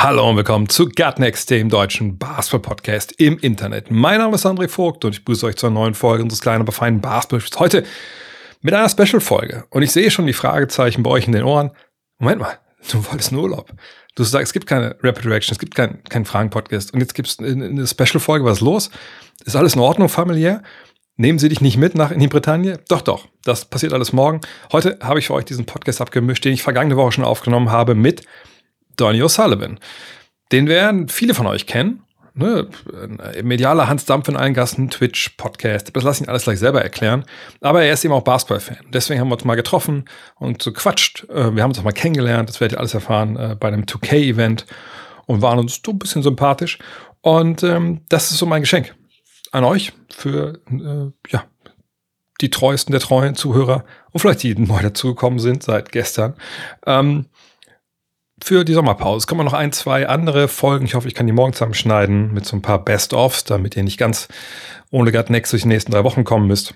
Hallo 0.00 0.30
und 0.30 0.36
willkommen 0.36 0.68
zu 0.68 0.88
Gutnext, 0.88 1.50
dem 1.50 1.70
deutschen 1.70 2.18
Basketball-Podcast 2.18 3.20
im 3.20 3.36
Internet. 3.40 3.90
Mein 3.90 4.18
Name 4.18 4.36
ist 4.36 4.46
André 4.46 4.68
Vogt 4.68 5.04
und 5.04 5.10
ich 5.10 5.24
begrüße 5.24 5.44
euch 5.44 5.56
zur 5.56 5.70
neuen 5.70 5.94
Folge 5.94 6.22
unseres 6.22 6.40
kleinen, 6.40 6.60
aber 6.60 6.70
feinen 6.70 7.00
basketball 7.00 7.40
Heute 7.58 7.82
mit 8.62 8.72
einer 8.74 8.88
Special-Folge. 8.88 9.64
Und 9.70 9.82
ich 9.82 9.90
sehe 9.90 10.12
schon 10.12 10.28
die 10.28 10.34
Fragezeichen 10.34 11.02
bei 11.02 11.10
euch 11.10 11.26
in 11.26 11.32
den 11.32 11.42
Ohren. 11.42 11.72
Moment 12.20 12.40
mal, 12.40 12.60
du 12.92 13.04
wolltest 13.06 13.32
einen 13.32 13.40
Urlaub. 13.40 13.72
Du 14.14 14.22
sagst, 14.22 14.50
es 14.50 14.52
gibt 14.52 14.68
keine 14.68 14.94
Rapid 15.02 15.26
Reaction, 15.26 15.54
es 15.54 15.58
gibt 15.58 15.74
keinen 15.74 16.04
kein 16.04 16.24
Fragen-Podcast. 16.24 16.94
Und 16.94 17.00
jetzt 17.00 17.14
gibt 17.14 17.26
es 17.26 17.40
eine, 17.40 17.84
Special-Folge, 17.84 18.44
was 18.44 18.58
ist 18.58 18.62
los? 18.62 18.90
Ist 19.46 19.56
alles 19.56 19.74
in 19.74 19.80
Ordnung 19.80 20.08
familiär? 20.08 20.62
Nehmen 21.16 21.40
Sie 21.40 21.48
dich 21.48 21.60
nicht 21.60 21.76
mit 21.76 21.96
nach 21.96 22.12
in 22.12 22.20
die 22.20 22.28
Bretagne? 22.28 22.78
Doch, 22.88 23.00
doch. 23.00 23.26
Das 23.42 23.64
passiert 23.64 23.92
alles 23.92 24.12
morgen. 24.12 24.42
Heute 24.70 25.00
habe 25.02 25.18
ich 25.18 25.26
für 25.26 25.34
euch 25.34 25.46
diesen 25.46 25.66
Podcast 25.66 26.00
abgemischt, 26.00 26.44
den 26.44 26.52
ich 26.52 26.62
vergangene 26.62 26.96
Woche 26.96 27.10
schon 27.10 27.24
aufgenommen 27.24 27.72
habe 27.72 27.96
mit 27.96 28.22
Donny 28.98 29.22
O'Sullivan. 29.22 29.78
Den 30.52 30.68
werden 30.68 31.08
viele 31.08 31.34
von 31.34 31.46
euch 31.46 31.66
kennen. 31.66 32.02
Ne? 32.34 32.68
Medialer 33.42 33.88
Hans 33.88 34.04
Dampf 34.04 34.28
in 34.28 34.36
allen 34.36 34.54
Gassen, 34.54 34.90
Twitch, 34.90 35.30
Podcast. 35.30 35.90
Das 35.94 36.04
lasse 36.04 36.22
ich 36.22 36.28
alles 36.28 36.44
gleich 36.44 36.58
selber 36.60 36.82
erklären. 36.82 37.24
Aber 37.60 37.82
er 37.82 37.92
ist 37.92 38.04
eben 38.04 38.14
auch 38.14 38.22
Basketball-Fan. 38.22 38.78
Deswegen 38.92 39.20
haben 39.20 39.28
wir 39.28 39.34
uns 39.34 39.44
mal 39.44 39.56
getroffen 39.56 40.04
und 40.36 40.62
so 40.62 40.72
quatscht. 40.72 41.24
Äh, 41.30 41.54
Wir 41.54 41.62
haben 41.62 41.70
uns 41.70 41.80
auch 41.80 41.84
mal 41.84 41.92
kennengelernt. 41.92 42.48
Das 42.48 42.60
werdet 42.60 42.76
ihr 42.76 42.80
alles 42.80 42.94
erfahren 42.94 43.36
äh, 43.36 43.56
bei 43.58 43.68
einem 43.68 43.84
2K-Event 43.84 44.66
und 45.26 45.42
waren 45.42 45.58
uns 45.58 45.80
so 45.84 45.92
ein 45.92 45.98
bisschen 45.98 46.22
sympathisch. 46.22 46.78
Und 47.22 47.62
ähm, 47.64 48.02
das 48.08 48.30
ist 48.30 48.38
so 48.38 48.46
mein 48.46 48.62
Geschenk 48.62 48.94
an 49.50 49.64
euch 49.64 49.92
für 50.08 50.60
äh, 50.70 51.30
ja, 51.32 51.44
die 52.40 52.50
treuesten 52.50 52.92
der 52.92 53.00
treuen 53.00 53.34
Zuhörer 53.34 53.84
und 54.12 54.20
vielleicht 54.20 54.42
die 54.42 54.54
neu 54.54 54.80
dazugekommen 54.80 55.38
sind 55.38 55.62
seit 55.62 55.90
gestern. 55.90 56.34
Ähm, 56.86 57.26
für 58.42 58.64
die 58.64 58.74
Sommerpause 58.74 59.26
kommen 59.26 59.44
noch 59.44 59.52
ein, 59.52 59.72
zwei 59.72 60.08
andere 60.08 60.48
Folgen. 60.48 60.84
Ich 60.84 60.94
hoffe, 60.94 61.08
ich 61.08 61.14
kann 61.14 61.26
die 61.26 61.32
morgen 61.32 61.52
zusammenschneiden 61.52 62.32
mit 62.32 62.46
so 62.46 62.56
ein 62.56 62.62
paar 62.62 62.84
Best-ofs, 62.84 63.44
damit 63.44 63.76
ihr 63.76 63.82
nicht 63.82 63.98
ganz 63.98 64.28
ohne 64.90 65.12
Gut 65.12 65.30
Next 65.30 65.52
durch 65.52 65.62
die 65.62 65.68
nächsten 65.68 65.92
drei 65.92 66.04
Wochen 66.04 66.24
kommen 66.24 66.46
müsst. 66.46 66.74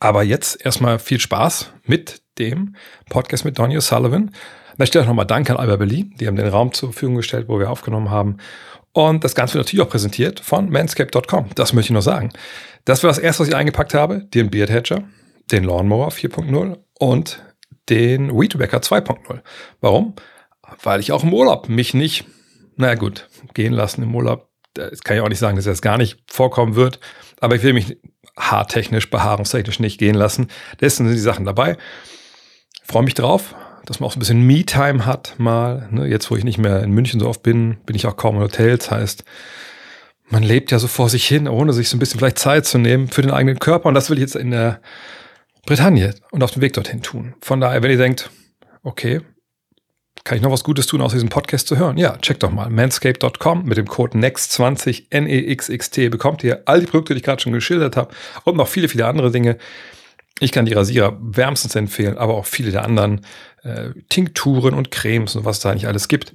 Aber 0.00 0.22
jetzt 0.22 0.64
erstmal 0.64 0.98
viel 0.98 1.20
Spaß 1.20 1.72
mit 1.84 2.22
dem 2.38 2.76
Podcast 3.08 3.44
mit 3.44 3.58
Donny 3.58 3.76
O'Sullivan. 3.76 4.30
Da 4.78 4.86
stelle 4.86 5.04
ich 5.04 5.08
nochmal 5.08 5.26
Danke 5.26 5.52
an 5.52 5.58
Albert 5.58 5.78
Berlin. 5.78 6.14
Die 6.20 6.26
haben 6.26 6.36
den 6.36 6.48
Raum 6.48 6.72
zur 6.72 6.92
Verfügung 6.92 7.16
gestellt, 7.16 7.48
wo 7.48 7.58
wir 7.58 7.70
aufgenommen 7.70 8.10
haben. 8.10 8.38
Und 8.92 9.24
das 9.24 9.34
Ganze 9.34 9.54
wird 9.54 9.66
natürlich 9.66 9.84
auch 9.84 9.90
präsentiert 9.90 10.40
von 10.40 10.70
manscape.com. 10.70 11.50
Das 11.54 11.72
möchte 11.72 11.92
ich 11.92 11.94
noch 11.94 12.02
sagen. 12.02 12.30
Das 12.84 13.02
war 13.02 13.08
das 13.08 13.18
erste, 13.18 13.42
was 13.42 13.48
ich 13.48 13.56
eingepackt 13.56 13.94
habe. 13.94 14.24
Den 14.24 14.50
Beard 14.50 14.70
Hedger, 14.70 15.04
den 15.50 15.64
Lawnmower 15.64 16.08
4.0 16.08 16.78
und 16.98 17.42
den 17.88 18.30
Weedwacker 18.30 18.78
2.0. 18.78 19.40
Warum? 19.80 20.14
Weil 20.82 21.00
ich 21.00 21.12
auch 21.12 21.22
im 21.22 21.32
Urlaub 21.32 21.68
mich 21.68 21.94
nicht, 21.94 22.24
naja 22.76 22.94
gut, 22.94 23.28
gehen 23.54 23.72
lassen 23.72 24.02
im 24.02 24.14
Urlaub. 24.14 24.48
Das 24.74 25.02
kann 25.02 25.16
ich 25.16 25.22
auch 25.22 25.28
nicht 25.28 25.38
sagen, 25.38 25.56
dass 25.56 25.64
das 25.64 25.82
gar 25.82 25.96
nicht 25.96 26.18
vorkommen 26.26 26.74
wird. 26.74 27.00
Aber 27.40 27.56
ich 27.56 27.62
will 27.62 27.72
mich 27.72 27.96
haartechnisch, 28.38 29.10
behaarungstechnisch 29.10 29.80
nicht 29.80 29.98
gehen 29.98 30.14
lassen. 30.14 30.48
Deswegen 30.80 31.08
sind 31.08 31.16
die 31.16 31.22
Sachen 31.22 31.46
dabei. 31.46 31.76
Freue 32.84 33.02
mich 33.02 33.14
drauf, 33.14 33.54
dass 33.86 34.00
man 34.00 34.08
auch 34.08 34.12
so 34.12 34.18
ein 34.18 34.20
bisschen 34.20 34.46
Me-Time 34.46 35.06
hat 35.06 35.34
mal. 35.38 35.88
Ne? 35.90 36.06
Jetzt, 36.06 36.30
wo 36.30 36.36
ich 36.36 36.44
nicht 36.44 36.58
mehr 36.58 36.82
in 36.82 36.90
München 36.90 37.20
so 37.20 37.28
oft 37.28 37.42
bin, 37.42 37.78
bin 37.86 37.96
ich 37.96 38.06
auch 38.06 38.16
kaum 38.16 38.36
in 38.36 38.42
Hotels. 38.42 38.90
Heißt, 38.90 39.24
man 40.28 40.42
lebt 40.42 40.70
ja 40.70 40.78
so 40.78 40.88
vor 40.88 41.08
sich 41.08 41.26
hin, 41.26 41.48
ohne 41.48 41.72
sich 41.72 41.88
so 41.88 41.96
ein 41.96 42.00
bisschen 42.00 42.18
vielleicht 42.18 42.38
Zeit 42.38 42.66
zu 42.66 42.78
nehmen 42.78 43.08
für 43.08 43.22
den 43.22 43.30
eigenen 43.30 43.58
Körper. 43.58 43.88
Und 43.88 43.94
das 43.94 44.10
will 44.10 44.18
ich 44.18 44.22
jetzt 44.22 44.36
in 44.36 44.50
der 44.50 44.80
Bretagne 45.64 46.14
und 46.30 46.42
auf 46.42 46.52
dem 46.52 46.62
Weg 46.62 46.74
dorthin 46.74 47.02
tun. 47.02 47.34
Von 47.40 47.60
daher, 47.60 47.82
wenn 47.82 47.90
ihr 47.90 47.96
denkt, 47.96 48.30
okay, 48.82 49.20
kann 50.26 50.36
ich 50.36 50.42
noch 50.42 50.50
was 50.50 50.64
Gutes 50.64 50.88
tun, 50.88 51.00
aus 51.00 51.12
diesem 51.12 51.28
Podcast 51.28 51.68
zu 51.68 51.78
hören? 51.78 51.96
Ja, 51.96 52.16
checkt 52.18 52.42
doch 52.42 52.50
mal. 52.50 52.68
manscape.com 52.68 53.64
mit 53.64 53.78
dem 53.78 53.86
Code 53.86 54.18
NEXT20 54.18 55.04
N-E-X-X-T 55.10 56.08
bekommt 56.08 56.42
ihr 56.42 56.62
all 56.66 56.80
die 56.80 56.86
Produkte, 56.86 57.14
die 57.14 57.18
ich 57.18 57.24
gerade 57.24 57.40
schon 57.40 57.52
geschildert 57.52 57.96
habe 57.96 58.12
und 58.42 58.56
noch 58.56 58.66
viele, 58.66 58.88
viele 58.88 59.06
andere 59.06 59.30
Dinge. 59.30 59.56
Ich 60.40 60.50
kann 60.50 60.66
die 60.66 60.72
Rasierer 60.72 61.16
wärmstens 61.20 61.76
empfehlen, 61.76 62.18
aber 62.18 62.34
auch 62.34 62.44
viele 62.44 62.72
der 62.72 62.84
anderen 62.84 63.24
äh, 63.62 63.90
Tinkturen 64.08 64.74
und 64.74 64.90
Cremes 64.90 65.36
und 65.36 65.44
was 65.44 65.60
da 65.60 65.70
eigentlich 65.70 65.86
alles 65.86 66.08
gibt. 66.08 66.32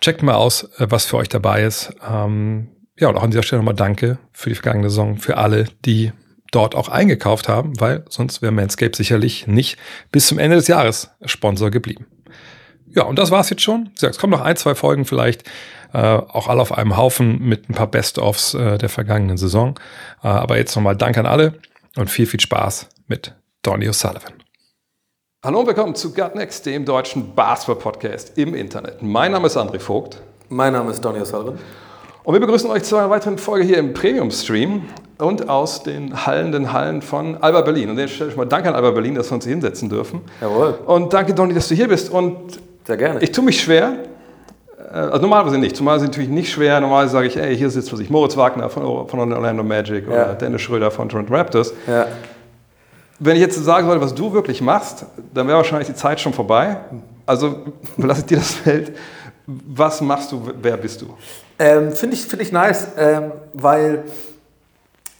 Checkt 0.00 0.24
mal 0.24 0.34
aus, 0.34 0.64
äh, 0.78 0.86
was 0.90 1.06
für 1.06 1.16
euch 1.16 1.28
dabei 1.28 1.62
ist. 1.62 1.94
Ähm, 2.06 2.68
ja, 2.98 3.08
und 3.08 3.16
auch 3.16 3.22
an 3.22 3.30
dieser 3.30 3.44
Stelle 3.44 3.62
nochmal 3.62 3.76
Danke 3.76 4.18
für 4.32 4.48
die 4.48 4.56
vergangene 4.56 4.90
Saison, 4.90 5.18
für 5.18 5.36
alle, 5.36 5.66
die 5.84 6.10
dort 6.50 6.74
auch 6.74 6.88
eingekauft 6.88 7.48
haben, 7.48 7.78
weil 7.78 8.04
sonst 8.08 8.42
wäre 8.42 8.50
Manscape 8.50 8.96
sicherlich 8.96 9.46
nicht 9.46 9.78
bis 10.10 10.26
zum 10.26 10.40
Ende 10.40 10.56
des 10.56 10.66
Jahres 10.66 11.10
Sponsor 11.24 11.70
geblieben. 11.70 12.06
Ja, 12.92 13.04
und 13.04 13.18
das 13.18 13.30
war's 13.30 13.50
jetzt 13.50 13.62
schon. 13.62 13.90
Es 14.00 14.18
kommen 14.18 14.32
noch 14.32 14.40
ein, 14.40 14.56
zwei 14.56 14.74
Folgen 14.74 15.04
vielleicht, 15.04 15.44
äh, 15.92 15.98
auch 15.98 16.48
alle 16.48 16.60
auf 16.60 16.76
einem 16.76 16.96
Haufen 16.96 17.38
mit 17.40 17.68
ein 17.68 17.74
paar 17.74 17.86
Best-ofs 17.86 18.54
äh, 18.54 18.78
der 18.78 18.88
vergangenen 18.88 19.36
Saison. 19.36 19.78
Äh, 20.24 20.28
aber 20.28 20.56
jetzt 20.58 20.74
nochmal 20.74 20.96
Dank 20.96 21.16
an 21.16 21.26
alle 21.26 21.54
und 21.96 22.10
viel, 22.10 22.26
viel 22.26 22.40
Spaß 22.40 22.88
mit 23.06 23.34
Donny 23.62 23.88
O'Sullivan. 23.88 24.32
Hallo 25.44 25.60
und 25.60 25.68
willkommen 25.68 25.94
zu 25.94 26.12
Gut 26.12 26.34
Next, 26.34 26.66
dem 26.66 26.84
deutschen 26.84 27.34
Basketball-Podcast 27.34 28.36
im 28.36 28.54
Internet. 28.54 29.02
Mein 29.02 29.32
Name 29.32 29.46
ist 29.46 29.56
André 29.56 29.78
Vogt 29.78 30.20
Mein 30.48 30.72
Name 30.72 30.90
ist 30.90 31.00
Donny 31.04 31.20
O'Sullivan. 31.20 31.58
und 32.24 32.32
wir 32.34 32.40
begrüßen 32.40 32.68
euch 32.70 32.82
zu 32.82 32.96
einer 32.96 33.08
weiteren 33.08 33.38
Folge 33.38 33.64
hier 33.64 33.78
im 33.78 33.94
Premium-Stream 33.94 34.82
und 35.18 35.48
aus 35.48 35.82
den 35.84 36.26
hallenden 36.26 36.72
Hallen 36.72 37.02
von 37.02 37.36
Alba 37.36 37.60
Berlin. 37.60 37.90
Und 37.90 37.98
jetzt 37.98 38.14
stelle 38.14 38.30
ich 38.30 38.36
mal 38.36 38.46
Danke 38.46 38.68
an 38.68 38.74
Alba 38.74 38.90
Berlin, 38.90 39.14
dass 39.14 39.30
wir 39.30 39.36
uns 39.36 39.44
hier 39.44 39.52
hinsetzen 39.52 39.88
dürfen. 39.88 40.22
Jawohl. 40.40 40.78
Und 40.86 41.12
danke, 41.12 41.34
Donny, 41.34 41.54
dass 41.54 41.68
du 41.68 41.74
hier 41.74 41.88
bist. 41.88 42.10
Und 42.10 42.58
Sehr 42.86 42.96
gerne. 42.96 43.20
ich 43.20 43.32
tue 43.32 43.44
mich 43.44 43.60
schwer. 43.60 43.92
äh, 44.78 44.96
Also 44.96 45.18
normalerweise 45.22 45.58
nicht. 45.58 45.76
Normalerweise 45.76 46.06
natürlich 46.06 46.30
nicht 46.30 46.50
schwer. 46.52 46.80
Normalerweise 46.80 47.12
sage 47.12 47.26
ich, 47.28 47.36
ey, 47.36 47.56
hier 47.56 47.70
sitzt 47.70 47.92
was 47.92 48.00
ich, 48.00 48.10
Moritz 48.10 48.36
Wagner 48.36 48.68
von, 48.70 49.06
von 49.08 49.32
Orlando 49.32 49.62
Magic 49.62 50.06
oder 50.08 50.16
Ja. 50.28 50.32
Dennis 50.34 50.62
Schröder 50.62 50.90
von 50.90 51.08
Toronto 51.08 51.34
Raptors. 51.34 51.72
ja. 51.86 52.06
Wenn 53.22 53.36
ich 53.36 53.42
jetzt 53.42 53.62
sagen 53.62 53.86
sollte, 53.86 54.02
was 54.02 54.14
du 54.14 54.32
wirklich 54.32 54.62
machst, 54.62 55.04
dann 55.34 55.46
wäre 55.46 55.58
wahrscheinlich 55.58 55.88
die 55.88 55.94
Zeit 55.94 56.18
schon 56.20 56.32
vorbei. 56.32 56.78
Also 57.26 57.56
lasse 57.98 58.20
ich 58.20 58.26
dir 58.26 58.38
das 58.38 58.52
Feld. 58.54 58.92
Was 59.46 60.00
machst 60.00 60.32
du? 60.32 60.42
Wer 60.62 60.78
bist 60.78 61.02
du? 61.02 61.14
Ähm, 61.58 61.92
Finde 61.92 62.16
ich, 62.16 62.22
find 62.24 62.40
ich 62.40 62.50
nice, 62.50 62.88
ähm, 62.96 63.32
weil, 63.52 64.04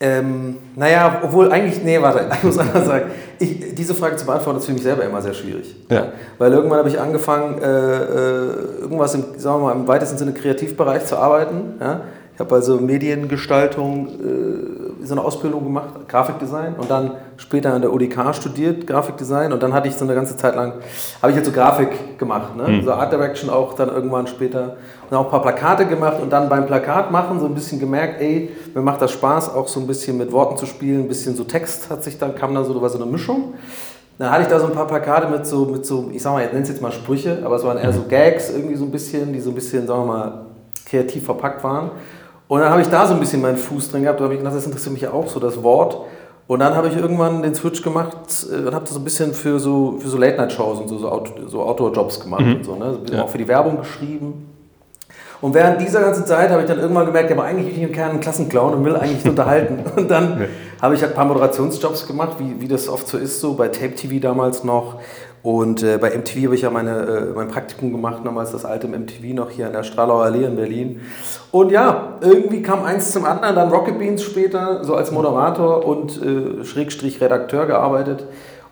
ähm, 0.03 0.56
naja, 0.77 1.21
obwohl 1.22 1.53
eigentlich, 1.53 1.84
nee, 1.84 2.00
warte, 2.00 2.27
ich 2.34 2.43
muss 2.43 2.59
anders 2.59 2.87
sagen, 2.87 3.11
ich, 3.38 3.75
diese 3.75 3.94
Frage 3.94 4.16
zu 4.16 4.25
beantworten, 4.25 4.59
ist 4.59 4.65
für 4.65 4.72
mich 4.72 4.83
selber 4.83 5.05
immer 5.05 5.21
sehr 5.21 5.34
schwierig. 5.34 5.77
Ja. 5.91 6.06
Weil 6.38 6.53
irgendwann 6.53 6.78
habe 6.78 6.88
ich 6.88 6.99
angefangen, 6.99 7.61
äh, 7.61 7.66
äh, 7.66 8.81
irgendwas 8.81 9.15
im, 9.15 9.25
sagen 9.37 9.61
wir 9.61 9.66
mal, 9.66 9.72
im 9.72 9.87
weitesten 9.87 10.16
Sinne 10.16 10.33
Kreativbereich 10.33 11.05
zu 11.05 11.19
arbeiten. 11.19 11.75
Ja? 11.81 12.00
Ich 12.40 12.42
habe 12.42 12.54
also 12.54 12.78
Mediengestaltung, 12.78 14.06
äh, 14.08 15.04
so 15.04 15.12
eine 15.12 15.22
Ausbildung 15.22 15.62
gemacht, 15.62 16.08
Grafikdesign 16.08 16.76
und 16.78 16.90
dann 16.90 17.10
später 17.36 17.74
an 17.74 17.82
der 17.82 17.92
UDK 17.92 18.34
studiert, 18.34 18.86
Grafikdesign 18.86 19.52
und 19.52 19.62
dann 19.62 19.74
hatte 19.74 19.88
ich 19.88 19.94
so 19.94 20.06
eine 20.06 20.14
ganze 20.14 20.38
Zeit 20.38 20.56
lang, 20.56 20.72
habe 21.20 21.32
ich 21.32 21.36
jetzt 21.36 21.44
so 21.44 21.52
Grafik 21.52 22.18
gemacht, 22.18 22.56
ne? 22.56 22.80
so 22.82 22.92
Art 22.92 23.12
Direction 23.12 23.50
auch 23.50 23.74
dann 23.74 23.90
irgendwann 23.90 24.26
später 24.26 24.78
und 25.10 25.16
auch 25.18 25.26
ein 25.26 25.30
paar 25.30 25.42
Plakate 25.42 25.84
gemacht 25.84 26.16
und 26.22 26.32
dann 26.32 26.48
beim 26.48 26.64
Plakat 26.64 27.10
machen 27.10 27.40
so 27.40 27.44
ein 27.44 27.54
bisschen 27.54 27.78
gemerkt, 27.78 28.22
ey, 28.22 28.48
mir 28.72 28.81
macht 28.81 29.02
das 29.02 29.10
Spaß, 29.10 29.54
auch 29.54 29.69
so 29.69 29.78
ein 29.78 29.86
bisschen 29.86 30.16
mit 30.16 30.32
Worten 30.32 30.56
zu 30.56 30.64
spielen, 30.64 31.02
ein 31.02 31.08
bisschen 31.08 31.36
so 31.36 31.44
Text 31.44 31.90
hat 31.90 32.02
sich 32.02 32.16
dann, 32.16 32.34
kam 32.34 32.54
dann 32.54 32.64
so, 32.64 32.81
war 32.81 32.88
so 32.88 32.96
eine 32.96 33.10
Mischung. 33.10 33.52
Dann 34.16 34.31
hatte 34.31 34.44
ich 34.44 34.48
da 34.48 34.58
so 34.58 34.66
ein 34.66 34.72
paar 34.72 34.86
Plakate 34.86 35.28
mit 35.28 35.46
so, 35.46 35.66
mit 35.66 35.84
so 35.84 36.10
ich 36.10 36.22
sag 36.22 36.32
mal, 36.32 36.43
ich 36.43 36.52
nenne 36.52 36.62
es 36.62 36.70
jetzt 36.70 36.81
mal 36.81 36.90
Sprüche, 36.90 37.43
aber 37.44 37.56
es 37.56 37.64
waren 37.64 37.76
eher 37.76 37.93
so 37.93 38.04
Gags 38.08 38.48
irgendwie 38.48 38.76
so 38.76 38.86
ein 38.86 38.90
bisschen, 38.90 39.31
die 39.34 39.40
so 39.40 39.50
ein 39.50 39.54
bisschen, 39.54 39.86
sagen 39.86 40.00
wir 40.00 40.06
mal, 40.06 40.46
kreativ 40.86 41.25
verpackt 41.26 41.62
waren. 41.62 41.90
Und 42.50 42.58
dann 42.58 42.70
habe 42.70 42.82
ich 42.82 42.88
da 42.88 43.06
so 43.06 43.14
ein 43.14 43.20
bisschen 43.20 43.41
meinen 43.41 43.56
Fuß 43.56 43.93
drin 43.93 44.02
gehabt, 44.02 44.19
da 44.19 44.25
habe 44.25 44.35
ich 44.35 44.41
gedacht, 44.41 44.56
das 44.56 44.67
interessiert 44.67 44.93
mich 44.93 45.02
ja 45.02 45.12
auch 45.12 45.29
so, 45.29 45.38
das 45.38 45.62
Wort. 45.62 46.00
Und 46.49 46.58
dann 46.58 46.75
habe 46.75 46.88
ich 46.88 46.97
irgendwann 46.97 47.44
den 47.44 47.55
Switch 47.55 47.81
gemacht 47.81 48.17
äh, 48.50 48.67
und 48.67 48.75
habe 48.75 48.85
das 48.85 48.94
so 48.94 48.99
ein 48.99 49.05
bisschen 49.05 49.35
für 49.35 49.61
so, 49.61 49.99
für 50.00 50.08
so 50.08 50.19
Late-Night-Shows 50.19 50.81
und 50.81 50.88
so, 50.88 50.99
so, 50.99 51.08
Out, 51.08 51.32
so 51.47 51.62
Outdoor-Jobs 51.62 52.19
gemacht 52.19 52.43
und 52.43 52.64
so, 52.64 52.75
ne? 52.75 52.99
Ja. 53.12 53.23
auch 53.23 53.29
für 53.29 53.38
die 53.38 53.47
Werbung 53.47 53.79
geschrieben. 53.79 54.49
Und 55.41 55.55
während 55.55 55.81
dieser 55.81 56.00
ganzen 56.00 56.26
Zeit 56.26 56.50
habe 56.50 56.62
ich 56.62 56.67
dann 56.67 56.81
irgendwann 56.81 57.06
gemerkt, 57.06 57.31
aber 57.31 57.44
eigentlich 57.44 57.69
bin 57.69 57.76
ich 57.76 57.88
im 57.88 57.94
Kern 57.94 58.11
ein 58.11 58.20
Klassenclown 58.20 58.75
und 58.75 58.85
will 58.85 58.96
eigentlich 58.96 59.25
unterhalten. 59.25 59.85
Und 59.96 60.11
dann 60.11 60.49
habe 60.82 60.96
ich 60.96 61.03
halt 61.03 61.12
ein 61.12 61.17
paar 61.17 61.26
Moderationsjobs 61.26 62.08
gemacht, 62.08 62.38
wie, 62.41 62.61
wie 62.61 62.67
das 62.67 62.88
oft 62.88 63.06
so 63.06 63.17
ist, 63.17 63.41
so 63.41 63.55
bei 63.55 63.69
Tape 63.69 63.94
TV 63.94 64.19
damals 64.20 64.64
noch. 64.64 64.96
Und 65.42 65.82
äh, 65.82 65.96
bei 65.98 66.10
MTV 66.10 66.44
habe 66.44 66.54
ich 66.54 66.62
ja 66.62 66.70
meine, 66.70 66.90
äh, 66.90 67.34
mein 67.34 67.48
Praktikum 67.48 67.92
gemacht, 67.92 68.20
damals 68.25 68.52
das 68.52 68.64
alte 68.66 68.87
MTV 68.88 69.34
noch 69.34 69.50
hier 69.50 69.66
an 69.66 69.72
der 69.72 69.84
Stralauer 69.84 70.25
Allee 70.25 70.44
in 70.44 70.56
Berlin. 70.56 71.00
Und 71.50 71.72
ja, 71.72 72.19
irgendwie 72.20 72.60
kam 72.62 72.84
eins 72.84 73.10
zum 73.12 73.25
anderen, 73.25 73.56
dann 73.56 73.70
Rocket 73.70 73.98
Beans 73.98 74.22
später, 74.22 74.84
so 74.84 74.94
als 74.94 75.10
Moderator 75.12 75.87
und 75.87 76.20
äh, 76.22 76.64
Schrägstrich 76.64 77.20
Redakteur 77.22 77.66
gearbeitet. 77.66 78.25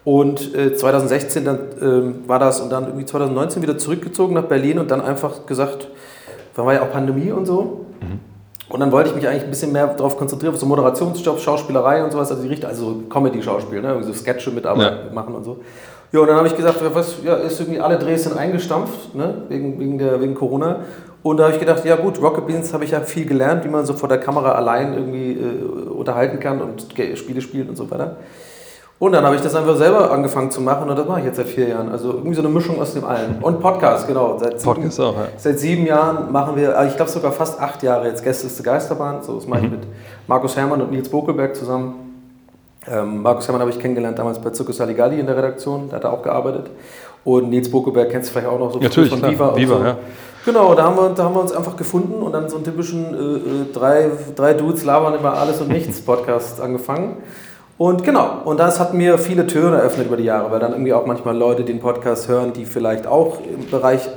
Und 0.04 0.54
äh, 0.54 0.74
2016 0.74 1.44
dann 1.44 1.58
äh, 1.80 2.28
war 2.28 2.38
das 2.38 2.60
und 2.60 2.70
dann 2.70 2.84
irgendwie 2.84 3.06
2019 3.06 3.62
wieder 3.62 3.78
zurückgezogen 3.78 4.34
nach 4.34 4.44
Berlin 4.44 4.78
und 4.78 4.90
dann 4.90 5.00
einfach 5.00 5.46
gesagt, 5.46 5.88
da 6.54 6.66
war 6.66 6.74
ja 6.74 6.82
auch 6.82 6.90
Pandemie 6.90 7.32
und 7.32 7.46
so. 7.46 7.86
Und 8.68 8.80
dann 8.80 8.92
wollte 8.92 9.10
ich 9.10 9.16
mich 9.16 9.26
eigentlich 9.26 9.44
ein 9.44 9.50
bisschen 9.50 9.72
mehr 9.72 9.86
darauf 9.86 10.18
konzentrieren, 10.18 10.52
auf 10.52 10.60
so 10.60 10.66
Moderationsjobs, 10.66 11.42
Schauspielerei 11.42 12.04
und 12.04 12.12
sowas, 12.12 12.30
also 12.30 12.42
die 12.42 12.48
Richtung, 12.48 12.68
also 12.68 12.84
so 12.84 13.02
Comedy-Schauspiel, 13.08 13.80
ne? 13.80 13.88
irgendwie 13.88 14.08
so 14.08 14.12
Sketche 14.12 14.50
mitarbeiten 14.50 15.06
Ja. 15.08 15.12
machen 15.14 15.34
und 15.34 15.44
so. 15.44 15.58
Ja, 16.12 16.20
und 16.20 16.26
dann 16.28 16.36
habe 16.36 16.46
ich 16.48 16.56
gesagt, 16.56 16.78
was, 16.94 17.16
ja, 17.24 17.34
ist 17.34 17.60
irgendwie 17.60 17.80
alle 17.80 17.98
Drehs 17.98 18.24
sind 18.24 18.36
eingestampft, 18.38 19.14
ne? 19.14 19.42
wegen, 19.48 19.78
wegen, 19.78 19.98
der, 19.98 20.20
wegen 20.20 20.34
Corona. 20.34 20.80
Und 21.22 21.36
da 21.36 21.44
habe 21.44 21.52
ich 21.54 21.60
gedacht, 21.60 21.84
ja 21.84 21.96
gut, 21.96 22.20
Rocket 22.22 22.46
Beans 22.46 22.72
habe 22.72 22.84
ich 22.84 22.92
ja 22.92 23.00
viel 23.00 23.26
gelernt, 23.26 23.64
wie 23.64 23.68
man 23.68 23.84
so 23.84 23.92
vor 23.92 24.08
der 24.08 24.18
Kamera 24.18 24.52
allein 24.52 24.94
irgendwie 24.94 25.32
äh, 25.32 25.88
unterhalten 25.90 26.40
kann 26.40 26.62
und 26.62 26.86
Spiele 27.16 27.40
spielt 27.42 27.68
und 27.68 27.76
so 27.76 27.90
weiter. 27.90 28.16
Und 29.00 29.12
dann 29.12 29.24
habe 29.24 29.36
ich 29.36 29.42
das 29.42 29.54
einfach 29.54 29.76
selber 29.76 30.10
angefangen 30.10 30.50
zu 30.50 30.60
machen 30.60 30.88
und 30.90 30.98
das 30.98 31.06
mache 31.06 31.20
ich 31.20 31.26
jetzt 31.26 31.36
seit 31.36 31.46
vier 31.46 31.68
Jahren. 31.68 31.88
Also 31.90 32.14
irgendwie 32.14 32.34
so 32.34 32.40
eine 32.42 32.48
Mischung 32.48 32.80
aus 32.80 32.94
dem 32.94 33.04
allen. 33.04 33.38
Und 33.42 33.60
Podcast, 33.60 34.08
genau. 34.08 34.38
Seit 34.38 34.58
sieben, 34.60 34.74
Podcast 34.74 35.00
auch, 35.00 35.14
ja. 35.14 35.28
Seit 35.36 35.58
sieben 35.60 35.86
Jahren 35.86 36.32
machen 36.32 36.56
wir, 36.56 36.76
also 36.76 36.90
ich 36.90 36.96
glaube 36.96 37.10
sogar 37.10 37.30
fast 37.30 37.60
acht 37.60 37.82
Jahre 37.84 38.08
jetzt 38.08 38.24
Gästeliste 38.24 38.62
Geisterbahn. 38.64 39.22
So, 39.22 39.36
das 39.36 39.46
mache 39.46 39.60
Mhm. 39.60 39.64
ich 39.66 39.70
mit 39.72 39.80
Markus 40.26 40.56
Herrmann 40.56 40.80
und 40.82 40.90
Nils 40.90 41.08
Bokelberg 41.08 41.54
zusammen. 41.54 42.07
Ähm, 42.90 43.22
Markus 43.22 43.46
Herrmann 43.46 43.60
habe 43.60 43.70
ich 43.70 43.78
kennengelernt 43.78 44.18
damals 44.18 44.38
bei 44.38 44.52
Circus 44.52 44.76
Saligalli 44.76 45.20
in 45.20 45.26
der 45.26 45.36
Redaktion, 45.36 45.88
da 45.88 45.96
hat 45.96 46.04
er 46.04 46.12
auch 46.12 46.22
gearbeitet. 46.22 46.70
Und 47.24 47.50
Nils 47.50 47.70
Bokelberg 47.70 48.10
kennst 48.10 48.30
du 48.30 48.32
vielleicht 48.32 48.48
auch 48.48 48.58
noch 48.58 48.72
so 48.72 48.78
Natürlich, 48.78 49.10
von 49.10 49.18
klar. 49.18 49.32
Viva. 49.32 49.56
Viva, 49.56 49.78
so. 49.78 49.84
ja. 49.84 49.96
Genau, 50.44 50.74
da 50.74 50.84
haben, 50.84 50.96
wir, 50.96 51.10
da 51.10 51.24
haben 51.24 51.34
wir 51.34 51.42
uns 51.42 51.52
einfach 51.52 51.76
gefunden 51.76 52.22
und 52.22 52.32
dann 52.32 52.48
so 52.48 52.56
einen 52.56 52.64
typischen 52.64 53.14
äh, 53.14 53.18
äh, 53.18 53.72
drei, 53.72 54.10
drei 54.34 54.54
Dudes 54.54 54.84
labern 54.84 55.14
über 55.14 55.34
alles 55.34 55.60
und 55.60 55.68
nichts 55.68 56.00
Podcast 56.00 56.60
angefangen. 56.60 57.16
Und 57.76 58.02
genau, 58.02 58.42
und 58.44 58.58
das 58.58 58.80
hat 58.80 58.94
mir 58.94 59.18
viele 59.18 59.46
Türen 59.46 59.74
eröffnet 59.74 60.06
über 60.06 60.16
die 60.16 60.24
Jahre, 60.24 60.50
weil 60.50 60.58
dann 60.58 60.72
irgendwie 60.72 60.94
auch 60.94 61.06
manchmal 61.06 61.36
Leute 61.36 61.64
den 61.64 61.80
Podcast 61.80 62.28
hören, 62.28 62.52
die 62.52 62.64
vielleicht 62.64 63.06
auch 63.06 63.38
im 63.40 63.70
Bereich 63.70 64.08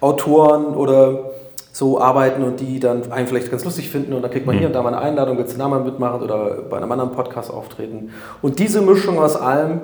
Autoren 0.00 0.74
oder 0.74 1.33
so 1.74 2.00
arbeiten 2.00 2.44
und 2.44 2.60
die 2.60 2.78
dann 2.78 3.10
einen 3.10 3.26
vielleicht 3.26 3.50
ganz 3.50 3.64
lustig 3.64 3.90
finden 3.90 4.12
und 4.12 4.22
dann 4.22 4.30
kriegt 4.30 4.46
man 4.46 4.56
hier 4.56 4.68
und 4.68 4.74
da 4.74 4.82
mal 4.82 4.94
eine 4.94 5.02
Einladung, 5.02 5.36
willst 5.38 5.54
du 5.54 5.58
da 5.58 5.66
mal 5.66 5.80
mitmachen 5.80 6.22
oder 6.22 6.62
bei 6.70 6.76
einem 6.76 6.90
anderen 6.92 7.10
Podcast 7.10 7.50
auftreten. 7.50 8.10
Und 8.42 8.60
diese 8.60 8.80
Mischung 8.80 9.18
aus 9.18 9.34
allem 9.34 9.80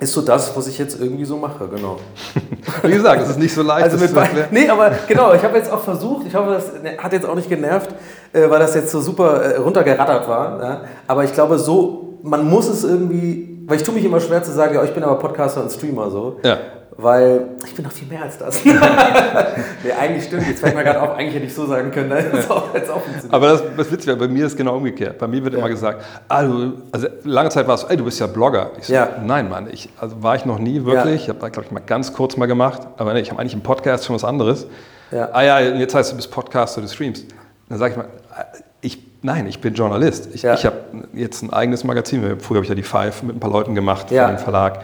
ist 0.00 0.14
so 0.14 0.22
das, 0.22 0.56
was 0.56 0.66
ich 0.68 0.78
jetzt 0.78 0.98
irgendwie 0.98 1.26
so 1.26 1.36
mache, 1.36 1.68
genau. 1.68 1.98
Wie 2.82 2.92
gesagt, 2.92 3.20
es 3.20 3.28
ist 3.28 3.38
nicht 3.38 3.52
so 3.52 3.62
leicht. 3.62 3.84
Also 3.84 3.98
mit 3.98 4.14
beiden. 4.14 4.44
Nee, 4.52 4.66
aber 4.70 4.90
genau, 5.06 5.34
ich 5.34 5.42
habe 5.42 5.58
jetzt 5.58 5.70
auch 5.70 5.82
versucht, 5.82 6.26
ich 6.26 6.34
hoffe, 6.34 6.52
das 6.52 6.82
ne, 6.82 6.96
hat 6.96 7.12
jetzt 7.12 7.28
auch 7.28 7.34
nicht 7.34 7.50
genervt, 7.50 7.94
äh, 8.32 8.48
weil 8.48 8.58
das 8.58 8.74
jetzt 8.74 8.90
so 8.90 9.02
super 9.02 9.42
äh, 9.42 9.56
runtergerattert 9.58 10.26
war. 10.26 10.62
Ja? 10.62 10.80
Aber 11.06 11.24
ich 11.24 11.34
glaube, 11.34 11.58
so, 11.58 12.20
man 12.22 12.48
muss 12.48 12.70
es 12.70 12.84
irgendwie, 12.84 13.62
weil 13.66 13.76
ich 13.76 13.82
tue 13.82 13.94
mich 13.94 14.04
immer 14.06 14.18
schwer 14.18 14.42
zu 14.42 14.50
sagen, 14.50 14.74
ja, 14.76 14.82
ich 14.82 14.94
bin 14.94 15.02
aber 15.02 15.18
Podcaster 15.18 15.62
und 15.62 15.70
Streamer 15.70 16.10
so. 16.10 16.38
Ja. 16.42 16.56
Weil 16.98 17.46
ich 17.66 17.74
bin 17.74 17.84
noch 17.84 17.92
viel 17.92 18.06
mehr 18.06 18.22
als 18.22 18.36
das. 18.38 18.62
nee, 18.64 18.72
eigentlich 19.98 20.24
stimmt. 20.24 20.46
Jetzt 20.46 20.60
fällt 20.60 20.74
mir 20.74 20.84
gerade 20.84 21.00
auf, 21.00 21.16
eigentlich 21.16 21.34
hätte 21.34 21.46
ich 21.46 21.54
so 21.54 21.66
sagen 21.66 21.90
können. 21.90 22.10
Ne? 22.10 22.22
Das 22.30 22.40
ist 22.44 22.50
auch, 22.50 22.74
jetzt 22.74 22.90
auch 22.90 23.00
funktioniert. 23.00 23.32
Aber 23.32 23.48
das, 23.48 23.62
das 23.76 23.90
Witzige, 23.90 24.16
bei 24.16 24.28
mir 24.28 24.46
ist 24.46 24.56
genau 24.56 24.76
umgekehrt. 24.76 25.18
Bei 25.18 25.26
mir 25.26 25.42
wird 25.42 25.54
immer 25.54 25.68
gesagt, 25.68 26.04
ah, 26.28 26.42
du, 26.42 26.74
also 26.92 27.06
lange 27.24 27.48
Zeit 27.48 27.66
war 27.66 27.76
es, 27.76 27.84
ey, 27.84 27.96
du 27.96 28.04
bist 28.04 28.20
ja 28.20 28.26
Blogger. 28.26 28.72
Ich 28.78 28.86
so, 28.86 28.92
Ja. 28.92 29.08
nein, 29.24 29.48
Mann, 29.48 29.68
ich, 29.72 29.88
also 29.98 30.22
war 30.22 30.36
ich 30.36 30.44
noch 30.44 30.58
nie 30.58 30.84
wirklich. 30.84 31.04
Ja. 31.20 31.22
Ich 31.22 31.28
habe 31.30 31.38
da, 31.38 31.48
glaube 31.48 31.66
ich, 31.66 31.72
mal 31.72 31.80
ganz 31.80 32.12
kurz 32.12 32.36
mal 32.36 32.46
gemacht. 32.46 32.82
Aber 32.98 33.14
nee, 33.14 33.20
ich 33.20 33.30
habe 33.30 33.40
eigentlich 33.40 33.54
im 33.54 33.62
Podcast 33.62 34.04
schon 34.04 34.14
was 34.14 34.24
anderes. 34.24 34.66
Ja. 35.10 35.30
Ah 35.32 35.42
ja, 35.42 35.58
und 35.72 35.78
jetzt 35.80 35.94
heißt 35.94 36.12
du 36.12 36.16
bist 36.16 36.30
Podcaster, 36.30 36.80
du 36.82 36.88
streamst. 36.88 37.26
Dann 37.68 37.78
sage 37.78 37.92
ich 37.92 37.96
mal, 37.96 38.06
ich, 38.82 38.98
nein, 39.22 39.46
ich 39.46 39.60
bin 39.60 39.72
Journalist. 39.74 40.28
Ich, 40.34 40.42
Ja. 40.42 40.54
ich 40.54 40.66
habe 40.66 40.76
jetzt 41.14 41.42
ein 41.42 41.52
eigenes 41.52 41.84
Magazin. 41.84 42.38
Früher 42.40 42.56
habe 42.56 42.64
ich 42.64 42.68
ja 42.68 42.74
die 42.74 42.82
Five 42.82 43.22
mit 43.22 43.36
ein 43.36 43.40
paar 43.40 43.50
Leuten 43.50 43.74
gemacht 43.74 44.10
Ja. 44.10 44.26
für 44.26 44.34
den 44.34 44.38
Verlag. 44.38 44.80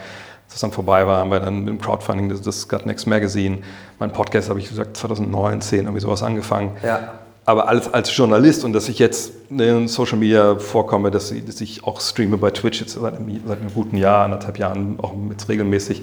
Das 0.50 0.60
dann 0.60 0.72
vorbei 0.72 1.06
war, 1.06 1.18
haben 1.18 1.30
wir 1.30 1.40
dann 1.40 1.60
mit 1.60 1.68
dem 1.68 1.80
Crowdfunding 1.80 2.30
das, 2.30 2.40
das 2.40 2.68
Gut 2.68 2.86
Next 2.86 3.06
Magazine. 3.06 3.58
Mein 3.98 4.12
Podcast 4.12 4.48
habe 4.48 4.58
ich 4.58 4.68
gesagt 4.68 4.96
2009, 4.96 5.60
10 5.60 5.80
irgendwie 5.80 6.00
sowas 6.00 6.22
angefangen. 6.22 6.72
Ja. 6.82 7.14
Aber 7.44 7.68
als, 7.68 7.92
als 7.94 8.14
Journalist 8.14 8.64
und 8.64 8.72
dass 8.72 8.88
ich 8.88 8.98
jetzt 8.98 9.32
in 9.50 9.88
Social 9.88 10.18
Media 10.18 10.56
vorkomme, 10.58 11.10
dass 11.10 11.30
ich, 11.30 11.44
dass 11.44 11.60
ich 11.60 11.84
auch 11.84 12.00
streame 12.00 12.36
bei 12.36 12.50
Twitch 12.50 12.80
jetzt 12.80 12.94
seit 12.94 13.14
einem, 13.16 13.40
seit 13.46 13.60
einem 13.60 13.72
guten 13.72 13.96
Jahr, 13.96 14.24
anderthalb 14.24 14.58
Jahren 14.58 14.98
auch 15.00 15.14
mit 15.14 15.48
regelmäßig, 15.48 16.02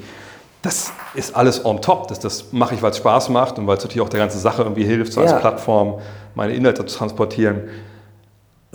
das 0.63 0.91
ist 1.13 1.35
alles 1.35 1.63
on 1.63 1.81
top. 1.81 2.07
Das, 2.07 2.19
das 2.19 2.51
mache 2.51 2.73
ich, 2.73 2.81
weil 2.81 2.89
es 2.91 2.97
Spaß 2.97 3.29
macht 3.29 3.59
und 3.59 3.67
weil 3.67 3.77
es 3.77 3.83
natürlich 3.83 4.01
auch 4.01 4.09
der 4.09 4.19
ganzen 4.19 4.39
Sache 4.39 4.63
irgendwie 4.63 4.85
hilft, 4.85 5.13
so 5.13 5.21
Ja. 5.21 5.27
als 5.31 5.39
Plattform 5.39 5.99
meine 6.33 6.53
Inhalte 6.55 6.83
zu 6.87 6.97
transportieren. 6.97 7.61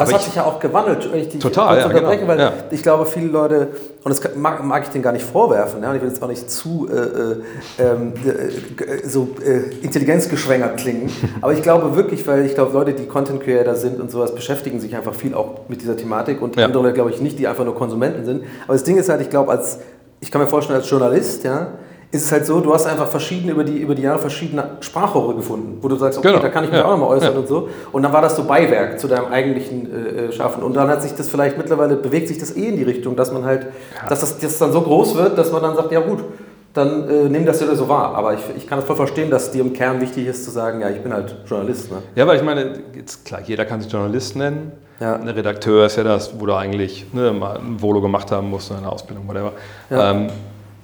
Das 0.00 0.08
Aber 0.08 0.14
hat 0.14 0.20
ich- 0.22 0.26
sich 0.28 0.36
ja 0.36 0.44
auch 0.46 0.58
gewandelt, 0.58 1.12
wenn 1.12 1.20
ich 1.20 1.38
Total, 1.38 1.78
ja, 1.78 1.86
unterbreche, 1.86 2.16
genau, 2.20 2.28
weil 2.28 2.38
ja. 2.40 2.52
ich 2.70 2.82
glaube, 2.82 3.04
viele 3.04 3.26
Leute, 3.28 3.68
und 4.02 4.08
das 4.08 4.34
mag, 4.34 4.64
mag 4.64 4.82
ich 4.84 4.88
denen 4.88 5.04
gar 5.04 5.12
nicht 5.12 5.26
vorwerfen, 5.26 5.82
ja, 5.82 5.90
und 5.90 5.96
ich 5.96 6.00
will 6.02 6.08
jetzt 6.08 6.22
auch 6.22 6.28
nicht 6.28 6.50
zu 6.50 6.88
äh, 6.90 6.94
äh, 6.94 7.36
ähm, 7.78 8.12
äh, 8.24 9.06
so 9.06 9.28
äh, 9.44 9.74
intelligenzgeschwängert 9.84 10.78
klingen, 10.78 11.10
aber 11.42 11.52
ich 11.52 11.62
glaube 11.62 11.94
wirklich, 11.96 12.26
weil 12.26 12.46
ich 12.46 12.54
glaube, 12.54 12.72
Leute, 12.72 12.94
die 12.94 13.06
Content 13.06 13.42
Creator 13.42 13.74
sind 13.74 14.00
und 14.00 14.10
sowas, 14.10 14.34
beschäftigen 14.34 14.80
sich 14.80 14.96
einfach 14.96 15.14
viel 15.14 15.34
auch 15.34 15.68
mit 15.68 15.82
dieser 15.82 15.96
Thematik 15.98 16.40
und 16.40 16.56
Ja. 16.56 16.64
andere 16.64 16.82
Leute, 16.82 16.94
glaube 16.94 17.10
ich, 17.10 17.20
nicht, 17.20 17.38
die 17.38 17.46
einfach 17.46 17.64
nur 17.66 17.74
Konsumenten 17.74 18.24
sind. 18.24 18.44
Aber 18.64 18.72
das 18.72 18.84
Ding 18.84 18.96
ist 18.96 19.10
halt, 19.10 19.20
ich 19.20 19.28
glaube, 19.28 19.50
als, 19.50 19.80
ich 20.20 20.30
kann 20.30 20.40
mir 20.40 20.46
vorstellen, 20.46 20.78
als 20.78 20.88
Journalist, 20.88 21.44
ja, 21.44 21.68
ist 22.12 22.24
es 22.24 22.32
halt 22.32 22.44
so, 22.44 22.60
du 22.60 22.74
hast 22.74 22.86
einfach 22.86 23.06
verschiedene, 23.06 23.52
über 23.52 23.62
die, 23.62 23.78
über 23.78 23.94
die 23.94 24.02
Jahre 24.02 24.18
verschiedene 24.18 24.64
Sprachrohre 24.80 25.34
gefunden, 25.36 25.78
wo 25.80 25.86
du 25.86 25.94
sagst, 25.96 26.18
okay, 26.18 26.28
Genau. 26.28 26.40
da 26.42 26.48
kann 26.48 26.64
ich 26.64 26.70
mich 26.70 26.78
Ja. 26.80 26.86
auch 26.86 26.90
nochmal 26.90 27.10
äußern 27.10 27.34
Ja. 27.34 27.38
und 27.38 27.46
so. 27.46 27.68
Und 27.92 28.02
dann 28.02 28.12
war 28.12 28.20
das 28.20 28.34
so 28.34 28.44
Beiwerk 28.44 28.98
zu 28.98 29.06
deinem 29.06 29.26
eigentlichen 29.26 29.88
äh, 29.92 30.24
äh, 30.26 30.32
Schaffen. 30.32 30.62
Und 30.64 30.74
dann 30.74 30.88
hat 30.88 31.02
sich 31.02 31.14
das 31.14 31.28
vielleicht 31.28 31.56
mittlerweile, 31.56 31.94
bewegt 31.96 32.26
sich 32.26 32.38
das 32.38 32.56
eh 32.56 32.68
in 32.68 32.76
die 32.76 32.82
Richtung, 32.82 33.14
dass 33.14 33.30
man 33.32 33.44
halt, 33.44 33.66
dass 34.08 34.20
das, 34.20 34.38
das 34.38 34.58
dann 34.58 34.72
so 34.72 34.80
groß 34.80 35.14
wird, 35.16 35.38
dass 35.38 35.52
man 35.52 35.62
dann 35.62 35.76
sagt, 35.76 35.92
ja 35.92 36.00
gut, 36.00 36.18
dann 36.74 37.08
äh, 37.08 37.28
nimm 37.28 37.46
das 37.46 37.60
wieder 37.60 37.76
so 37.76 37.88
wahr. 37.88 38.14
Aber 38.16 38.34
ich, 38.34 38.40
ich 38.56 38.66
kann 38.66 38.80
es 38.80 38.84
voll 38.84 38.96
verstehen, 38.96 39.30
dass 39.30 39.52
dir 39.52 39.60
im 39.60 39.72
Kern 39.72 40.00
wichtig 40.00 40.26
ist 40.26 40.44
zu 40.44 40.50
sagen, 40.50 40.80
ja, 40.80 40.88
ich 40.90 41.00
bin 41.00 41.12
halt 41.12 41.36
Journalist. 41.46 41.90
Ne? 41.92 41.98
Ja, 42.16 42.26
weil 42.26 42.36
ich 42.38 42.42
meine, 42.44 42.72
jetzt 42.94 43.24
klar, 43.24 43.40
jeder 43.44 43.64
kann 43.64 43.80
sich 43.80 43.90
Journalist 43.92 44.34
nennen. 44.34 44.72
Ja. 44.98 45.14
Ein 45.14 45.28
Redakteur 45.28 45.86
ist 45.86 45.96
ja 45.96 46.04
das, 46.04 46.38
wo 46.38 46.44
du 46.46 46.54
eigentlich 46.54 47.06
ne, 47.14 47.32
mal 47.32 47.56
ein 47.56 47.80
Volo 47.80 48.00
gemacht 48.02 48.30
haben 48.32 48.50
musst, 48.50 48.70
eine 48.70 48.90
Ausbildung, 48.90 49.26
whatever. 49.28 49.52
Ja. 49.88 50.10
Ähm, 50.10 50.26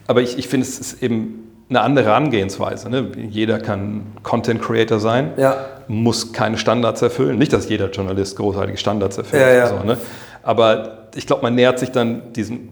aber 0.07 0.23
ich, 0.23 0.39
ich 0.39 0.49
finde, 0.49 0.67
es 0.67 0.79
ist 0.79 1.03
eben 1.03 1.43
eine 1.69 1.81
andere 1.81 2.07
Herangehensweise. 2.07 2.89
Ne? 2.91 3.07
Jeder 3.29 3.59
kann 3.59 4.07
Content 4.23 4.63
Creator 4.63 5.01
sein, 5.01 5.33
Ja. 5.37 5.57
muss 5.89 6.33
keine 6.33 6.59
Standards 6.59 7.03
erfüllen. 7.03 7.39
Nicht, 7.39 7.53
dass 7.53 7.69
jeder 7.69 7.91
Journalist 7.91 8.37
großartige 8.37 8.79
Standards 8.79 9.19
erfüllt. 9.19 9.43
Ja, 9.43 9.49
ja. 9.53 9.67
So, 9.67 9.83
ne? 9.85 9.97
Aber 10.45 11.09
ich 11.17 11.27
glaube, 11.27 11.43
man 11.43 11.55
nähert 11.57 11.79
sich 11.81 11.91
dann 11.91 12.33
diesem 12.35 12.69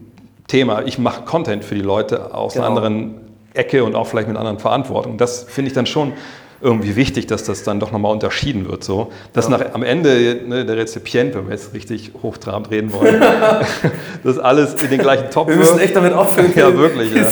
Thema, 0.47 0.83
ich 0.85 0.97
mache 0.97 1.23
Content 1.23 1.65
für 1.65 1.75
die 1.75 1.81
Leute 1.81 2.33
aus 2.33 2.53
Genau. 2.53 2.67
einer 2.67 2.75
anderen 2.77 3.15
Ecke 3.53 3.83
und 3.83 3.95
auch 3.95 4.07
vielleicht 4.07 4.27
mit 4.29 4.37
anderen 4.37 4.59
Verantwortung. 4.59 5.17
Das 5.17 5.43
finde 5.43 5.67
ich 5.69 5.73
dann 5.73 5.85
schon 5.87 6.13
irgendwie 6.61 6.95
wichtig, 6.95 7.27
dass 7.27 7.43
das 7.43 7.63
dann 7.63 7.79
doch 7.79 7.91
nochmal 7.91 8.11
unterschieden 8.11 8.69
wird. 8.69 8.83
So. 8.83 9.11
Dass 9.33 9.49
nach, 9.49 9.61
am 9.73 9.83
Ende 9.83 10.41
ne, 10.47 10.65
der 10.65 10.77
Rezipient, 10.77 11.35
wenn 11.35 11.45
wir 11.47 11.51
jetzt 11.53 11.73
richtig 11.73 12.11
hochtrabend 12.21 12.71
reden 12.71 12.91
wollen, 12.93 13.21
das 14.23 14.39
alles 14.39 14.73
in 14.75 14.89
den 14.89 14.99
gleichen 14.99 15.29
Topf 15.29 15.49
Wir 15.49 15.57
müssen 15.57 15.79
echt 15.79 15.95
damit 15.95 16.13
aufhören. 16.13 16.51
Ja, 16.55 16.75
wirklich, 16.75 17.13
ja. 17.13 17.25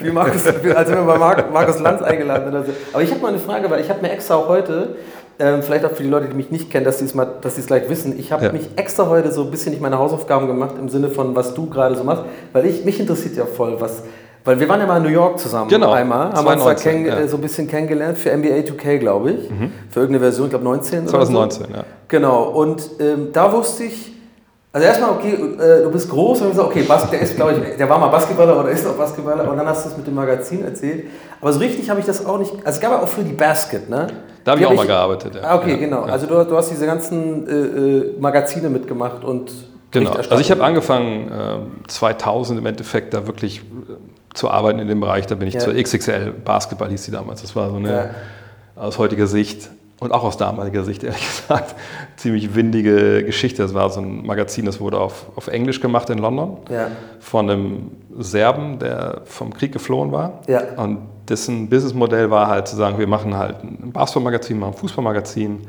Wie 0.00 0.10
Markus, 0.10 0.46
als 0.46 0.56
wenn 0.90 0.96
wir 0.96 1.04
bei 1.04 1.18
Mar 1.18 1.44
Markus 1.52 1.78
Lanz 1.80 2.02
eingeladen 2.02 2.52
so. 2.66 2.72
Aber 2.92 3.02
ich 3.02 3.10
habe 3.10 3.20
mal 3.20 3.28
eine 3.28 3.38
Frage, 3.38 3.70
weil 3.70 3.80
ich 3.80 3.88
habe 3.90 4.00
mir 4.02 4.10
extra 4.10 4.36
auch 4.36 4.48
heute, 4.48 4.96
ähm, 5.38 5.62
vielleicht 5.62 5.84
auch 5.84 5.92
für 5.92 6.02
die 6.02 6.08
Leute, 6.08 6.28
die 6.28 6.34
mich 6.34 6.50
nicht 6.50 6.70
kennen, 6.70 6.84
dass 6.84 6.98
sie 6.98 7.04
es 7.04 7.14
mal, 7.14 7.26
dass 7.42 7.56
sie 7.56 7.60
es 7.60 7.66
gleich 7.66 7.88
wissen, 7.90 8.18
ich 8.18 8.32
habe 8.32 8.46
Ja. 8.46 8.52
mich 8.52 8.68
extra 8.76 9.06
heute 9.08 9.30
so 9.32 9.42
ein 9.42 9.50
bisschen 9.50 9.72
nicht 9.72 9.82
meine 9.82 9.98
Hausaufgaben 9.98 10.46
gemacht 10.46 10.76
im 10.80 10.88
Sinne 10.88 11.10
von, 11.10 11.36
was 11.36 11.54
du 11.54 11.66
gerade 11.68 11.94
so 11.94 12.04
machst, 12.04 12.24
weil 12.52 12.64
ich, 12.66 12.84
mich 12.84 12.98
interessiert 12.98 13.36
ja 13.36 13.44
voll, 13.44 13.76
was, 13.80 14.02
weil 14.46 14.58
wir 14.58 14.68
waren 14.68 14.80
ja 14.80 14.86
mal 14.86 14.96
in 14.96 15.02
New 15.02 15.08
York 15.10 15.38
zusammen 15.38 15.68
Genau, 15.68 15.92
einmal, 15.92 16.32
haben 16.32 16.46
uns 16.46 16.64
da 16.64 16.76
2019, 16.76 17.06
ja. 17.06 17.16
Mhm. 17.16 17.22
äh, 17.22 17.28
so 17.28 17.36
ein 17.36 17.42
bisschen 17.42 17.68
kennengelernt 17.68 18.16
für 18.16 18.34
NBA 18.34 18.60
2K, 18.60 18.98
glaube 18.98 19.32
ich, 19.32 19.48
für 19.90 20.00
irgendeine 20.00 20.20
Version, 20.20 20.46
ich 20.46 20.50
glaube 20.50 20.64
19 20.64 21.00
oder 21.00 21.08
so. 21.08 21.16
2019, 21.18 21.66
ja. 21.74 21.84
Genau, 22.08 22.44
und 22.44 22.88
ähm, 23.00 23.28
da 23.32 23.52
wusste 23.52 23.84
ich, 23.84 24.12
also 24.72 24.86
erstmal, 24.86 25.10
okay, 25.10 25.32
äh, 25.32 25.82
du 25.82 25.90
bist 25.90 26.08
groß 26.08 26.42
und 26.42 26.50
ich 26.50 26.56
so, 26.56 26.64
okay, 26.64 26.82
Bas 26.82 27.08
der 27.10 27.20
ist, 27.20 27.34
glaube 27.34 27.52
ich, 27.52 27.76
der 27.76 27.88
war 27.88 27.98
mal 27.98 28.08
Basketballer 28.08 28.60
oder 28.60 28.68
ist 28.68 28.84
noch 28.84 28.94
Basketballer 28.94 29.50
und 29.50 29.56
dann 29.56 29.66
hast 29.66 29.84
du 29.84 29.90
es 29.90 29.96
mit 29.96 30.06
dem 30.06 30.14
Magazin 30.14 30.64
erzählt. 30.64 31.06
Aber 31.40 31.52
so 31.52 31.58
richtig 31.58 31.88
habe 31.90 32.00
ich 32.00 32.06
das 32.06 32.24
auch 32.24 32.38
nicht, 32.38 32.52
also 32.52 32.76
es 32.76 32.80
gab 32.80 32.92
ja 32.92 33.02
auch 33.02 33.08
für 33.08 33.22
die 33.22 33.32
Basket, 33.32 33.88
ne? 33.88 34.06
Da 34.44 34.52
habe 34.52 34.60
ich 34.60 34.66
auch 34.66 34.70
hab 34.70 34.76
mal 34.76 34.86
gearbeitet. 34.86 35.34
Ja. 35.34 35.42
Ah, 35.42 35.56
okay, 35.56 35.72
ja. 35.72 35.76
genau. 35.78 36.06
Ja. 36.06 36.12
Also 36.12 36.26
du, 36.26 36.44
du 36.44 36.56
hast 36.56 36.70
diese 36.70 36.86
ganzen 36.86 37.48
äh, 37.48 37.52
äh, 37.52 38.20
Magazine 38.20 38.68
mitgemacht 38.68 39.24
und 39.24 39.50
Genau. 39.92 40.10
Also 40.10 40.38
ich 40.38 40.50
habe 40.50 40.62
angefangen 40.62 41.30
äh, 41.30 41.88
2000 41.88 42.58
im 42.58 42.66
Endeffekt 42.66 43.14
da 43.14 43.26
wirklich 43.26 43.60
äh, 43.60 43.62
zu 44.36 44.50
arbeiten 44.50 44.78
in 44.78 44.88
dem 44.88 45.00
Bereich. 45.00 45.26
Da 45.26 45.34
bin 45.34 45.48
ich 45.48 45.54
Ja. 45.54 45.60
zur 45.60 45.74
XXL 45.74 46.32
Basketball 46.44 46.88
hieß 46.90 47.04
die 47.06 47.10
damals. 47.10 47.42
Das 47.42 47.56
war 47.56 47.70
so 47.70 47.76
eine 47.76 47.90
Ja. 47.92 48.10
aus 48.82 48.98
heutiger 48.98 49.26
Sicht. 49.26 49.70
und 49.98 50.12
auch 50.12 50.24
aus 50.24 50.36
damaliger 50.36 50.84
Sicht, 50.84 51.02
ehrlich 51.04 51.24
gesagt, 51.48 51.74
ziemlich 52.16 52.54
windige 52.54 53.24
Geschichte. 53.24 53.62
Das 53.62 53.72
war 53.72 53.88
so 53.88 54.00
ein 54.02 54.26
Magazin, 54.26 54.66
das 54.66 54.78
wurde 54.78 55.00
auf, 55.00 55.24
auf 55.36 55.46
Englisch 55.48 55.80
gemacht 55.80 56.10
in 56.10 56.18
London 56.18 56.58
Ja. 56.70 56.88
von 57.18 57.48
einem 57.48 57.90
Serben, 58.18 58.78
der 58.78 59.22
vom 59.24 59.54
Krieg 59.54 59.72
geflohen 59.72 60.12
war. 60.12 60.40
Und 60.76 60.98
dessen 61.30 61.70
Businessmodell 61.70 62.30
war 62.30 62.48
halt 62.48 62.68
zu 62.68 62.76
sagen, 62.76 62.98
wir 62.98 63.06
machen 63.06 63.38
halt 63.38 63.64
ein 63.64 63.90
Basketballmagazin, 63.90 64.58
machen 64.58 64.74
ein 64.74 64.78
Fußballmagazin. 64.78 65.60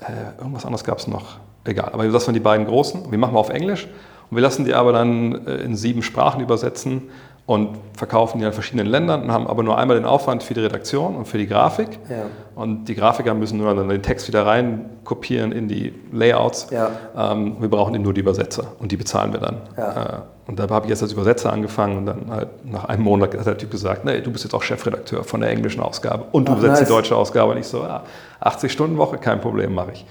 Äh, 0.00 0.38
irgendwas 0.38 0.66
anderes 0.66 0.84
gab 0.84 0.98
es 0.98 1.06
noch. 1.06 1.38
Egal. 1.64 1.88
Aber 1.94 2.06
das 2.06 2.26
waren 2.26 2.34
die 2.34 2.40
beiden 2.40 2.66
großen. 2.66 3.10
Wir 3.10 3.16
machen 3.18 3.34
wir 3.34 3.40
auf 3.40 3.48
Englisch 3.48 3.88
und 4.30 4.36
wir 4.36 4.42
lassen 4.42 4.66
die 4.66 4.74
aber 4.74 4.92
dann 4.92 5.46
äh, 5.46 5.54
in 5.62 5.76
sieben 5.76 6.02
Sprachen 6.02 6.42
übersetzen 6.42 7.04
und 7.46 7.78
verkaufen 7.94 8.40
die 8.40 8.44
in 8.44 8.52
verschiedenen 8.52 8.88
Ländern 8.88 9.22
und 9.22 9.32
haben 9.32 9.46
aber 9.46 9.62
nur 9.62 9.78
einmal 9.78 9.96
den 9.96 10.04
Aufwand 10.04 10.42
für 10.42 10.52
die 10.52 10.60
Redaktion 10.60 11.14
und 11.14 11.26
für 11.26 11.38
die 11.38 11.46
Grafik. 11.46 11.88
Ja. 12.10 12.24
Und 12.56 12.86
die 12.86 12.96
Grafiker 12.96 13.34
müssen 13.34 13.58
nur 13.58 13.72
dann 13.72 13.88
den 13.88 14.02
Text 14.02 14.26
wieder 14.26 14.44
rein 14.44 14.90
kopieren 15.04 15.52
in 15.52 15.68
die 15.68 15.94
Layouts. 16.12 16.68
Ja. 16.70 16.90
Ähm, 17.16 17.56
wir 17.60 17.68
brauchen 17.68 17.94
eben 17.94 18.02
nur 18.02 18.14
die 18.14 18.20
Übersetzer 18.20 18.64
und 18.80 18.90
die 18.90 18.96
bezahlen 18.96 19.32
wir 19.32 19.38
dann. 19.38 19.60
Ja. 19.76 19.90
Äh, 19.90 20.50
und 20.50 20.58
da 20.58 20.68
habe 20.68 20.86
ich 20.86 20.90
jetzt 20.90 21.02
als 21.02 21.12
Übersetzer 21.12 21.52
angefangen 21.52 21.98
und 21.98 22.06
dann 22.06 22.30
halt 22.30 22.48
nach 22.64 22.86
einem 22.86 23.02
Monat 23.02 23.36
hat 23.36 23.46
der 23.46 23.58
Typ 23.58 23.70
gesagt, 23.70 24.04
nee, 24.04 24.20
du 24.20 24.32
bist 24.32 24.42
jetzt 24.42 24.54
auch 24.54 24.62
Chefredakteur 24.62 25.22
von 25.22 25.40
der 25.40 25.50
englischen 25.50 25.80
Ausgabe 25.80 26.24
und 26.32 26.48
du 26.48 26.52
Ach, 26.52 26.58
übersetzt 26.58 26.80
nice. 26.80 26.88
die 26.88 26.94
deutsche 26.94 27.16
Ausgabe. 27.16 27.52
Und 27.52 27.58
ich 27.58 27.66
so, 27.66 27.82
ja, 27.82 28.02
80 28.40 28.72
Stunden 28.72 28.98
Woche, 28.98 29.18
kein 29.18 29.40
Problem, 29.40 29.72
mache 29.72 29.92
ich. 29.92 30.04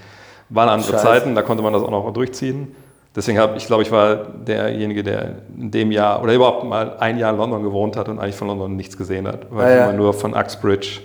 Waren 0.48 0.70
andere 0.70 0.92
Scheiße. 0.92 1.04
Zeiten, 1.04 1.34
da 1.34 1.42
konnte 1.42 1.62
man 1.62 1.74
das 1.74 1.82
auch 1.82 1.90
noch 1.90 2.10
durchziehen. 2.12 2.74
Deswegen 3.16 3.38
habe 3.38 3.56
ich, 3.56 3.66
glaube 3.66 3.82
ich, 3.82 3.90
war 3.90 4.16
derjenige, 4.16 5.02
der 5.02 5.36
in 5.58 5.70
dem 5.70 5.90
Jahr 5.90 6.22
oder 6.22 6.34
überhaupt 6.34 6.64
mal 6.64 6.98
ein 7.00 7.18
Jahr 7.18 7.32
in 7.32 7.38
London 7.38 7.62
gewohnt 7.62 7.96
hat 7.96 8.08
und 8.10 8.18
eigentlich 8.18 8.36
von 8.36 8.48
London 8.48 8.76
nichts 8.76 8.96
gesehen 8.98 9.26
hat, 9.26 9.46
weil 9.50 9.64
Ah, 9.66 9.70
ich 9.72 9.76
ja. 9.78 9.84
immer 9.88 9.96
nur 9.96 10.12
von 10.12 10.34
Uxbridge 10.34 11.00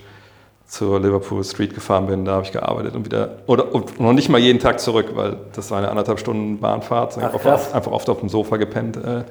zur 0.68 1.00
Liverpool 1.00 1.44
Street 1.44 1.74
gefahren 1.74 2.08
bin, 2.08 2.24
da 2.26 2.34
habe 2.34 2.44
ich 2.46 2.52
gearbeitet 2.52 2.96
und 2.96 3.06
wieder, 3.06 3.38
oder 3.48 3.74
und 3.74 4.00
noch 4.00 4.14
nicht 4.14 4.30
mal 4.30 4.40
jeden 4.40 4.60
Tag 4.60 4.80
zurück, 4.80 5.12
weil 5.16 5.38
das 5.54 5.70
war 5.72 5.78
eine 5.80 5.90
anderthalb 5.90 6.20
Stunden 6.20 6.60
Bahnfahrt, 6.60 7.16
Ach, 7.18 7.24
einfach, 7.24 7.42
krass. 7.42 7.74
einfach 7.74 7.92
oft 7.92 8.10
auf 8.10 8.20
dem 8.20 8.30
Sofa 8.30 8.58
gepennt, 8.58 8.98
äh, 8.98 9.24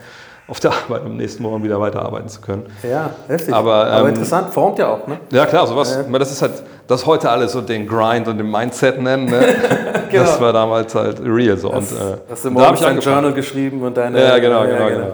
auf 0.50 0.60
der 0.60 0.72
Arbeit, 0.72 1.02
um 1.02 1.12
am 1.12 1.16
nächsten 1.16 1.42
Morgen 1.44 1.62
wieder 1.62 1.80
weiterarbeiten 1.80 2.28
zu 2.28 2.40
können. 2.40 2.66
Ja, 2.82 3.10
heftig. 3.28 3.54
Aber, 3.54 3.86
Aber 3.86 4.00
ähm, 4.02 4.08
interessant, 4.14 4.52
formt 4.52 4.78
ja 4.80 4.88
auch, 4.88 5.06
ne? 5.06 5.18
Ja 5.30 5.46
klar, 5.46 5.66
sowas, 5.66 5.96
meine, 6.06 6.18
das 6.18 6.32
ist 6.32 6.42
halt, 6.42 6.62
das 6.88 7.06
heute 7.06 7.30
alles 7.30 7.52
so 7.52 7.60
den 7.60 7.86
Grind 7.86 8.26
und 8.26 8.36
den 8.38 8.50
Mindset 8.50 9.00
nennen, 9.00 9.26
ne? 9.26 9.40
Genau. 10.10 10.24
das 10.24 10.40
war 10.40 10.52
damals 10.52 10.92
halt 10.92 11.20
real 11.20 11.56
so. 11.56 11.70
und, 11.70 11.84
äh, 11.84 12.16
Hast 12.28 12.44
du 12.44 12.48
da 12.48 12.52
morgens 12.54 12.66
habe 12.66 12.74
ich 12.74 12.80
dein 12.80 12.90
angefangen. 12.90 13.14
Journal 13.14 13.32
geschrieben 13.32 13.80
und 13.82 13.96
deine... 13.96 14.20
Ja, 14.20 14.38
genau, 14.40 14.62
genau, 14.62 14.72
ja, 14.80 14.88
genau. 14.88 15.06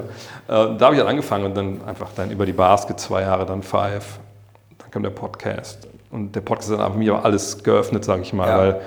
Äh, 0.72 0.78
da 0.78 0.84
habe 0.86 0.94
ich 0.94 1.00
halt 1.02 1.10
angefangen 1.10 1.44
und 1.44 1.54
dann 1.54 1.80
einfach 1.86 2.08
dann 2.16 2.30
über 2.30 2.46
die 2.46 2.54
Basket 2.54 2.98
zwei 2.98 3.20
Jahre, 3.20 3.44
dann 3.44 3.62
Five, 3.62 4.18
dann 4.78 4.90
kam 4.90 5.02
der 5.02 5.10
Podcast. 5.10 5.86
Und 6.10 6.34
der 6.34 6.40
Podcast 6.40 6.78
hat 6.78 6.96
mir 6.96 7.12
aber 7.12 7.26
alles 7.26 7.62
geöffnet, 7.62 8.06
sage 8.06 8.22
ich 8.22 8.32
mal, 8.32 8.48
Ja. 8.48 8.58
weil 8.58 8.80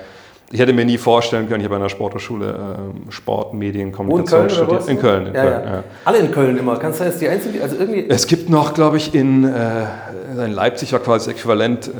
ich 0.52 0.58
hätte 0.58 0.72
mir 0.72 0.84
nie 0.84 0.98
vorstellen 0.98 1.48
können, 1.48 1.60
ich 1.60 1.66
habe 1.66 1.76
an 1.76 1.82
der 1.82 1.88
Sporthochschule 1.88 2.76
ähm, 2.78 3.10
Sport, 3.10 3.54
Medien, 3.54 3.92
Kommunikation 3.92 4.48
Köln 4.48 4.50
studiert. 4.50 4.88
In 4.88 4.98
Köln, 4.98 5.26
in 5.26 5.34
ja, 5.34 5.42
Köln, 5.42 5.64
ja. 5.64 5.74
ja. 5.74 5.84
Alle 6.04 6.18
in 6.18 6.30
Köln 6.32 6.58
immer. 6.58 6.76
Kannst 6.76 7.00
du 7.00 7.04
jetzt 7.04 7.20
die 7.20 7.28
einzige, 7.28 7.62
also 7.62 7.76
irgendwie... 7.76 8.08
Es 8.08 8.26
gibt 8.26 8.50
noch, 8.50 8.74
glaube 8.74 8.96
ich, 8.96 9.14
in, 9.14 9.44
äh, 9.44 9.86
in 10.32 10.52
Leipzig 10.52 10.92
war 10.92 10.98
quasi 10.98 11.30
das 11.30 11.38
Äquivalent 11.38 11.86
äh, 11.86 11.90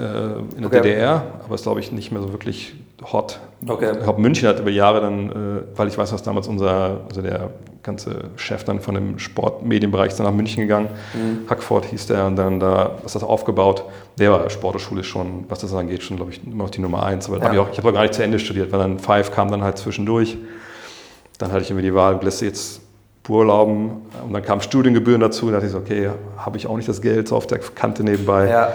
in 0.57 0.63
der 0.63 0.67
Okay. 0.67 0.81
DDR, 0.83 1.23
aber 1.45 1.55
ist, 1.55 1.63
glaube 1.63 1.79
ich, 1.79 1.93
nicht 1.93 2.11
mehr 2.11 2.23
so 2.23 2.33
wirklich 2.33 2.75
hot. 3.13 3.41
Okay. 3.67 3.93
Ich 3.93 4.03
glaube, 4.05 4.21
München 4.21 4.49
hat 4.49 4.59
über 4.61 4.71
Jahre 4.71 5.01
dann, 5.01 5.31
äh, 5.31 5.63
weil 5.77 5.89
ich 5.89 5.97
weiß, 5.99 6.13
was 6.13 6.23
damals 6.23 6.49
unser, 6.49 7.01
also 7.09 7.23
der 7.23 7.51
ganze 7.83 8.25
Chef 8.37 8.65
dann 8.65 8.81
von 8.81 8.95
dem 8.95 9.19
Sportmedienbereich 9.19 10.09
ist 10.09 10.19
dann 10.19 10.27
nach 10.27 10.33
München 10.35 10.63
gegangen. 10.63 10.89
Mhm. 11.15 11.49
Hackford 11.49 11.87
hieß 11.87 12.07
der 12.07 12.27
und 12.27 12.37
dann 12.37 12.61
da, 12.61 12.93
was 13.03 13.13
das 13.15 13.23
aufgebaut. 13.23 13.85
Der 14.19 14.33
war 14.33 14.51
Sporthochschule 14.51 15.03
schon, 15.05 15.45
was 15.49 15.61
das 15.61 15.75
angeht, 15.75 16.03
schon, 16.03 16.17
glaube 16.17 16.31
ich, 16.33 16.45
immer 16.45 16.65
noch 16.65 16.71
die 16.71 16.81
Nummer 16.81 17.05
eins. 17.05 17.29
Aber 17.29 17.39
Ja. 17.39 17.45
hab 17.45 17.67
ich, 17.69 17.73
ich 17.73 17.79
habe 17.79 17.89
auch 17.89 17.95
gar 17.95 18.03
nicht 18.03 18.15
zu 18.15 18.23
Ende 18.23 18.39
studiert, 18.39 18.71
weil 18.73 18.79
dann 18.81 18.99
Five 18.99 19.31
kam 19.33 19.51
dann 19.51 19.63
halt 19.63 19.79
zwischendurch. 19.79 20.37
Dann 21.39 21.53
hatte 21.53 21.63
ich 21.63 21.71
irgendwie 21.71 21.87
die 21.87 21.95
Wahl, 21.95 22.19
lässt 22.23 22.43
jetzt 22.43 22.80
Urlauben 23.31 23.91
und 24.27 24.33
dann 24.33 24.43
kamen 24.43 24.61
Studiengebühren 24.61 25.21
dazu. 25.21 25.47
Da 25.47 25.53
dachte 25.53 25.67
ich 25.67 25.73
so, 25.73 25.79
okay, 25.79 26.11
habe 26.37 26.57
ich 26.57 26.67
auch 26.67 26.77
nicht 26.77 26.89
das 26.89 27.01
Geld 27.01 27.29
so 27.29 27.37
auf 27.37 27.47
der 27.47 27.59
Kante 27.59 28.03
nebenbei. 28.05 28.49
Ja. 28.49 28.69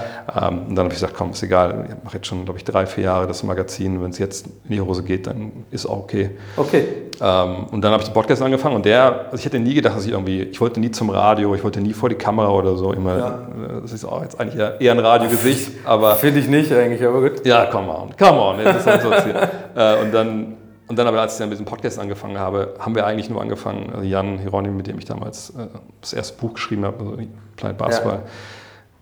Ähm, 0.49 0.59
und 0.69 0.75
dann 0.75 0.85
habe 0.85 0.87
ich 0.93 0.99
gesagt, 0.99 1.13
komm, 1.15 1.31
ist 1.31 1.43
egal. 1.43 1.85
Ich 1.89 2.03
mache 2.03 2.15
jetzt 2.17 2.27
schon, 2.27 2.45
glaube 2.45 2.57
ich, 2.59 2.63
drei, 2.63 2.85
vier 2.85 3.03
Jahre 3.05 3.27
das 3.27 3.43
Magazin. 3.43 4.01
Wenn 4.01 4.11
es 4.11 4.17
jetzt 4.17 4.47
in 4.47 4.75
die 4.75 4.81
Hose 4.81 5.03
geht, 5.03 5.27
dann 5.27 5.51
ist 5.71 5.85
auch 5.85 5.99
okay. 5.99 6.31
Okay. 6.57 6.85
Ähm, 7.21 7.65
und 7.71 7.81
dann 7.81 7.91
habe 7.91 8.01
ich 8.03 8.09
den 8.09 8.13
Podcast 8.13 8.41
angefangen 8.41 8.75
und 8.75 8.85
der, 8.85 9.25
also 9.25 9.37
ich 9.37 9.45
hätte 9.45 9.59
nie 9.59 9.73
gedacht, 9.73 9.95
dass 9.95 10.05
ich 10.05 10.11
irgendwie, 10.11 10.41
ich 10.43 10.59
wollte 10.59 10.79
nie 10.79 10.91
zum 10.91 11.09
Radio, 11.09 11.53
ich 11.55 11.63
wollte 11.63 11.79
nie 11.81 11.93
vor 11.93 12.09
die 12.09 12.15
Kamera 12.15 12.49
oder 12.49 12.75
so. 12.75 12.91
Immer, 12.93 13.17
Ja. 13.17 13.39
das 13.81 13.93
ist 13.93 14.03
auch 14.05 14.21
jetzt 14.21 14.39
eigentlich 14.39 14.59
eher, 14.79 14.91
ein 14.91 14.99
Radiogesicht, 14.99 15.71
aber 15.85 16.15
Finde 16.15 16.39
ich 16.39 16.47
nicht 16.47 16.71
eigentlich, 16.71 17.03
aber 17.05 17.21
gut. 17.21 17.45
ja, 17.45 17.65
come 17.67 17.89
on, 17.89 18.09
come 18.17 18.39
on. 18.39 18.57
Das 18.63 18.77
ist 18.77 18.87
halt 18.87 19.01
so 19.01 19.11
äh, 19.79 20.01
und 20.01 20.13
dann, 20.13 20.57
und 20.87 20.97
dann 20.99 21.07
aber, 21.07 21.21
als 21.21 21.33
ich 21.33 21.39
dann 21.39 21.49
mit 21.49 21.57
diesem 21.57 21.65
Podcast 21.65 21.99
angefangen 21.99 22.37
habe, 22.37 22.75
haben 22.79 22.95
wir 22.95 23.05
eigentlich 23.05 23.29
nur 23.29 23.41
angefangen, 23.41 23.91
also 23.91 24.03
Jan 24.03 24.37
Hieronymi, 24.37 24.75
mit 24.75 24.87
dem 24.87 24.97
ich 24.99 25.05
damals 25.05 25.51
äh, 25.51 25.67
das 26.01 26.13
erste 26.13 26.37
Buch 26.37 26.53
geschrieben 26.53 26.85
habe, 26.85 26.99
also 26.99 27.17
Planet 27.55 27.77
Basketball, 27.77 28.23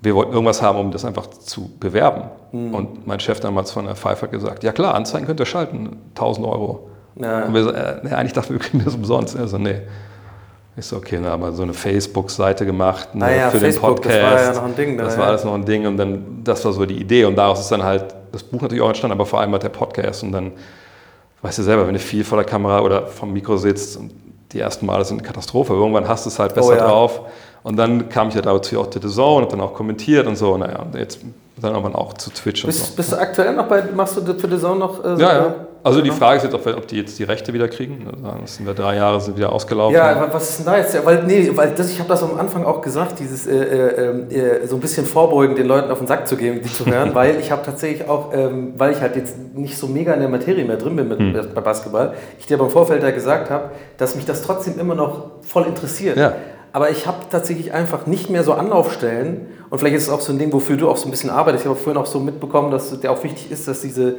wir 0.01 0.15
wollten 0.15 0.33
irgendwas 0.33 0.61
haben, 0.61 0.79
um 0.79 0.91
das 0.91 1.05
einfach 1.05 1.27
zu 1.27 1.71
bewerben. 1.79 2.23
Mhm. 2.51 2.73
Und 2.73 3.07
mein 3.07 3.19
Chef 3.19 3.39
damals 3.39 3.71
von 3.71 3.85
der 3.85 3.95
Five 3.95 4.21
hat 4.21 4.31
gesagt, 4.31 4.63
ja 4.63 4.71
klar, 4.71 4.95
Anzeigen 4.95 5.25
könnt 5.25 5.39
ihr 5.39 5.45
schalten, 5.45 5.97
1000 6.15 6.45
Euro. 6.45 6.89
Ja. 7.15 7.45
Und 7.45 7.53
wir 7.53 7.63
so, 7.63 7.71
äh, 7.71 7.95
nee, 8.03 8.11
eigentlich 8.11 8.33
dachten 8.33 8.53
wir, 8.53 8.59
wir 8.61 8.67
kriegen 8.67 8.83
das 8.83 8.95
umsonst. 8.95 9.35
Er 9.35 9.47
so, 9.47 9.57
nee. 9.57 9.81
Ich 10.75 10.85
so, 10.87 10.97
okay, 10.97 11.17
dann 11.17 11.27
haben 11.27 11.43
wir 11.43 11.51
so 11.51 11.63
eine 11.63 11.73
Facebook-Seite 11.73 12.65
gemacht 12.65 13.13
ne, 13.13 13.25
Ah 13.25 13.31
ja, 13.31 13.49
für 13.51 13.59
Facebook, 13.59 14.01
den 14.01 14.11
das 14.11 14.21
Podcast. 14.21 14.33
war 14.33 14.41
ja 14.41 14.53
noch 14.53 14.65
ein 14.65 14.75
Ding 14.75 14.97
da, 14.97 15.03
Das 15.03 15.13
ja. 15.13 15.19
war 15.19 15.27
alles 15.27 15.43
noch 15.43 15.53
ein 15.53 15.65
Ding 15.65 15.85
und 15.85 15.97
dann, 15.97 16.43
das 16.43 16.65
war 16.65 16.73
so 16.73 16.85
die 16.85 16.99
Idee 16.99 17.25
und 17.25 17.35
daraus 17.35 17.59
ist 17.59 17.71
dann 17.71 17.83
halt 17.83 18.05
das 18.31 18.41
Buch 18.41 18.59
natürlich 18.59 18.81
auch 18.81 18.87
entstanden, 18.87 19.13
aber 19.13 19.27
vor 19.27 19.39
allem 19.39 19.51
halt 19.51 19.61
der 19.61 19.69
Podcast 19.69 20.23
und 20.23 20.31
dann, 20.31 20.51
weißt 21.43 21.59
du 21.59 21.63
selber, 21.63 21.85
wenn 21.85 21.93
du 21.93 21.99
viel 21.99 22.23
vor 22.23 22.37
der 22.39 22.45
Kamera 22.45 22.81
oder 22.81 23.05
vom 23.05 23.31
Mikro 23.31 23.57
sitzt 23.57 23.97
und 23.97 24.11
die 24.51 24.59
ersten 24.59 24.85
Male 24.87 25.05
sind 25.05 25.19
eine 25.19 25.27
Katastrophe, 25.27 25.73
irgendwann 25.73 26.07
hast 26.07 26.25
du 26.25 26.29
es 26.29 26.39
halt 26.39 26.55
besser 26.55 26.69
Oh 26.69 26.73
ja. 26.73 26.85
drauf 26.87 27.21
und 27.63 27.75
dann 27.77 28.09
kam 28.09 28.29
ich 28.29 28.35
ja 28.35 28.41
dazu 28.41 28.79
auch 28.81 28.89
zu 28.89 28.99
The 28.99 29.07
Zone 29.09 29.45
und 29.45 29.51
dann 29.53 29.61
auch 29.61 29.73
kommentiert 29.73 30.25
und 30.27 30.35
so, 30.35 30.57
naja, 30.57 30.79
und 30.81 30.95
jetzt 30.95 31.19
dann 31.61 31.71
irgendwann 31.73 31.95
auch 31.95 32.13
zu 32.13 32.29
Twitch 32.31 32.63
und 32.65 32.71
so. 32.73 32.79
Bist, 32.79 32.95
bist 32.95 33.11
du 33.11 33.17
aktuell 33.19 33.53
noch 33.55 33.67
bei, 33.67 33.83
machst 33.95 34.17
du 34.17 34.33
für 34.33 34.47
die 34.47 34.57
Zone 34.59 34.79
noch? 34.79 34.99
äh, 35.03 35.15
so- 35.15 35.21
Ja, 35.21 35.33
ja. 35.37 35.55
Also 35.85 36.01
die 36.01 36.11
Frage 36.11 36.37
ist 36.37 36.43
jetzt, 36.43 36.53
ob, 36.55 36.65
wir, 36.65 36.77
ob 36.77 36.87
die 36.87 36.97
jetzt 36.97 37.19
die 37.19 37.23
Rechte 37.25 37.51
wieder 37.53 37.67
kriegen. 37.67 38.07
Also 38.23 38.37
Das 38.41 38.55
sind 38.55 38.65
wir 38.65 38.73
drei 38.73 38.95
Jahre 38.95 39.19
sind 39.19 39.35
wieder 39.35 39.51
ausgelaufen. 39.51 39.93
Ja, 39.95 40.15
wa- 40.15 40.29
was 40.31 40.49
ist 40.51 40.59
denn 40.59 40.65
da 40.65 40.77
jetzt? 40.77 40.93
Ja, 40.93 41.03
weil, 41.03 41.23
nee, 41.23 41.51
weil 41.53 41.71
das, 41.71 41.91
ich 41.91 41.99
habe 41.99 42.07
das 42.07 42.23
am 42.23 42.37
Anfang 42.39 42.63
auch 42.63 42.81
gesagt, 42.81 43.19
dieses 43.19 43.45
äh, 43.47 43.53
äh, 43.53 44.33
äh, 44.33 44.65
so 44.67 44.75
ein 44.77 44.79
bisschen 44.81 45.05
vorbeugen, 45.05 45.55
den 45.57 45.67
Leuten 45.67 45.91
auf 45.91 45.97
den 45.97 46.07
Sack 46.07 46.25
zu 46.27 46.37
geben, 46.37 46.61
die 46.63 46.71
zu 46.71 46.85
hören, 46.85 47.13
weil 47.13 47.37
ich 47.39 47.51
habe 47.51 47.63
tatsächlich 47.65 48.07
auch, 48.07 48.33
ähm, 48.33 48.73
weil 48.77 48.93
ich 48.93 49.01
halt 49.01 49.17
jetzt 49.17 49.35
nicht 49.53 49.77
so 49.77 49.87
mega 49.87 50.13
in 50.13 50.21
der 50.21 50.29
Materie 50.29 50.63
mehr 50.63 50.77
drin 50.77 50.95
bin 50.95 51.07
mit, 51.09 51.19
Hm. 51.19 51.33
bei 51.53 51.61
Basketball, 51.61 52.13
ich 52.39 52.45
dir 52.45 52.57
beim 52.57 52.69
Vorfeld 52.69 53.03
ja 53.03 53.11
gesagt 53.11 53.49
habe, 53.49 53.71
dass 53.97 54.15
mich 54.15 54.25
das 54.25 54.41
trotzdem 54.41 54.79
immer 54.79 54.95
noch 54.95 55.31
voll 55.41 55.65
interessiert. 55.65 56.15
Ja. 56.17 56.33
Aber 56.73 56.89
ich 56.89 57.05
habe 57.05 57.17
tatsächlich 57.29 57.71
einfach 57.71 58.07
nicht 58.07 58.29
mehr 58.31 58.43
so 58.43 58.53
Anlaufstellen. 58.53 59.47
Und 59.69 59.77
vielleicht 59.77 59.95
ist 59.95 60.03
es 60.03 60.09
auch 60.09 60.21
so 60.21 60.33
ein 60.33 60.39
Ding, 60.39 60.51
wofür 60.51 60.75
du 60.75 60.89
auch 60.89 60.97
so 60.97 61.07
ein 61.07 61.11
bisschen 61.11 61.29
arbeitest. 61.29 61.63
Ich 61.63 61.69
habe 61.69 61.79
vorhin 61.79 62.01
auch 62.01 62.07
so 62.07 62.19
mitbekommen, 62.19 62.71
dass 62.71 62.91
es 62.91 62.99
dir 62.99 63.11
auch 63.11 63.23
wichtig 63.23 63.51
ist, 63.51 63.67
dass 63.67 63.81
diese 63.81 64.15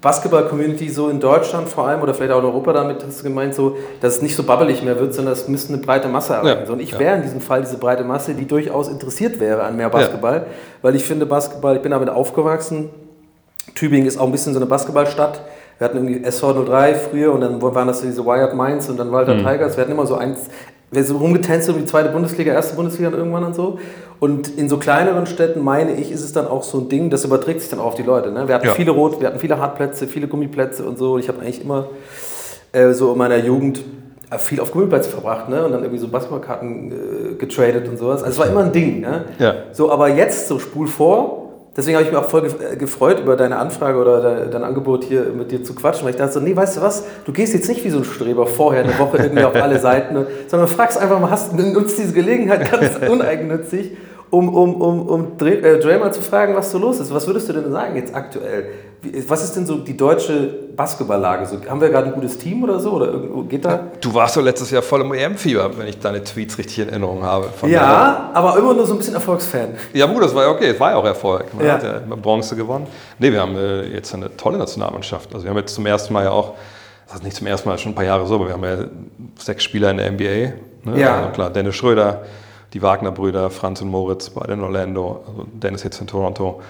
Basketball-Community 0.00 0.88
so 0.88 1.08
in 1.08 1.20
Deutschland 1.20 1.68
vor 1.68 1.86
allem 1.86 2.02
oder 2.02 2.12
vielleicht 2.12 2.32
auch 2.32 2.40
in 2.40 2.44
Europa 2.44 2.72
damit 2.72 3.04
hast 3.06 3.20
du 3.20 3.22
gemeint, 3.22 3.54
so, 3.54 3.76
dass 4.00 4.16
es 4.16 4.22
nicht 4.22 4.34
so 4.34 4.42
babbelig 4.42 4.82
mehr 4.82 4.98
wird, 4.98 5.14
sondern 5.14 5.32
es 5.32 5.46
müsste 5.46 5.72
eine 5.72 5.80
breite 5.80 6.08
Masse 6.08 6.34
erreichen. 6.34 6.62
Ja, 6.66 6.72
und 6.72 6.80
ich 6.80 6.90
ja. 6.90 6.98
wäre 6.98 7.16
in 7.16 7.22
diesem 7.22 7.40
Fall 7.40 7.60
diese 7.60 7.78
breite 7.78 8.02
Masse, 8.02 8.34
die 8.34 8.48
durchaus 8.48 8.88
interessiert 8.88 9.38
wäre 9.38 9.62
an 9.62 9.76
mehr 9.76 9.88
Basketball, 9.88 10.46
weil 10.82 10.96
ich 10.96 11.04
finde 11.04 11.24
Basketball, 11.24 11.76
ich 11.76 11.82
bin 11.82 11.92
damit 11.92 12.08
aufgewachsen. 12.10 12.90
Tübingen 13.76 14.08
ist 14.08 14.18
auch 14.18 14.26
ein 14.26 14.32
bisschen 14.32 14.54
so 14.54 14.58
eine 14.58 14.66
Basketballstadt. 14.66 15.40
Wir 15.78 15.84
hatten 15.84 15.98
irgendwie 15.98 16.26
SV03 16.26 16.94
früher 16.94 17.32
und 17.32 17.40
dann 17.40 17.62
waren 17.62 17.86
das 17.86 18.00
diese 18.00 18.26
Wired 18.26 18.54
Minds 18.54 18.88
und 18.88 18.96
dann 18.98 19.12
Walter 19.12 19.34
Mhm. 19.34 19.46
Tigers. 19.46 19.76
Wir 19.76 19.82
hatten 19.82 19.92
immer 19.92 20.06
so 20.06 20.16
eins, 20.16 20.40
wir 20.92 21.02
sind 21.04 21.16
rumgetänzt 21.16 21.68
um 21.70 21.78
die 21.78 21.86
zweite 21.86 22.10
Bundesliga, 22.10 22.52
erste 22.52 22.76
Bundesliga 22.76 23.08
und 23.08 23.14
irgendwann 23.14 23.44
und 23.44 23.54
so. 23.54 23.78
Und 24.20 24.48
in 24.56 24.68
so 24.68 24.76
kleineren 24.76 25.26
Städten, 25.26 25.60
meine 25.64 25.94
ich, 25.94 26.12
ist 26.12 26.22
es 26.22 26.32
dann 26.32 26.46
auch 26.46 26.62
so 26.62 26.78
ein 26.78 26.88
Ding, 26.88 27.10
das 27.10 27.24
überträgt 27.24 27.60
sich 27.60 27.70
dann 27.70 27.80
auch 27.80 27.86
auf 27.86 27.94
die 27.96 28.02
Leute. 28.04 28.30
Ne? 28.30 28.46
Wir 28.46 28.54
hatten 28.54 28.66
Ja. 28.66 28.74
viele 28.74 28.92
Rot, 28.92 29.18
wir 29.20 29.26
hatten 29.26 29.40
viele 29.40 29.58
Hartplätze, 29.58 30.06
viele 30.06 30.28
Gummiplätze 30.28 30.84
und 30.84 30.98
so. 30.98 31.14
Und 31.14 31.20
ich 31.20 31.28
habe 31.28 31.40
eigentlich 31.40 31.64
immer 31.64 31.86
äh, 32.72 32.92
so 32.92 33.12
in 33.12 33.18
meiner 33.18 33.38
Jugend 33.38 33.82
äh, 34.30 34.38
viel 34.38 34.60
auf 34.60 34.70
Gummiplätze 34.70 35.10
verbracht 35.10 35.48
ne? 35.48 35.64
und 35.64 35.72
dann 35.72 35.80
irgendwie 35.82 35.98
so 35.98 36.08
Basketballkarten 36.08 36.92
äh, 36.92 37.34
getradet 37.34 37.88
und 37.88 37.98
sowas. 37.98 38.22
Also 38.22 38.34
es 38.34 38.38
war 38.38 38.46
immer 38.46 38.64
ein 38.64 38.72
Ding. 38.72 39.00
Ne? 39.00 39.24
Ja. 39.38 39.54
So, 39.72 39.90
aber 39.90 40.08
jetzt 40.08 40.46
so 40.46 40.58
spul 40.58 40.86
vor. 40.86 41.41
Deswegen 41.74 41.96
habe 41.96 42.04
ich 42.04 42.12
mich 42.12 42.20
auch 42.20 42.28
voll 42.28 42.44
äh, 42.46 42.76
gefreut 42.76 43.20
über 43.20 43.34
deine 43.34 43.56
Anfrage 43.56 43.98
oder 43.98 44.20
de- 44.20 44.50
dein 44.50 44.62
Angebot 44.62 45.04
hier 45.04 45.26
mit 45.36 45.50
dir 45.50 45.64
zu 45.64 45.74
quatschen, 45.74 46.04
weil 46.04 46.10
ich 46.10 46.16
dachte 46.18 46.32
so, 46.34 46.40
nee, 46.40 46.54
weißt 46.54 46.76
du 46.76 46.82
was, 46.82 47.04
du 47.24 47.32
gehst 47.32 47.54
jetzt 47.54 47.68
nicht 47.68 47.82
wie 47.84 47.88
so 47.90 47.98
ein 47.98 48.04
Streber 48.04 48.46
vorher 48.46 48.84
eine 48.84 48.98
Woche 48.98 49.16
irgendwie 49.16 49.44
auf 49.44 49.54
alle 49.54 49.78
Seiten, 49.78 50.14
ne, 50.14 50.26
sondern 50.48 50.68
fragst 50.68 50.98
einfach 50.98 51.18
mal, 51.18 51.30
hast, 51.30 51.54
nutzt 51.54 51.98
diese 51.98 52.12
Gelegenheit 52.12 52.70
ganz 52.70 52.90
uneigennützig 53.10 53.96
um, 54.30 54.48
um, 54.54 54.80
um, 54.80 55.08
um 55.08 55.36
Dre 55.36 55.50
äh, 55.56 56.10
zu 56.10 56.22
fragen, 56.22 56.54
was 56.56 56.70
so 56.70 56.78
los 56.78 57.00
ist. 57.00 57.12
Was 57.12 57.26
würdest 57.26 57.48
du 57.50 57.52
denn 57.52 57.70
sagen 57.70 57.96
jetzt 57.96 58.14
aktuell? 58.14 58.66
Was 59.26 59.42
ist 59.42 59.56
denn 59.56 59.66
so 59.66 59.78
die 59.78 59.96
deutsche 59.96 60.48
Basketballlage? 60.76 61.46
So, 61.46 61.58
haben 61.68 61.80
wir 61.80 61.88
gerade 61.88 62.06
ein 62.08 62.12
gutes 62.14 62.38
Team 62.38 62.62
oder 62.62 62.78
so? 62.78 62.92
Oder 62.92 63.12
geht 63.48 63.64
da? 63.64 63.88
Du 64.00 64.14
warst 64.14 64.36
doch 64.36 64.42
letztes 64.42 64.70
Jahr 64.70 64.82
voll 64.82 65.00
im 65.00 65.12
EM-Fieber, 65.12 65.76
wenn 65.76 65.88
ich 65.88 65.98
deine 65.98 66.22
Tweets 66.22 66.56
richtig 66.56 66.78
in 66.78 66.88
Erinnerung 66.88 67.24
habe. 67.24 67.48
Ja, 67.66 68.30
aber 68.32 68.56
immer 68.58 68.74
nur 68.74 68.86
so 68.86 68.94
ein 68.94 68.98
bisschen 68.98 69.14
Erfolgsfan. 69.14 69.74
Ja, 69.92 70.06
gut, 70.06 70.22
das 70.22 70.32
war 70.34 70.44
ja 70.44 70.50
okay, 70.50 70.68
es 70.70 70.78
war 70.78 70.90
ja 70.92 70.96
auch 70.96 71.04
Erfolg. 71.04 71.52
Man 71.52 71.66
Ja. 71.66 71.72
hat 71.74 71.82
ja 71.82 71.98
Bronze 72.14 72.54
gewonnen. 72.54 72.86
Nee, 73.18 73.32
wir 73.32 73.40
haben 73.40 73.56
äh, 73.56 73.88
jetzt 73.88 74.14
eine 74.14 74.36
tolle 74.36 74.58
Nationalmannschaft. 74.58 75.34
Also 75.34 75.44
wir 75.44 75.50
haben 75.50 75.58
jetzt 75.58 75.74
zum 75.74 75.84
ersten 75.86 76.12
Mal 76.12 76.24
ja 76.24 76.30
auch, 76.30 76.54
das 77.06 77.16
ist 77.16 77.24
nicht 77.24 77.36
zum 77.36 77.48
ersten 77.48 77.68
Mal, 77.68 77.78
schon 77.78 77.92
ein 77.92 77.96
paar 77.96 78.04
Jahre 78.04 78.24
so, 78.26 78.36
aber 78.36 78.46
wir 78.46 78.52
haben 78.52 78.64
ja 78.64 78.84
sechs 79.38 79.64
Spieler 79.64 79.90
in 79.90 79.96
der 79.96 80.12
NBA. 80.12 80.52
Ne? 80.90 81.00
Ja. 81.00 81.16
Also 81.16 81.28
klar, 81.30 81.50
Dennis 81.50 81.74
Schröder, 81.74 82.22
die 82.72 82.80
Wagner-Brüder, 82.82 83.50
Franz 83.50 83.82
und 83.82 83.88
Moritz 83.88 84.30
bei 84.30 84.46
den 84.46 84.60
Orlando, 84.62 85.24
also 85.26 85.44
Dennis 85.52 85.82
jetzt 85.82 86.00
in 86.00 86.06
Toronto. 86.06 86.60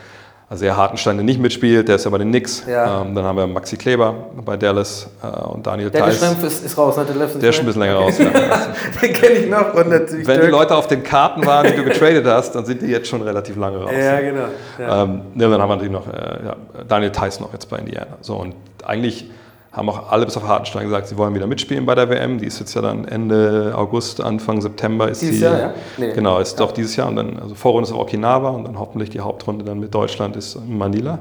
Also 0.53 0.67
der 0.67 0.77
Hartenstein, 0.77 1.17
der 1.17 1.25
nicht 1.25 1.41
mitspielt, 1.41 1.89
der 1.89 1.97
ist 1.97 2.05
ja 2.05 2.11
bei 2.11 2.19
den 2.19 2.29
Knicks. 2.29 2.65
Ja. 2.69 3.01
Ähm, 3.01 3.15
dann 3.15 3.25
haben 3.25 3.39
wir 3.39 3.47
Maxi 3.47 3.79
Kleber 3.79 4.15
bei 4.45 4.59
Dallas 4.59 5.09
äh, 5.23 5.27
und 5.47 5.67
Daniel 5.67 5.89
Der 5.89 6.05
Theiss. 6.05 6.19
Schrempf 6.19 6.45
ist, 6.45 6.63
ist 6.63 6.77
raus, 6.77 6.95
ne? 6.99 7.07
Der, 7.07 7.27
Der 7.27 7.49
ist 7.49 7.57
schon 7.57 7.65
ein 7.65 7.67
bisschen 7.69 7.81
länger 7.81 7.95
raus. 7.95 8.19
Ja. 8.19 8.27
Den 9.03 9.15
kenne 9.15 9.33
ich 9.33 9.49
noch. 9.49 9.73
Und 9.73 9.89
natürlich 9.89 10.27
Wenn 10.27 10.35
die 10.35 10.41
Dirk. 10.43 10.53
Leute 10.53 10.77
auf 10.77 10.89
den 10.89 11.03
Karten 11.03 11.47
waren, 11.47 11.69
die 11.69 11.75
du 11.75 11.85
getradet 11.85 12.27
hast, 12.27 12.55
dann 12.55 12.67
sind 12.67 12.83
die 12.83 12.89
jetzt 12.89 13.09
schon 13.09 13.23
relativ 13.23 13.57
lange 13.57 13.79
raus. 13.79 13.93
Ja, 13.99 14.21
genau. 14.21 14.45
Ja. 14.79 15.05
Ähm, 15.05 15.23
ja, 15.37 15.49
dann 15.49 15.63
haben 15.63 15.71
wir 15.71 15.77
natürlich 15.77 15.93
noch 15.93 16.07
äh, 16.07 16.45
ja, 16.45 16.57
Daniel 16.87 17.13
Theiss 17.13 17.41
noch 17.41 17.51
jetzt 17.55 17.71
bei 17.71 17.79
Indiana. 17.79 18.19
So, 18.21 18.37
und 18.37 18.55
eigentlich 18.85 19.31
haben 19.73 19.89
auch 19.89 20.11
alle 20.11 20.27
bis 20.27 20.37
auf 20.37 20.47
Hartenstein 20.47 20.85
gesagt, 20.85 21.07
sie 21.09 21.17
wollen 21.17 21.35
wieder 21.35 21.47
mitspielen 21.47 21.87
bei 21.87 21.95
der 21.95 22.09
WM. 22.11 22.39
Die 22.39 22.47
ist 22.47 22.61
jetzt 22.61 22.75
ja 22.75 22.83
dann 22.83 23.07
Ende 23.07 23.73
August, 23.77 24.21
Anfang 24.21 24.61
September 24.61 25.09
ist 25.09 25.23
Dieses 25.23 25.39
die. 25.39 25.43
Jahr, 25.45 25.59
ja? 25.59 25.75
Nee. 25.97 26.13
Genau, 26.13 26.39
ist 26.41 26.61
doch 26.61 26.73
dieses 26.73 26.95
Jahr. 26.97 27.09
Und 27.09 27.17
dann, 27.17 27.39
also 27.41 27.55
Vorrunde 27.55 27.89
ist 27.89 27.95
auf 27.95 28.01
Okinawa 28.01 28.51
und 28.51 28.65
dann 28.65 28.79
hoffentlich 28.79 29.09
die 29.11 29.21
Hauptrunde 29.21 29.65
dann 29.65 29.81
mit 29.81 29.95
Deutschland 29.95 30.37
ist 30.37 30.57
in 30.57 30.77
Manila. 30.77 31.19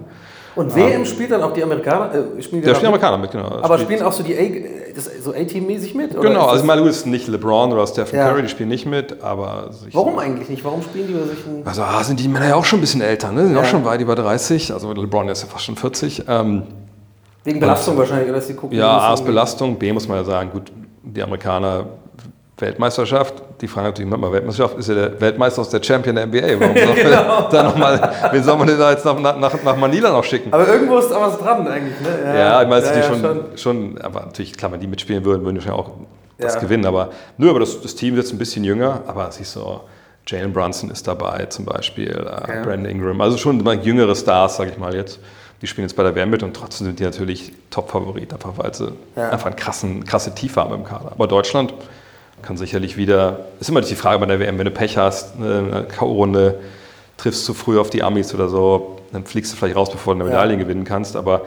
Und 0.53 0.75
WM 0.75 1.05
spielt 1.05 1.31
dann 1.31 1.41
auch 1.43 1.53
die 1.53 1.63
Amerikaner? 1.63 2.13
Äh, 2.13 2.41
spielen 2.43 2.62
die 2.62 2.70
auch 2.70 2.75
mit? 2.75 2.84
Amerikaner 2.86 3.17
mit, 3.20 3.31
genau. 3.31 3.46
Aber 3.46 3.75
Spielt- 3.77 3.81
spielen 3.84 4.01
auch 4.03 4.12
so 4.12 4.22
die 4.22 4.36
A, 4.38 4.93
das, 4.93 5.10
so 5.24 5.31
A-Team-mäßig 5.31 5.96
mit? 5.96 6.12
oder 6.13 6.27
Genau, 6.27 6.48
also 6.48 6.60
ich 6.60 6.67
meine, 6.67 6.81
du 6.81 6.88
bist 6.88 7.08
nicht 7.08 7.29
LeBron 7.29 7.72
oder 7.72 7.88
Stephen 7.88 8.17
Ja. 8.17 8.27
Curry, 8.27 8.41
die 8.41 8.50
spielen 8.50 8.67
nicht 8.67 8.86
mit, 8.86 9.24
aber 9.24 9.70
Warum 9.93 10.20
eigentlich 10.20 10.50
nicht? 10.50 10.65
Warum 10.65 10.81
spielen 10.81 11.08
die 11.08 11.13
bei 11.13 11.25
solchen. 11.25 11.65
Also 11.65 11.84
ah, 11.84 12.03
sind 12.03 12.20
die 12.20 12.27
Männer 12.27 12.50
ja 12.50 12.55
auch 12.55 12.65
schon 12.65 12.79
ein 12.79 12.81
bisschen 12.81 13.00
älter, 13.00 13.31
ne? 13.31 13.46
Sind 13.46 13.55
Ja. 13.55 13.62
auch 13.62 13.65
schon 13.65 13.86
weit 13.86 14.01
über 14.01 14.15
30. 14.15 14.74
Also 14.74 14.91
LeBron 14.91 15.29
ist 15.29 15.41
ja 15.43 15.48
fast 15.48 15.63
schon 15.63 15.77
40. 15.77 16.24
Ähm, 16.27 16.63
Wegen 17.43 17.60
Belastung 17.60 17.98
wahrscheinlich, 17.98 18.27
oder 18.29 18.38
dass 18.38 18.48
die 18.48 18.53
gucken. 18.53 18.77
ja, 18.77 18.98
A 18.98 19.13
ist 19.13 19.25
Belastung, 19.25 19.77
B 19.77 19.91
muss 19.91 20.07
man 20.07 20.17
ja 20.17 20.24
sagen, 20.24 20.51
gut, 20.51 20.71
die 21.03 21.24
Amerikaner 21.24 21.86
Weltmeisterschaft, 22.57 23.33
die 23.60 23.67
fragen 23.67 23.88
natürlich 23.88 24.12
immer, 24.12 24.31
Weltmeisterschaft 24.31 24.77
ist 24.77 24.89
ja 24.89 24.93
der 24.95 25.19
Weltmeister 25.19 25.62
aus 25.62 25.69
der 25.69 25.81
Champion 25.81 26.15
der 26.15 26.27
NBA. 26.27 26.60
Warum 26.60 26.77
soll 26.77 26.95
Genau. 27.03 27.41
man 27.41 27.45
da 27.51 27.63
noch 27.63 27.75
mal, 27.75 28.12
wen 28.31 28.43
soll 28.43 28.57
man 28.57 28.67
denn 28.67 28.77
da 28.77 28.91
jetzt 28.91 29.03
nach, 29.03 29.19
nach, 29.19 29.63
nach 29.63 29.75
Manila 29.77 30.12
noch 30.12 30.24
schicken? 30.24 30.53
Aber 30.53 30.67
irgendwo 30.67 30.98
ist 31.00 31.10
da 31.10 31.19
was 31.19 31.39
dran 31.39 31.67
eigentlich, 31.67 32.00
ne? 32.01 32.38
Ja, 32.38 32.62
ich 32.62 32.67
meine, 32.69 32.86
ja, 32.86 32.91
die 32.91 33.00
ja, 33.00 33.03
schon, 33.05 33.45
schon, 33.55 33.98
aber 34.01 34.21
natürlich, 34.21 34.55
klar, 34.55 34.71
wenn 34.71 34.79
die 34.79 34.88
mitspielen 34.88 35.25
würden, 35.25 35.43
würden 35.43 35.55
die 35.55 35.62
schon 35.62 35.71
auch 35.71 35.89
das 36.38 36.53
Ja. 36.55 36.60
gewinnen. 36.60 36.86
Aber 36.86 37.10
nur, 37.38 37.50
aber 37.50 37.62
das, 37.62 37.81
das 37.81 37.95
Team 37.95 38.13
ist 38.15 38.25
jetzt 38.25 38.33
ein 38.33 38.38
bisschen 38.38 38.63
jünger, 38.63 39.01
aber 39.07 39.31
siehst 39.31 39.55
du, 39.55 39.79
Jalen 40.27 40.53
Brunson 40.53 40.91
ist 40.91 41.07
dabei 41.07 41.48
zum 41.48 41.65
Beispiel, 41.65 42.10
äh, 42.12 42.57
Ja. 42.57 42.62
Brandon 42.63 42.86
Ingram, 42.86 43.19
also 43.21 43.38
schon 43.38 43.65
jüngere 43.81 44.15
Stars, 44.15 44.57
sage 44.57 44.69
ich 44.69 44.77
mal 44.77 44.93
jetzt. 44.93 45.19
Die 45.61 45.67
spielen 45.67 45.87
jetzt 45.87 45.95
bei 45.95 46.03
der 46.03 46.15
WM 46.15 46.29
mit 46.29 46.41
und 46.43 46.55
trotzdem 46.55 46.87
sind 46.87 46.99
die 46.99 47.03
natürlich 47.03 47.53
Top-Favorit, 47.69 48.33
einfach 48.33 48.53
weil 48.57 48.73
sie 48.73 48.91
Ja. 49.15 49.29
einfach 49.29 49.45
einen 49.47 49.55
krassen, 49.55 50.03
krasse 50.05 50.33
Tiefe 50.33 50.59
haben 50.61 50.73
im 50.73 50.83
Kader. 50.83 51.11
Aber 51.11 51.27
Deutschland 51.27 51.73
kann 52.41 52.57
sicherlich 52.57 52.97
wieder, 52.97 53.45
ist 53.59 53.69
immer 53.69 53.81
die 53.81 53.93
Frage 53.95 54.17
bei 54.19 54.25
der 54.25 54.39
WM, 54.39 54.57
wenn 54.57 54.65
du 54.65 54.71
Pech 54.71 54.97
hast, 54.97 55.35
eine 55.39 55.85
K.O.-Runde, 55.95 56.55
triffst 57.17 57.45
zu 57.45 57.53
früh 57.53 57.79
auf 57.79 57.91
die 57.91 58.01
Amis 58.01 58.33
oder 58.33 58.49
so, 58.49 58.97
dann 59.11 59.25
fliegst 59.25 59.53
du 59.53 59.57
vielleicht 59.57 59.75
raus, 59.75 59.91
bevor 59.91 60.15
du 60.15 60.21
eine 60.21 60.29
Ja. 60.31 60.37
Medaille 60.37 60.57
gewinnen 60.57 60.83
kannst, 60.83 61.15
aber 61.15 61.41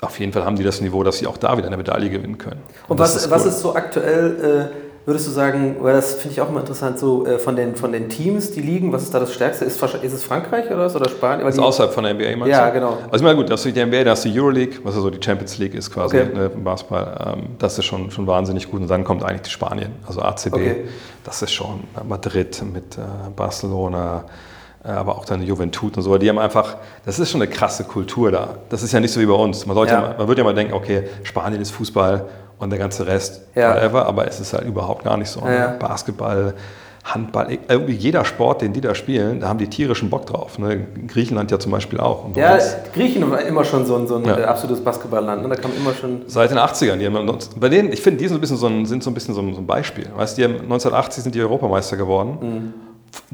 auf 0.00 0.18
jeden 0.18 0.32
Fall 0.32 0.44
haben 0.46 0.56
die 0.56 0.64
das 0.64 0.80
Niveau, 0.80 1.02
dass 1.04 1.18
sie 1.18 1.26
auch 1.26 1.36
da 1.36 1.56
wieder 1.58 1.66
eine 1.66 1.76
Medaille 1.76 2.08
gewinnen 2.08 2.38
können. 2.38 2.62
Und 2.88 2.98
das 2.98 3.14
was, 3.14 3.30
was 3.30 3.42
cool. 3.42 3.48
ist 3.50 3.60
so 3.60 3.74
aktuell, 3.76 4.70
äh, 4.72 4.91
würdest 5.04 5.26
du 5.26 5.30
sagen, 5.32 5.76
weil 5.80 5.94
das 5.94 6.14
finde 6.14 6.30
ich 6.34 6.40
auch 6.40 6.48
immer 6.48 6.60
interessant, 6.60 6.98
so 6.98 7.26
äh, 7.26 7.38
von, 7.38 7.56
den, 7.56 7.74
von 7.76 7.90
den 7.92 8.08
Teams, 8.08 8.52
die 8.52 8.60
liegen, 8.60 8.92
was 8.92 9.02
ist 9.02 9.12
da 9.12 9.18
das 9.20 9.32
Stärkste? 9.34 9.64
Ist, 9.64 9.82
ist 9.82 10.12
es 10.12 10.22
Frankreich 10.22 10.66
oder 10.66 10.78
was? 10.78 10.94
Oder 10.94 11.08
Spanien? 11.08 11.44
Weil 11.44 11.52
ist 11.52 11.58
außerhalb 11.58 11.92
von 11.92 12.04
der 12.04 12.14
NBA, 12.14 12.36
meinst 12.36 12.46
Ja, 12.48 12.66
du? 12.68 12.72
genau. 12.74 12.98
Also 13.10 13.16
ich 13.16 13.22
meine, 13.22 13.36
gut, 13.36 13.48
da 13.48 13.54
hast 13.54 13.64
du 13.64 13.72
die 13.72 13.84
NBA, 13.84 14.04
da 14.04 14.10
hast 14.12 14.24
du 14.24 14.28
die 14.30 14.38
Euroleague, 14.40 14.78
was 14.84 14.94
ja 14.94 15.00
so 15.00 15.10
die 15.10 15.22
Champions 15.24 15.58
League 15.58 15.74
ist 15.74 15.90
quasi 15.92 16.18
Okay. 16.18 16.28
ne, 16.34 16.50
im 16.54 16.62
Basketball. 16.64 17.34
Ähm, 17.38 17.42
das 17.58 17.78
ist 17.78 17.84
schon, 17.84 18.10
schon 18.10 18.26
wahnsinnig 18.26 18.70
gut. 18.70 18.80
Und 18.80 18.88
dann 18.88 19.02
kommt 19.04 19.24
eigentlich 19.24 19.42
die 19.42 19.50
Spanien, 19.50 19.92
also 20.06 20.20
ACB. 20.22 20.54
Okay. 20.54 20.76
Das 21.24 21.42
ist 21.42 21.52
schon 21.52 21.84
Madrid 22.08 22.62
mit 22.72 22.96
äh, 22.96 23.00
Barcelona, 23.34 24.24
äh, 24.84 24.88
aber 24.88 25.16
auch 25.16 25.24
dann 25.24 25.42
Juventud 25.42 25.96
und 25.96 26.02
so. 26.02 26.16
Die 26.18 26.28
haben 26.28 26.38
einfach, 26.38 26.76
das 27.04 27.18
ist 27.18 27.30
schon 27.30 27.40
eine 27.42 27.50
krasse 27.50 27.84
Kultur 27.84 28.30
da. 28.32 28.56
Das 28.70 28.82
ist 28.82 28.92
ja 28.92 29.00
nicht 29.00 29.12
so 29.12 29.20
wie 29.20 29.26
bei 29.26 29.34
uns. 29.34 29.64
Man, 29.66 29.76
sollte 29.76 29.92
ja. 29.94 30.02
Ja. 30.10 30.14
man 30.18 30.26
würde 30.28 30.40
ja 30.40 30.44
mal 30.44 30.54
denken, 30.54 30.72
okay, 30.74 31.04
Spanien 31.22 31.60
ist 31.60 31.70
Fußball 31.70 32.24
und 32.62 32.70
der 32.70 32.78
ganze 32.78 33.06
Rest, 33.06 33.42
Ja. 33.54 33.74
whatever, 33.74 34.06
aber 34.06 34.26
es 34.26 34.40
ist 34.40 34.52
halt 34.52 34.64
überhaupt 34.64 35.04
gar 35.04 35.16
nicht 35.16 35.28
so. 35.28 35.40
ne? 35.40 35.76
Basketball, 35.78 36.54
Handball, 37.04 37.58
irgendwie 37.68 37.94
jeder 37.94 38.24
Sport, 38.24 38.62
den 38.62 38.72
die 38.72 38.80
da 38.80 38.94
spielen, 38.94 39.40
da 39.40 39.48
haben 39.48 39.58
die 39.58 39.66
tierischen 39.68 40.08
Bock 40.08 40.24
drauf. 40.26 40.60
Ne? 40.60 40.86
Griechenland 41.08 41.50
ja 41.50 41.58
zum 41.58 41.72
Beispiel 41.72 41.98
auch. 41.98 42.26
Und 42.26 42.36
Ja, 42.36 42.54
uns- 42.54 42.76
Griechen 42.94 43.28
war 43.28 43.40
immer 43.42 43.64
schon 43.64 43.84
so 43.86 43.96
ein, 43.96 44.06
so 44.06 44.14
ein 44.16 44.24
Ja. 44.24 44.36
absolutes 44.44 44.84
Basketballland. 44.84 45.42
Ne? 45.42 45.48
Da 45.48 45.56
kam 45.56 45.72
immer 45.76 45.92
schon. 45.94 46.22
Seit 46.28 46.50
den 46.52 46.58
80ern. 46.58 46.98
Die 47.00 47.06
haben, 47.06 47.38
bei 47.56 47.68
denen, 47.68 47.92
ich 47.92 48.00
finde, 48.00 48.18
die 48.20 48.28
sind 48.28 48.34
so 48.34 48.38
ein 48.38 48.40
bisschen 48.40 48.56
so 48.56 48.66
ein, 48.68 48.86
sind 48.86 49.02
so 49.02 49.10
ein, 49.10 49.14
bisschen 49.14 49.34
so 49.34 49.40
ein, 49.40 49.66
Beispiel. 49.66 50.06
Weißt, 50.14 50.38
die 50.38 50.44
haben 50.44 50.54
1980 50.54 51.24
sind 51.24 51.34
die 51.34 51.40
Europameister 51.40 51.96
geworden. 51.96 52.38
Mhm. 52.40 52.74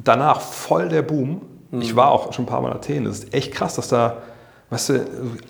Danach 0.02 0.40
voll 0.40 0.88
der 0.88 1.02
Boom. 1.02 1.42
Ich 1.72 1.94
war 1.94 2.10
auch 2.10 2.32
schon 2.32 2.46
ein 2.46 2.48
paar 2.48 2.62
Mal 2.62 2.70
in 2.70 2.76
Athen. 2.76 3.04
Das 3.04 3.18
ist 3.18 3.34
echt 3.34 3.52
krass, 3.52 3.74
dass 3.74 3.88
da, 3.88 4.16
weißt 4.70 4.88
du, 4.88 5.00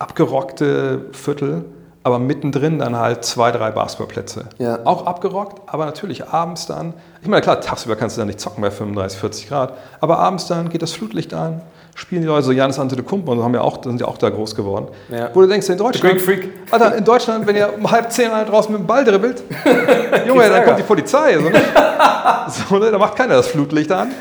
abgerockte 0.00 1.06
Viertel, 1.12 1.64
aber 2.02 2.18
mittendrin 2.18 2.78
dann 2.78 2.96
halt 2.96 3.24
zwei, 3.24 3.50
drei 3.50 3.70
Basketballplätze. 3.70 4.46
Ja. 4.58 4.80
Auch 4.84 5.06
abgerockt, 5.06 5.60
aber 5.66 5.84
natürlich 5.84 6.28
abends 6.28 6.66
dann. 6.66 6.94
Ich 7.22 7.28
meine, 7.28 7.42
klar, 7.42 7.60
tagsüber 7.60 7.96
kannst 7.96 8.16
du 8.16 8.20
da 8.20 8.24
nicht 8.24 8.40
zocken 8.40 8.62
bei 8.62 8.70
35, 8.70 9.18
40 9.18 9.48
Grad, 9.48 9.74
aber 10.00 10.18
abends 10.18 10.46
dann 10.46 10.68
geht 10.68 10.82
das 10.82 10.92
Flutlicht 10.92 11.34
an, 11.34 11.60
spielen 11.94 12.22
die 12.22 12.28
Leute 12.28 12.44
so 12.44 12.52
Janis 12.52 12.78
Antetokounmpo 12.78 13.32
und 13.32 13.38
so 13.38 13.44
haben 13.44 13.54
ja 13.54 13.60
auch, 13.60 13.82
sind 13.82 14.00
ja 14.00 14.06
auch 14.06 14.18
da 14.18 14.30
groß 14.30 14.54
geworden. 14.54 14.88
Ja. 15.08 15.30
Wo 15.34 15.40
du 15.40 15.48
denkst, 15.48 15.68
in 15.68 15.78
Deutschland, 15.78 16.14
Greek 16.14 16.24
Freak. 16.24 16.50
Alter, 16.70 16.96
in 16.96 17.04
Deutschland, 17.04 17.46
wenn 17.46 17.56
ihr 17.56 17.74
um 17.76 17.90
halb 17.90 18.12
zehn 18.12 18.30
einer 18.30 18.48
draußen 18.48 18.72
mit 18.72 18.82
dem 18.82 18.86
Ball 18.86 19.04
dribbelt, 19.04 19.42
Junge, 20.26 20.48
dann 20.48 20.64
kommt 20.64 20.78
die 20.78 20.84
Polizei. 20.84 21.34
So, 21.34 21.48
ne? 21.48 21.60
so, 22.48 22.78
ne? 22.78 22.90
Da 22.92 22.98
macht 22.98 23.16
keiner 23.16 23.34
das 23.34 23.48
Flutlicht 23.48 23.90
an. 23.90 24.12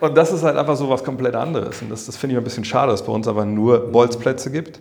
Und 0.00 0.16
das 0.16 0.32
ist 0.32 0.42
halt 0.42 0.56
einfach 0.56 0.76
so 0.76 0.88
was 0.88 1.04
komplett 1.04 1.34
anderes. 1.34 1.82
Und 1.82 1.90
das, 1.90 2.06
das 2.06 2.16
finde 2.16 2.34
ich 2.34 2.38
ein 2.38 2.44
bisschen 2.44 2.64
schade, 2.64 2.90
dass 2.90 3.00
es 3.00 3.06
bei 3.06 3.12
uns 3.12 3.28
aber 3.28 3.44
nur 3.44 3.90
Bolzplätze 3.92 4.50
gibt. 4.50 4.80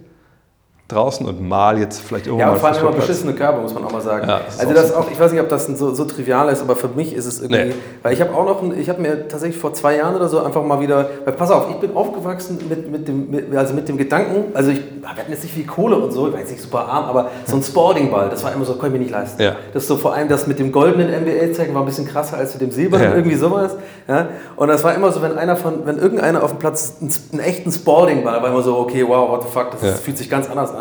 Draußen 0.88 1.26
und 1.26 1.46
mal 1.46 1.78
jetzt 1.80 2.00
vielleicht 2.00 2.28
irgendwo 2.28 2.46
Ja, 2.46 2.52
und 2.52 2.60
vor 2.60 2.70
allem 2.70 2.80
immer 2.80 2.92
beschissene 2.94 3.34
Körper, 3.34 3.60
muss 3.62 3.74
man 3.74 3.84
auch 3.84 3.92
mal 3.92 4.00
sagen. 4.02 4.26
Ja, 4.26 4.40
das 4.46 4.58
also 4.60 4.74
das 4.74 4.94
auch, 4.94 5.12
ich 5.12 5.20
weiß 5.20 5.34
nicht, 5.34 5.42
ob 5.42 5.50
das 5.50 5.66
so, 5.66 5.94
so 5.94 6.06
trivial 6.06 6.48
ist, 6.48 6.62
aber 6.62 6.78
für 6.78 6.88
mich 6.88 7.14
ist 7.14 7.26
es 7.26 7.42
irgendwie, 7.42 7.66
Nee. 7.66 7.74
weil 8.04 8.14
ich 8.14 8.22
habe 8.22 8.34
auch 8.34 8.46
noch, 8.46 8.64
ich 8.74 8.88
habe 8.88 9.02
mir 9.02 9.28
tatsächlich 9.28 9.60
vor 9.60 9.74
zwei 9.74 9.98
Jahren 9.98 10.16
oder 10.16 10.30
so 10.30 10.42
einfach 10.42 10.64
mal 10.64 10.80
wieder, 10.80 11.10
weil 11.26 11.34
pass 11.34 11.52
auf, 11.52 11.70
ich 11.70 11.76
bin 11.76 11.94
aufgewachsen 11.94 12.58
mit, 12.70 12.90
mit, 12.90 13.06
dem, 13.06 13.30
mit, 13.30 13.54
also 13.54 13.74
mit 13.74 13.90
dem 13.90 13.98
Gedanken, 13.98 14.46
also 14.56 14.72
ich, 14.72 14.80
wir 15.02 15.10
hatten 15.10 15.30
jetzt 15.30 15.44
nicht 15.44 15.54
viel 15.54 15.66
Kohle 15.66 15.98
und 15.98 16.12
so, 16.14 16.28
ich 16.28 16.34
war 16.34 16.40
jetzt 16.40 16.52
nicht 16.52 16.62
super 16.64 16.88
arm, 16.88 17.04
aber 17.06 17.32
so 17.46 17.58
ein 17.58 17.64
Sportingball, 17.64 18.30
das 18.30 18.46
war 18.46 18.54
immer 18.54 18.64
so, 18.64 18.74
konnte 18.74 18.88
ich 18.88 18.94
mir 18.94 19.00
nicht 19.00 19.12
leisten. 19.12 19.42
Ja. 19.42 19.58
Das 19.74 19.84
ist 19.84 19.90
so 19.90 19.98
vor 19.98 20.14
allem 20.14 20.30
das 20.30 20.48
mit 20.48 20.58
dem 20.58 20.72
goldenen 20.72 21.10
NBA-Zeichen 21.10 21.74
war 21.76 21.82
ein 21.82 21.86
bisschen 21.86 22.08
krasser 22.08 22.38
als 22.38 22.54
mit 22.54 22.62
dem 22.62 22.72
silbernen, 22.72 23.10
Ja. 23.10 23.16
irgendwie 23.16 23.36
sowas. 23.36 23.76
Ja? 24.08 24.30
Und 24.56 24.70
das 24.70 24.86
war 24.86 24.96
immer 24.96 25.12
so, 25.12 25.22
wenn 25.22 25.38
einer 25.38 25.58
von, 25.58 25.86
wenn 25.86 25.98
irgendeiner 25.98 26.44
auf 26.44 26.52
dem 26.52 26.60
Platz 26.60 26.94
einen, 27.02 27.12
einen 27.34 27.42
echten 27.42 27.74
Sportingball, 27.74 28.42
war 28.42 28.50
immer 28.50 28.62
so, 28.62 28.78
okay, 28.78 29.04
wow, 29.06 29.30
what 29.32 29.44
the 29.44 29.50
fuck, 29.52 29.72
das 29.72 29.82
Ja. 29.82 29.92
fühlt 29.92 30.18
sich 30.18 30.30
ganz 30.30 30.50
anders 30.50 30.72
an. 30.72 30.77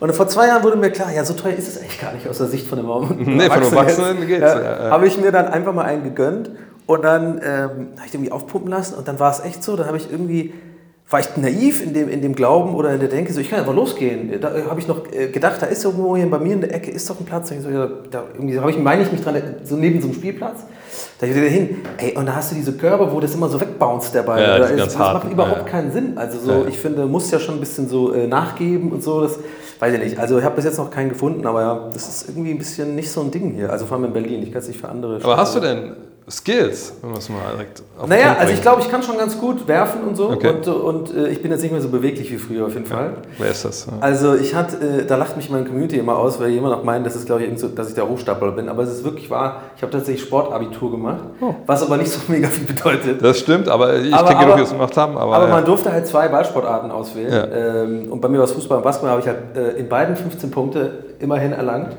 Und 0.00 0.12
vor 0.14 0.26
zwei 0.28 0.48
Jahren 0.48 0.62
wurde 0.62 0.76
mir 0.76 0.90
klar, 0.90 1.12
ja, 1.12 1.24
so 1.24 1.34
teuer 1.34 1.54
ist 1.54 1.68
es 1.68 1.80
echt 1.80 2.00
gar 2.00 2.12
nicht 2.12 2.28
aus 2.28 2.38
der 2.38 2.48
Sicht 2.48 2.66
von 2.66 2.78
einem 2.78 2.88
Nee, 3.36 3.48
von 3.48 3.62
Erwachsenen 3.62 4.26
geht's, 4.26 4.40
Ja, 4.40 4.60
ja, 4.60 4.84
ja. 4.84 4.90
Habe 4.90 5.06
ich 5.06 5.18
mir 5.18 5.30
dann 5.30 5.46
einfach 5.46 5.72
mal 5.72 5.84
einen 5.84 6.02
gegönnt 6.02 6.50
und 6.86 7.04
dann 7.04 7.36
ähm, 7.36 7.40
habe 7.42 8.04
ich 8.04 8.10
den 8.10 8.20
irgendwie 8.20 8.32
aufpumpen 8.32 8.70
lassen 8.70 8.94
und 8.94 9.06
dann 9.06 9.20
war 9.20 9.30
es 9.30 9.40
echt 9.40 9.62
so, 9.62 9.76
dann 9.76 9.86
habe 9.86 9.96
ich 9.96 10.10
irgendwie, 10.10 10.52
war 11.08 11.20
ich 11.20 11.36
naiv 11.36 11.82
in 11.82 11.94
dem, 11.94 12.08
in 12.08 12.20
dem 12.20 12.34
Glauben 12.34 12.74
oder 12.74 12.92
in 12.92 13.00
der 13.00 13.08
Denke, 13.08 13.32
so 13.32 13.40
ich 13.40 13.50
kann 13.50 13.60
einfach 13.60 13.74
losgehen. 13.74 14.40
Da 14.40 14.52
habe 14.68 14.80
ich 14.80 14.88
noch 14.88 15.12
äh, 15.12 15.28
gedacht, 15.28 15.62
da 15.62 15.66
ist 15.66 15.84
irgendwo 15.84 16.16
hier 16.16 16.28
bei 16.28 16.38
mir 16.38 16.54
in 16.54 16.62
der 16.62 16.74
Ecke, 16.74 16.90
ist 16.90 17.08
doch 17.08 17.20
ein 17.20 17.26
Platz. 17.26 17.50
Und 17.50 17.62
so, 17.62 17.68
da 17.70 18.24
irgendwie 18.34 18.58
habe 18.58 18.70
ich, 18.70 18.78
meine 18.78 19.02
ich 19.02 19.12
mich 19.12 19.22
dran, 19.22 19.40
so 19.62 19.76
neben 19.76 20.00
so 20.00 20.08
einem 20.08 20.16
Spielplatz. 20.16 20.64
Da 21.20 21.26
ich 21.26 21.34
wieder 21.34 21.46
hin. 21.46 21.78
Ey, 21.98 22.16
und 22.16 22.26
da 22.26 22.34
hast 22.34 22.50
du 22.50 22.54
diese 22.56 22.72
Körper, 22.72 23.12
wo 23.12 23.20
das 23.20 23.34
immer 23.34 23.48
so 23.48 23.60
wegbounced, 23.60 24.14
der 24.14 24.22
Ball. 24.22 24.40
Ja, 24.42 24.58
Da 24.58 24.64
ist- 24.66 24.86
das 24.86 24.98
hart. 24.98 25.22
macht 25.24 25.32
überhaupt 25.32 25.58
Ja. 25.58 25.64
keinen 25.64 25.92
Sinn. 25.92 26.18
Also 26.18 26.38
so, 26.38 26.50
Ja, 26.52 26.66
ich 26.68 26.78
finde, 26.78 27.06
muss 27.06 27.30
ja 27.30 27.38
schon 27.38 27.54
ein 27.54 27.60
bisschen 27.60 27.88
so 27.88 28.12
äh, 28.12 28.26
nachgeben 28.26 28.90
und 28.92 29.02
so. 29.02 29.20
Das 29.22 29.38
weiß 29.78 29.94
ich 29.94 30.00
nicht. 30.00 30.18
Also 30.18 30.38
ich 30.38 30.44
habe 30.44 30.56
bis 30.56 30.64
jetzt 30.64 30.78
noch 30.78 30.90
keinen 30.90 31.08
gefunden, 31.10 31.46
aber 31.46 31.60
ja, 31.62 31.88
das 31.92 32.08
ist 32.08 32.28
irgendwie 32.28 32.50
ein 32.52 32.58
bisschen 32.58 32.94
nicht 32.94 33.10
so 33.10 33.20
ein 33.20 33.30
Ding 33.30 33.52
hier. 33.54 33.70
Also 33.70 33.86
vor 33.86 33.96
allem 33.96 34.06
in 34.06 34.12
Berlin. 34.12 34.42
Ich 34.42 34.52
kann 34.52 34.62
es 34.62 34.68
nicht 34.68 34.80
für 34.80 34.88
andere. 34.88 35.18
Aber 35.22 35.36
hast 35.36 35.54
du 35.56 35.60
denn 35.60 35.92
Skills, 36.30 36.94
wenn 37.02 37.10
wir 37.10 37.18
es 37.18 37.28
mal 37.28 37.38
direkt 37.52 37.82
auf 37.98 38.04
den 38.04 38.10
Naja, 38.10 38.26
Punkt 38.28 38.40
also 38.40 38.52
ich 38.52 38.62
glaube, 38.62 38.80
ich 38.82 38.90
kann 38.90 39.02
schon 39.02 39.18
ganz 39.18 39.36
gut 39.38 39.66
werfen 39.66 40.02
und 40.08 40.16
so. 40.16 40.30
Okay. 40.30 40.50
Und, 40.50 40.68
und 40.68 41.16
äh, 41.16 41.28
ich 41.28 41.42
bin 41.42 41.50
jetzt 41.50 41.62
nicht 41.62 41.72
mehr 41.72 41.80
so 41.80 41.88
beweglich 41.88 42.30
wie 42.30 42.36
früher 42.38 42.66
auf 42.66 42.74
jeden 42.74 42.86
Fall. 42.86 43.14
Wer 43.38 43.50
ist 43.50 43.64
das? 43.64 43.86
Ja. 43.86 43.92
Also 44.00 44.34
ich 44.36 44.54
hatte, 44.54 44.76
äh, 44.76 45.04
da 45.04 45.16
lacht 45.16 45.36
mich 45.36 45.50
meine 45.50 45.64
Community 45.64 45.98
immer 45.98 46.16
aus, 46.16 46.38
weil 46.38 46.50
jemand 46.50 46.74
auch 46.76 46.84
meint, 46.84 47.04
das 47.04 47.16
ist 47.16 47.26
glaube 47.26 47.42
ich, 47.42 47.58
so, 47.58 47.66
dass 47.68 47.88
ich 47.88 47.94
der 47.94 48.08
Hochstapler 48.08 48.52
bin. 48.52 48.68
Aber 48.68 48.84
es 48.84 48.90
ist 48.90 49.02
wirklich 49.04 49.30
wahr, 49.30 49.62
ich 49.76 49.82
habe 49.82 49.90
tatsächlich 49.90 50.22
Sportabitur 50.24 50.92
gemacht, 50.92 51.24
was 51.66 51.82
aber 51.82 51.96
nicht 51.96 52.10
so 52.12 52.20
mega 52.28 52.46
viel 52.48 52.66
bedeutet. 52.66 53.20
Das 53.22 53.40
stimmt, 53.40 53.68
aber 53.68 53.96
ich 53.96 54.14
Aber- 54.14 54.28
kenne 54.28 54.40
genug, 54.42 54.54
die 54.56 54.60
das 54.62 54.70
gemacht 54.72 54.96
haben. 54.96 55.18
Aber, 55.18 55.34
Aber 55.34 55.48
ja. 55.48 55.54
man 55.54 55.64
durfte 55.64 55.90
halt 55.90 56.06
zwei 56.06 56.28
Ballsportarten 56.28 56.90
auswählen. 56.92 57.32
Ja. 57.32 57.82
Ähm, 57.82 58.12
und 58.12 58.20
bei 58.20 58.28
mir 58.28 58.38
war 58.38 58.44
es 58.44 58.52
Fußball 58.52 58.78
und 58.78 58.84
Basketball, 58.84 59.10
habe 59.10 59.20
ich 59.22 59.26
halt 59.26 59.56
äh, 59.56 59.78
in 59.78 59.88
beiden 59.88 60.14
15 60.14 60.50
Punkte 60.52 61.04
immerhin 61.18 61.52
erlangt. 61.52 61.96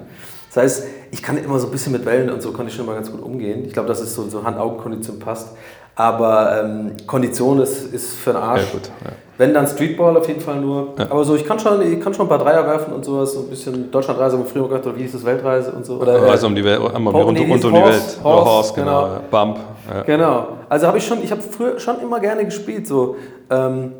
Das 0.53 0.63
heißt, 0.63 0.83
ich 1.13 1.21
kann 1.21 1.38
immer 1.38 1.60
so 1.60 1.67
ein 1.67 1.71
bisschen 1.71 1.91
mit 1.91 2.06
Wellen 2.08 2.32
und 2.32 2.41
so 2.41 2.52
konnte 2.52 2.71
ich 2.71 2.76
schon 2.76 2.88
mal 2.88 2.95
ganz 2.95 3.12
gut 3.12 3.21
umgehen. 3.21 3.65
Ich 3.67 3.73
glaube, 3.73 3.88
dass 3.88 4.02
es 4.02 4.15
so, 4.15 4.28
so 4.28 4.43
Hand-Augen-Kondition 4.43 5.19
passt. 5.19 5.49
Aber 5.95 6.60
ähm, 6.60 6.93
Kondition 7.06 7.62
ist, 7.62 7.93
ist 7.93 8.15
für 8.15 8.32
den 8.32 8.41
Arsch. 8.41 8.63
Ja, 8.65 8.71
gut, 8.71 8.89
ja. 9.06 9.12
Wenn 9.38 9.54
dann 9.54 9.67
Streetball 9.67 10.17
auf 10.17 10.28
jeden 10.28 10.41
Fall 10.41 10.60
nur. 10.60 10.95
Aber 10.97 11.23
so, 11.23 11.36
ich 11.36 11.45
kann 11.45 11.60
schon, 11.60 11.82
ich 11.84 12.02
kann 12.02 12.15
schon 12.15 12.26
ein 12.26 12.30
paar 12.30 12.39
Dreier 12.39 12.65
werfen 12.65 12.93
und 12.93 13.06
sowas. 13.06 13.34
So 13.34 13.41
ein 13.41 13.47
bisschen 13.47 13.91
Deutschlandreise, 13.91 14.39
wo 14.39 14.43
früher 14.43 14.67
gedacht, 14.67 14.88
oder 14.88 14.97
wie 14.97 15.04
hieß 15.04 15.12
das, 15.12 15.23
Weltreise 15.23 15.71
und 15.71 15.86
so. 15.86 15.97
Oder, 15.97 16.15
äh, 16.15 16.30
also 16.30 16.47
um 16.47 16.56
die 16.56 16.63
Welt, 16.63 16.82
einmal 16.95 17.13
rund, 17.13 17.39
um 17.39 17.45
die 17.45 17.47
Welt. 17.47 17.63
Horse, 17.63 18.23
Horse, 18.23 18.73
genau. 18.73 19.04
genau. 19.04 19.13
ja. 19.13 19.21
Bump. 19.30 19.60
Ja. 19.93 20.02
Genau. 20.02 20.47
Also 20.67 20.88
habe 20.88 20.97
ich 20.97 21.06
schon, 21.06 21.23
ich 21.23 21.30
habe 21.30 21.41
früher 21.41 21.80
schon 21.80 22.02
immer 22.02 22.19
gerne 22.19 22.43
gespielt 22.43 22.88
so. 22.88 23.17
Ähm, 23.52 23.91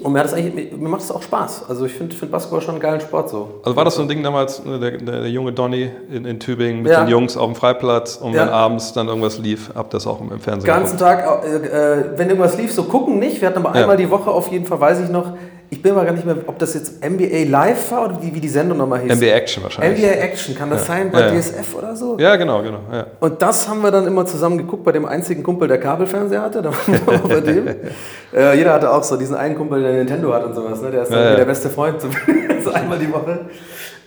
und 0.00 0.12
mir 0.12 0.20
hat 0.20 0.26
das 0.26 0.34
eigentlich, 0.34 0.70
mir 0.72 0.88
macht 0.88 1.00
es 1.02 1.10
auch 1.10 1.22
Spaß. 1.22 1.64
Also 1.68 1.86
ich 1.86 1.92
finde 1.92 2.14
find 2.14 2.30
Basketball 2.30 2.60
schon 2.60 2.74
einen 2.74 2.80
geilen 2.80 3.00
Sport 3.00 3.30
so. 3.30 3.60
Also 3.64 3.76
war 3.76 3.84
das 3.84 3.96
so 3.96 4.02
ein 4.02 4.08
Ding 4.08 4.22
damals, 4.22 4.64
ne, 4.64 4.78
der, 4.78 4.92
der, 4.98 5.28
junge 5.28 5.52
Donny 5.52 5.90
in, 6.12 6.24
in 6.24 6.38
Tübingen 6.38 6.82
mit 6.82 6.92
Ja. 6.92 7.00
den 7.04 7.08
Jungs 7.08 7.36
auf 7.36 7.46
dem 7.46 7.54
Freiplatz 7.56 8.16
und 8.16 8.32
Ja. 8.32 8.42
wenn 8.42 8.48
abends 8.48 8.92
dann 8.92 9.08
irgendwas 9.08 9.38
lief, 9.38 9.70
habt 9.74 9.92
ihr 9.92 9.96
das 9.96 10.06
auch 10.06 10.20
im, 10.20 10.28
Fernsehen 10.40 10.60
Den 10.72 10.80
ganzen 10.80 10.98
Tag, 10.98 11.44
äh, 11.44 11.56
äh, 11.56 12.04
wenn 12.16 12.28
irgendwas 12.28 12.56
lief, 12.56 12.72
so 12.72 12.84
gucken 12.84 13.18
nicht. 13.18 13.40
Wir 13.40 13.48
hatten 13.48 13.58
aber 13.58 13.74
Ja. 13.74 13.82
einmal 13.82 13.96
die 13.96 14.08
Woche 14.10 14.30
auf 14.30 14.48
jeden 14.52 14.66
Fall, 14.66 14.80
weiß 14.80 15.00
ich 15.00 15.08
noch. 15.08 15.32
Ich 15.70 15.82
bin 15.82 15.94
mir 15.94 16.04
gar 16.04 16.12
nicht 16.12 16.24
mehr, 16.24 16.36
ob 16.46 16.58
das 16.58 16.72
jetzt 16.72 17.04
NBA 17.04 17.44
Live 17.50 17.90
war 17.90 18.06
oder 18.06 18.22
wie, 18.22 18.34
wie 18.34 18.40
die 18.40 18.48
Sendung 18.48 18.78
nochmal 18.78 19.00
hieß. 19.00 19.14
NBA 19.16 19.26
Action 19.26 19.62
wahrscheinlich. 19.62 19.98
NBA 20.02 20.12
Action, 20.12 20.54
kann 20.54 20.70
das 20.70 20.86
sein 20.86 21.10
bei 21.10 21.20
Ja, 21.20 21.26
ja. 21.34 21.38
DSF 21.38 21.74
oder 21.76 21.94
so? 21.94 22.16
Ja, 22.18 22.36
genau, 22.36 22.62
genau. 22.62 22.80
Ja. 22.90 23.06
Und 23.20 23.42
das 23.42 23.68
haben 23.68 23.82
wir 23.82 23.90
dann 23.90 24.06
immer 24.06 24.24
zusammen 24.24 24.56
geguckt 24.56 24.82
bei 24.84 24.92
dem 24.92 25.04
einzigen 25.04 25.42
Kumpel, 25.42 25.68
der 25.68 25.78
Kabelfernseher 25.78 26.40
hatte. 26.40 26.62
Da 26.62 26.70
waren 26.72 27.28
wir 27.28 27.28
bei 27.28 27.40
dem. 27.40 27.68
äh, 28.34 28.56
jeder 28.56 28.72
hatte 28.72 28.90
auch 28.90 29.02
so 29.02 29.16
diesen 29.18 29.36
einen 29.36 29.56
Kumpel, 29.56 29.82
der 29.82 29.92
Nintendo 29.92 30.32
hat 30.32 30.44
und 30.44 30.54
sowas. 30.54 30.80
Ne? 30.80 30.90
Der 30.90 31.02
ist 31.02 31.12
dann 31.12 31.18
Ja, 31.22 31.30
ja. 31.30 31.36
der 31.36 31.44
beste 31.44 31.68
Freund, 31.68 32.00
so, 32.00 32.08
so 32.64 32.72
einmal 32.72 32.98
die 32.98 33.12
Woche. 33.12 33.40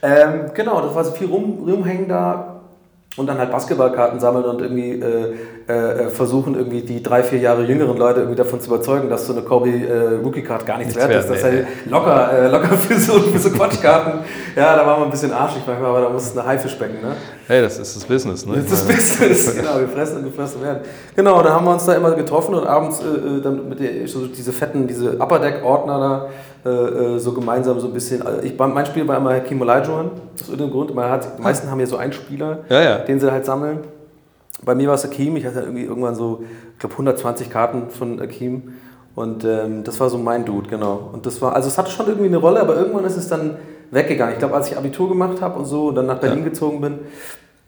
Ähm, 0.02 0.46
genau, 0.56 0.82
das 0.82 0.96
war 0.96 1.04
so 1.04 1.12
viel 1.12 1.28
rum, 1.28 1.60
rumhängen 1.70 2.08
da. 2.08 2.51
Und 3.18 3.28
dann 3.28 3.38
halt 3.38 3.52
Basketballkarten 3.52 4.22
sammeln 4.22 4.46
und 4.46 4.62
irgendwie 4.62 4.92
äh, 4.92 5.34
äh, 5.68 6.10
versuchen, 6.10 6.56
irgendwie 6.56 6.82
die 6.82 7.04
drei, 7.04 7.24
vier 7.24 7.40
Jahre 7.40 7.64
jüngeren 7.64 7.98
Leute 7.98 8.22
irgendwie 8.22 8.38
davon 8.38 8.62
zu 8.62 8.70
überzeugen, 8.74 9.10
dass 9.10 9.28
so 9.28 9.34
eine 9.34 9.42
Kobe 9.42 9.70
äh, 9.70 10.16
Rookie-Card 10.24 10.66
gar 10.66 10.78
nichts, 10.78 10.96
Nichts 10.96 11.10
wert 11.10 11.24
ist. 11.24 11.30
Das 11.30 11.38
ist 11.40 11.44
halt 11.44 11.68
locker, 11.90 12.32
äh, 12.32 12.48
locker 12.48 12.70
für 12.78 12.98
so, 12.98 13.20
für 13.20 13.38
so 13.38 13.50
Quatschkarten. 13.50 14.22
Ja, 14.56 14.78
da 14.78 14.86
waren 14.86 15.02
wir 15.02 15.06
ein 15.06 15.12
bisschen 15.12 15.34
arschig 15.34 15.62
manchmal, 15.68 15.90
aber 15.90 16.02
da 16.02 16.10
musste 16.10 16.40
eine 16.40 16.48
Haifisch 16.48 16.72
specken. 16.72 17.02
Ne? 17.02 17.16
Hey, 17.48 17.62
das 17.62 17.80
ist 17.80 17.98
das 17.98 18.06
Business, 18.06 18.46
ne? 18.46 18.54
Das 18.56 18.64
ist 18.64 18.72
das 18.72 18.88
Business, 18.88 19.56
genau, 19.58 19.80
gefressen 19.80 20.18
und 20.20 20.24
gefressen 20.24 20.62
werden. 20.62 20.80
Genau, 21.14 21.42
da 21.44 21.54
haben 21.54 21.66
wir 21.66 21.74
uns 21.74 21.86
da 21.86 21.94
immer 21.94 22.12
getroffen 22.12 22.56
und 22.56 22.66
abends 22.66 23.02
äh, 23.02 23.38
äh, 23.38 23.42
dann 23.42 23.68
mit 23.68 23.82
der, 23.82 24.08
so 24.08 24.26
diese 24.28 24.54
fetten, 24.54 24.88
diese 24.88 25.18
Upper 25.18 25.40
Deck-Ordner 25.40 26.00
da 26.00 26.30
äh, 26.66 26.70
äh, 26.70 27.20
so 27.20 27.34
gemeinsam 27.34 27.80
so 27.80 27.88
ein 27.88 27.94
bisschen. 27.94 28.22
Also 28.22 28.42
ich, 28.44 28.58
mein 28.58 28.86
Spiel 28.86 29.08
war 29.08 29.18
immer 29.18 29.34
Hakim 29.34 29.62
Olajuwon, 29.62 30.12
aus 30.36 30.48
irgendeinem 30.50 30.72
Grund. 30.72 30.94
Man 30.96 31.10
hat, 31.10 31.38
die 31.38 31.42
meisten 31.42 31.70
haben 31.70 31.80
ja 31.80 31.86
so 31.88 31.98
einen 31.98 32.14
Spieler, 32.14 32.60
Ja, 32.70 32.82
ja. 32.82 32.98
den 33.00 33.20
sie 33.20 33.32
halt 33.32 33.46
sammeln. 33.46 33.80
Bei 34.64 34.76
mir 34.76 34.88
war 34.90 34.96
es 34.96 35.04
Hakim, 35.04 35.36
ich 35.38 35.46
hatte 35.46 35.56
halt 35.56 35.66
irgendwie 35.66 35.86
irgendwann 35.86 36.14
so, 36.16 36.44
ich 36.74 36.80
glaube 36.80 36.94
120 36.94 37.50
Karten 37.50 37.90
von 37.90 38.20
Hakim. 38.22 38.74
Und 39.16 39.44
ähm, 39.44 39.84
das 39.84 40.00
war 40.00 40.10
so 40.10 40.18
mein 40.18 40.46
Dude, 40.46 40.70
genau. 40.70 41.10
Und 41.12 41.26
das 41.26 41.42
war, 41.42 41.54
also 41.56 41.68
es 41.68 41.78
hatte 41.78 41.92
schon 41.92 42.06
irgendwie 42.08 42.28
eine 42.28 42.38
Rolle, 42.38 42.62
aber 42.62 42.76
irgendwann 42.78 43.04
ist 43.06 43.18
es 43.18 43.28
dann 43.28 43.58
weggegangen. 43.90 44.34
Ich 44.34 44.40
glaube, 44.40 44.56
als 44.56 44.70
ich 44.72 44.78
Abitur 44.78 45.10
gemacht 45.10 45.42
habe 45.42 45.60
und 45.60 45.66
so 45.66 45.88
und 45.88 45.96
dann 45.96 46.06
nach 46.06 46.20
Berlin 46.20 46.40
Ja. 46.40 46.46
gezogen 46.46 46.80
bin, 46.80 47.00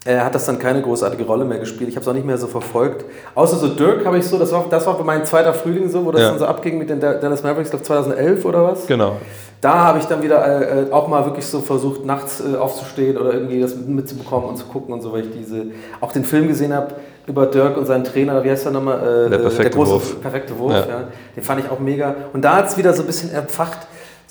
äh, 0.04 0.18
hat 0.18 0.34
das 0.34 0.44
dann 0.46 0.58
keine 0.58 0.82
großartige 0.82 1.24
Rolle 1.24 1.44
mehr 1.44 1.58
gespielt. 1.58 1.88
Ich 1.88 1.96
habe 1.96 2.02
es 2.02 2.08
auch 2.08 2.12
nicht 2.14 2.26
mehr 2.26 2.36
so 2.38 2.46
verfolgt. 2.46 3.04
Außer 3.34 3.56
so 3.56 3.68
Dirk 3.68 4.04
habe 4.04 4.18
ich 4.18 4.26
so, 4.26 4.38
das 4.38 4.52
war, 4.52 4.64
das 4.68 4.86
war 4.86 5.02
mein 5.02 5.24
zweiter 5.24 5.54
Frühling 5.54 5.88
so, 5.88 6.04
wo 6.04 6.10
das 6.12 6.20
Ja. 6.22 6.28
dann 6.30 6.38
so 6.38 6.46
abging 6.46 6.78
mit 6.78 6.90
den 6.90 7.00
Da- 7.00 7.14
Dallas 7.14 7.42
Mavericks, 7.42 7.70
glaube 7.70 7.84
2011 7.84 8.44
oder 8.44 8.64
was. 8.64 8.86
Genau. 8.86 9.16
Da 9.60 9.72
habe 9.78 9.98
ich 9.98 10.04
dann 10.04 10.22
wieder 10.22 10.44
äh, 10.44 10.82
äh, 10.82 10.92
auch 10.92 11.08
mal 11.08 11.24
wirklich 11.24 11.46
so 11.46 11.60
versucht, 11.60 12.04
nachts 12.04 12.42
äh, 12.42 12.56
aufzustehen 12.56 13.16
oder 13.16 13.32
irgendwie 13.32 13.60
das 13.60 13.74
mit- 13.74 13.88
mitzubekommen 13.88 14.48
und 14.50 14.56
zu 14.58 14.66
gucken 14.66 14.92
und 14.92 15.00
so, 15.00 15.10
weil 15.12 15.22
ich 15.22 15.30
diese, 15.32 15.66
auch 16.02 16.12
den 16.12 16.24
Film 16.24 16.48
gesehen 16.48 16.74
habe 16.74 16.88
über 17.26 17.46
Dirk 17.46 17.78
und 17.78 17.86
seinen 17.86 18.04
Trainer, 18.04 18.44
wie 18.44 18.50
heißt 18.50 18.66
der 18.66 18.72
nochmal? 18.72 18.98
Äh, 18.98 19.30
Der 19.30 19.38
äh, 19.38 19.42
perfekte 19.42 19.78
große, 19.78 19.90
Wurf. 19.92 20.20
perfekte 20.20 20.58
Wurf, 20.58 20.72
Ja. 20.72 20.80
ja. 20.80 21.04
Den 21.34 21.42
fand 21.42 21.64
ich 21.64 21.70
auch 21.70 21.78
mega. 21.80 22.14
Und 22.34 22.44
da 22.44 22.56
hat 22.56 22.68
es 22.68 22.76
wieder 22.76 22.92
so 22.92 23.02
ein 23.02 23.06
bisschen 23.06 23.32
erpfacht, 23.32 23.78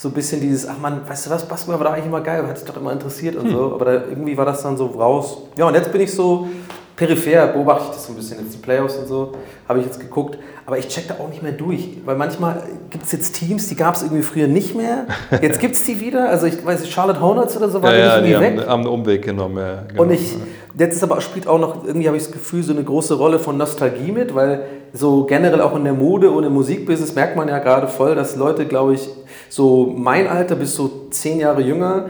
so 0.03 0.09
ein 0.09 0.13
bisschen 0.13 0.41
dieses, 0.41 0.67
ach 0.67 0.77
man, 0.79 1.07
weißt 1.07 1.25
du 1.25 1.29
was, 1.31 1.47
Basketball 1.47 1.79
war 1.79 1.85
da 1.87 1.93
eigentlich 1.93 2.07
immer 2.07 2.21
geil, 2.21 2.45
hat 2.45 2.57
sich 2.57 2.67
doch 2.67 2.75
immer 2.77 2.91
interessiert 2.91 3.35
und 3.37 3.45
Hm. 3.45 3.51
so, 3.51 3.73
aber 3.73 3.85
da, 3.85 3.91
irgendwie 3.93 4.37
war 4.37 4.45
das 4.45 4.61
dann 4.61 4.75
so 4.77 4.85
raus. 4.87 5.37
Ja, 5.57 5.65
und 5.67 5.73
jetzt 5.73 5.91
bin 5.91 6.01
ich 6.01 6.13
so 6.13 6.47
peripher, 6.95 7.47
beobachte 7.47 7.85
ich 7.85 7.89
das 7.91 8.05
so 8.05 8.11
ein 8.13 8.17
bisschen, 8.17 8.39
jetzt 8.43 8.53
die 8.53 8.57
Playoffs 8.59 8.97
und 8.97 9.07
so, 9.07 9.31
habe 9.67 9.79
ich 9.79 9.85
jetzt 9.85 9.99
geguckt, 9.99 10.37
aber 10.65 10.77
ich 10.77 10.87
check 10.87 11.07
da 11.07 11.15
auch 11.15 11.29
nicht 11.29 11.43
mehr 11.43 11.51
durch, 11.51 11.89
weil 12.05 12.15
manchmal 12.15 12.63
gibt 12.89 13.05
es 13.05 13.11
jetzt 13.11 13.33
Teams, 13.35 13.67
die 13.67 13.75
gab 13.75 13.95
es 13.95 14.01
irgendwie 14.03 14.23
früher 14.23 14.47
nicht 14.47 14.75
mehr, 14.75 15.07
jetzt 15.41 15.59
gibt 15.59 15.75
es 15.75 15.83
die 15.83 15.99
wieder, 15.99 16.29
also 16.29 16.45
ich 16.45 16.65
weiß 16.65 16.81
nicht, 16.81 16.93
Charlotte 16.93 17.19
Hornets 17.19 17.57
oder 17.57 17.69
so, 17.69 17.81
war 17.81 17.93
Ja, 17.93 17.99
ja, 17.99 18.21
die 18.21 18.27
nicht 18.27 18.35
haben, 18.35 18.57
weg. 18.57 18.67
haben 18.67 18.81
einen 18.81 18.89
Umweg 18.89 19.23
genommen. 19.23 19.57
Ja, 19.57 19.83
genau. 19.87 20.03
Und 20.03 20.11
ich, 20.11 20.35
jetzt 20.77 20.95
ist 20.95 21.03
aber 21.03 21.19
spielt 21.21 21.47
auch 21.47 21.59
noch, 21.59 21.85
irgendwie 21.85 22.07
habe 22.07 22.17
ich 22.17 22.23
das 22.23 22.31
Gefühl, 22.31 22.63
so 22.63 22.71
eine 22.71 22.83
große 22.83 23.15
Rolle 23.15 23.39
von 23.39 23.57
Nostalgie 23.57 24.11
mit, 24.11 24.33
weil 24.35 24.63
so 24.93 25.25
generell 25.25 25.61
auch 25.61 25.75
in 25.75 25.83
der 25.83 25.93
Mode 25.93 26.31
und 26.31 26.43
im 26.43 26.53
Musikbusiness 26.53 27.15
merkt 27.15 27.35
man 27.35 27.47
ja 27.47 27.59
gerade 27.59 27.87
voll, 27.87 28.15
dass 28.15 28.35
Leute, 28.35 28.65
glaube 28.65 28.93
ich, 28.93 29.09
so 29.49 29.93
mein 29.95 30.27
Alter 30.27 30.55
bis 30.55 30.75
so 30.75 31.07
zehn 31.11 31.39
Jahre 31.39 31.61
jünger, 31.61 32.05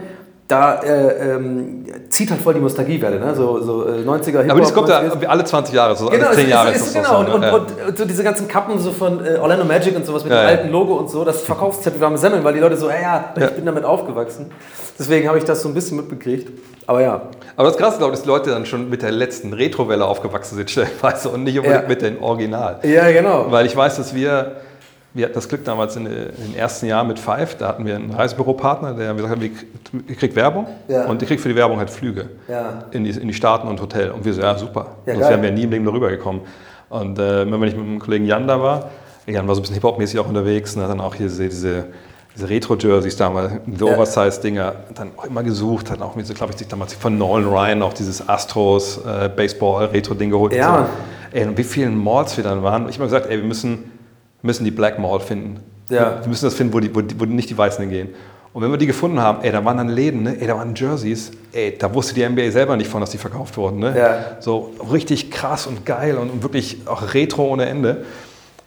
da 0.54 0.82
äh, 0.82 1.32
ähm, 1.34 1.84
zieht 2.08 2.30
halt 2.30 2.40
voll 2.40 2.54
die 2.54 2.60
Nostalgiewelle, 2.60 3.18
ne? 3.18 3.34
so, 3.34 3.60
so 3.60 3.86
äh, 3.88 4.02
90er 4.02 4.24
Hip-Hop. 4.26 4.50
Aber 4.50 4.60
das 4.60 4.74
kommt 4.74 4.88
ja 4.88 5.00
90er. 5.00 5.26
alle 5.26 5.44
20 5.44 5.74
Jahre, 5.74 5.96
so 5.96 6.06
Genau, 6.08 6.26
alle 6.26 6.30
es 6.32 6.36
10 6.36 6.44
ist, 6.46 6.50
Jahre 6.50 6.70
ist, 6.72 6.86
ist 6.86 6.94
genau. 6.94 7.08
so. 7.24 7.32
Und, 7.32 7.40
ne? 7.40 7.52
und, 7.54 7.66
und 7.88 7.98
so 7.98 8.04
diese 8.04 8.22
ganzen 8.24 8.48
Kappen 8.48 8.78
so 8.78 8.92
von 8.92 9.24
äh, 9.24 9.36
Orlando 9.38 9.64
Magic 9.64 9.94
und 9.96 10.06
sowas 10.06 10.24
mit 10.24 10.32
Ja, 10.32 10.40
dem 10.40 10.44
ja. 10.44 10.48
alten 10.50 10.70
Logo 10.70 10.94
und 10.94 11.10
so, 11.10 11.24
das 11.24 11.42
verkaufszettel 11.42 11.98
wie 11.98 12.02
warme 12.02 12.18
Semmeln, 12.18 12.44
weil 12.44 12.54
die 12.54 12.60
Leute 12.60 12.76
so, 12.76 12.88
ja, 12.88 13.00
ja, 13.00 13.32
ich 13.36 13.42
Ja. 13.42 13.48
bin 13.48 13.66
damit 13.66 13.84
aufgewachsen. 13.84 14.50
Deswegen 14.98 15.26
habe 15.28 15.38
ich 15.38 15.44
das 15.44 15.62
so 15.62 15.68
ein 15.68 15.74
bisschen 15.74 15.96
mitbekriegt. 15.96 16.50
Aber 16.86 17.00
ja. 17.00 17.22
Aber 17.56 17.68
das 17.68 17.76
Krasse, 17.76 17.98
glaube 17.98 18.12
ich, 18.12 18.18
dass 18.18 18.22
die 18.22 18.28
Leute 18.28 18.50
dann 18.50 18.66
schon 18.66 18.90
mit 18.90 19.02
der 19.02 19.10
letzten 19.10 19.52
Retro-Welle 19.52 20.04
aufgewachsen 20.04 20.56
sind, 20.56 20.70
stellenweise, 20.70 21.30
und 21.30 21.42
nicht 21.44 21.56
unbedingt 21.58 21.82
Ja. 21.82 21.88
mit 21.88 22.02
dem 22.02 22.22
Original. 22.22 22.78
Ja, 22.82 23.10
genau. 23.10 23.46
Weil 23.50 23.66
ich 23.66 23.76
weiß, 23.76 23.96
dass 23.96 24.14
wir, 24.14 24.52
wir 25.14 25.24
hatten 25.26 25.34
das 25.34 25.48
Glück 25.48 25.64
damals 25.64 25.96
in, 25.96 26.06
äh, 26.06 26.32
den 26.32 26.54
ersten 26.56 26.86
Jahren 26.86 27.06
mit 27.08 27.18
Five, 27.18 27.56
da 27.56 27.68
hatten 27.68 27.86
wir 27.86 27.94
einen 27.96 28.10
Reisebüropartner, 28.10 28.94
der 28.94 29.14
gesagt 29.14 29.36
hat, 29.36 29.42
ihr 30.08 30.14
kriegt 30.16 30.34
Werbung 30.36 30.66
Ja. 30.88 31.06
und 31.06 31.22
ihr 31.22 31.28
kriegt 31.28 31.40
für 31.40 31.48
die 31.48 31.56
Werbung 31.56 31.78
halt 31.78 31.88
Flüge 31.90 32.28
Ja. 32.48 32.84
in, 32.90 33.04
die, 33.04 33.10
in 33.10 33.28
die 33.28 33.34
Staaten 33.34 33.68
und 33.68 33.80
Hotel. 33.80 34.10
Und 34.10 34.24
wir 34.24 34.34
so, 34.34 34.40
ja 34.42 34.56
super, 34.58 34.96
Ja, 35.06 35.14
sonst 35.14 35.28
wären 35.30 35.42
wir 35.42 35.50
nie 35.52 35.62
im 35.62 35.70
Leben 35.70 35.84
darüber 35.84 36.10
gekommen. 36.10 36.40
Und 36.88 37.18
äh, 37.18 37.42
immer 37.42 37.60
wenn 37.60 37.68
ich 37.68 37.76
mit 37.76 37.86
dem 37.86 37.98
Kollegen 37.98 38.26
Jan 38.26 38.46
da 38.46 38.60
war, 38.60 38.90
Jan 39.26 39.48
war 39.48 39.54
so 39.54 39.60
ein 39.60 39.62
bisschen 39.62 39.74
Hip-Hop-mäßig 39.76 40.18
auch 40.20 40.28
unterwegs 40.28 40.76
und 40.76 40.82
hat 40.82 40.90
dann 40.90 41.00
auch 41.00 41.14
hier 41.14 41.26
diese, 41.28 41.44
diese, 41.48 41.84
diese 42.34 42.48
Retro-Jerseys 42.50 43.16
damals, 43.16 43.52
diese. 43.66 43.86
Oversize-Dinger, 43.86 44.74
dann 44.94 45.12
auch 45.16 45.24
immer 45.24 45.42
gesucht, 45.42 45.90
hat 45.90 46.02
auch 46.02 46.14
mit, 46.16 46.26
so, 46.26 46.34
glaube 46.34 46.52
ich, 46.52 46.58
sich 46.58 46.68
damals 46.68 46.92
von 46.92 47.16
Nolan 47.16 47.46
Ryan 47.46 47.82
auch 47.82 47.94
dieses 47.94 48.28
Astros 48.28 48.98
äh, 49.06 49.28
Baseball-Retro-Ding 49.34 50.30
geholt. 50.30 50.52
und 50.52 50.58
Ja. 50.58 50.88
So. 51.32 51.38
Ey, 51.38 51.46
und 51.46 51.56
wie 51.56 51.64
vielen 51.64 51.96
Malls 51.96 52.36
wir 52.36 52.44
dann 52.44 52.62
waren. 52.62 52.88
Ich 52.88 52.96
habe 52.96 53.06
gesagt, 53.06 53.26
ey, 53.30 53.38
wir 53.38 53.44
müssen, 53.44 53.90
müssen 54.44 54.64
die 54.64 54.70
Black 54.70 54.98
Mall 54.98 55.20
finden. 55.20 55.60
Ja. 55.90 56.18
Wir 56.20 56.28
müssen 56.28 56.44
das 56.44 56.54
finden, 56.54 56.72
wo, 56.72 56.80
die, 56.80 56.94
wo, 56.94 57.00
die, 57.00 57.18
wo 57.18 57.24
nicht 57.24 57.50
die 57.50 57.58
Weißen 57.58 57.80
hingehen. 57.82 58.10
Und 58.52 58.62
wenn 58.62 58.70
wir 58.70 58.78
die 58.78 58.86
gefunden 58.86 59.20
haben, 59.20 59.42
ey, 59.42 59.50
da 59.50 59.64
waren 59.64 59.76
dann 59.78 59.88
Läden, 59.88 60.22
ne? 60.22 60.36
ey, 60.40 60.46
da 60.46 60.56
waren 60.56 60.74
Jerseys, 60.76 61.32
ey, 61.52 61.76
da 61.76 61.92
wusste 61.92 62.14
die 62.14 62.26
NBA 62.28 62.50
selber 62.52 62.76
nicht 62.76 62.88
von, 62.88 63.00
dass 63.00 63.10
die 63.10 63.18
verkauft 63.18 63.56
wurden. 63.56 63.80
Ne? 63.80 63.94
Ja. 63.98 64.36
So 64.40 64.70
richtig 64.92 65.30
krass 65.32 65.66
und 65.66 65.84
geil 65.84 66.16
und, 66.16 66.30
und 66.30 66.42
wirklich 66.44 66.78
auch 66.86 67.14
Retro 67.14 67.48
ohne 67.48 67.66
Ende. 67.66 68.04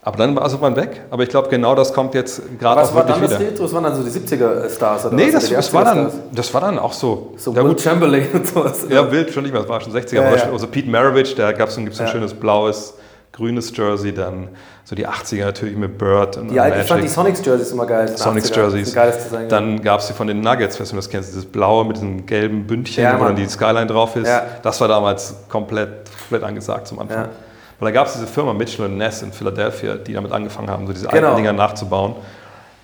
Aber 0.01 0.17
dann 0.17 0.35
war 0.35 0.45
es 0.45 0.53
irgendwann 0.53 0.75
weg. 0.75 1.01
Aber 1.09 1.23
ich 1.23 1.29
glaube, 1.29 1.49
genau 1.49 1.73
das 1.75 1.93
kommt 1.93 2.13
jetzt 2.15 2.41
gerade 2.59 2.81
Was 2.81 2.91
auch 2.91 2.95
war 2.95 3.07
wirklich 3.07 3.29
dann 3.29 3.29
das 3.29 3.39
wieder. 3.39 3.51
Retro? 3.51 3.63
Das 3.63 3.73
waren 3.73 3.83
dann 3.83 3.95
so 3.95 4.03
die 4.03 4.09
70er-Stars 4.09 5.05
oder 5.05 5.15
Nee, 5.15 5.25
was? 5.27 5.31
das, 5.33 5.45
die 5.47 5.53
das, 5.55 5.73
war 5.73 5.85
dann, 5.85 5.97
80er-Stars? 6.07 6.21
das 6.33 6.53
war 6.53 6.61
dann 6.61 6.79
auch 6.79 6.93
so. 6.93 7.33
So 7.37 7.51
Ja, 7.53 7.63
Will 7.63 7.69
gut. 7.69 7.81
Chamberlain 7.81 8.27
und 8.33 8.47
sowas. 8.47 8.85
Ja, 8.89 9.09
wild 9.11 9.31
schon 9.33 9.43
nicht 9.43 9.51
mehr, 9.53 9.61
das 9.61 9.69
war 9.69 9.79
schon 9.81 9.93
60er. 9.93 10.15
Ja, 10.15 10.27
aber 10.27 10.37
ja. 10.37 10.51
Also 10.51 10.67
Pete 10.67 10.89
Maravich, 10.89 11.33
da 11.35 11.51
gab 11.53 11.69
es 11.69 11.77
ein, 11.77 11.85
gibt's 11.85 11.99
ein 11.99 12.07
Ja. 12.07 12.11
schönes 12.11 12.33
blaues, 12.33 12.93
grünes 13.31 13.75
Jersey, 13.75 14.13
dann 14.13 14.49
so 14.89 14.95
die 14.95 15.06
80er 15.06 15.43
natürlich 15.43 15.76
mit 15.76 15.97
Bird 15.97 16.38
und 16.38 16.47
Die 16.50 16.58
alten, 16.62 16.80
ich 16.80 16.88
fand 16.88 17.00
die 17.00 17.08
Magic. 17.08 17.13
Sonics-Jerseys 17.15 17.71
immer 17.73 17.86
geil. 17.86 18.06
die 18.10 18.17
Sonics 18.17 18.50
80er. 18.52 18.56
Jerseys. 18.56 18.93
Geiles 18.95 19.23
Design. 19.26 19.50
Dann 19.50 19.82
gab 19.82 20.00
es 20.00 20.08
die 20.08 20.13
von 20.13 20.28
den 20.28 20.39
Nuggets, 20.39 20.80
weißt 20.80 20.93
du, 20.93 20.95
das 20.95 21.10
kennst, 21.10 21.30
dieses 21.32 21.43
blaue 21.45 21.84
mit 21.84 21.97
diesem 21.97 22.26
gelben 22.26 22.65
Bündchen, 22.65 23.04
Ja, 23.04 23.19
wo 23.19 23.26
dann 23.26 23.36
die 23.36 23.45
Skyline 23.50 23.88
drauf 23.88 24.15
ist. 24.15 24.28
Ja. 24.30 24.43
Das 24.63 24.80
war 24.80 24.88
damals 24.88 25.36
komplett, 25.50 25.89
komplett 26.21 26.43
angesagt 26.43 26.88
zum 26.88 27.00
Anfang. 27.00 27.23
Ja. 27.23 27.30
Weil 27.80 27.91
da 27.91 28.00
gab 28.00 28.08
es 28.08 28.13
diese 28.13 28.28
Firma 28.28 28.54
Mitchell 28.54 28.88
Ness 28.88 29.21
in 29.23 29.34
Philadelphia, 29.34 29.95
die 29.95 30.13
damit 30.13 30.32
angefangen 30.32 30.69
haben, 30.69 30.88
so 30.88 30.93
diese 30.93 31.08
Genau. 31.08 31.28
alten 31.28 31.38
Dinger 31.38 31.52
nachzubauen. 31.54 32.15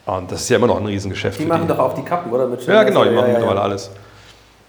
Und 0.05 0.29
das 0.29 0.41
ist 0.41 0.49
ja 0.49 0.57
immer 0.57 0.67
noch 0.67 0.81
ein 0.81 0.85
Riesengeschäft. 0.85 1.39
die 1.39 1.45
machen 1.45 1.69
doch 1.69 1.79
auch 1.79 1.93
die 1.93 2.01
Kappen, 2.03 2.29
oder? 2.33 2.47
Mit 2.47 2.65
Ja, 2.67 2.83
genau, 2.83 3.05
die 3.05 3.11
machen 3.11 3.31
mittlerweile 3.31 3.61
alles. 3.61 3.89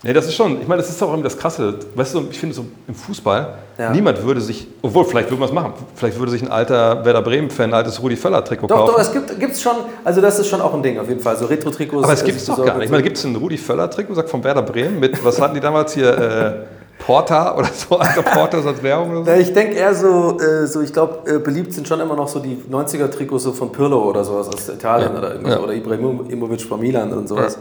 Nee, 0.05 0.13
das 0.13 0.27
ist 0.27 0.35
schon, 0.35 0.61
ich 0.61 0.69
meine, 0.69 0.83
das 0.83 0.91
ist 0.91 1.03
auch 1.03 1.09
irgendwie 1.09 1.25
das 1.25 1.39
Krasse. 1.39 1.75
Weißt 1.95 2.15
du, 2.15 2.27
ich 2.31 2.39
finde 2.39 2.55
so 2.55 2.67
im 2.87 2.95
Fußball, 2.95 3.55
Ja. 3.79 3.91
niemand 3.91 4.23
würde 4.23 4.41
sich, 4.43 4.69
obwohl 4.83 5.05
vielleicht 5.07 5.31
würde 5.31 5.41
man 5.41 5.49
es 5.49 5.55
machen, 5.55 5.73
vielleicht 5.97 6.19
würde 6.19 6.31
sich 6.31 6.43
ein 6.43 6.51
alter 6.51 7.03
Werder 7.05 7.23
Bremen-Fan 7.23 7.71
ein 7.71 7.75
altes 7.75 8.01
Rudi 8.03 8.15
Völler-Trikot 8.17 8.67
Doch, 8.67 8.77
kaufen. 8.77 8.93
doch, 8.93 9.01
es 9.01 9.13
gibt 9.13 9.41
gibt's 9.41 9.63
schon, 9.63 9.77
also 10.05 10.21
das 10.21 10.39
ist 10.39 10.49
schon 10.49 10.61
auch 10.61 10.75
ein 10.75 10.83
Ding 10.83 10.99
auf 10.99 11.09
jeden 11.09 11.21
Fall, 11.21 11.37
so 11.39 11.47
Retro-Trikots. 11.47 12.05
Aber 12.05 12.13
es 12.13 12.23
äh, 12.23 12.27
gibt 12.27 12.37
es 12.39 12.45
so- 12.47 12.55
doch 12.55 12.67
gar 12.67 12.75
nicht. 12.77 12.85
Ich 12.85 12.91
meine, 12.91 13.03
gibt 13.03 13.17
es 13.17 13.25
ein 13.25 13.35
Rudi 13.35 13.57
Völler-Trikot, 13.57 14.15
sagt 14.15 14.29
von 14.29 14.45
Werder 14.45 14.63
Bremen 14.63 15.01
mit, 15.01 15.25
was 15.25 15.41
hatten 15.41 15.55
die 15.55 15.61
damals 15.61 15.95
hier, 15.95 16.67
äh, 17.05 17.07
Porta 17.07 17.57
oder 17.57 17.69
so, 17.73 17.99
alter 17.99 18.23
Porta 18.23 18.59
als 18.59 18.83
Werbung 18.83 19.11
oder 19.11 19.25
so? 19.25 19.31
Ja, 19.31 19.37
ich 19.37 19.53
denke 19.53 19.75
eher 19.77 19.95
so, 19.95 20.39
äh, 20.41 20.67
so 20.67 20.81
ich 20.81 20.93
glaube, 20.93 21.31
äh, 21.31 21.39
beliebt 21.39 21.73
sind 21.73 21.87
schon 21.87 22.01
immer 22.01 22.17
noch 22.17 22.29
so 22.29 22.39
die 22.41 22.57
90er-Trikots 22.71 23.45
so 23.45 23.53
von 23.53 23.71
Pirlo 23.73 24.03
oder 24.09 24.25
sowas 24.25 24.49
aus 24.49 24.69
Italien 24.69 25.13
Ja. 25.13 25.19
oder 25.19 25.31
irgendwas. 25.33 25.55
Ja. 25.55 25.61
Oder 25.61 25.75
Ibrahimovic 25.75 26.63
von 26.63 26.81
Milan 26.81 27.13
und 27.13 27.29
sowas. 27.29 27.59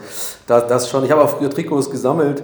Da, 0.47 0.61
das 0.61 0.89
schon. 0.89 1.03
Ich 1.05 1.11
habe 1.11 1.21
auch 1.21 1.29
früher 1.29 1.49
Trikots 1.49 1.89
gesammelt, 1.89 2.43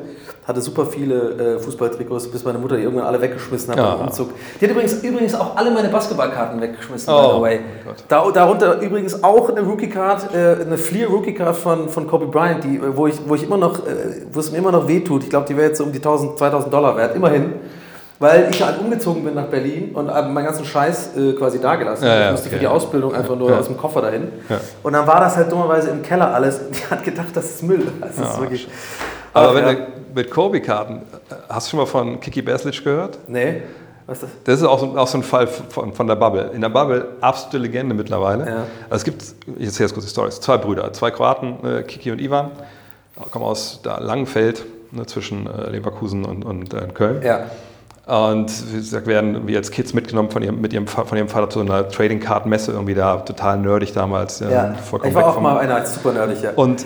hatte 0.49 0.61
super 0.61 0.85
viele 0.85 1.55
äh, 1.55 1.59
Fußballtrikots, 1.59 2.27
bis 2.29 2.43
meine 2.43 2.57
Mutter 2.57 2.75
die 2.75 2.83
irgendwann 2.83 3.05
alle 3.05 3.21
weggeschmissen 3.21 3.71
hat 3.71 3.77
Ja. 3.77 3.95
beim 3.95 4.07
Umzug. 4.07 4.31
Die 4.59 4.65
hat 4.65 4.71
übrigens, 4.71 4.93
übrigens 5.03 5.35
auch 5.35 5.55
alle 5.55 5.69
meine 5.69 5.89
Basketballkarten 5.89 6.59
weggeschmissen, 6.59 7.13
Oh, 7.13 7.17
by 7.21 7.35
the 7.35 7.41
way. 7.41 7.59
mein 7.59 7.85
Gott. 7.85 8.03
Da, 8.07 8.31
darunter 8.31 8.81
übrigens 8.81 9.23
auch 9.23 9.49
eine 9.49 9.61
Rookie-Card, 9.61 10.33
äh, 10.33 10.61
eine 10.65 10.77
Fleer-Rookie-Card 10.77 11.55
von, 11.55 11.87
von 11.87 12.07
Kobe 12.07 12.25
Bryant, 12.25 12.63
die, 12.63 12.81
wo, 12.95 13.05
ich, 13.07 13.15
wo 13.27 13.35
ich 13.35 13.43
immer 13.43 13.57
noch, 13.57 13.77
äh, 13.87 14.23
wo 14.33 14.39
es 14.39 14.51
mir 14.51 14.57
immer 14.57 14.71
noch 14.71 14.87
wehtut. 14.87 15.23
Ich 15.23 15.29
glaube, 15.29 15.45
die 15.47 15.55
wäre 15.55 15.67
jetzt 15.67 15.77
so 15.77 15.83
um 15.83 15.91
die 15.91 15.99
1000, 15.99 16.37
2000 16.39 16.73
Dollar 16.73 16.97
wert, 16.97 17.15
immerhin. 17.15 17.53
Weil 18.21 18.49
ich 18.51 18.61
halt 18.61 18.77
umgezogen 18.81 19.23
bin 19.23 19.33
nach 19.35 19.45
Berlin 19.45 19.91
und 19.93 20.09
äh, 20.09 20.21
meinen 20.23 20.43
ganzen 20.43 20.65
Scheiß 20.65 21.15
äh, 21.15 21.33
quasi 21.33 21.61
dagelassen. 21.61 22.03
Ja, 22.05 22.11
habe. 22.11 22.19
ja, 22.21 22.25
ich 22.25 22.31
musste 22.33 22.47
okay. 22.47 22.55
für 22.55 22.59
die 22.59 22.67
Ausbildung 22.67 23.15
einfach 23.15 23.37
nur 23.37 23.57
aus 23.57 23.67
dem 23.67 23.77
Koffer 23.77 24.01
dahin. 24.01 24.27
Und 24.83 24.91
dann 24.91 25.07
war 25.07 25.21
das 25.21 25.37
halt 25.37 25.49
dummerweise 25.49 25.91
im 25.91 26.01
Keller 26.01 26.33
alles. 26.33 26.59
Und 26.59 26.75
die 26.75 26.85
hat 26.89 27.03
gedacht, 27.03 27.29
das 27.33 27.45
ist 27.45 27.63
Müll. 27.63 27.87
Das 28.01 28.17
ist 28.17 28.41
wirklich. 28.41 28.67
Aber 29.33 29.55
wenn 29.55 29.65
ja. 29.65 29.73
du 29.73 29.87
mit 30.15 30.31
Kobe-Karten, 30.31 31.01
hast 31.47 31.67
du 31.67 31.71
schon 31.71 31.79
mal 31.79 31.85
von 31.85 32.19
Kiki 32.19 32.41
Beslic 32.41 32.83
gehört? 32.83 33.19
Nee. 33.27 33.61
Was 34.07 34.23
ist 34.23 34.23
das? 34.23 34.43
Das 34.43 34.59
ist 34.61 34.65
auch 34.65 34.79
so, 34.79 34.97
auch 34.97 35.07
so 35.07 35.19
ein 35.19 35.23
Fall 35.23 35.45
von, 35.45 35.93
von 35.93 36.07
der 36.07 36.15
Bubble. 36.15 36.49
In 36.53 36.61
der 36.61 36.69
Bubble 36.69 37.05
absolute 37.21 37.59
Legende 37.59 37.93
mittlerweile. 37.93 38.47
Ja. 38.47 38.55
Also 38.89 38.95
es 38.95 39.03
gibt, 39.03 39.21
ich 39.57 39.67
erzähle 39.67 39.87
jetzt 39.87 39.93
kurz 39.93 40.05
die 40.05 40.11
Story, 40.11 40.31
zwei 40.31 40.57
Brüder, 40.57 40.91
zwei 40.93 41.11
Kroaten, 41.11 41.57
äh, 41.63 41.83
Kiki 41.83 42.11
und 42.11 42.19
Ivan, 42.19 42.51
kommen 43.31 43.45
aus 43.45 43.81
da 43.83 43.99
Langenfeld 43.99 44.65
ne, 44.91 45.05
zwischen 45.05 45.47
äh, 45.47 45.69
Leverkusen 45.69 46.25
und, 46.25 46.43
und 46.43 46.73
äh, 46.73 46.87
Köln. 46.93 47.21
Ja. 47.21 47.45
Und 48.07 48.51
wie 48.73 48.77
gesagt, 48.77 49.05
werden 49.05 49.47
wie 49.47 49.55
als 49.55 49.69
Kids 49.69 49.93
mitgenommen 49.93 50.31
von 50.31 50.41
ihrem, 50.41 50.59
mit 50.59 50.73
ihrem, 50.73 50.87
von 50.87 51.15
ihrem 51.15 51.27
Vater 51.27 51.47
zu 51.51 51.59
einer 51.59 51.87
Trading 51.89 52.19
Card 52.19 52.47
Messe 52.47 52.71
irgendwie 52.71 52.95
da, 52.95 53.17
total 53.17 53.59
nerdig 53.59 53.93
damals. 53.93 54.39
ja. 54.39 54.73
vollkommen 54.73 55.11
Ich 55.11 55.15
war 55.15 55.27
auch 55.27 55.39
mal 55.39 55.59
einer 55.59 55.75
als 55.75 55.93
super 55.93 56.13
nerdig, 56.13 56.41
ja. 56.41 56.51
und 56.55 56.83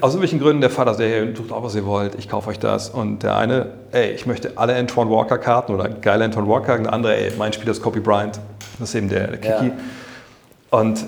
aus 0.00 0.12
irgendwelchen 0.12 0.40
Gründen 0.40 0.60
der 0.60 0.70
Vater 0.70 0.94
sagt, 0.94 1.08
hey, 1.08 1.32
tut 1.34 1.52
auch, 1.52 1.62
was 1.62 1.74
ihr 1.74 1.84
wollt, 1.86 2.14
ich 2.16 2.28
kaufe 2.28 2.50
euch 2.50 2.58
das. 2.58 2.90
Und 2.90 3.22
der 3.22 3.36
eine, 3.36 3.66
ey, 3.92 4.12
ich 4.12 4.26
möchte 4.26 4.52
alle 4.56 4.76
Antoine 4.76 5.10
Walker 5.10 5.38
Karten 5.38 5.74
oder 5.74 5.88
geile 5.88 6.24
Antoine 6.24 6.48
Walker. 6.48 6.74
Und 6.74 6.84
der 6.84 6.92
andere, 6.92 7.16
ey, 7.16 7.32
mein 7.36 7.52
Spieler 7.52 7.72
ist 7.72 7.82
Kobe 7.82 8.00
Bryant. 8.00 8.38
Das 8.78 8.90
ist 8.90 8.94
eben 8.94 9.08
der, 9.08 9.26
der 9.28 9.38
Kiki. 9.38 9.66
Ja. 9.68 10.78
Und 10.78 11.04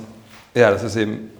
ja, 0.54 0.70
das 0.70 0.82
ist 0.82 0.96
eben, 0.96 1.30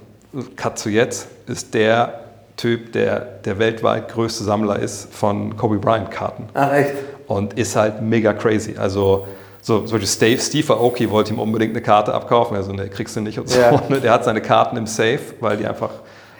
Cut 0.56 0.78
zu 0.78 0.90
jetzt, 0.90 1.28
ist 1.46 1.74
der 1.74 2.20
Typ, 2.56 2.92
der 2.92 3.20
der 3.44 3.58
weltweit 3.58 4.08
größte 4.08 4.44
Sammler 4.44 4.78
ist 4.78 5.12
von 5.12 5.56
Kobe 5.56 5.78
Bryant 5.78 6.10
Karten. 6.10 6.48
Ach, 6.54 6.72
echt? 6.72 6.92
Und 7.26 7.54
ist 7.54 7.76
halt 7.76 8.02
mega 8.02 8.32
crazy. 8.32 8.74
Also, 8.76 9.26
so, 9.62 9.80
zum 9.80 9.98
Beispiel 9.98 10.08
Steve, 10.08 10.40
Steve 10.40 10.72
Aoki 10.72 11.10
wollte 11.10 11.32
ihm 11.32 11.40
unbedingt 11.40 11.72
eine 11.72 11.82
Karte 11.82 12.14
abkaufen. 12.14 12.56
Also, 12.56 12.72
ne, 12.72 12.88
kriegst 12.88 13.16
du 13.16 13.20
nicht 13.20 13.38
und 13.38 13.48
so. 13.48 13.58
Ja. 13.58 13.76
Der 14.02 14.12
hat 14.12 14.24
seine 14.24 14.40
Karten 14.40 14.76
im 14.76 14.86
Safe, 14.86 15.20
weil 15.40 15.56
die 15.56 15.66
einfach 15.66 15.90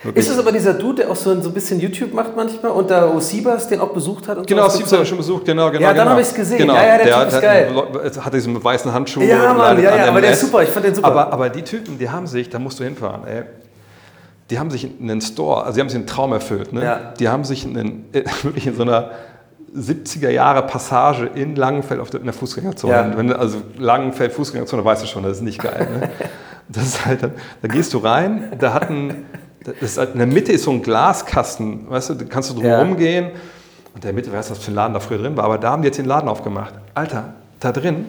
wirklich 0.03 0.27
Ist 0.27 0.33
es 0.33 0.39
aber 0.39 0.53
dieser 0.53 0.75
Dude, 0.75 1.03
der 1.03 1.11
auch 1.11 1.17
so 1.17 1.31
ein, 1.31 1.43
so 1.43 1.51
ein 1.51 1.55
bisschen 1.55 1.81
YouTube 1.81 2.13
macht 2.13 2.37
manchmal 2.37 2.73
und 2.73 2.91
da 2.91 3.09
Osibas 3.09 3.69
den 3.69 3.81
auch 3.81 3.93
besucht 3.93 4.29
hat? 4.29 4.39
Und 4.39 4.47
Genau? 4.47 4.69
Steve 4.69 4.85
hat 4.85 4.93
er 4.93 5.05
schon 5.05 5.19
besucht, 5.19 5.45
genau, 5.45 5.71
genau. 5.71 5.83
Ja, 5.83 5.89
dann 5.89 6.05
genau. 6.05 6.11
hab 6.11 6.21
ich's 6.21 6.35
gesehen. 6.35 6.59
Genau. 6.59 6.75
Ja, 6.75 6.87
ja, 6.87 6.97
der 6.99 7.07
Typ 7.07 7.15
hat, 7.15 7.33
ist 7.33 7.41
geil. 7.41 7.73
Hat, 8.21 8.35
diesen 8.35 8.65
weißen 8.65 8.93
Handschuh. 8.93 9.23
Ja, 9.23 9.55
Mann, 9.55 9.83
ja, 9.83 9.97
ja, 9.97 10.09
aber 10.09 10.21
der 10.21 10.33
ist 10.33 10.41
super, 10.41 10.63
ich 10.63 10.69
fand 10.69 10.87
den 10.87 10.95
super. 10.95 11.09
Aber, 11.09 11.33
aber 11.33 11.49
die 11.51 11.63
Typen, 11.63 11.99
die 11.99 12.09
haben 12.09 12.27
sich, 12.27 12.49
da 12.49 12.59
musst 12.59 12.79
du 12.81 12.85
hinfahren, 12.85 13.27
ey. 13.27 13.43
Die 14.51 14.59
haben 14.59 14.71
sich 14.71 14.89
einen 15.01 15.21
Store, 15.21 15.65
also 15.65 15.75
die 15.75 15.81
haben 15.83 15.91
sich 15.91 15.99
einen 15.99 16.07
Traum 16.07 16.33
erfüllt. 16.33 16.73
Ne? 16.73 16.83
Ja. 16.83 17.13
Die 17.19 17.29
haben 17.29 17.45
sich 17.45 17.67
einen, 17.67 18.07
äh, 18.13 18.25
wirklich 18.43 18.67
in 18.67 18.75
so 18.75 18.83
einer 18.83 19.11
70er 19.77 20.31
Jahre 20.31 20.63
Passage 20.63 21.27
in 21.35 21.57
Langenfeld 21.57 22.01
auf 22.01 22.11
der, 22.11 22.21
in 22.21 22.27
der 22.27 22.35
Fußgängerzone. 22.35 22.93
Ja. 22.93 23.17
Wenn 23.17 23.33
also 23.33 23.59
Langenfeld 23.77 24.33
Fußgängerzone, 24.33 24.85
weißt 24.85 25.03
du 25.03 25.07
schon, 25.07 25.23
das 25.23 25.39
ist 25.39 25.43
nicht 25.43 25.61
geil. 25.63 25.89
Ne? 26.01 26.11
Das 26.71 26.85
ist 26.85 27.07
halt, 27.07 27.23
da 27.23 27.69
gehst 27.69 27.95
du 27.95 27.99
rein, 27.99 28.53
da 28.59 28.75
hat 28.75 28.91
ein, 28.91 29.25
das 29.81 29.99
halt, 29.99 30.13
in 30.13 30.19
der 30.19 30.27
Mitte 30.27 30.53
ist 30.53 30.65
so 30.65 30.71
ein 30.71 30.83
Glaskasten, 30.83 31.91
weißt 31.91 32.11
du, 32.11 32.15
da 32.15 32.25
kannst 32.27 32.51
du 32.51 32.55
drum 32.55 32.65
Ja. 32.67 32.79
rumgehen. 32.81 33.31
Und 33.95 34.05
der 34.05 34.13
Mitte, 34.13 34.33
weißt 34.33 34.51
du, 34.51 34.55
was 34.55 34.63
für 34.63 34.71
ein 34.71 34.75
Laden 34.75 34.95
da 34.95 35.01
früher 35.01 35.19
drin 35.19 35.37
war, 35.37 35.45
aber 35.45 35.59
da 35.59 35.71
haben 35.71 35.83
die 35.83 35.87
jetzt 35.87 35.99
den 35.99 36.05
Laden 36.07 36.29
aufgemacht. 36.29 36.75
Alter, 36.95 37.35
da 37.61 37.73
drin, 37.73 38.05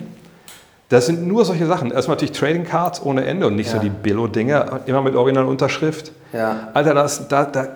das 0.89 1.06
sind 1.06 1.26
nur 1.28 1.45
solche 1.45 1.65
Sachen. 1.65 1.91
Erstmal 1.91 2.15
natürlich 2.15 2.38
Trading 2.38 2.63
Cards 2.63 3.02
ohne 3.04 3.26
Ende 3.26 3.48
und 3.48 3.56
nicht 3.56 3.69
so 3.69 3.78
Ja. 3.78 3.84
die 3.84 3.89
Billo-Dinger, 3.89 4.82
immer 4.86 5.02
mit 5.02 5.15
Originalunterschrift. 5.15 6.12
Ja. 6.34 6.69
Alter, 6.74 6.93
das, 6.93 7.28
da, 7.28 7.45
da, 7.45 7.67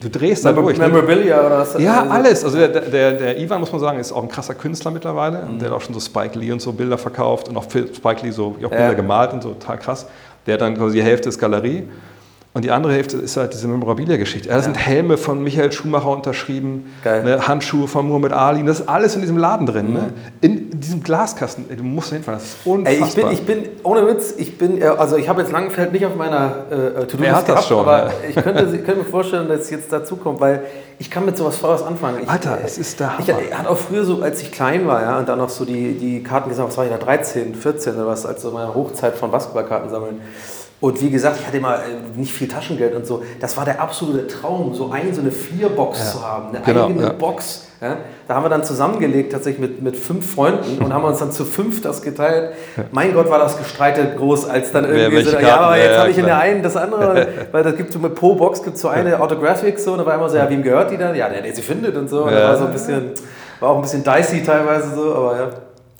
du 0.00 0.08
drehst 0.08 0.44
da 0.44 0.52
durch. 0.52 0.78
Ne? 0.78 0.86
Memorabilia 0.88 1.40
oder 1.46 1.58
was? 1.58 1.76
Ja, 1.78 2.00
also- 2.02 2.12
alles. 2.12 2.44
Also 2.44 2.56
der, 2.58 2.68
der, 2.68 3.12
der 3.12 3.38
Ivan, 3.38 3.60
muss 3.60 3.70
man 3.72 3.80
sagen, 3.80 3.98
ist 4.00 4.10
auch 4.12 4.22
ein 4.22 4.28
krasser 4.28 4.54
Künstler 4.54 4.90
mittlerweile. 4.90 5.44
Mhm. 5.46 5.58
Der 5.58 5.68
hat 5.70 5.76
auch 5.76 5.80
schon 5.80 5.94
so 5.94 6.00
Spike 6.00 6.38
Lee 6.38 6.50
und 6.52 6.60
so 6.60 6.72
Bilder 6.72 6.98
verkauft 6.98 7.48
und 7.48 7.56
auch 7.56 7.64
Spike 7.70 8.22
Lee 8.24 8.30
so 8.30 8.56
auch 8.56 8.62
Ja. 8.62 8.68
Bilder 8.68 8.94
gemalt 8.94 9.32
und 9.32 9.42
so, 9.42 9.50
total 9.50 9.78
krass. 9.78 10.06
Der 10.46 10.54
hat 10.54 10.60
dann 10.62 10.76
quasi 10.76 10.96
die 10.96 11.02
Hälfte 11.02 11.28
ist 11.28 11.38
Galerie 11.38 11.84
und 12.58 12.64
die 12.64 12.72
andere 12.72 12.92
Hälfte 12.92 13.18
ist 13.18 13.36
halt 13.36 13.54
diese 13.54 13.68
Memorabilia-Geschichte. 13.68 14.48
Da 14.48 14.60
sind 14.60 14.74
Helme 14.76 15.16
von 15.16 15.40
Michael 15.44 15.70
Schumacher 15.70 16.08
unterschrieben, 16.08 16.92
ne, 17.04 17.46
Handschuhe 17.46 17.86
von 17.86 18.08
Muhammad 18.08 18.32
Ali, 18.32 18.64
das 18.64 18.80
ist 18.80 18.88
alles 18.88 19.14
in 19.14 19.20
diesem 19.20 19.36
Laden 19.38 19.64
drin. 19.64 19.92
Ne? 19.92 20.12
In 20.40 20.80
diesem 20.80 21.04
Glaskasten. 21.04 21.66
Ey, 21.70 21.76
du 21.76 21.84
musst 21.84 22.10
da 22.10 22.16
hinfahren, 22.16 22.40
das 22.40 22.48
ist 22.48 22.66
Mhm. 22.66 22.84
Ey, 22.84 22.96
unfassbar. 22.98 23.30
ich 23.32 23.42
bin, 23.46 23.58
ich 23.62 23.64
bin, 23.70 23.84
ohne 23.84 24.08
Witz, 24.08 24.34
ich 24.36 24.58
bin, 24.58 24.82
äh, 24.82 24.86
also 24.86 25.16
ich 25.16 25.28
habe 25.28 25.40
jetzt 25.42 25.52
Langenfeld 25.52 25.92
nicht 25.92 26.04
auf 26.04 26.16
meiner 26.16 26.64
äh, 26.68 26.74
To-Do-List 27.06 27.18
Wer 27.20 27.36
hat 27.36 27.48
das 27.48 27.68
schon, 27.68 27.78
aber 27.78 28.06
ne? 28.06 28.10
ich 28.28 28.34
könnte, 28.34 28.64
ich 28.74 28.84
könnte 28.84 28.96
mir 28.96 29.08
vorstellen, 29.08 29.46
dass 29.46 29.60
es 29.60 29.70
jetzt 29.70 29.92
dazu 29.92 30.16
kommt, 30.16 30.40
weil 30.40 30.62
ich 30.98 31.12
kann 31.12 31.24
mit 31.24 31.36
sowas 31.36 31.62
was 31.62 31.84
anfangen. 31.84 32.18
Ich, 32.24 32.28
Alter, 32.28 32.58
äh, 32.60 32.64
es 32.64 32.76
ist 32.76 32.98
der 32.98 33.12
Ich 33.20 33.28
Hammer. 33.32 33.38
hatte 33.56 33.70
auch 33.70 33.78
früher 33.78 34.04
so, 34.04 34.20
als 34.20 34.42
ich 34.42 34.50
klein 34.50 34.84
war, 34.88 35.00
ja, 35.00 35.18
und 35.20 35.28
dann 35.28 35.38
noch 35.38 35.48
so 35.48 35.64
die, 35.64 35.94
die 35.96 36.24
Karten 36.24 36.48
gesammelt, 36.48 36.72
was 36.72 36.78
war 36.78 36.86
ich 36.86 36.90
da, 36.90 36.98
13, 36.98 37.54
14 37.54 37.94
oder 37.94 38.08
was, 38.08 38.26
als 38.26 38.42
so 38.42 38.50
meine 38.50 38.74
Hochzeit 38.74 39.14
von 39.14 39.30
Basketballkarten 39.30 39.90
sammeln. 39.90 40.20
Und 40.80 41.00
wie 41.02 41.10
gesagt, 41.10 41.38
ich 41.40 41.46
hatte 41.46 41.56
immer 41.56 41.74
äh, 41.76 41.80
nicht 42.16 42.32
viel 42.32 42.46
Taschengeld 42.46 42.94
und 42.94 43.04
so. 43.04 43.22
Das 43.40 43.56
war 43.56 43.64
der 43.64 43.80
absolute 43.80 44.28
Traum, 44.28 44.74
so 44.74 44.90
ein, 44.92 45.12
so 45.12 45.20
eine 45.20 45.32
Vierbox 45.32 46.12
zu 46.12 46.24
haben, 46.24 46.50
eine 46.50 46.60
Genau, 46.64 46.86
eigene 46.86 47.02
ja. 47.02 47.12
Box. 47.12 47.64
Ja. 47.80 47.96
Da 48.26 48.34
haben 48.34 48.44
wir 48.44 48.48
dann 48.48 48.62
zusammengelegt, 48.64 49.32
tatsächlich 49.32 49.60
mit, 49.60 49.82
mit 49.82 49.96
fünf 49.96 50.34
Freunden 50.34 50.82
und 50.84 50.92
haben 50.92 51.04
uns 51.04 51.18
dann 51.20 51.30
zu 51.32 51.44
fünf 51.44 51.80
das 51.82 52.02
geteilt. 52.02 52.52
Mein 52.92 53.12
Gott, 53.14 53.30
war 53.30 53.38
das 53.38 53.56
gestreitet 53.58 54.16
groß, 54.18 54.48
als 54.48 54.72
dann 54.72 54.84
irgendwie 54.84 55.22
so, 55.22 55.30
ja, 55.32 55.40
Karten? 55.40 55.64
aber 55.64 55.76
Ja, 55.76 55.82
jetzt 55.84 55.94
ja, 55.94 56.00
habe 56.00 56.10
ich 56.10 56.18
in 56.18 56.24
der 56.26 56.38
einen 56.38 56.62
das 56.62 56.76
andere, 56.76 57.28
weil 57.52 57.62
das 57.64 57.76
gibt 57.76 57.92
so 57.92 57.98
mit 58.00 58.14
pro 58.16 58.34
Box 58.34 58.62
gibt 58.64 58.78
so 58.78 58.88
eine 58.88 59.20
Autographic 59.20 59.78
so 59.78 59.92
und 59.92 59.98
da 59.98 60.06
war 60.06 60.14
immer 60.14 60.28
so, 60.28 60.36
ja, 60.36 60.48
wem 60.50 60.62
gehört 60.62 60.90
die 60.90 60.96
dann? 60.96 61.14
Ja, 61.14 61.28
der, 61.28 61.40
der 61.42 61.54
sie 61.54 61.62
findet 61.62 61.96
und 61.96 62.08
so. 62.10 62.24
Und 62.24 62.32
Ja. 62.32 62.38
das 62.40 62.48
war 62.50 62.56
so 62.58 62.64
ein 62.66 62.72
bisschen, 62.72 63.10
war 63.60 63.70
auch 63.70 63.76
ein 63.76 63.82
bisschen 63.82 64.02
dicey 64.04 64.42
teilweise 64.44 64.94
so, 64.94 65.14
aber 65.14 65.36
ja. 65.36 65.48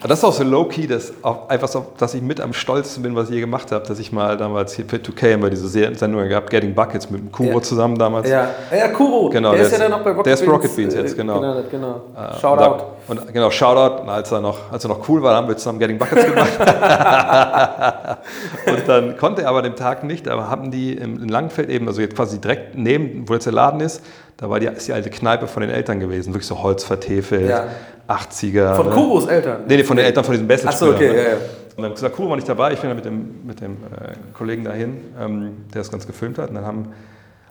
Aber 0.00 0.06
das 0.10 0.20
ist 0.20 0.24
auch 0.24 0.32
so 0.32 0.44
low-key, 0.44 0.86
dass 0.86 1.12
auch 1.22 1.50
etwas, 1.50 1.74
auf 1.74 1.86
das 1.98 2.14
ich 2.14 2.22
mit 2.22 2.40
am 2.40 2.52
stolzesten 2.52 3.02
bin, 3.02 3.16
was 3.16 3.30
ich 3.30 3.34
je 3.34 3.40
gemacht 3.40 3.72
habe, 3.72 3.84
dass 3.84 3.98
ich 3.98 4.12
mal 4.12 4.36
damals 4.36 4.74
hier 4.74 4.84
für 4.86 4.98
2K 4.98 5.32
haben 5.32 5.42
wir 5.42 5.50
diese 5.50 5.66
Se- 5.66 5.92
Sendung 5.92 6.28
gehabt, 6.28 6.50
Getting 6.50 6.72
Buckets 6.72 7.10
mit 7.10 7.20
dem 7.20 7.32
Kuro 7.32 7.54
Ja. 7.56 7.62
zusammen 7.62 7.98
damals. 7.98 8.28
Ja, 8.28 8.48
ja 8.70 8.88
Kuro, 8.88 9.28
Genau, 9.28 9.50
der, 9.50 9.58
der 9.58 9.66
ist 9.66 9.72
ja 9.72 9.78
dann 9.80 9.90
noch 9.90 10.04
bei 10.04 10.10
Rocket 10.10 10.26
der 10.26 10.34
ist 10.34 10.40
Beans. 10.42 10.52
Rocket 10.52 10.76
Beans 10.76 10.94
jetzt, 10.94 11.14
äh, 11.14 11.16
genau. 11.16 11.40
Genau, 11.40 11.62
genau. 11.68 12.00
Äh, 12.16 12.38
Shoutout. 12.40 12.84
Und, 13.08 13.18
und 13.22 13.32
genau, 13.34 13.50
Shoutout. 13.50 14.02
Und 14.02 14.08
als 14.08 14.30
er, 14.30 14.40
noch, 14.40 14.70
als 14.70 14.84
er 14.84 14.88
noch 14.88 15.08
cool 15.08 15.20
war, 15.20 15.34
haben 15.34 15.48
wir 15.48 15.56
zusammen 15.56 15.80
Getting 15.80 15.98
Buckets 15.98 16.26
gemacht. 16.26 16.58
und 18.66 18.86
dann 18.88 19.16
konnte 19.16 19.42
er 19.42 19.48
aber 19.48 19.62
dem 19.62 19.74
Tag 19.74 20.04
nicht, 20.04 20.28
aber 20.28 20.48
haben 20.48 20.70
die 20.70 20.92
im, 20.92 21.20
in 21.24 21.28
Langenfeld 21.28 21.70
eben, 21.70 21.88
also 21.88 22.00
jetzt 22.00 22.14
quasi 22.14 22.40
direkt 22.40 22.76
neben, 22.78 23.28
wo 23.28 23.32
jetzt 23.34 23.46
der 23.46 23.52
Laden 23.52 23.80
ist, 23.80 24.00
da 24.36 24.48
war 24.48 24.60
die, 24.60 24.66
ist 24.66 24.86
die 24.86 24.92
alte 24.92 25.10
Kneipe 25.10 25.48
von 25.48 25.62
den 25.62 25.70
Eltern 25.70 25.98
gewesen, 25.98 26.32
wirklich 26.34 26.46
so 26.46 26.62
Holz 26.62 26.84
vertefelt, 26.84 27.50
Ja. 27.50 27.64
80er. 28.08 28.74
Von 28.74 28.86
ne? 28.86 28.92
Kuros 28.92 29.26
Eltern. 29.26 29.62
Nee, 29.68 29.76
nee, 29.76 29.84
von 29.84 29.96
den 29.96 30.06
Eltern 30.06 30.24
von 30.24 30.32
diesem 30.32 30.48
Bessel. 30.48 30.68
Ach 30.68 30.72
so, 30.76 30.90
okay, 30.90 31.06
ja, 31.08 31.22
ja. 31.22 31.36
Und 31.76 31.82
dann 31.82 31.92
gesagt, 31.94 32.16
Kuro 32.16 32.30
war 32.30 32.36
nicht 32.36 32.48
dabei, 32.48 32.72
ich 32.72 32.80
bin 32.80 32.90
dann 32.90 32.96
mit 32.96 33.04
dem, 33.04 33.46
mit 33.46 33.60
dem 33.60 33.72
äh, 33.72 34.34
Kollegen 34.34 34.64
dahin, 34.64 34.96
ähm, 35.20 35.64
der 35.72 35.82
das 35.82 35.90
ganz 35.90 36.06
gefilmt 36.06 36.38
hat. 36.38 36.48
Und 36.48 36.56
dann, 36.56 36.66
haben, 36.66 36.78
und 36.78 36.92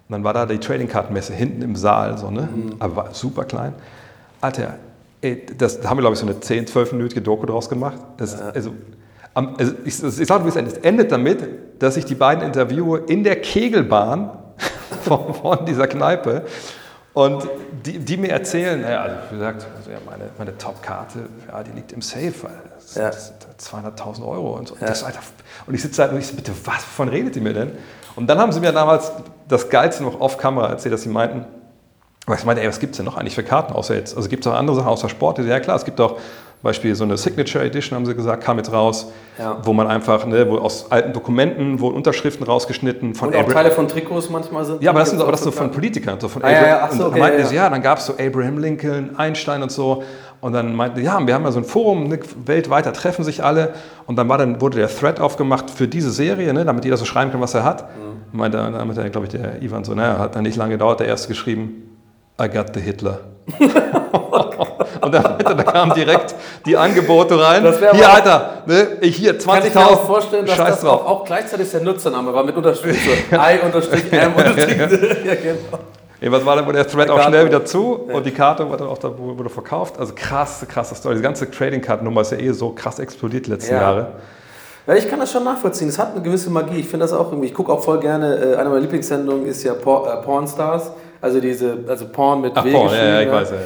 dann 0.10 0.24
war 0.24 0.34
da 0.34 0.46
die 0.46 0.58
Trading 0.58 0.90
Card 0.90 1.12
Messe 1.12 1.32
hinten 1.32 1.62
im 1.62 1.78
Saal, 1.78 2.18
so, 2.18 2.30
ne? 2.30 2.50
Mhm. 2.54 2.76
aber 2.80 2.96
war 2.96 3.14
super 3.14 3.46
klein. 3.46 3.74
Alter, 4.42 4.76
ey, 5.22 5.46
das, 5.58 5.80
da 5.80 5.90
haben 5.90 5.98
wir, 5.98 6.02
glaube 6.02 6.16
ich, 6.16 6.20
so 6.20 6.26
eine 6.26 6.36
10-, 6.36 6.68
12-minütige 6.68 7.22
Doku 7.22 7.46
draus 7.46 7.70
gemacht. 7.70 8.00
Das, 8.18 8.40
also, 8.42 8.74
am, 9.34 9.56
also 9.58 9.74
ich, 9.86 10.04
ich 10.04 10.28
sage, 10.28 10.44
wie 10.44 10.50
es 10.50 10.56
endet. 10.56 10.78
Es 10.78 10.84
endet 10.84 11.12
damit, 11.12 11.48
dass 11.80 11.96
ich 11.96 12.04
die 12.04 12.16
beiden 12.16 12.44
interviewe 12.44 13.04
in 13.08 13.24
der 13.24 13.38
Kegelbahn 13.40 14.32
von, 15.04 15.34
von 15.36 15.66
dieser 15.66 15.88
Kneipe. 15.88 16.44
Und 17.18 17.50
die, 17.84 17.98
die 17.98 18.16
mir 18.16 18.30
erzählen, 18.30 18.80
naja, 18.80 19.02
also 19.02 19.16
wie 19.32 19.36
gesagt, 19.38 19.66
also 19.76 19.90
ja, 19.90 19.98
meine, 20.06 20.26
meine 20.38 20.56
Top-Karte, 20.56 21.28
ja, 21.48 21.64
die 21.64 21.72
liegt 21.72 21.92
im 21.92 22.04
Safe, 22.04 22.32
weil 22.44 22.52
das, 22.76 22.94
Ja. 22.94 23.08
das 23.08 23.28
sind 23.30 23.48
200.000 23.60 24.24
Euro 24.24 24.52
und 24.56 24.68
so. 24.68 24.76
Das, 24.80 25.04
Alter, 25.04 25.22
und 25.66 25.74
ich 25.74 25.82
sitze 25.82 26.04
da 26.06 26.10
und 26.14 26.20
ich 26.20 26.28
so, 26.28 26.36
bitte, 26.36 26.52
was, 26.66 26.76
wovon 26.76 27.10
redet 27.10 27.36
ihr 27.36 27.42
mir 27.42 27.54
denn? 27.54 27.72
Und 28.16 28.28
dann 28.28 28.38
haben 28.38 28.52
sie 28.52 28.60
mir 28.60 28.72
damals 28.72 29.12
das 29.48 29.68
Geilste 29.68 30.04
noch 30.04 30.20
off-Kamera 30.20 30.68
erzählt, 30.70 30.94
dass 30.94 31.02
sie 31.02 31.10
meinten, 31.10 31.46
ich 32.32 32.46
meinte, 32.46 32.62
ey, 32.62 32.68
was 32.70 32.80
gibt 32.80 32.92
es 32.92 32.98
denn 32.98 33.06
noch 33.08 33.18
eigentlich 33.18 33.34
für 33.34 33.44
Karten 33.44 33.74
außer 33.74 33.96
jetzt? 33.96 34.16
Also 34.16 34.30
gibt 34.30 34.46
es 34.46 34.52
auch 34.52 34.56
andere 34.56 34.76
Sachen 34.76 34.90
außer 34.90 35.10
Sport? 35.10 35.40
Ja 35.40 35.60
klar, 35.60 35.76
es 35.76 35.86
gibt 35.86 36.00
auch 36.00 36.20
Beispiel 36.64 36.96
so 36.96 37.04
eine 37.04 37.18
Signature 37.18 37.64
Edition, 37.64 37.96
haben 37.96 38.06
sie 38.06 38.16
gesagt, 38.16 38.44
kam 38.44 38.58
jetzt 38.58 38.72
raus, 38.74 39.12
Ja. 39.38 39.58
wo 39.64 39.74
man 39.74 39.86
einfach, 39.88 40.26
ne, 40.26 40.50
wo 40.50 40.58
aus 40.58 40.92
alten 40.92 41.14
Dokumenten 41.14 41.80
wurden 41.80 41.96
Unterschriften 41.96 42.46
rausgeschnitten 42.46 43.14
von 43.14 43.30
Und 43.30 43.36
auch 43.36 43.42
Abra- 43.42 43.54
Teile 43.54 43.72
von 43.72 43.88
Trikots 43.88 44.30
manchmal 44.32 44.66
sind. 44.66 44.82
ja, 44.82 44.90
aber 44.90 45.00
das 45.02 45.12
sind 45.12 45.22
aber 45.22 45.32
das 45.32 45.42
so 45.44 45.52
von. 45.52 45.70
Politikern, 45.72 46.20
so 46.20 46.28
von 46.28 46.44
Ah, 46.44 46.52
ja, 46.52 46.68
ja, 46.68 46.88
so, 46.92 46.96
und 46.96 47.02
okay, 47.02 47.12
dann 47.12 47.20
meinten 47.20 47.40
ja, 47.42 47.46
sie, 47.46 47.56
ja, 47.56 47.70
dann 47.70 47.82
gab 47.84 48.00
es 48.00 48.08
so 48.08 48.14
Abraham 48.18 48.58
Lincoln, 48.58 49.16
Einstein 49.18 49.62
und 49.62 49.72
so. 49.72 50.04
Und 50.42 50.54
dann 50.54 50.76
meinten, 50.76 51.02
ja, 51.04 51.20
wir 51.26 51.34
haben 51.34 51.44
ja 51.46 51.52
so 51.52 51.60
ein 51.60 51.64
Forum, 51.64 52.10
ne, 52.10 52.20
weltweit, 52.46 52.86
da 52.86 52.92
treffen 52.92 53.24
sich 53.24 53.44
alle. 53.44 53.74
Und 54.08 54.18
dann, 54.18 54.28
war 54.30 54.38
dann 54.40 54.60
wurde 54.62 54.78
der 54.78 54.88
Thread 54.88 55.20
aufgemacht 55.20 55.70
für 55.70 55.88
diese 55.88 56.12
Serie, 56.12 56.54
ne, 56.54 56.66
damit 56.66 56.84
jeder 56.86 56.98
so 56.98 57.06
schreiben 57.06 57.32
kann, 57.32 57.42
was 57.42 57.54
er 57.54 57.64
hat. 57.64 57.84
Mhm. 57.84 58.32
Und 58.34 58.40
meinte, 58.40 58.58
dann 58.58 58.76
hat, 58.98 59.12
glaube 59.12 59.28
ich, 59.28 59.32
der 59.32 59.62
Ivan 59.62 59.84
so, 59.84 59.94
naja, 59.94 60.18
hat 60.20 60.36
dann 60.36 60.44
nicht 60.44 60.56
lange 60.58 60.72
gedauert, 60.74 61.00
der 61.00 61.08
erste 61.08 61.28
geschrieben, 61.28 61.84
I 62.42 62.48
got 62.50 62.68
the 62.74 62.80
Hitler. 62.80 63.20
und 65.08 65.14
dann, 65.14 65.58
da 65.58 65.64
kamen 65.64 65.94
direkt 65.94 66.36
die 66.66 66.78
Angebote 66.78 67.42
rein. 67.42 67.66
Hier, 67.94 68.10
Alter, 68.10 68.64
ne, 68.66 68.88
ich 69.02 69.16
hier 69.16 69.40
20.000. 69.40 69.46
Kann 69.46 69.64
ich 69.68 69.74
mir 69.74 69.88
auch 69.88 70.06
vorstellen, 70.06 70.46
dass 70.46 70.56
Scheiß 70.56 70.70
das 70.70 70.82
drauf. 70.82 71.06
auch, 71.06 71.26
gleichzeitig 71.26 71.70
der 71.72 71.82
Nutzername 71.82 72.34
war 72.34 72.44
mit 72.44 72.56
Unterstrich 72.56 72.98
I 73.32 73.66
unterstrich 73.66 74.12
M 74.14 74.34
unterstrich 74.38 74.78
ja, 74.78 75.36
genau. 75.36 75.80
Ja, 76.20 76.32
was 76.32 76.46
war 76.46 76.56
dann, 76.56 76.66
wo 76.66 76.72
der 76.72 76.88
Thread 76.88 77.10
auch 77.10 77.22
schnell 77.22 77.46
wieder 77.46 77.64
zu 77.64 77.94
und 77.94 78.26
die 78.26 78.32
Karte 78.32 78.68
wurde 78.68 78.88
auch 78.88 78.98
da, 78.98 79.12
wurde 79.18 79.50
verkauft. 79.50 80.00
Also 80.00 80.14
krass, 80.16 80.66
krasse 80.68 80.96
Story. 80.96 81.16
Die 81.16 81.22
ganze 81.22 81.50
Trading 81.52 81.82
Card 81.82 82.02
Nummer 82.04 82.22
ist 82.22 82.32
ja 82.32 82.40
eh 82.40 82.52
so 82.52 82.72
krass 82.72 82.98
explodiert 83.00 83.46
die 83.46 83.52
letzten 83.52 83.74
Ja. 83.74 83.82
Jahre. 83.82 84.08
Ja, 84.88 84.96
ich 84.96 85.10
kann 85.10 85.20
das 85.20 85.32
schon 85.32 85.44
nachvollziehen. 85.44 85.90
Es 85.90 86.00
hat 86.00 86.14
eine 86.14 86.22
gewisse 86.22 86.50
Magie. 86.50 86.80
Ich 86.80 86.88
finde 86.88 87.04
das 87.04 87.14
auch 87.14 87.30
irgendwie. 87.30 87.48
Ich 87.48 87.54
gucke 87.54 87.72
auch 87.72 87.84
voll 87.84 88.00
gerne. 88.00 88.36
Äh, 88.36 88.56
eine 88.56 88.70
meiner 88.70 88.82
Lieblingssendungen 88.82 89.46
ist 89.46 89.62
ja 89.64 89.74
Por 89.74 90.12
äh, 90.12 90.24
Porn 90.24 90.48
Stars. 90.48 90.92
Also 91.20 91.40
diese, 91.40 91.80
also 91.88 92.08
Porn 92.08 92.42
mit 92.42 92.54
Ach, 92.56 92.64
Porn, 92.64 92.94
ja, 92.94 93.06
ja, 93.06 93.22
ich 93.22 93.32
weiß, 93.32 93.50
ja, 93.52 93.58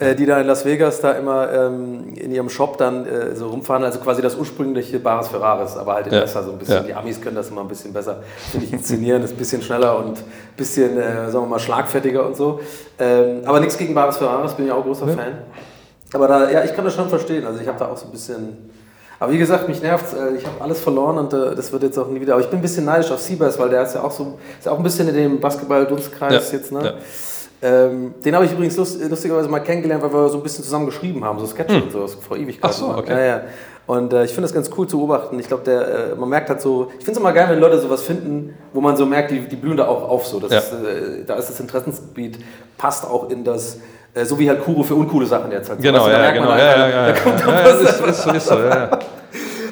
Äh, 0.00 0.14
die 0.14 0.26
da 0.26 0.40
in 0.40 0.46
Las 0.46 0.64
Vegas 0.64 1.00
da 1.00 1.12
immer 1.12 1.52
ähm, 1.52 2.12
in 2.14 2.30
ihrem 2.30 2.48
Shop 2.48 2.78
dann 2.78 3.04
äh, 3.04 3.34
so 3.34 3.48
rumfahren. 3.48 3.82
Also 3.82 3.98
quasi 3.98 4.22
das 4.22 4.36
ursprüngliche 4.36 5.00
Bares 5.00 5.26
Ferraris, 5.26 5.76
aber 5.76 5.94
halt 5.94 6.06
in 6.06 6.12
Ja. 6.12 6.20
besser 6.20 6.44
so 6.44 6.52
ein 6.52 6.58
bisschen. 6.58 6.76
Ja. 6.76 6.82
Die 6.82 6.94
Amis 6.94 7.20
können 7.20 7.34
das 7.34 7.48
immer 7.48 7.62
ein 7.62 7.68
bisschen 7.68 7.92
besser, 7.92 8.22
finde 8.52 8.66
ich, 8.66 8.72
inszenieren. 8.72 9.24
ist 9.24 9.32
ein 9.32 9.36
bisschen 9.36 9.60
schneller 9.60 9.98
und 9.98 10.18
ein 10.18 10.24
bisschen, 10.56 10.96
äh, 10.98 11.28
sagen 11.30 11.44
wir 11.44 11.48
mal, 11.48 11.58
schlagfertiger 11.58 12.24
und 12.24 12.36
so. 12.36 12.60
Ähm, 13.00 13.40
aber 13.44 13.58
nichts 13.58 13.76
gegen 13.76 13.92
Bares 13.92 14.18
Ferraris, 14.18 14.52
bin 14.54 14.66
ich 14.66 14.72
auch 14.72 14.84
großer 14.84 15.08
Fan. 15.08 15.38
Aber 16.12 16.28
da, 16.28 16.48
ja, 16.48 16.62
ich 16.64 16.74
kann 16.74 16.84
das 16.84 16.94
schon 16.94 17.08
verstehen. 17.08 17.44
Also 17.44 17.60
ich 17.60 17.66
habe 17.66 17.78
da 17.78 17.86
auch 17.88 17.96
so 17.96 18.06
ein 18.06 18.12
bisschen. 18.12 18.70
Aber 19.20 19.32
wie 19.32 19.38
gesagt, 19.38 19.68
mich 19.68 19.82
nervt 19.82 20.14
Ich 20.38 20.46
habe 20.46 20.60
alles 20.62 20.78
verloren 20.80 21.18
und 21.18 21.32
äh, 21.32 21.56
das 21.56 21.72
wird 21.72 21.82
jetzt 21.82 21.98
auch 21.98 22.06
nie 22.06 22.20
wieder. 22.20 22.34
Aber 22.34 22.42
ich 22.42 22.48
bin 22.48 22.60
ein 22.60 22.62
bisschen 22.62 22.84
neidisch 22.84 23.10
auf 23.10 23.18
Siebers, 23.18 23.58
weil 23.58 23.68
der 23.68 23.82
ist 23.82 23.96
ja 23.96 24.02
auch 24.04 24.12
so, 24.12 24.38
ist 24.60 24.66
ja 24.66 24.70
auch 24.70 24.76
ein 24.76 24.84
bisschen 24.84 25.08
in 25.08 25.14
dem 25.16 25.40
Basketball-Dunstkreis 25.40 26.52
Ja, 26.52 26.56
jetzt, 26.58 26.70
ne? 26.70 26.84
ja. 26.84 26.92
Ähm, 27.60 28.14
den 28.24 28.34
habe 28.36 28.44
ich 28.44 28.52
übrigens 28.52 28.76
lust, 28.76 29.00
lustigerweise 29.10 29.48
mal 29.48 29.58
kennengelernt, 29.60 30.02
weil 30.02 30.12
wir 30.12 30.28
so 30.28 30.36
ein 30.38 30.42
bisschen 30.42 30.62
zusammen 30.64 30.86
geschrieben 30.86 31.24
haben, 31.24 31.38
so 31.40 31.46
Sketche 31.46 31.82
und 31.82 31.90
so, 31.90 32.02
das 32.02 32.14
vor 32.14 32.36
Ewigkeiten. 32.36 32.62
Hm. 32.62 32.86
Ach 32.90 32.94
so, 32.94 32.98
okay. 33.00 33.12
Ja, 33.12 33.24
ja. 33.36 33.40
Und 33.86 34.12
äh, 34.12 34.24
ich 34.24 34.30
finde 34.30 34.42
das 34.42 34.52
ganz 34.54 34.70
cool 34.76 34.86
zu 34.86 34.98
beobachten. 34.98 35.38
Ich 35.40 35.48
glaube, 35.48 35.64
der, 35.64 36.12
äh, 36.12 36.14
man 36.14 36.28
merkt 36.28 36.50
halt 36.50 36.60
so, 36.60 36.88
ich 36.98 37.04
finde 37.04 37.12
es 37.12 37.16
immer 37.18 37.32
geil, 37.32 37.46
wenn 37.50 37.58
Leute 37.58 37.80
sowas 37.80 38.02
finden, 38.02 38.54
wo 38.74 38.80
man 38.80 38.96
so 38.96 39.06
merkt, 39.06 39.30
die, 39.30 39.40
die 39.40 39.56
blühen 39.56 39.76
da 39.78 39.86
auch 39.88 40.08
auf 40.08 40.26
so. 40.26 40.38
Das 40.38 40.52
Ja. 40.52 40.58
ist, 40.58 40.72
äh, 40.72 41.24
da 41.26 41.34
ist 41.36 41.48
das 41.48 41.58
Interessensgebiet, 41.58 42.38
passt 42.76 43.04
auch 43.06 43.30
in 43.30 43.42
das, 43.44 43.78
äh, 44.14 44.24
so 44.24 44.38
wie 44.38 44.48
halt 44.48 44.62
Kuro 44.62 44.82
für 44.82 44.94
uncoole 44.94 45.26
Sachen 45.26 45.50
jetzt 45.50 45.70
halt. 45.70 45.80
so. 45.80 45.82
Genau, 45.82 46.00
Weißt 46.04 46.08
du, 46.08 46.12
da 46.12 46.24
ja, 46.24 46.30
genau. 46.30 46.50
Ja, 46.50 46.58
ja, 46.58 46.88
ja, 46.88 47.06
da 47.12 47.12
kommt 47.20 47.40
ja, 47.40 47.64
was 47.64 47.80
ist, 47.80 48.00
ist 48.06 48.26
ist 48.36 48.46
so, 48.46 48.58
ja, 48.58 48.68
ja. 48.68 48.98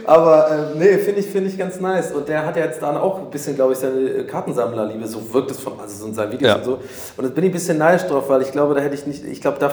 Aber 0.07 0.51
äh, 0.51 0.79
nee, 0.79 0.99
finde 0.99 1.21
ich, 1.21 1.27
find 1.27 1.47
ich 1.47 1.59
ganz 1.59 1.81
nice. 1.81 2.13
Und 2.13 2.29
der 2.29 2.47
hat 2.47 2.57
ja 2.57 2.65
jetzt 2.65 2.81
dann 2.81 2.97
auch 2.97 3.19
ein 3.19 3.31
bisschen, 3.31 3.55
glaube 3.57 3.73
ich, 3.73 3.79
seine 3.79 4.25
Kartensammlerliebe. 4.25 5.07
So 5.07 5.21
wirkt 5.33 5.51
es 5.51 5.59
von, 5.59 5.75
also 5.81 5.97
so 5.97 6.07
in 6.07 6.15
seinen 6.15 6.33
Videos 6.33 6.49
Ja. 6.49 6.57
und 6.57 6.65
so. 6.65 6.79
Und 7.17 7.25
jetzt 7.25 7.35
bin 7.35 7.45
ich 7.45 7.51
ein 7.51 7.53
bisschen 7.53 7.79
neidisch 7.79 8.07
drauf, 8.07 8.29
weil 8.29 8.43
ich 8.43 8.53
glaube, 8.53 8.75
da 8.75 8.81
hätte 8.81 8.95
ich 8.95 9.07
nicht, 9.07 9.25
ich 9.25 9.41
glaube, 9.41 9.59
da 9.59 9.73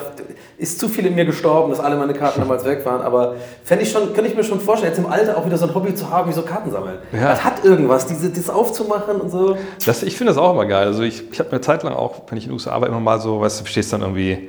ist 0.58 0.80
zu 0.80 0.88
viel 0.88 1.06
in 1.06 1.14
mir 1.14 1.24
gestorben, 1.24 1.70
dass 1.70 1.80
alle 1.80 1.96
meine 1.96 2.14
Karten 2.14 2.40
damals 2.40 2.64
weg 2.64 2.84
waren. 2.84 3.02
Aber 3.02 3.34
fände 3.64 3.84
ich 3.84 3.90
schon, 3.92 4.12
könnte 4.12 4.28
ich 4.30 4.36
mir 4.36 4.44
schon 4.44 4.60
vorstellen, 4.60 4.92
jetzt 4.92 4.98
im 4.98 5.06
Alter 5.10 5.36
auch 5.38 5.46
wieder 5.46 5.56
so 5.58 5.66
ein 5.66 5.74
Hobby 5.74 5.94
zu 5.94 6.10
haben, 6.10 6.28
wie 6.28 6.34
so 6.34 6.42
Karten 6.42 6.70
sammeln. 6.70 6.98
Ja. 7.12 7.30
Das 7.30 7.44
hat 7.44 7.64
irgendwas, 7.64 8.06
diese, 8.06 8.30
das 8.30 8.50
aufzumachen 8.50 9.20
und 9.20 9.30
so. 9.30 9.56
Das, 9.86 10.02
ich 10.02 10.16
finde 10.16 10.32
das 10.32 10.42
auch 10.42 10.52
immer 10.52 10.66
geil. 10.66 10.86
Also 10.86 11.02
ich, 11.02 11.30
ich 11.30 11.38
habe 11.38 11.50
eine 11.52 11.60
Zeit 11.60 11.82
lang 11.82 11.94
auch, 11.94 12.22
wenn 12.28 12.38
ich 12.38 12.44
in 12.44 12.50
den 12.50 12.54
USA 12.54 12.80
war, 12.80 12.88
immer 12.88 13.00
mal 13.00 13.20
so, 13.20 13.40
weißt 13.40 13.60
du, 13.60 13.64
du 13.64 13.70
stehst 13.70 13.92
dann 13.92 14.00
irgendwie 14.02 14.48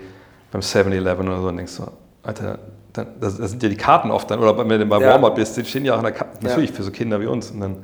beim 0.52 0.62
7-Eleven 0.62 1.28
oder 1.28 1.42
so 1.42 1.48
und 1.50 1.58
denkst 1.58 1.74
so, 1.74 1.84
Alter, 2.24 2.58
dann, 2.98 3.08
das, 3.20 3.38
das 3.38 3.52
sind 3.52 3.62
ja 3.64 3.70
die 3.70 3.78
Karten 3.78 4.12
oft 4.12 4.30
dann, 4.32 4.40
oder 4.40 4.58
wenn 4.58 4.68
du 4.80 4.86
bei 4.86 5.00
Ja. 5.00 5.10
Walmart 5.14 5.36
bist, 5.36 5.56
die 5.58 5.66
stehen 5.66 5.86
ja 5.86 5.94
auch 5.94 5.98
in 6.00 6.04
der 6.04 6.14
Karte, 6.14 6.38
Ja. 6.42 6.50
natürlich 6.50 6.72
für 6.72 6.84
so 6.84 6.92
Kinder 6.92 7.20
wie 7.22 7.26
uns. 7.28 7.52
Und 7.52 7.60
dann, 7.62 7.78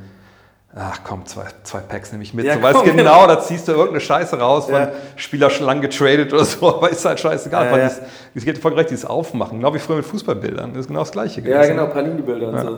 ach 0.76 1.02
komm, 1.04 1.26
zwei, 1.26 1.46
zwei 1.64 1.80
Packs 1.80 2.12
nehme 2.12 2.24
ich 2.24 2.34
mit. 2.34 2.46
Ja, 2.46 2.56
du 2.56 2.62
weißt 2.62 2.84
genau, 2.84 3.28
da 3.28 3.40
ziehst 3.40 3.68
du 3.68 3.74
irgendeine 3.74 4.00
Scheiße 4.02 4.40
raus, 4.40 4.66
von 4.66 4.74
Ja. 4.76 4.92
Spieler 5.16 5.50
schon 5.50 5.66
lang 5.66 5.82
getradet 5.82 6.32
oder 6.34 6.46
so, 6.46 6.68
aber 6.76 6.90
ist 6.90 7.04
halt 7.06 7.20
scheißegal. 7.20 7.66
Ja, 7.66 7.72
weil 7.72 7.80
ja. 7.82 7.88
dieses- 7.90 8.02
Es 8.36 8.46
geht 8.46 8.58
voll 8.58 8.74
recht, 8.74 8.90
dieses 8.90 9.06
Aufmachen, 9.06 9.60
genau 9.60 9.74
wie 9.74 9.80
früher 9.80 9.98
mit 9.98 10.06
Fußballbildern, 10.06 10.72
das 10.74 10.82
ist 10.82 10.88
genau 10.88 11.02
das 11.02 11.12
Gleiche 11.12 11.42
Ja, 11.42 11.58
gewesen. 11.62 11.76
genau, 11.78 11.88
Panini-Bilder 11.88 12.48
und 12.50 12.60
so. 12.62 12.78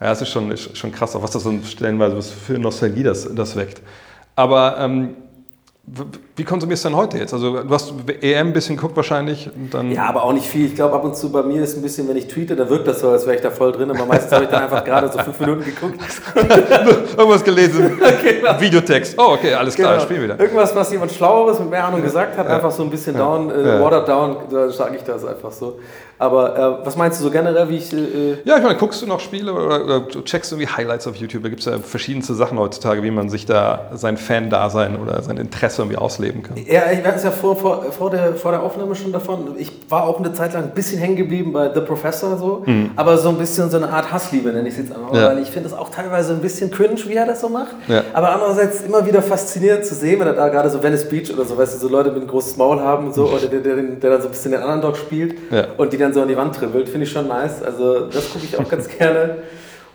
Ja, 0.00 0.10
es 0.12 0.20
ist 0.22 0.30
schon, 0.30 0.50
ist 0.50 0.76
schon 0.76 0.90
krass, 0.90 1.14
auch 1.14 1.22
was 1.22 1.30
das 1.30 1.42
so 1.44 1.52
stellenweise 1.64 2.16
was 2.16 2.30
für 2.30 2.54
Nostalgie 2.58 3.02
das, 3.04 3.32
das 3.34 3.54
weckt. 3.56 3.80
Aber 4.34 4.76
ähm, 4.80 5.16
wie 6.34 6.44
konsumierst 6.44 6.84
du 6.84 6.88
denn 6.88 6.96
heute 6.96 7.18
jetzt? 7.18 7.34
Also 7.34 7.62
du 7.62 7.68
hast 7.74 7.92
EM 8.22 8.48
ein 8.48 8.52
bisschen 8.54 8.76
geguckt 8.76 8.96
wahrscheinlich 8.96 9.50
und 9.54 9.74
dann. 9.74 9.90
Ja, 9.92 10.06
aber 10.06 10.22
auch 10.24 10.32
nicht 10.32 10.46
viel. 10.46 10.64
Ich 10.66 10.74
glaube, 10.74 10.94
ab 10.94 11.04
und 11.04 11.14
zu 11.14 11.30
bei 11.30 11.42
mir 11.42 11.62
ist 11.62 11.76
ein 11.76 11.82
bisschen, 11.82 12.08
wenn 12.08 12.16
ich 12.16 12.26
tweete, 12.26 12.56
da 12.56 12.70
wirkt 12.70 12.86
das 12.88 13.00
so, 13.00 13.10
als 13.10 13.26
wäre 13.26 13.36
ich 13.36 13.42
da 13.42 13.50
voll 13.50 13.70
drin. 13.72 13.90
Aber 13.90 14.06
meistens 14.06 14.32
habe 14.32 14.44
ich 14.44 14.50
dann 14.50 14.62
einfach 14.62 14.82
gerade 14.82 15.12
so 15.12 15.18
fünf 15.18 15.38
Minuten 15.40 15.64
geguckt. 15.64 16.00
Irgendwas 17.18 17.44
gelesen. 17.44 18.00
Videotext. 18.58 19.14
Oh, 19.18 19.32
okay, 19.34 19.52
alles 19.54 19.74
klar, 19.74 19.92
Genau. 19.94 20.04
spiel 20.04 20.22
wieder. 20.22 20.40
Irgendwas, 20.40 20.74
was 20.74 20.90
jemand 20.90 21.12
Schlaueres 21.12 21.58
mit 21.58 21.68
mehr 21.70 21.84
Ahnung 21.84 22.02
gesagt 22.02 22.36
hat, 22.38 22.46
einfach 22.46 22.70
so 22.70 22.82
ein 22.82 22.90
bisschen 22.90 23.16
down, 23.16 23.50
äh, 23.50 23.66
Ja. 23.76 23.80
watered 23.82 24.08
down, 24.08 24.36
da 24.50 24.70
sage 24.70 24.96
ich 24.96 25.02
das 25.02 25.24
einfach 25.26 25.52
so. 25.52 25.78
Aber 26.18 26.80
äh, 26.82 26.86
was 26.86 26.96
meinst 26.96 27.18
du 27.20 27.24
so 27.24 27.30
generell, 27.30 27.68
wie 27.68 27.76
ich. 27.78 27.92
Äh, 27.92 28.38
Ja, 28.44 28.56
ich 28.56 28.62
meine, 28.62 28.76
guckst 28.76 29.02
du 29.02 29.06
noch 29.06 29.18
Spiele 29.20 29.52
oder, 29.52 29.84
oder 29.84 30.00
du 30.00 30.22
checkst 30.22 30.52
irgendwie 30.52 30.70
Highlights 30.70 31.06
auf 31.08 31.16
YouTube? 31.16 31.42
Da 31.42 31.48
gibt 31.48 31.60
es 31.60 31.66
ja 31.66 31.78
verschiedenste 31.78 32.34
Sachen 32.34 32.58
heutzutage, 32.58 33.02
wie 33.02 33.10
man 33.10 33.28
sich 33.28 33.44
da 33.44 33.90
sein 33.94 34.16
Fan-Dasein 34.16 34.98
oder 35.00 35.20
sein 35.22 35.36
Interesse 35.36 35.82
irgendwie 35.82 35.98
ausleben 36.22 36.42
kann. 36.42 36.56
ja, 36.56 36.90
ich 36.92 37.04
hatte 37.04 37.16
es 37.16 37.24
ja 37.24 37.30
vor, 37.30 37.56
vor, 37.56 37.84
vor, 37.92 38.10
der, 38.10 38.34
vor 38.34 38.52
der 38.52 38.62
Aufnahme 38.62 38.94
schon 38.94 39.12
davon. 39.12 39.54
Ich 39.58 39.70
war 39.88 40.04
auch 40.04 40.18
eine 40.18 40.32
Zeit 40.32 40.52
lang 40.54 40.64
ein 40.64 40.70
bisschen 40.70 40.98
hängen 40.98 41.16
geblieben 41.16 41.52
bei 41.52 41.70
The 41.74 41.80
Professor 41.80 42.36
so, 42.36 42.64
aber 42.96 43.18
so 43.18 43.28
ein 43.30 43.38
bisschen 43.38 43.70
so 43.70 43.76
eine 43.76 43.88
Art 43.88 44.12
Hassliebe 44.12 44.50
nenne 44.52 44.68
ich 44.68 44.74
es 44.74 44.80
jetzt 44.80 44.92
einmal, 44.92 45.10
Mhm. 45.12 45.16
Ja. 45.16 45.26
weil 45.28 45.38
ich 45.42 45.50
finde 45.50 45.68
es 45.68 45.74
auch 45.74 45.90
teilweise 45.90 46.32
ein 46.32 46.40
bisschen 46.40 46.70
cringe, 46.70 46.96
wie 47.06 47.14
er 47.14 47.26
das 47.26 47.40
so 47.40 47.48
macht. 47.48 47.74
Ja. 47.88 48.02
Aber 48.12 48.30
andererseits 48.32 48.82
immer 48.82 49.04
wieder 49.06 49.20
faszinierend 49.22 49.84
zu 49.84 49.94
sehen, 49.94 50.20
wenn 50.20 50.26
er 50.28 50.34
da 50.34 50.48
gerade 50.48 50.70
so 50.70 50.82
Venice 50.82 51.08
Beach 51.08 51.32
oder 51.32 51.44
so, 51.44 51.56
weißt 51.56 51.74
du, 51.74 51.78
so 51.78 51.88
Leute 51.88 52.10
mit 52.10 52.20
einem 52.20 52.28
großes 52.28 52.56
Maul 52.56 52.80
haben 52.80 53.06
und 53.08 53.14
so, 53.14 53.26
oder 53.26 53.46
der, 53.48 53.60
der, 53.60 53.76
der 53.76 54.10
dann 54.10 54.20
so 54.22 54.28
ein 54.28 54.30
bisschen 54.32 54.52
den 54.52 54.62
Underdog 54.62 54.96
spielt 54.96 55.34
Ja. 55.50 55.66
und 55.76 55.92
die 55.92 55.98
dann 55.98 56.12
so 56.12 56.22
an 56.22 56.28
die 56.28 56.36
Wand 56.36 56.58
dribbelt, 56.60 56.88
finde 56.88 57.04
ich 57.06 57.12
schon 57.12 57.28
nice. 57.28 57.62
Also 57.62 58.06
das 58.06 58.32
gucke 58.32 58.44
ich 58.44 58.58
auch 58.58 58.68
ganz 58.68 58.88
gerne. 58.98 59.38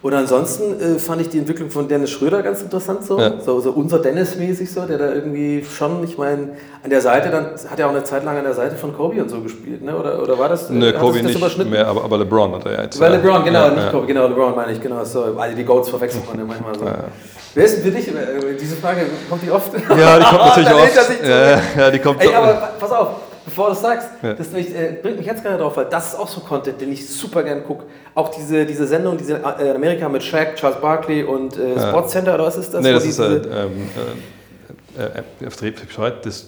Und 0.04 0.14
ansonsten 0.14 0.80
äh, 0.80 1.00
fand 1.00 1.22
ich 1.22 1.30
die 1.30 1.40
Entwicklung 1.40 1.72
von 1.72 1.88
Dennis 1.88 2.12
Schröder 2.12 2.44
ganz 2.44 2.62
interessant, 2.62 3.04
so, 3.04 3.20
Ja. 3.20 3.40
so, 3.44 3.60
so 3.60 3.72
unser 3.72 3.98
Dennis-mäßig, 3.98 4.72
so, 4.72 4.82
der 4.86 5.00
da 5.00 5.12
irgendwie 5.12 5.66
schon, 5.66 6.04
ich 6.04 6.18
meine, 6.20 6.50
an 6.84 6.90
der 6.90 7.02
Seite, 7.02 7.30
dann 7.32 7.46
hat 7.70 7.80
er 7.80 7.88
auch 7.88 7.92
eine 7.92 8.04
Zeit 8.04 8.24
lang 8.24 8.38
an 8.38 8.44
der 8.44 8.54
Seite 8.54 8.76
von 8.76 8.96
Kobe 8.96 9.20
und 9.22 9.30
so 9.30 9.42
gespielt, 9.42 9.82
ne? 9.82 9.98
Oder, 9.98 10.22
oder 10.22 10.38
war 10.38 10.50
das? 10.50 10.70
Ne, 10.70 10.90
hat 10.90 11.00
Kobe 11.00 11.22
das 11.24 11.58
nicht 11.58 11.70
mehr, 11.72 11.88
aber, 11.88 12.04
aber 12.04 12.20
LeBron 12.20 12.54
hat 12.54 12.66
er 12.68 12.74
ja 12.74 12.84
jetzt. 12.84 13.00
Weil 13.00 13.12
ja. 13.14 13.18
LeBron, 13.18 13.44
genau, 13.44 13.60
Ja, 13.66 13.70
nicht 13.72 13.84
ja. 13.86 13.90
Kobe, 13.92 14.06
genau, 14.06 14.28
LeBron 14.28 14.56
meine 14.56 14.72
ich, 14.72 14.82
genau, 14.82 15.04
so, 15.04 15.24
also 15.36 15.56
die 15.56 15.66
Goats 15.66 15.90
verwechselt 15.90 16.28
man 16.28 16.38
ja 16.38 16.46
manchmal 16.46 16.78
so. 16.78 16.86
Wer 17.56 17.66
ist 17.66 17.78
denn 17.78 17.84
für 17.86 17.92
dich, 17.98 18.08
äh, 18.10 18.14
diese 18.62 18.76
Frage, 18.76 19.02
kommt 19.28 19.42
die 19.42 19.50
oft? 19.50 19.72
Ja, 19.74 20.20
die 20.20 20.26
kommt 20.26 20.42
natürlich 20.46 20.74
oft. 20.74 21.10
Ja, 21.28 21.60
ja, 21.76 21.92
die 21.92 22.00
kommt 22.00 22.22
Ey, 22.22 22.36
aber 22.36 22.70
pass 22.80 22.92
auf, 22.92 23.08
bevor 23.48 23.68
du 23.68 23.72
es 23.74 23.82
sagst, 23.82 24.10
Ja. 24.22 24.34
das 24.34 24.52
nämlich, 24.52 24.76
äh, 24.76 24.98
bringt 25.02 25.18
mich 25.18 25.26
jetzt 25.26 25.42
gerade 25.42 25.58
drauf, 25.58 25.78
weil 25.78 25.86
das 25.86 26.10
ist 26.14 26.20
auch 26.20 26.28
so 26.28 26.42
Content, 26.42 26.80
den 26.82 26.92
ich 26.92 27.08
super 27.10 27.42
gern 27.44 27.64
gucke. 27.64 27.86
Auch 28.14 28.30
diese, 28.30 28.66
diese 28.66 28.86
Sendung, 28.86 29.18
diese 29.18 29.36
äh, 29.36 29.70
in 29.70 29.76
Amerika 29.76 30.10
mit 30.10 30.22
Shaq, 30.22 30.56
Charles 30.58 30.80
Barkley 30.82 31.24
und 31.24 31.58
äh, 31.58 31.80
Sports 31.80 32.12
Center, 32.12 32.36
oder 32.36 32.46
was 32.46 32.58
ist 32.58 32.74
das? 32.74 32.82
Nee, 32.84 32.92
das 32.92 33.06
ist 33.06 33.18
äh, 33.20 33.40
diese- 33.40 33.50
ähm, 33.50 33.90
äh, 34.98 35.02
äh, 35.46 35.48
äh, 36.08 36.12
das 36.24 36.46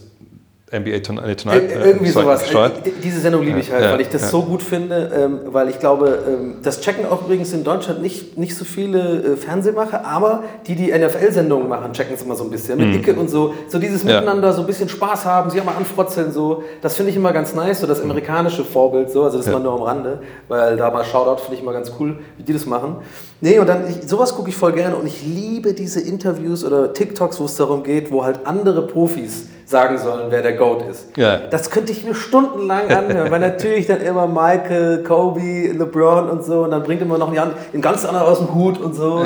NBA 0.72 1.00
Tonight. 1.00 1.46
Äh, 1.46 1.88
Irgendwie 1.90 2.10
Sorry, 2.10 2.26
sowas. 2.26 2.44
Äh, 2.54 2.92
Diese 3.04 3.20
Sendung 3.20 3.44
liebe 3.44 3.60
ich 3.60 3.72
halt, 3.72 3.84
Ja, 3.84 3.92
weil 3.94 4.02
ich 4.02 4.10
das 4.10 4.22
ja. 4.24 4.28
so 4.28 4.44
gut 4.44 4.62
finde, 4.62 5.12
ähm, 5.16 5.40
weil 5.48 5.70
ich 5.70 5.80
glaube, 5.80 6.20
ähm, 6.28 6.56
das 6.62 6.82
checken 6.82 7.06
auch 7.08 7.24
übrigens 7.24 7.52
in 7.54 7.64
Deutschland 7.64 8.02
nicht, 8.02 8.38
nicht 8.38 8.56
so 8.56 8.66
viele 8.66 9.00
äh, 9.34 9.36
Fernsehmacher, 9.38 10.06
aber 10.06 10.44
die, 10.68 10.76
die 10.76 10.92
NFL-Sendungen 10.92 11.68
machen, 11.68 11.94
checken 11.94 12.14
es 12.14 12.22
immer 12.22 12.36
so 12.36 12.44
ein 12.44 12.50
bisschen. 12.52 12.78
Mit 12.78 12.96
Icke 12.96 13.14
und 13.20 13.30
so, 13.30 13.54
so 13.68 13.80
dieses 13.80 14.04
Mhm. 14.04 14.10
Ja. 14.10 14.20
Miteinander, 14.22 14.54
so 14.54 14.62
ein 14.62 14.68
bisschen 14.68 14.90
Spaß 14.90 15.26
haben, 15.26 15.50
sich 15.50 15.60
auch 15.60 15.66
mal 15.66 15.76
anfrotzeln, 15.76 16.32
so. 16.32 16.64
Das 16.82 16.96
finde 16.96 17.12
ich 17.12 17.18
immer 17.18 17.34
ganz 17.34 17.54
nice, 17.56 17.80
so 17.82 17.88
das 17.88 18.00
amerikanische 18.02 18.64
Vorbild, 18.64 19.10
so. 19.12 19.24
Also 19.24 19.38
das 19.38 19.48
Ja. 19.48 19.54
war 19.54 19.60
nur 19.60 19.74
am 19.74 19.82
Rande, 19.82 20.20
weil 20.48 20.78
da 20.78 20.92
mal 20.92 21.04
Shoutout 21.04 21.42
finde 21.42 21.56
ich 21.56 21.62
immer 21.64 21.74
ganz 21.74 21.92
cool, 22.00 22.20
wie 22.38 22.44
die 22.44 22.54
das 22.54 22.66
machen. 22.66 22.98
Nee, 23.42 23.58
und 23.60 23.68
dann, 23.68 23.84
ich, 23.90 24.08
sowas 24.08 24.36
gucke 24.36 24.50
ich 24.50 24.56
voll 24.56 24.74
gerne 24.74 24.96
und 24.98 25.08
ich 25.08 25.24
liebe 25.26 25.74
diese 25.74 26.00
Interviews 26.02 26.64
oder 26.64 26.94
TikToks, 26.94 27.40
wo 27.40 27.46
es 27.46 27.56
darum 27.56 27.84
geht, 27.84 28.12
wo 28.12 28.24
halt 28.24 28.42
andere 28.46 28.86
Profis 28.86 29.48
sagen 29.70 30.00
sollen, 30.00 30.28
wer 30.30 30.42
der 30.42 30.54
GOAT 30.54 30.90
ist. 30.90 31.16
Ja. 31.16 31.38
Das 31.38 31.70
könnte 31.70 31.92
ich 31.92 32.04
mir 32.04 32.16
stundenlang 32.16 32.90
anhören, 32.90 33.30
weil 33.30 33.40
natürlich 33.40 33.86
dann 33.86 34.02
immer 34.02 34.26
Michael, 34.26 35.04
Kobe, 35.04 35.72
LeBron 35.72 36.28
und 36.28 36.44
so 36.44 36.64
und 36.64 36.72
dann 36.72 36.82
bringt 36.82 37.04
immer 37.04 37.20
noch 37.20 37.32
einen 37.32 37.82
ganz 37.82 38.04
anderen 38.04 38.26
aus 38.26 38.40
dem 38.40 38.54
Hut 38.56 38.80
und 38.80 38.96
so. 38.96 39.24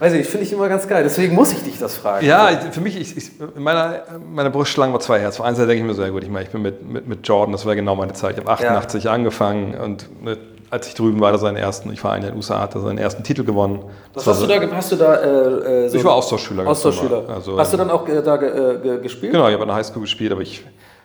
Weiß 0.00 0.14
ich, 0.14 0.26
finde 0.26 0.44
ich 0.44 0.52
immer 0.52 0.68
ganz 0.68 0.88
geil. 0.88 1.04
Deswegen 1.04 1.36
muss 1.36 1.52
ich 1.52 1.62
dich 1.62 1.78
das 1.78 1.96
fragen. 1.96 2.26
Ja, 2.26 2.48
für 2.72 2.80
mich, 2.80 3.00
ich, 3.00 3.16
ich, 3.16 3.30
in 3.54 3.62
meiner, 3.62 4.02
meiner 4.34 4.50
Brust 4.50 4.72
schlagen 4.72 4.92
wir 4.92 4.98
zwei 4.98 5.20
Herzen. 5.20 5.42
Auf 5.42 5.46
Seite 5.54 5.68
denke 5.68 5.82
ich 5.82 5.86
mir 5.86 5.94
so, 5.94 6.02
ja 6.02 6.08
gut, 6.08 6.24
ich 6.24 6.28
meine, 6.28 6.44
ich 6.44 6.50
bin 6.50 6.60
mit, 6.60 6.84
mit, 6.84 7.06
mit 7.06 7.28
Jordan, 7.28 7.52
das 7.52 7.64
war 7.66 7.76
genau 7.76 7.94
meine 7.94 8.12
Zeit. 8.12 8.32
Ich 8.32 8.38
habe 8.38 8.50
88 8.50 9.08
angefanffen 9.08 9.78
und 9.78 10.24
mit, 10.24 10.40
als 10.72 10.88
ich 10.88 10.94
drüben 10.94 11.20
war, 11.20 11.32
er 11.32 11.38
seinen 11.38 11.56
ersten, 11.58 11.92
ich 11.92 12.02
war 12.02 12.16
in 12.16 12.22
den 12.22 12.34
USA, 12.34 12.58
hat 12.60 12.74
er 12.74 12.80
seinen 12.80 12.96
ersten 12.96 13.22
Titel 13.22 13.44
gewonnen. 13.44 13.80
Was 14.14 14.24
Das 14.24 14.34
hast 14.34 14.42
du 14.42 14.46
so- 14.46 14.58
da, 14.66 14.74
hast 14.76 14.92
du 14.92 14.96
da 14.96 15.14
äh, 15.16 15.84
äh, 15.84 15.88
so 15.90 15.98
Ich 15.98 16.04
war 16.04 16.14
Austauschschüler. 16.14 16.66
Austauschschüler. 16.66 17.28
Also, 17.28 17.58
hast 17.58 17.74
du 17.74 17.76
dann 17.76 17.90
auch 17.90 18.08
äh, 18.08 18.22
da 18.22 18.36
äh, 18.36 18.78
ge, 18.82 19.02
gespielt? 19.02 19.32
Genau, 19.32 19.48
ich 19.48 19.52
habe 19.52 19.64
an 19.64 19.68
der 19.68 19.76
Highschool 19.76 20.00
gespielt, 20.00 20.32
aber 20.32 20.40
ich, 20.40 20.64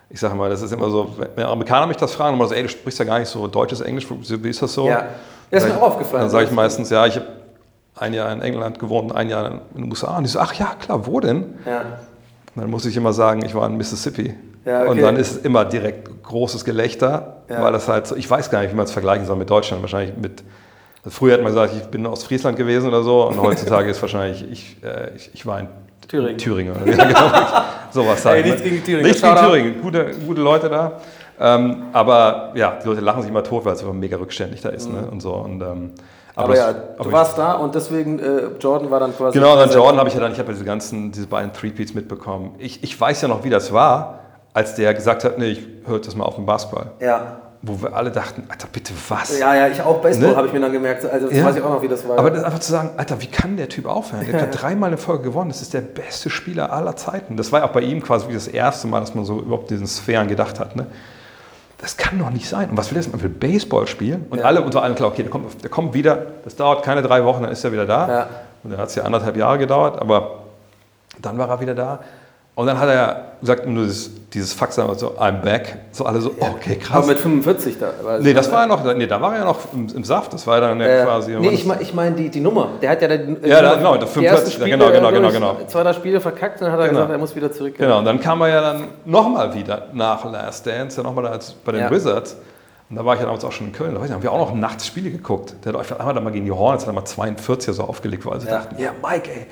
ich 0.09 0.21
sage 0.21 0.35
mal, 0.35 0.49
das 0.49 0.61
ist 0.61 0.71
immer 0.71 0.89
so, 0.89 1.09
wenn 1.35 1.43
Amerikaner 1.45 1.85
mich 1.85 1.97
das 1.97 2.13
fragen, 2.13 2.37
immer 2.37 2.47
so, 2.47 2.53
ey, 2.53 2.63
du 2.63 2.69
sprichst 2.69 2.97
ja 2.99 3.03
gar 3.03 3.19
nicht 3.19 3.27
so 3.27 3.45
deutsches 3.47 3.81
Englisch, 3.81 4.07
wie 4.09 4.49
ist 4.49 4.61
das 4.61 4.73
so? 4.73 4.87
Ja. 4.87 5.03
Ja, 5.51 5.57
ist 5.57 5.67
mir 5.67 5.75
auch 5.75 5.81
aufgefallen. 5.81 6.21
Dann 6.21 6.29
sage 6.29 6.45
ich 6.45 6.51
meistens, 6.51 6.89
ja, 6.89 7.05
ich 7.05 7.15
habe 7.17 7.27
ein 7.97 8.13
Jahr 8.13 8.31
in 8.31 8.41
England 8.41 8.79
gewohnt, 8.79 9.13
ein 9.13 9.27
Jahr 9.29 9.51
in 9.75 9.81
den 9.83 9.89
USA. 9.89 10.15
Und 10.17 10.23
die 10.23 10.29
so, 10.29 10.39
ach 10.39 10.53
ja, 10.53 10.75
klar, 10.79 11.05
wo 11.05 11.19
denn? 11.19 11.55
Ja. 11.65 11.81
Und 12.55 12.61
dann 12.61 12.69
muss 12.69 12.85
ich 12.85 12.95
immer 12.95 13.11
sagen, 13.11 13.43
ich 13.45 13.53
war 13.53 13.67
in 13.67 13.75
Mississippi. 13.75 14.33
Ja, 14.67 14.81
okay. 14.81 14.89
Und 14.91 15.01
dann 15.01 15.15
ist 15.15 15.45
immer 15.45 15.65
direkt 15.65 16.23
großes 16.23 16.65
Gelächter, 16.65 17.37
Ja. 17.49 17.63
weil 17.63 17.71
das 17.71 17.87
halt 17.87 18.05
so, 18.07 18.15
ich 18.15 18.29
weiß 18.29 18.49
gar 18.49 18.61
nicht, 18.61 18.71
wie 18.71 18.75
man 18.75 18.85
es 18.85 18.91
vergleichen 18.91 19.25
soll 19.25 19.37
mit 19.37 19.49
Deutschland. 19.49 19.81
Wahrscheinlich 19.81 20.15
mit, 20.17 20.43
also 21.03 21.15
früher 21.17 21.33
hat 21.35 21.41
man 21.41 21.51
gesagt, 21.53 21.73
ich 21.75 21.83
bin 21.87 22.05
aus 22.05 22.23
Friesland 22.25 22.57
gewesen 22.57 22.87
oder 22.89 23.01
so. 23.03 23.27
Und 23.27 23.41
heutzutage 23.41 23.89
ist 23.89 24.01
wahrscheinlich, 24.01 24.45
ich, 24.51 24.77
äh, 24.83 25.15
ich, 25.15 25.31
ich 25.33 25.45
war 25.45 25.59
in 25.61 25.67
Thüringen. 26.07 26.37
Thüringen. 26.37 26.73
oder 26.75 26.83
genau, 26.85 27.05
sowas 27.91 28.23
Ey, 28.25 28.31
halt. 28.31 28.45
nichts 28.45 28.61
ne? 28.63 28.69
gegen 28.69 28.83
Thüringen. 28.83 29.05
Nichts 29.07 29.21
gegen. 29.21 29.35
Thüringen. 29.37 29.81
Gute, 29.81 30.11
gute 30.25 30.41
Leute 30.41 30.69
da. 30.69 30.91
Ähm, 31.39 31.83
aber 31.93 32.51
ja, 32.55 32.77
die 32.83 32.87
Leute 32.87 33.01
lachen 33.01 33.21
sich 33.21 33.29
immer 33.31 33.43
tot, 33.43 33.63
weil 33.65 33.73
es 33.73 33.81
immer 33.81 33.93
mega 33.93 34.17
rückständig 34.17 34.61
da 34.61 34.69
ist. 34.69 34.89
Ne? 34.91 35.07
Und 35.09 35.21
so. 35.21 35.33
Und, 35.33 35.61
ähm, 35.61 35.91
Mhm. 36.37 36.43
Aber, 36.43 36.49
das- 36.53 36.57
ja, 36.59 36.67
aber 36.69 37.03
du 37.03 37.11
warst 37.11 37.37
da 37.39 37.53
und 37.53 37.73
deswegen, 37.73 38.19
äh, 38.19 38.41
Jordan 38.59 38.91
war 38.91 38.99
dann 38.99 39.15
quasi. 39.17 39.39
Genau, 39.39 39.55
dann 39.55 39.71
Jordan 39.71 39.97
habe 39.97 40.07
ich 40.09 40.13
ja 40.13 40.21
dann, 40.21 40.31
ich 40.33 40.37
habe 40.37 40.49
ja 40.49 40.53
diese 40.53 40.65
ganzen, 40.65 41.11
diese 41.11 41.25
beiden 41.25 41.51
Three-Peats 41.51 41.95
mitbekommen. 41.95 42.53
Ich, 42.59 42.83
ich 42.83 42.99
weiß 43.01 43.23
ja 43.23 43.27
noch, 43.27 43.43
wie 43.43 43.49
das 43.49 43.73
war, 43.73 44.19
als 44.57 44.73
der 44.75 44.93
gesagt 44.95 45.23
hat, 45.23 45.37
nee, 45.37 45.49
ich 45.51 45.61
höre 45.85 45.99
das 45.99 46.15
mal 46.15 46.25
auf 46.25 46.33
dem 46.35 46.45
Basketball. 46.47 46.87
Ja. 46.99 47.37
Wo 47.61 47.79
wir 47.81 47.93
alle 47.95 48.09
dachten, 48.11 48.43
Alter, 48.49 48.67
bitte 48.71 48.91
was? 49.09 49.37
Ja, 49.39 49.53
ja, 49.55 49.67
ich 49.67 49.81
auch 49.81 50.01
Baseball 50.01 50.29
Ne? 50.31 50.35
habe 50.35 50.47
ich 50.47 50.53
mir 50.53 50.59
dann 50.59 50.71
gemerkt. 50.71 51.05
Also, 51.05 51.27
das 51.27 51.37
Ja. 51.37 51.45
weiß 51.45 51.55
ich 51.57 51.61
auch 51.63 51.69
noch, 51.69 51.81
wie 51.83 51.87
das 51.87 52.07
war. 52.07 52.17
Aber 52.17 52.31
das 52.31 52.43
einfach 52.43 52.59
zu 52.59 52.71
sagen, 52.71 52.91
Alter, 52.97 53.21
wie 53.21 53.27
kann 53.27 53.55
der 53.57 53.69
Typ 53.69 53.85
aufhören? 53.85 54.25
Der 54.25 54.41
hat 54.41 54.49
dreimal 54.61 54.87
eine 54.87 54.97
Folge 54.97 55.23
gewonnen. 55.25 55.49
Das 55.51 55.61
ist 55.61 55.73
der 55.75 55.81
beste 55.81 56.29
Spieler 56.31 56.71
aller 56.73 56.95
Zeiten. 56.95 57.37
Das 57.37 57.51
war 57.51 57.59
ja 57.61 57.65
auch 57.67 57.71
bei 57.71 57.81
ihm 57.81 58.01
quasi 58.01 58.31
das 58.33 58.47
erste 58.47 58.87
Mal, 58.87 58.99
dass 59.01 59.13
man 59.15 59.25
so 59.25 59.39
überhaupt 59.39 59.69
diesen 59.69 59.85
Sphären 59.87 60.27
gedacht 60.27 60.59
hat. 60.59 60.75
Ne? 60.75 60.87
Das 61.79 61.97
kann 61.97 62.17
doch 62.17 62.31
nicht 62.31 62.49
sein. 62.49 62.71
Und 62.71 62.77
was 62.77 62.89
will 62.91 62.97
das? 62.97 63.11
Man 63.11 63.21
will 63.21 63.29
Baseball 63.29 63.85
spielen. 63.85 64.25
Und 64.31 64.39
Ja. 64.39 64.45
alle 64.45 64.61
unter 64.61 64.81
allen 64.81 64.95
klar, 64.95 65.09
okay, 65.09 65.21
der 65.23 65.31
kommt, 65.31 65.63
der 65.63 65.69
kommt 65.69 65.93
wieder. 65.93 66.25
Das 66.43 66.55
dauert 66.55 66.83
keine 66.83 67.03
drei 67.03 67.23
Wochen, 67.25 67.43
dann 67.43 67.51
ist 67.51 67.63
er 67.63 67.71
wieder 67.71 67.85
da. 67.85 68.07
Ja. 68.07 68.27
Und 68.63 68.71
dann 68.71 68.79
hat 68.79 68.89
es 68.89 68.95
ja 68.95 69.03
anderthalb 69.03 69.37
Jahre 69.37 69.59
gedauert, 69.59 69.99
aber 70.01 70.39
dann 71.21 71.37
war 71.37 71.49
er 71.49 71.59
wieder 71.59 71.75
da. 71.75 71.99
Und 72.57 72.65
dann 72.65 72.79
hat 72.79 72.89
er 72.89 73.33
gesagt, 73.39 73.67
nur 73.67 73.83
dieses, 73.83 74.09
dieses 74.33 74.51
Fax, 74.51 74.73
so, 74.73 74.81
I'm 75.19 75.41
back. 75.43 75.77
So 75.91 76.05
alle 76.05 76.19
so, 76.19 76.31
okay, 76.39 76.75
krass. 76.77 76.97
aber 76.97 77.05
mit 77.05 77.19
45 77.19 77.77
da. 77.79 77.91
War 78.01 78.17
nee, 78.17 78.33
das 78.33 78.51
war 78.51 78.61
ja 78.61 78.65
noch, 78.65 78.83
nee, 78.95 79.05
da 79.05 79.21
war 79.21 79.33
er 79.33 79.39
ja 79.41 79.45
noch 79.45 79.59
im, 79.73 79.87
im 79.95 80.03
Saft. 80.03 80.33
Das 80.33 80.47
war 80.47 80.55
ja 80.55 80.61
dann 80.69 80.79
ja 80.79 80.87
äh, 80.87 81.03
quasi. 81.03 81.35
nee, 81.35 81.49
ich 81.49 81.67
meine 81.67 81.83
ich 81.83 81.93
mein 81.93 82.15
die, 82.15 82.29
die 82.29 82.39
Nummer. 82.39 82.69
Der 82.81 82.89
hat 82.89 83.01
ja 83.03 83.09
dann. 83.09 83.37
Ja, 83.45 83.61
da- 83.61 83.75
genau, 83.75 83.95
der 83.97 84.07
die 84.07 84.25
ersten 84.25 84.49
45, 84.49 84.53
Spiele, 84.55 84.69
genau, 84.71 84.91
genau, 84.91 85.09
äh, 85.09 85.11
genau, 85.11 85.29
genau. 85.31 85.57
Zwei, 85.67 85.83
drei 85.83 85.93
Spiele 85.93 86.19
verkackt, 86.19 86.59
dann 86.59 86.71
hat 86.71 86.79
er 86.79 86.87
Genau. 86.87 87.01
gesagt, 87.01 87.11
er 87.11 87.17
muss 87.19 87.35
wieder 87.35 87.51
zurück. 87.51 87.75
Genau, 87.77 87.99
und 87.99 88.05
dann 88.05 88.19
kam 88.19 88.41
er 88.41 88.47
ja 88.47 88.61
dann 88.61 88.87
nochmal 89.05 89.53
wieder 89.53 89.89
nach 89.93 90.25
Last 90.25 90.65
Dance, 90.65 90.97
ja 90.97 91.03
nochmal 91.03 91.27
als 91.27 91.51
bei 91.53 91.73
den 91.73 91.81
Ja. 91.81 91.91
Wizards. 91.91 92.37
Und 92.89 92.95
da 92.95 93.05
war 93.05 93.13
ich 93.13 93.19
ja 93.19 93.27
damals 93.27 93.45
auch 93.45 93.51
schon 93.51 93.67
in 93.67 93.73
Köln. 93.73 93.93
Da 93.93 94.01
haben 94.13 94.23
wir 94.23 94.31
auch 94.31 94.39
noch 94.49 94.55
nachts 94.55 94.87
Spiele 94.87 95.11
geguckt. 95.11 95.53
Der 95.63 95.73
hat 95.73 95.99
einmal 95.99 96.15
dann 96.15 96.23
mal 96.23 96.31
gegen 96.31 96.45
die 96.45 96.51
Hornets, 96.51 96.85
hat 96.85 96.89
er 96.89 96.95
mal 96.95 97.05
42 97.05 97.75
so 97.75 97.83
aufgelegt, 97.83 98.25
weil 98.25 98.39
sie 98.39 98.47
Ja. 98.47 98.59
dachten, 98.59 98.81
ja, 98.81 98.91
Mike, 99.03 99.29
ey, 99.29 99.45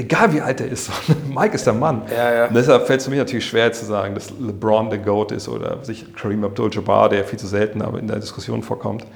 egal 0.00 0.32
wie 0.32 0.40
alt 0.40 0.60
er 0.60 0.68
ist, 0.68 0.90
Mike 1.28 1.54
ist 1.54 1.66
der 1.66 1.74
Mann. 1.74 2.02
Ja, 2.10 2.32
ja. 2.32 2.48
Deshalb 2.48 2.86
fällt 2.86 3.00
es 3.00 3.04
für 3.04 3.10
mich 3.10 3.18
natürlich 3.20 3.46
schwer 3.46 3.72
zu 3.72 3.84
sagen, 3.84 4.14
dass 4.14 4.30
LeBron 4.30 4.90
der 4.90 4.98
GOAT 4.98 5.32
ist 5.32 5.48
oder 5.48 5.78
sich 5.82 6.14
Kareem 6.14 6.44
Abdul-Jabbar, 6.44 7.08
der 7.10 7.24
viel 7.24 7.38
zu 7.38 7.46
selten 7.46 7.82
aber 7.82 7.98
in 7.98 8.06
der 8.08 8.18
Diskussion 8.18 8.62
vorkommt. 8.62 9.06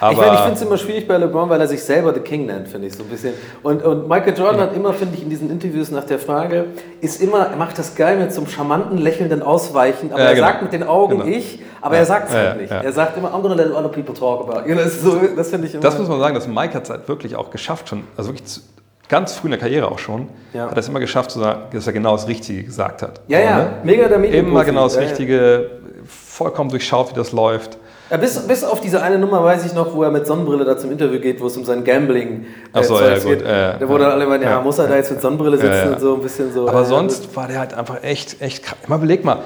Aber 0.00 0.12
ich 0.12 0.18
meine, 0.18 0.34
ich 0.34 0.38
finde 0.40 0.54
es 0.54 0.62
immer 0.62 0.78
schwierig 0.78 1.08
bei 1.08 1.16
LeBron, 1.18 1.48
weil 1.50 1.60
er 1.60 1.66
sich 1.66 1.82
selber 1.82 2.14
The 2.14 2.20
King 2.20 2.46
nennt, 2.46 2.68
finde 2.68 2.86
ich 2.86 2.94
so 2.94 3.02
ein 3.02 3.08
bisschen. 3.08 3.34
Und, 3.64 3.82
und 3.82 4.06
Michael 4.08 4.38
Jordan 4.38 4.60
hat 4.60 4.76
immer, 4.76 4.92
finde 4.92 5.16
ich, 5.16 5.24
in 5.24 5.28
diesen 5.30 5.50
Interviews 5.50 5.90
nach 5.90 6.04
der 6.04 6.20
Frage, 6.20 6.66
ist 7.00 7.20
immer, 7.20 7.46
er 7.48 7.56
macht 7.56 7.76
das 7.80 7.96
geil 7.96 8.16
mit 8.16 8.32
so 8.32 8.40
einem 8.42 8.48
charmanten, 8.48 8.96
lächelnden 8.98 9.42
Ausweichen, 9.42 10.12
aber 10.12 10.20
Ja, 10.22 10.28
er 10.28 10.34
genau. 10.36 10.46
sagt 10.46 10.62
mit 10.62 10.72
den 10.72 10.84
Augen 10.84 11.18
Genau. 11.18 11.24
ich, 11.24 11.62
aber 11.80 11.94
Ja, 11.96 12.00
er 12.02 12.06
sagt 12.06 12.28
es 12.28 12.32
ja, 12.34 12.38
halt 12.40 12.48
ja, 12.54 12.54
nicht. 12.62 12.70
ja. 12.70 12.80
Er 12.80 12.92
sagt 12.92 13.16
immer, 13.18 13.30
I'm 13.34 13.42
gonna 13.42 13.54
let 13.56 13.72
other 13.72 13.88
people 13.88 14.14
talk 14.14 14.48
about. 14.48 14.68
you. 14.68 14.76
Das, 14.76 15.02
so, 15.02 15.18
das 15.34 15.50
finde 15.50 15.66
ich 15.66 15.74
immer. 15.74 15.82
Das 15.82 15.98
muss 15.98 16.06
man 16.06 16.20
sagen, 16.20 16.34
dass 16.36 16.46
Mike 16.46 16.74
hat 16.74 16.84
es 16.84 16.90
halt 16.90 17.08
wirklich 17.08 17.34
auch 17.34 17.50
geschafft, 17.50 17.88
schon, 17.88 18.04
also 18.16 18.30
wirklich 18.30 18.44
zu, 18.46 18.60
ganz 19.08 19.32
früh 19.34 19.46
in 19.48 19.52
der 19.52 19.60
Karriere 19.60 19.90
auch 19.90 19.98
schon, 19.98 20.28
Ja. 20.52 20.64
hat 20.66 20.72
er 20.72 20.78
es 20.78 20.88
immer 20.88 21.00
geschafft, 21.00 21.30
zu 21.30 21.38
sagen, 21.40 21.62
dass 21.72 21.86
er 21.86 21.92
genau 21.92 22.12
das 22.12 22.28
Richtige 22.28 22.62
gesagt 22.64 23.02
hat. 23.02 23.20
ja, 23.28 23.38
So, 23.38 23.44
ja, 23.44 23.56
ne? 23.58 23.70
mega 23.84 24.08
der 24.08 24.18
Medienprofi. 24.18 24.50
Immer 24.50 24.64
genau 24.64 24.84
das 24.84 24.94
Ja. 24.96 25.00
Richtige, 25.02 25.70
vollkommen 26.06 26.70
durchschaut, 26.70 27.10
wie 27.10 27.14
das 27.14 27.32
läuft. 27.32 27.78
Ja, 28.10 28.16
bis, 28.16 28.38
bis 28.46 28.64
auf 28.64 28.80
diese 28.80 29.02
eine 29.02 29.18
Nummer 29.18 29.44
weiß 29.44 29.66
ich 29.66 29.74
noch, 29.74 29.94
wo 29.94 30.02
er 30.02 30.10
mit 30.10 30.26
Sonnenbrille 30.26 30.64
da 30.64 30.78
zum 30.78 30.90
Interview 30.90 31.20
geht, 31.20 31.40
wo 31.42 31.46
es 31.46 31.56
um 31.58 31.64
sein 31.66 31.84
Gambling 31.84 32.46
Ach 32.72 32.82
so, 32.82 32.96
Zeugs 32.96 33.22
ja, 33.24 33.30
gut, 33.30 33.38
geht. 33.40 33.46
äh, 33.46 33.78
da 33.78 33.88
wurde 33.88 34.04
ja. 34.04 34.10
dann 34.10 34.18
alle 34.20 34.26
meinen, 34.30 34.42
ja, 34.44 34.60
muss 34.62 34.78
er 34.78 34.88
da 34.88 34.96
jetzt 34.96 35.10
mit 35.10 35.20
Sonnenbrille 35.20 35.58
sitzen 35.58 35.92
und 35.92 36.00
so 36.00 36.14
ein 36.14 36.22
bisschen 36.22 36.50
so. 36.52 36.66
Aber 36.68 36.80
äh, 36.80 36.84
sonst 36.86 37.36
war 37.36 37.48
der 37.48 37.58
halt 37.58 37.74
einfach 37.74 38.02
echt, 38.02 38.40
echt 38.40 38.62
krass. 38.62 38.78
Mal 38.86 38.96
überleg 38.96 39.24
mal, 39.26 39.40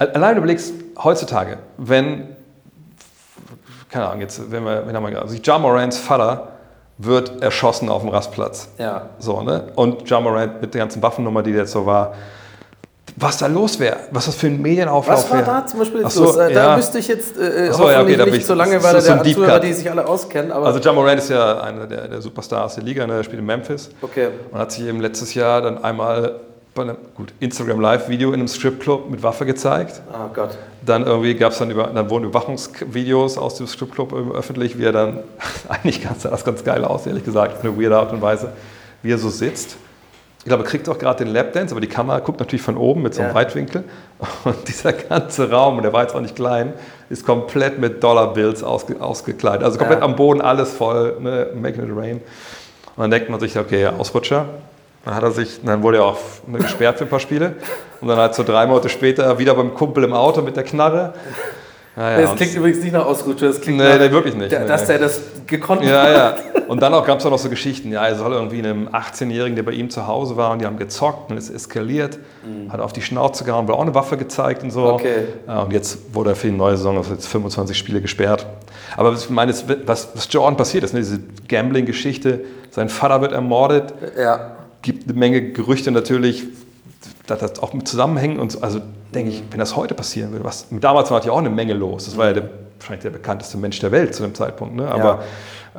allein 0.00 0.34
du 0.34 0.38
überlegst 0.38 0.72
heutzutage, 1.02 1.58
wenn, 1.76 2.28
keine 3.88 4.06
Ahnung, 4.08 4.20
jetzt, 4.20 4.50
wenn 4.50 4.64
wir, 4.64 4.84
wenn 4.86 4.92
wir 4.92 5.00
mal, 5.00 5.16
also 5.16 5.36
Ja 5.40 5.58
Morants 5.58 5.98
Vater 5.98 6.48
wird 6.98 7.42
erschossen 7.42 7.88
auf 7.88 8.02
dem 8.02 8.10
Rastplatz. 8.10 8.68
Ja. 8.78 9.10
So, 9.18 9.40
ne? 9.42 9.64
Und 9.76 10.08
Morant 10.10 10.60
mit 10.60 10.74
der 10.74 10.80
ganzen 10.80 11.00
Waffennummer, 11.02 11.42
die 11.42 11.52
jetzt 11.52 11.72
so 11.72 11.86
war, 11.86 12.14
was 13.16 13.38
da 13.38 13.46
los 13.46 13.80
wäre, 13.80 13.96
was 14.12 14.26
das 14.26 14.34
für 14.36 14.46
ein 14.48 14.60
Medienauflauf 14.62 15.16
Was 15.24 15.30
war 15.30 15.38
wäre. 15.38 15.46
da 15.46 15.66
zum 15.66 15.78
Beispiel 15.80 16.02
jetzt 16.02 16.14
so, 16.14 16.24
los? 16.24 16.36
Äh, 16.36 16.52
Da 16.52 16.70
ja. 16.70 16.76
müsste 16.76 16.98
ich 16.98 17.08
jetzt 17.08 17.36
äh, 17.36 17.72
so, 17.72 17.88
ja, 17.90 18.02
okay, 18.02 18.16
da 18.16 18.24
nicht 18.26 18.36
ich- 18.38 18.46
so 18.46 18.54
lange, 18.54 18.74
das 18.74 18.84
weil 18.84 19.00
so 19.00 19.12
der 19.14 19.22
Deep 19.22 19.34
Zuhörer, 19.34 19.60
die 19.60 19.72
sich 19.72 19.90
alle 19.90 20.06
auskennen. 20.06 20.52
Aber 20.52 20.66
Also 20.66 20.92
Morant 20.92 21.18
ist 21.18 21.30
ja 21.30 21.60
einer 21.60 21.86
der, 21.86 22.06
der 22.08 22.20
Superstars 22.20 22.76
der 22.76 22.84
Liga, 22.84 23.06
ne? 23.06 23.16
der 23.16 23.22
spielt 23.24 23.40
in 23.40 23.46
Memphis. 23.46 23.90
okay. 24.02 24.28
Und 24.52 24.58
hat 24.58 24.70
sich 24.72 24.84
eben 24.86 25.00
letztes 25.00 25.34
Jahr 25.34 25.62
dann 25.62 25.82
einmal 25.82 26.40
bei 26.78 26.84
einem 26.84 26.96
gut, 27.14 27.32
Instagram 27.40 27.80
Live-Video 27.80 28.30
in 28.30 28.36
einem 28.40 28.48
Stripclub 28.48 29.10
mit 29.10 29.22
Waffe 29.22 29.44
gezeigt. 29.44 30.00
Oh 30.12 30.32
Gott. 30.32 30.56
Dann 30.86 31.04
irgendwie 31.04 31.34
gab 31.34 31.52
es 31.52 31.58
dann 31.58 31.70
über, 31.70 31.88
dann 31.88 32.08
wurden 32.08 32.24
Überwachungsvideos 32.24 33.36
aus 33.36 33.56
dem 33.56 33.66
Stripclub 33.66 34.12
ähm, 34.12 34.32
öffentlich, 34.32 34.78
wie 34.78 34.84
er 34.84 34.92
dann, 34.92 35.18
eigentlich 35.68 36.02
ganz, 36.02 36.22
sah 36.22 36.30
das 36.30 36.44
ganz 36.44 36.64
geil 36.64 36.84
aus, 36.84 37.06
ehrlich 37.06 37.24
gesagt, 37.24 37.56
auf 37.58 37.64
eine 37.64 37.76
weirde 37.80 37.98
Art 37.98 38.12
und 38.12 38.22
Weise, 38.22 38.52
wie 39.02 39.12
er 39.12 39.18
so 39.18 39.28
sitzt. 39.28 39.76
Ich 40.38 40.44
glaube, 40.44 40.62
er 40.62 40.68
kriegt 40.70 40.88
auch 40.88 40.98
gerade 40.98 41.24
den 41.24 41.32
Lapdance, 41.34 41.74
aber 41.74 41.80
die 41.80 41.88
Kamera 41.88 42.20
guckt 42.20 42.38
natürlich 42.40 42.62
von 42.62 42.76
oben 42.78 43.02
mit 43.02 43.12
so 43.12 43.20
einem 43.20 43.30
Ja. 43.30 43.34
Weitwinkel. 43.34 43.84
Und 44.44 44.68
dieser 44.68 44.92
ganze 44.94 45.50
Raum, 45.50 45.76
und 45.76 45.82
der 45.82 45.92
war 45.92 46.02
jetzt 46.02 46.14
auch 46.14 46.20
nicht 46.20 46.36
klein, 46.36 46.72
ist 47.10 47.26
komplett 47.26 47.78
mit 47.78 48.02
Dollarbills 48.02 48.62
ausge, 48.62 49.00
ausgekleidet. 49.00 49.62
Also 49.64 49.78
komplett 49.78 49.98
Ja. 49.98 50.04
am 50.06 50.16
Boden 50.16 50.40
alles 50.40 50.72
voll, 50.72 51.16
ne, 51.20 51.48
making 51.60 51.84
it 51.84 51.94
rain. 51.94 52.16
Und 52.96 53.02
dann 53.02 53.10
denkt 53.10 53.28
man 53.28 53.40
sich, 53.40 53.58
okay, 53.58 53.86
Ausrutscher. 53.88 54.46
Dann 55.04 55.14
hat 55.14 55.22
er 55.22 55.30
sich, 55.30 55.60
dann 55.64 55.82
wurde 55.82 55.98
er 55.98 56.04
auch 56.04 56.18
gesperrt 56.52 56.98
für 56.98 57.04
ein 57.04 57.10
paar 57.10 57.20
Spiele. 57.20 57.54
Und 58.00 58.08
dann 58.08 58.18
halt 58.18 58.34
so 58.34 58.42
drei 58.42 58.66
Monate 58.66 58.88
später 58.88 59.38
wieder 59.38 59.54
beim 59.54 59.74
Kumpel 59.74 60.04
im 60.04 60.12
Auto 60.12 60.42
mit 60.42 60.56
der 60.56 60.64
Knarre. 60.64 61.14
Naja, 61.96 62.20
das 62.20 62.36
klingt 62.36 62.54
übrigens 62.54 62.80
nicht 62.84 62.92
nach 62.92 63.06
Ausrutscher, 63.06 63.48
das 63.48 63.60
klingt 63.60 63.78
Nee, 63.78 63.88
nach, 63.88 63.98
nee, 63.98 64.10
wirklich 64.12 64.36
nicht. 64.36 64.52
Da, 64.52 64.60
Nee, 64.60 64.66
dass 64.68 64.82
nee. 64.82 64.86
der 64.88 64.98
das 65.00 65.20
gekonnt 65.48 65.82
Ja, 65.82 66.02
hat. 66.02 66.14
ja. 66.54 66.62
Und 66.68 66.80
dann 66.80 66.94
auch 66.94 67.04
gab 67.04 67.18
es 67.18 67.26
auch 67.26 67.30
noch 67.30 67.38
so 67.40 67.48
Geschichten. 67.48 67.90
Ja, 67.90 68.06
er 68.06 68.14
soll 68.14 68.32
irgendwie 68.34 68.58
einem 68.60 68.86
18-Jährigen, 68.88 69.56
der 69.56 69.64
bei 69.64 69.72
ihm 69.72 69.90
zu 69.90 70.06
Hause 70.06 70.36
war, 70.36 70.52
und 70.52 70.60
die 70.60 70.66
haben 70.66 70.76
gezockt 70.76 71.32
und 71.32 71.36
es 71.38 71.50
eskaliert, 71.50 72.18
hat 72.68 72.78
auf 72.80 72.92
die 72.92 73.02
Schnauze 73.02 73.42
gehauen, 73.42 73.66
wurde 73.66 73.78
auch 73.78 73.82
eine 73.82 73.94
Waffe 73.96 74.16
gezeigt 74.16 74.62
und 74.62 74.70
so. 74.70 74.82
Mhm. 74.82 74.86
Okay. 74.86 75.16
Ja, 75.48 75.62
und 75.62 75.72
jetzt 75.72 76.14
wurde 76.14 76.30
er 76.30 76.36
für 76.36 76.46
die 76.46 76.56
neue 76.56 76.76
Saison 76.76 76.98
auf 76.98 77.10
jetzt 77.10 77.26
25 77.26 77.76
Spiele 77.76 78.00
gesperrt. 78.00 78.46
Aber 78.96 79.12
was 79.12 79.24
ich 79.24 79.30
meine, 79.30 79.52
was, 79.86 80.08
was 80.14 80.28
Jordan 80.30 80.56
passiert 80.56 80.84
ist, 80.84 80.92
ne, 80.94 81.00
diese 81.00 81.18
Gambling-Geschichte, 81.48 82.40
sein 82.70 82.88
Vater 82.90 83.20
wird 83.22 83.32
ermordet, 83.32 83.92
Ja. 84.16 84.52
Gibt 84.82 85.08
eine 85.08 85.18
Menge 85.18 85.52
Gerüchte 85.52 85.90
natürlich, 85.90 86.44
dass 87.26 87.40
das 87.40 87.58
auch 87.60 87.72
mit 87.72 87.86
zusammenhängen 87.86 88.38
und 88.38 88.52
so. 88.52 88.60
also 88.60 88.80
denke 89.14 89.30
ich, 89.30 89.42
wenn 89.50 89.58
das 89.58 89.76
heute 89.76 89.94
passieren 89.94 90.32
würde, 90.32 90.44
was 90.44 90.66
damals 90.70 91.10
war 91.10 91.24
ja 91.24 91.32
auch 91.32 91.38
eine 91.38 91.50
Menge 91.50 91.74
los. 91.74 92.04
Das 92.04 92.16
war 92.16 92.26
ja 92.26 92.32
der, 92.34 92.50
wahrscheinlich 92.78 93.02
der 93.02 93.10
bekannteste 93.10 93.56
Mensch 93.56 93.78
der 93.80 93.92
Welt 93.92 94.14
zu 94.14 94.22
dem 94.22 94.34
Zeitpunkt. 94.34 94.76
Ne? 94.76 94.88
Aber 94.88 95.22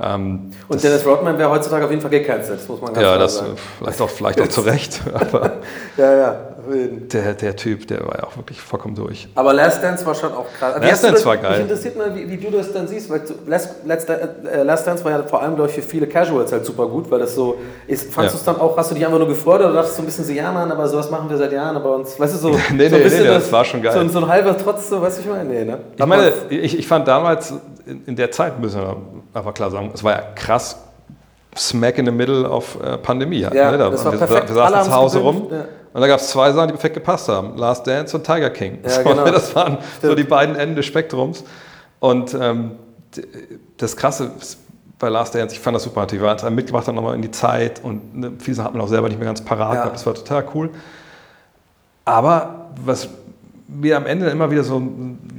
ähm, 0.02 0.52
Und 0.68 0.84
Dennis 0.84 1.06
Rodman 1.06 1.38
wäre 1.38 1.50
heutzutage 1.50 1.86
auf 1.86 1.92
jeden 1.92 2.02
Fall 2.02 2.12
gecancelt, 2.12 2.60
das 2.60 2.68
muss 2.68 2.82
man 2.82 2.94
ganz 2.94 3.04
ja, 3.04 3.12
klar 3.12 3.20
das 3.20 3.38
sagen. 3.38 3.54
äh, 3.54 3.78
vielleicht 3.78 4.02
auch, 4.02 4.10
vielleicht 4.10 4.42
auch 4.42 4.48
zu 4.48 4.62
Recht. 4.62 5.02
Aber 5.14 5.58
Ja, 5.98 6.16
ja. 6.16 6.49
Auf 6.70 7.08
der, 7.12 7.34
der 7.34 7.56
Typ, 7.56 7.88
der 7.88 8.00
war 8.08 8.18
ja 8.18 8.24
auch 8.24 8.38
wirklich 8.38 8.62
vollkommen 8.62 8.96
durch. 8.96 9.28
Aber 9.36 9.54
Last 9.54 9.84
Dance 9.84 10.06
war 10.06 10.16
schon 10.16 10.32
auch 10.34 10.46
krass. 10.58 10.76
Wie 10.80 10.86
Last 10.86 11.04
Dance 11.04 11.16
das, 11.18 11.26
war 11.26 11.38
geil. 11.38 11.52
Mich 11.52 11.60
interessiert 11.62 11.98
mal, 11.98 12.16
wie, 12.16 12.30
wie 12.30 12.38
du 12.38 12.52
das 12.52 12.72
dann 12.72 12.88
siehst, 12.88 13.10
weil 13.10 13.22
Last, 13.48 13.70
Last, 13.86 14.10
äh, 14.10 14.64
Last 14.64 14.88
Dance 14.88 15.04
war 15.04 15.12
ja 15.12 15.24
vor 15.24 15.42
allem, 15.42 15.56
glaube 15.56 15.70
ich, 15.70 15.76
für 15.76 15.82
viele 15.82 16.08
Casuals 16.08 16.52
halt 16.52 16.66
super 16.66 16.88
gut, 16.88 17.10
weil 17.12 17.20
das 17.20 17.36
so 17.36 17.58
ist. 17.88 18.12
Fandest 18.14 18.36
Ja. 18.36 18.46
du 18.46 18.52
es 18.52 18.58
dann 18.58 18.62
auch, 18.68 18.78
hast 18.78 18.92
du 18.92 18.96
dich 18.96 19.06
einfach 19.06 19.20
nur 19.20 19.28
gefreut 19.28 19.62
oder 19.62 19.74
dachtest 19.74 19.94
du 19.94 19.98
so 19.98 20.02
ein 20.04 20.06
bisschen 20.06 20.26
so, 20.26 20.34
ja 20.34 20.52
Mann, 20.52 20.72
aber 20.72 20.88
sowas 20.88 21.10
machen 21.10 21.30
wir 21.30 21.38
seit 21.38 21.52
Jahren, 21.52 21.76
aber 21.76 21.96
uns, 21.96 22.20
weißt 22.20 22.34
du, 22.36 22.38
so, 22.38 22.50
Nee, 22.74 22.90
so 22.90 22.96
ein 22.96 23.02
nee, 23.02 23.10
nee, 23.10 23.24
das 23.26 23.52
war 23.52 23.66
schon 23.66 23.82
geil. 23.82 23.94
So, 23.94 24.08
so 24.08 24.20
ein 24.20 24.28
halber 24.28 24.58
Trotz, 24.58 24.90
so, 24.90 25.02
weißt 25.02 25.18
du, 25.18 25.22
ich 25.22 25.28
meine, 25.28 25.46
nee, 25.50 25.64
ne? 25.66 25.80
Ich 25.98 26.06
meine, 26.06 26.32
ich, 26.50 26.80
ich 26.80 26.88
fand 26.88 27.08
damals 27.08 27.54
in, 27.86 28.04
in 28.06 28.16
der 28.16 28.32
Zeit, 28.32 28.60
müssen 28.60 28.80
wir 28.82 28.98
einfach 29.34 29.54
klar 29.54 29.72
sagen, 29.72 29.92
es 29.94 30.04
war 30.04 30.12
ja 30.14 30.24
krass 30.36 30.78
smack 31.58 31.98
in 31.98 32.06
the 32.06 32.12
middle 32.12 32.48
of 32.48 32.78
äh, 32.82 32.98
Pandemie. 32.98 33.44
halt, 33.44 33.54
Ja, 33.56 33.72
ne? 33.72 33.78
da, 33.78 33.90
das 33.90 34.06
war 34.06 34.12
wir, 34.14 34.20
perfekt. 34.20 34.50
wir 34.50 34.56
saßen 34.56 34.84
zu 34.84 34.96
Hause 34.96 35.20
rum 35.20 35.48
ja. 35.50 35.66
Und 35.94 36.02
da 36.02 36.08
gab 36.08 36.20
es 36.20 36.30
zwei 36.30 36.52
Sachen, 36.52 36.68
die 36.68 36.74
perfekt 36.74 36.96
gepasst 36.96 37.28
haben. 37.30 37.58
Last 37.58 37.86
Dance 37.88 38.16
und 38.16 38.24
Tiger 38.26 38.50
King. 38.50 38.80
Ja, 38.84 38.90
so, 38.90 39.04
genau. 39.04 39.24
Das 39.32 39.56
waren 39.56 39.78
so 39.82 40.08
Stimmt. 40.08 40.20
die 40.20 40.24
beiden 40.24 40.56
Enden 40.56 40.76
des 40.76 40.86
Spektrums. 40.86 41.44
Und 42.00 42.34
ähm, 42.40 42.72
das 43.78 43.96
Krasse 43.98 44.32
bei 45.00 45.10
Last 45.10 45.34
Dance, 45.36 45.56
ich 45.56 45.62
fand 45.62 45.76
das 45.76 45.84
super, 45.84 46.06
die 46.06 46.22
waren 46.22 46.38
es 46.38 46.44
mitgebracht 46.50 46.88
dann 46.88 46.96
nochmal 46.96 47.16
in 47.16 47.22
die 47.22 47.32
Zeit 47.32 47.82
und 47.84 48.16
ne, 48.18 48.32
viele 48.40 48.56
Sachen 48.56 48.66
hat 48.68 48.74
man 48.74 48.82
auch 48.82 48.88
selber 48.90 49.08
nicht 49.08 49.18
mehr 49.18 49.26
ganz 49.28 49.42
parat 49.42 49.74
Ja. 49.74 49.82
gehabt. 49.82 49.96
Das 49.96 50.06
war 50.06 50.14
total 50.14 50.46
cool. 50.54 50.70
Aber 52.06 52.68
was 52.84 53.08
mir 53.68 53.98
am 53.98 54.06
Ende 54.06 54.28
immer 54.30 54.50
wieder 54.50 54.64
so, 54.64 54.82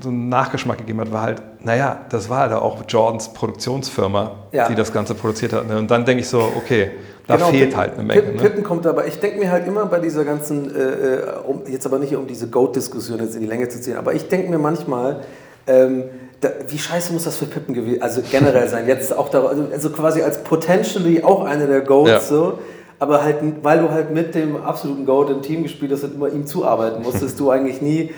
so 0.01 0.09
einen 0.09 0.29
Nachgeschmack 0.29 0.79
gegeben 0.79 1.01
hat, 1.01 1.13
war 1.13 1.23
halt, 1.23 1.43
naja, 1.65 1.99
das 2.11 2.29
war 2.29 2.39
halt 2.41 2.53
auch 2.53 2.79
Jordans 2.89 3.33
Produktionsfirma, 3.33 4.33
Ja. 4.53 4.69
die 4.69 4.75
das 4.77 4.93
Ganze 4.93 5.15
produziert 5.15 5.53
hat. 5.53 5.67
Ne? 5.67 5.77
Und 5.79 5.91
dann 5.91 6.05
denke 6.05 6.23
ich 6.23 6.29
so, 6.29 6.41
okay, 6.57 6.93
da 7.31 7.37
Genau, 7.37 7.49
fehlt 7.51 7.63
Pippen- 7.71 7.77
halt 7.79 7.93
eine 7.95 8.03
Menge. 8.03 8.21
Pippen, 8.23 8.37
Ne? 8.37 8.43
Pippen 8.43 8.63
kommt 8.65 8.87
aber, 8.87 9.07
ich 9.07 9.19
denke 9.21 9.39
mir 9.39 9.51
halt 9.51 9.67
immer 9.67 9.87
bei 9.87 9.99
dieser 10.01 10.25
ganzen, 10.25 10.75
äh, 10.75 10.79
äh, 10.81 11.23
um, 11.47 11.63
jetzt 11.67 11.87
aber 11.87 11.99
nicht 11.99 12.15
um 12.17 12.27
diese 12.27 12.49
Goat-Diskussion 12.49 13.19
jetzt 13.21 13.35
in 13.35 13.41
die 13.41 13.47
Länge 13.47 13.69
zu 13.69 13.81
ziehen, 13.81 13.97
aber 13.97 14.15
ich 14.15 14.29
denke 14.29 14.51
mir 14.51 14.59
manchmal, 14.59 15.21
ähm, 15.67 16.05
da, 16.41 16.49
wie 16.69 16.79
scheiße 16.79 17.13
muss 17.13 17.25
das 17.25 17.37
für 17.37 17.45
Pippen 17.47 17.75
gewesen, 17.75 18.03
also 18.03 18.23
generell 18.31 18.67
sein, 18.69 18.89
jetzt 18.89 19.17
auch 19.17 19.29
da, 19.29 19.45
also, 19.45 19.65
also 19.73 19.91
quasi 19.91 20.23
als 20.23 20.43
potentially 20.43 21.23
auch 21.23 21.45
einer 21.45 21.67
der 21.67 21.81
Goats 21.83 22.11
Ja. 22.11 22.21
so, 22.21 22.59
aber 22.99 23.23
halt, 23.25 23.37
weil 23.63 23.79
du 23.81 23.91
halt 23.91 24.11
mit 24.11 24.35
dem 24.35 24.57
absoluten 24.57 25.07
Goat 25.07 25.31
im 25.31 25.43
Team 25.43 25.63
gespielt 25.63 25.93
hast 25.93 26.05
und 26.05 26.15
immer 26.15 26.29
ihm 26.29 26.47
zuarbeiten 26.47 27.03
musstest, 27.03 27.39
du 27.41 27.51
eigentlich 27.51 27.81
nie 27.83 28.13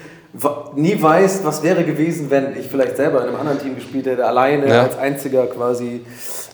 nie 0.77 1.01
weißt, 1.01 1.45
was 1.45 1.63
wäre 1.63 1.85
gewesen, 1.85 2.31
wenn 2.31 2.57
ich 2.59 2.67
vielleicht 2.67 2.97
selber 2.97 3.21
in 3.23 3.29
einem 3.29 3.37
anderen 3.37 3.59
Team 3.59 3.75
gespielt 3.75 4.07
hätte, 4.07 4.27
alleine 4.27 4.67
Ja. 4.67 4.83
als 4.85 4.97
einziger 4.99 5.47
quasi 5.47 6.05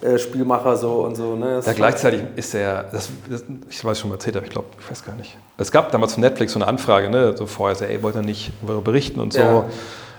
äh, 0.02 0.18
Spielmacher 0.18 0.76
so 0.76 1.02
und 1.04 1.16
so. 1.16 1.36
Ne? 1.36 1.60
Ja, 1.64 1.72
gleichzeitig 1.72 2.22
ist 2.34 2.54
er, 2.54 2.84
das, 2.90 3.08
das, 3.30 3.44
ich 3.70 3.84
weiß 3.84 3.98
schon 4.00 4.10
mal 4.10 4.16
erzählt, 4.16 4.36
aber 4.36 4.46
ich 4.46 4.50
glaube, 4.52 4.68
ich 4.80 4.90
weiß 4.90 5.04
gar 5.04 5.14
nicht. 5.14 5.36
Es 5.58 5.70
gab 5.70 5.92
damals 5.92 6.14
von 6.14 6.22
Netflix 6.22 6.52
so 6.54 6.58
eine 6.58 6.66
Anfrage, 6.66 7.08
ne, 7.08 7.36
so 7.36 7.46
vorher, 7.46 7.76
so, 7.76 7.84
ey, 7.84 8.02
wollt 8.02 8.16
ihr 8.16 8.22
nicht 8.22 8.50
berichten 8.84 9.20
und 9.20 9.32
so. 9.32 9.40
Ja. 9.40 9.64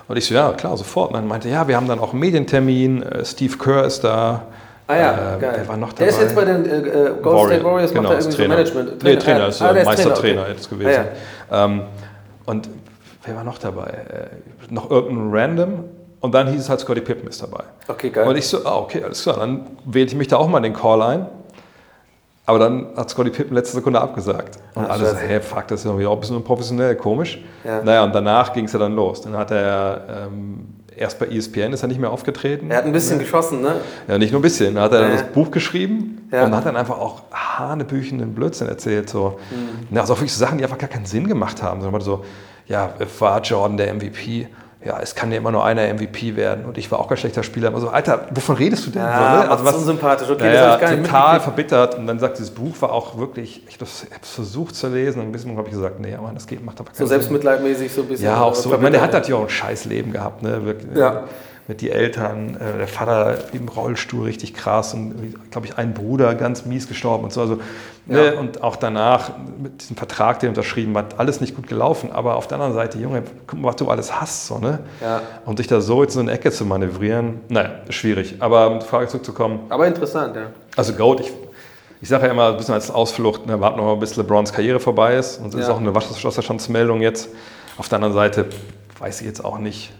Und 0.07 0.18
ich 0.18 0.26
so, 0.26 0.34
ja, 0.34 0.53
klar, 0.53 0.76
sofort. 0.78 1.10
Und 1.10 1.16
dann 1.18 1.28
meinte, 1.28 1.49
ja, 1.49 1.68
wir 1.68 1.76
haben 1.76 1.88
dann 1.88 1.99
auch 1.99 2.12
einen 2.14 2.20
Medientermin, 2.22 3.03
äh, 3.03 3.26
Steve 3.26 3.57
Kerr 3.57 3.86
ist 3.86 4.03
da. 4.03 4.43
Ah 4.88 4.95
ja, 4.95 5.36
äh, 5.36 5.39
geil. 5.39 5.53
Wer 5.57 5.68
war 5.68 5.78
noch 5.78 5.93
dabei? 5.93 6.05
Der 6.05 6.07
ist 6.10 6.22
jetzt 6.22 6.36
bei 6.36 6.45
den 6.45 6.66
äh, 6.66 6.78
äh, 6.78 7.12
Golden 7.22 7.47
State 7.47 7.64
Warriors, 7.64 7.91
genau, 7.91 8.03
macht 8.03 8.14
er 8.14 8.20
ist 8.20 8.26
irgendwie 8.26 8.41
Trainer. 8.55 8.66
so 8.66 8.74
Management. 8.74 9.03
Nee, 9.03 9.16
Trainer, 9.18 9.47
ist 9.49 9.62
Ah, 9.62 9.70
äh, 9.72 9.74
der 9.76 9.86
Meistertrainer 9.86 10.41
okay. 10.43 10.51
jetzt 10.51 10.70
gewesen. 10.70 11.01
Ah, 11.51 11.66
ähm, 11.66 11.82
und 12.47 12.70
wer 13.24 13.36
war 13.36 13.43
noch 13.43 13.57
dabei? 13.57 13.88
Äh, 13.89 14.74
noch 14.74 14.89
irgendein 14.89 15.30
Random. 15.32 15.84
Und 16.22 16.34
dann 16.34 16.47
hieß 16.47 16.59
es 16.61 16.70
halt, 16.70 16.80
Scotty 16.82 17.01
Pippen 17.01 17.28
ist 17.30 17.41
dabei. 17.41 17.63
Okay, 17.88 18.09
geil. 18.09 18.28
Und 18.28 18.36
ich 18.36 18.47
so, 18.47 18.65
ah, 18.65 18.78
okay, 18.78 19.03
alles 19.03 19.24
klar, 19.24 19.38
dann 19.38 19.67
wähle 19.86 20.05
ich 20.07 20.15
mich 20.15 20.28
da 20.28 20.36
auch 20.38 20.47
mal 20.49 20.57
in 20.57 20.63
den 20.63 20.74
Call 20.74 21.01
ein. 21.01 21.26
Aber 22.45 22.57
dann 22.59 22.88
hat 22.97 23.09
Scotty 23.09 23.30
Pippen 23.30 23.53
letzte 23.55 23.78
Sekunde 23.78 24.01
abgesagt. 24.01 24.57
Und 24.74 24.86
Ah, 24.86 24.89
alle 24.89 25.05
so, 25.05 25.15
hä, 25.15 25.39
fuck, 25.39 25.67
das 25.67 25.82
ist 25.82 25.86
irgendwie 25.86 26.07
auch 26.07 26.13
ein 26.15 26.20
bisschen 26.20 26.36
unprofessionell, 26.36 26.95
komisch. 26.95 27.39
Ja. 27.63 27.82
Naja, 27.84 28.03
und 28.03 28.13
danach 28.13 28.53
ging 28.53 28.65
es 28.65 28.74
ja 28.74 28.80
dann 28.80 28.95
los. 28.95 29.22
Dann 29.22 29.38
hat 29.38 29.51
er 29.51 30.01
ähm, 30.28 30.67
erst 31.00 31.18
bei 31.20 31.28
ESPN 31.28 31.74
ist 31.74 31.82
er 31.82 31.88
nicht 31.88 32.00
mehr 32.00 32.12
aufgetreten. 32.12 32.70
Er 32.70 32.78
hat 32.78 32.86
ein 32.86 32.91
bisschen 32.91 33.20
geschossen, 33.20 33.62
ne? 33.62 33.76
Ja, 34.08 34.18
nicht 34.18 34.32
nur 34.32 34.39
ein 34.39 34.43
bisschen. 34.43 34.76
Da 34.76 34.82
hat 34.84 34.93
er 34.93 35.02
dann 35.02 35.12
das 35.14 35.24
Buch 35.32 35.50
geschrieben 35.50 36.28
Ja. 36.32 36.45
und 36.45 36.56
hat 36.56 36.66
dann 36.66 36.76
einfach 36.76 36.97
auch 37.00 37.24
hanebüchenden 37.32 38.34
Blödsinn 38.34 38.68
erzählt. 38.68 39.10
So. 39.10 39.39
Mhm. 39.91 39.97
Also 39.97 40.14
auch 40.14 40.18
wirklich 40.18 40.34
so 40.34 40.39
Sachen, 40.39 40.58
die 40.58 40.64
einfach 40.64 40.78
gar 40.78 40.89
keinen 40.89 41.06
Sinn 41.06 41.28
gemacht 41.28 41.64
haben. 41.64 41.82
Sondern 41.82 42.02
so, 42.02 42.26
ja, 42.68 42.93
war 43.20 43.41
Jordan 43.41 43.78
der 43.78 43.93
MVP? 43.93 44.47
Ja, 44.84 44.97
es 45.01 45.13
kann 45.13 45.30
ja 45.30 45.38
immer 45.39 45.51
nur 45.51 45.65
einer 45.65 45.93
MVP 45.93 46.38
werden 46.38 46.63
und 46.63 46.77
ich 46.77 46.89
war 46.89 46.99
auch 46.99 47.09
kein 47.09 47.17
schlechter 47.17 47.43
Spieler. 47.43 47.73
Also, 47.73 47.89
Alter, 47.89 48.27
wovon 48.32 48.55
redest 48.55 48.88
du 48.88 48.91
denn? 48.91 49.01
Ja, 49.01 49.41
so, 49.41 49.55
ne? 49.57 49.63
macht's 49.63 49.77
unsympathisch. 49.80 50.30
Okay, 50.30 50.55
ja, 50.55 50.67
das 50.67 50.75
ich 50.75 50.82
gar 50.82 50.91
nicht 50.95 51.05
total 51.05 51.39
verbittert. 51.41 51.95
Und 51.95 52.07
dann 52.07 52.17
sagt, 52.17 52.38
dieses 52.38 52.51
Buch 52.51 52.73
war 52.80 52.93
auch 52.93 53.17
wirklich, 53.17 53.61
ich 53.67 53.75
habe 53.75 53.84
es 53.84 54.07
versucht 54.21 54.75
zu 54.75 54.88
lesen 54.88 55.19
und 55.19 55.27
ein 55.27 55.32
bisschen 55.34 55.57
habe 55.57 55.67
ich 55.67 55.73
gesagt, 55.73 55.99
nee, 55.99 56.15
aber 56.15 56.32
das 56.34 56.47
geht, 56.47 56.63
macht 56.63 56.80
aber 56.80 56.88
keinen 56.91 56.95
So 56.95 57.05
Sinn. 57.05 57.09
selbstmitleidmäßig 57.09 57.91
so 57.93 58.03
ein 58.03 58.07
bisschen. 58.07 58.25
Ja, 58.27 58.41
auch 58.41 58.55
so. 58.55 58.73
Ich 58.73 58.77
meine, 58.80 58.91
der 58.91 59.01
hat 59.01 59.11
natürlich 59.11 59.34
auch 59.38 59.43
ein 59.43 59.49
scheiß 59.49 59.84
Leben 59.84 60.13
gehabt, 60.13 60.43
ne? 60.43 60.63
Wirklich, 60.65 60.95
Ja. 60.95 61.23
Mit 61.70 61.82
die 61.82 61.91
Eltern, 61.91 62.55
äh, 62.55 62.80
der 62.80 62.88
Vater 62.88 63.38
im 63.53 63.67
Rollstuhl 63.67 64.26
richtig 64.26 64.55
krass 64.55 64.95
und, 64.95 65.36
glaube 65.51 65.67
ich, 65.67 65.78
ein 65.78 65.93
Bruder 65.93 66.34
ganz 66.34 66.65
mies 66.65 66.88
gestorben 66.88 67.26
und 67.26 67.32
so. 67.32 67.41
Also, 67.41 67.59
ne? 68.07 68.34
Und 68.38 68.63
auch 68.63 68.76
danach 68.76 69.34
mit 69.61 69.80
diesem 69.84 69.95
Vertrag, 69.95 70.39
den 70.39 70.47
er 70.47 70.49
unterschrieben 70.49 70.97
hat, 70.97 71.20
alles 71.20 71.41
nicht 71.41 71.55
gut 71.55 71.67
gelaufen. 71.67 72.11
Aber 72.11 72.38
auf 72.38 72.47
der 72.47 72.55
anderen 72.55 72.74
Seite, 72.74 72.97
Junge, 72.97 73.22
guck 73.45 73.59
mal, 73.59 73.67
was 73.70 73.76
du 73.76 73.88
alles 73.88 74.20
hast, 74.20 74.47
so, 74.47 74.57
ne? 74.57 74.80
Ja. 74.99 75.22
Und 75.45 75.59
dich 75.59 75.67
da 75.67 75.80
so 75.80 76.01
jetzt 76.01 76.15
in 76.15 76.15
so 76.15 76.20
eine 76.22 76.32
Ecke 76.32 76.49
zu 76.51 76.65
manövrieren, 76.65 77.39
naja, 77.49 77.70
ist 77.88 77.93
schwierig. 77.93 78.38
Aber 78.39 78.72
um 78.72 78.80
die 78.80 78.86
Frage 78.88 79.07
zurückzukommen, 79.07 79.59
Aber 79.70 79.86
interessant, 79.86 80.36
ja. 80.36 80.47
also 80.76 80.93
Goat, 80.93 81.20
ich, 81.20 81.32
ich 82.01 82.09
sage 82.09 82.26
ja 82.26 82.32
immer 82.32 82.47
ein 82.47 82.57
bisschen 82.57 82.74
als 82.74 82.89
Ausflucht, 82.89 83.45
ne, 83.45 83.61
warten 83.61 83.78
wir 83.78 83.84
mal, 83.84 83.95
bis 83.97 84.15
LeBrons 84.15 84.51
Karriere 84.53 84.80
vorbei 84.80 85.17
ist. 85.17 85.39
Und 85.39 85.53
ist 85.53 85.67
Ja. 85.67 85.74
auch 85.76 85.80
eine 85.80 85.93
Wasserstandsmeldung 85.93 87.01
jetzt. 87.01 87.30
Auf 87.78 87.89
der 87.89 87.97
anderen 87.97 88.15
Seite 88.15 88.47
weiß 88.97 89.22
ich 89.22 89.28
jetzt 89.28 89.45
auch 89.45 89.59
nicht, 89.59 89.93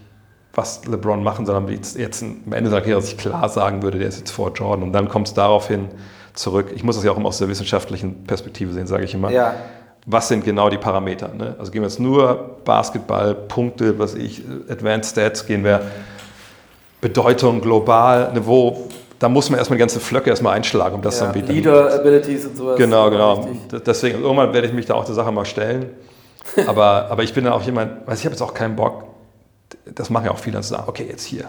was 0.54 0.84
LeBron 0.86 1.22
machen 1.22 1.46
soll, 1.46 1.56
aber 1.56 1.70
jetzt, 1.70 1.96
jetzt 1.96 2.22
am 2.22 2.52
Ende 2.52 2.70
seiner 2.70 2.82
Karriere 2.82 3.02
sich 3.02 3.16
klar 3.16 3.48
sagen 3.48 3.82
würde, 3.82 3.98
der 3.98 4.08
ist 4.08 4.18
jetzt 4.18 4.32
vor 4.32 4.52
Jordan. 4.52 4.82
Und 4.82 4.92
dann 4.92 5.08
kommt 5.08 5.28
es 5.28 5.34
daraufhin 5.34 5.88
zurück. 6.34 6.70
Ich 6.74 6.82
muss 6.82 6.96
das 6.96 7.04
ja 7.04 7.12
auch 7.12 7.16
immer 7.16 7.28
aus 7.28 7.38
der 7.38 7.48
wissenschaftlichen 7.48 8.24
Perspektive 8.24 8.72
sehen, 8.72 8.86
sage 8.86 9.04
ich 9.04 9.14
immer. 9.14 9.30
Ja. 9.30 9.54
Was 10.06 10.28
sind 10.28 10.44
genau 10.44 10.70
die 10.70 10.78
Parameter? 10.78 11.28
Ne? 11.28 11.54
Also 11.58 11.70
gehen 11.70 11.82
wir 11.82 11.88
jetzt 11.88 12.00
nur 12.00 12.56
Basketball, 12.64 13.34
Punkte, 13.34 13.98
was 13.98 14.14
ich, 14.14 14.42
Advanced 14.68 15.12
Stats, 15.12 15.46
gehen 15.46 15.62
wir 15.62 15.82
Bedeutung 17.00 17.60
global, 17.60 18.32
ne, 18.32 18.44
wo, 18.44 18.88
da 19.18 19.28
muss 19.28 19.50
man 19.50 19.58
erstmal 19.58 19.76
die 19.76 19.80
ganze 19.80 20.00
Flöcke 20.00 20.30
erstmal 20.30 20.54
einschlagen, 20.54 20.96
um 20.96 21.02
das 21.02 21.20
ja. 21.20 21.26
dann 21.26 21.34
wieder. 21.34 21.52
Leader 21.52 21.94
Abilities 21.94 22.46
und 22.46 22.56
sowas. 22.56 22.76
Genau, 22.76 23.10
genau. 23.10 23.34
richtig. 23.34 23.82
Deswegen, 23.86 24.22
irgendwann 24.22 24.52
werde 24.52 24.66
ich 24.66 24.72
mich 24.72 24.86
da 24.86 24.94
auch 24.94 25.04
der 25.04 25.14
Sache 25.14 25.32
mal 25.32 25.44
stellen. 25.44 25.90
Aber, 26.66 27.08
aber 27.10 27.22
ich 27.22 27.32
bin 27.32 27.44
dann 27.44 27.52
auch 27.52 27.62
jemand, 27.62 28.06
weiß 28.06 28.18
ich 28.18 28.24
habe 28.24 28.34
jetzt 28.34 28.42
auch 28.42 28.54
keinen 28.54 28.76
Bock, 28.76 29.04
das 29.86 30.10
machen 30.10 30.26
ja 30.26 30.30
auch 30.32 30.38
viele, 30.38 30.60
zu 30.60 30.68
sagen, 30.70 30.84
okay, 30.86 31.06
jetzt 31.08 31.24
hier, 31.24 31.44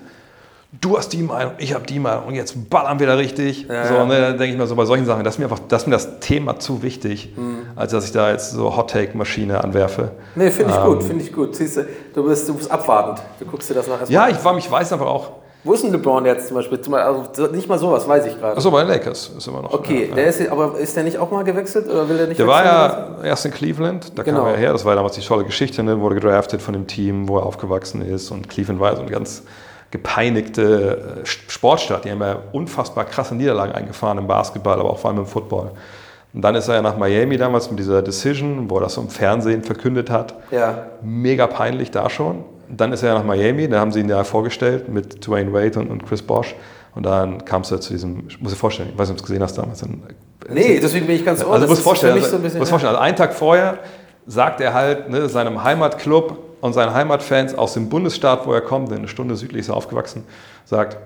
du 0.79 0.97
hast 0.97 1.09
die 1.13 1.21
Meinung, 1.23 1.53
ich 1.57 1.73
habe 1.73 1.85
die 1.85 1.99
Meinung 1.99 2.25
und 2.27 2.35
jetzt 2.35 2.69
ballern 2.69 2.99
wir 2.99 3.07
da 3.07 3.15
richtig. 3.15 3.67
Ja, 3.67 3.85
so, 3.87 3.93
ja. 3.95 4.05
ne, 4.05 4.21
dann 4.21 4.37
denke 4.37 4.53
ich 4.53 4.57
mir 4.57 4.67
so 4.67 4.75
bei 4.75 4.85
solchen 4.85 5.05
Sachen, 5.05 5.23
das 5.23 5.35
ist 5.35 5.39
mir 5.39 5.45
einfach, 5.45 5.59
das 5.67 5.83
ist 5.83 5.87
mir 5.87 5.93
das 5.93 6.19
Thema 6.21 6.59
zu 6.59 6.81
wichtig, 6.81 7.33
Mhm. 7.35 7.59
als 7.75 7.91
dass 7.91 8.05
ich 8.05 8.11
da 8.13 8.31
jetzt 8.31 8.51
so 8.51 8.75
Hot-Take-Maschine 8.77 9.63
anwerfe. 9.63 10.11
Nee, 10.35 10.49
finde 10.51 10.71
ich 10.71 10.77
Ähm. 10.79 10.85
gut, 10.85 11.03
finde 11.03 11.23
ich 11.23 11.33
gut. 11.33 11.55
Siehst 11.55 11.77
du, 11.77 11.85
du 12.13 12.23
bist, 12.23 12.47
du 12.47 12.53
bist 12.53 12.71
abwartend. 12.71 13.21
Du 13.39 13.45
guckst 13.45 13.69
dir 13.69 13.73
das 13.73 13.87
nachher 13.87 14.09
Ja, 14.09 14.27
ich, 14.29 14.43
war, 14.43 14.57
ich 14.57 14.69
weiß 14.71 14.93
einfach 14.93 15.07
auch, 15.07 15.31
Wo 15.63 15.73
ist 15.73 15.83
denn 15.83 15.91
LeBron 15.91 16.25
jetzt 16.25 16.47
zum 16.47 16.55
Beispiel? 16.57 16.79
Also 16.95 17.47
nicht 17.51 17.67
mal 17.69 17.77
sowas, 17.77 18.07
weiß 18.07 18.25
ich 18.25 18.39
gerade. 18.39 18.57
achso, 18.57 18.71
bei 18.71 18.79
den 18.81 18.87
Lakers 18.89 19.31
ist 19.37 19.47
immer 19.47 19.61
noch. 19.61 19.73
Okay, 19.73 20.07
ja, 20.09 20.15
der 20.15 20.25
ist, 20.25 20.49
aber 20.49 20.77
ist 20.79 20.95
der 20.95 21.03
nicht 21.03 21.17
auch 21.19 21.29
mal 21.29 21.43
gewechselt 21.43 21.87
oder 21.87 22.09
will 22.09 22.17
der 22.17 22.27
nicht 22.27 22.39
Der 22.39 22.47
war 22.47 22.65
ja 22.65 23.17
erst 23.23 23.45
in 23.45 23.51
Cleveland, 23.51 24.17
da 24.17 24.23
Genau. 24.23 24.39
kam 24.39 24.47
er 24.47 24.57
her, 24.57 24.71
das 24.73 24.85
war 24.85 24.95
damals 24.95 25.15
die 25.15 25.21
tolle 25.21 25.43
Geschichte, 25.43 25.83
ne? 25.83 25.99
wurde 25.99 26.15
gedraftet 26.15 26.61
von 26.63 26.73
dem 26.73 26.87
Team, 26.87 27.27
wo 27.27 27.37
er 27.37 27.45
aufgewachsen 27.45 28.01
ist 28.01 28.31
und 28.31 28.49
Cleveland 28.49 28.79
war 28.79 28.89
ja 28.91 28.95
so 28.95 29.01
eine 29.03 29.11
ganz 29.11 29.43
gepeinigte 29.91 31.21
äh, 31.21 31.25
Sportstadt, 31.25 32.05
die 32.05 32.11
haben 32.11 32.21
ja 32.21 32.37
unfassbar 32.51 33.05
krasse 33.05 33.35
Niederlagen 33.35 33.73
eingefahren 33.73 34.17
im 34.17 34.27
Basketball, 34.27 34.79
aber 34.79 34.89
auch 34.89 34.97
vor 34.99 35.09
allem 35.11 35.19
im 35.19 35.25
Football. 35.25 35.71
Und 36.33 36.41
dann 36.41 36.55
ist 36.55 36.69
er 36.69 36.75
ja 36.75 36.81
nach 36.81 36.97
Miami 36.97 37.37
damals 37.37 37.69
mit 37.69 37.77
dieser 37.79 38.01
Decision, 38.01 38.69
wo 38.69 38.75
er 38.77 38.81
das 38.83 38.93
so 38.93 39.01
im 39.01 39.09
Fernsehen 39.09 39.63
verkündet 39.63 40.09
hat, 40.09 40.33
Ja. 40.49 40.85
mega 41.01 41.45
peinlich 41.45 41.91
da 41.91 42.09
schon. 42.09 42.45
Dann 42.75 42.91
ist 42.93 43.03
er 43.03 43.13
nach 43.15 43.23
Miami, 43.23 43.67
da 43.67 43.79
haben 43.79 43.91
sie 43.91 43.99
ihn 43.99 44.09
ja 44.09 44.23
vorgestellt 44.23 44.87
mit 44.89 45.25
Dwayne 45.25 45.51
Wade 45.53 45.79
und, 45.79 45.89
und 45.89 46.05
Chris 46.07 46.21
Bosch. 46.21 46.55
Und 46.95 47.05
dann 47.05 47.43
kam 47.45 47.61
es 47.61 47.69
ja 47.69 47.79
zu 47.79 47.93
diesem, 47.93 48.27
ich 48.27 48.41
muss 48.41 48.51
dir 48.51 48.57
vorstellen, 48.57 48.89
ich 48.91 48.97
weiß 48.97 49.09
nicht, 49.09 49.13
ob 49.13 49.17
du 49.17 49.23
es 49.23 49.27
gesehen 49.27 49.43
hast 49.43 49.57
damals. 49.57 49.79
Dann, 49.79 50.01
Nee, 50.49 50.79
deswegen 50.81 51.05
bin 51.05 51.15
ich 51.15 51.23
ganz 51.23 51.43
ohr. 51.43 51.51
also 51.53 51.61
das 51.61 51.69
muss 51.69 51.77
ist 51.79 51.83
vorstellen, 51.83 52.13
also, 52.15 52.29
so 52.29 52.35
ein 52.37 52.41
bisschen. 52.41 52.65
vorstellen, 52.65 52.89
also 52.95 53.01
einen 53.01 53.15
Tag 53.15 53.33
vorher 53.33 53.77
sagt 54.25 54.59
er 54.59 54.73
halt 54.73 55.09
ne, 55.09 55.29
seinem 55.29 55.63
Heimatclub 55.63 56.37
und 56.61 56.73
seinen 56.73 56.93
Heimatfans 56.93 57.53
aus 57.55 57.73
dem 57.75 57.89
Bundesstaat, 57.89 58.45
wo 58.47 58.53
er 58.53 58.61
kommt, 58.61 58.91
eine 58.91 59.07
Stunde 59.07 59.35
südlich 59.35 59.61
ist 59.61 59.69
er 59.69 59.75
aufgewachsen, 59.77 60.23
sagt, 60.65 60.97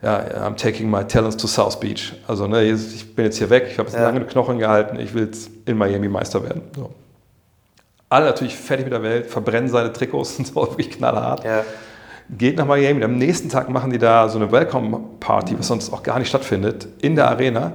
ja, 0.00 0.20
I'm 0.46 0.56
taking 0.56 0.90
my 0.90 1.04
talents 1.04 1.36
to 1.36 1.46
South 1.46 1.78
Beach. 1.78 2.14
Also 2.26 2.46
ne, 2.46 2.62
ich 2.64 3.14
bin 3.14 3.24
jetzt 3.26 3.38
hier 3.38 3.50
weg, 3.50 3.66
ich 3.70 3.78
habe 3.78 3.88
jetzt 3.88 3.96
Ja. 3.98 4.04
lange 4.04 4.20
Knochen 4.22 4.58
gehalten, 4.58 4.98
ich 4.98 5.12
will 5.12 5.24
jetzt 5.24 5.50
in 5.66 5.76
Miami 5.76 6.08
Meister 6.08 6.42
werden. 6.42 6.62
So. 6.74 6.90
Alle 8.12 8.26
natürlich 8.26 8.54
fertig 8.54 8.84
mit 8.84 8.92
der 8.92 9.02
Welt, 9.02 9.26
verbrennen 9.26 9.70
seine 9.70 9.90
Trikots 9.90 10.38
und 10.38 10.46
so, 10.46 10.54
wirklich 10.68 10.90
knallhart 10.90 11.44
ja. 11.44 11.64
geht 12.28 12.58
nach 12.58 12.66
Miami. 12.66 13.02
Am 13.02 13.16
nächsten 13.16 13.48
Tag 13.48 13.70
machen 13.70 13.90
die 13.90 13.96
da 13.96 14.28
so 14.28 14.38
eine 14.38 14.52
Welcome-Party, 14.52 15.58
was 15.58 15.68
sonst 15.68 15.90
auch 15.94 16.02
gar 16.02 16.18
nicht 16.18 16.28
stattfindet, 16.28 16.86
in 17.00 17.16
der 17.16 17.30
Arena. 17.30 17.72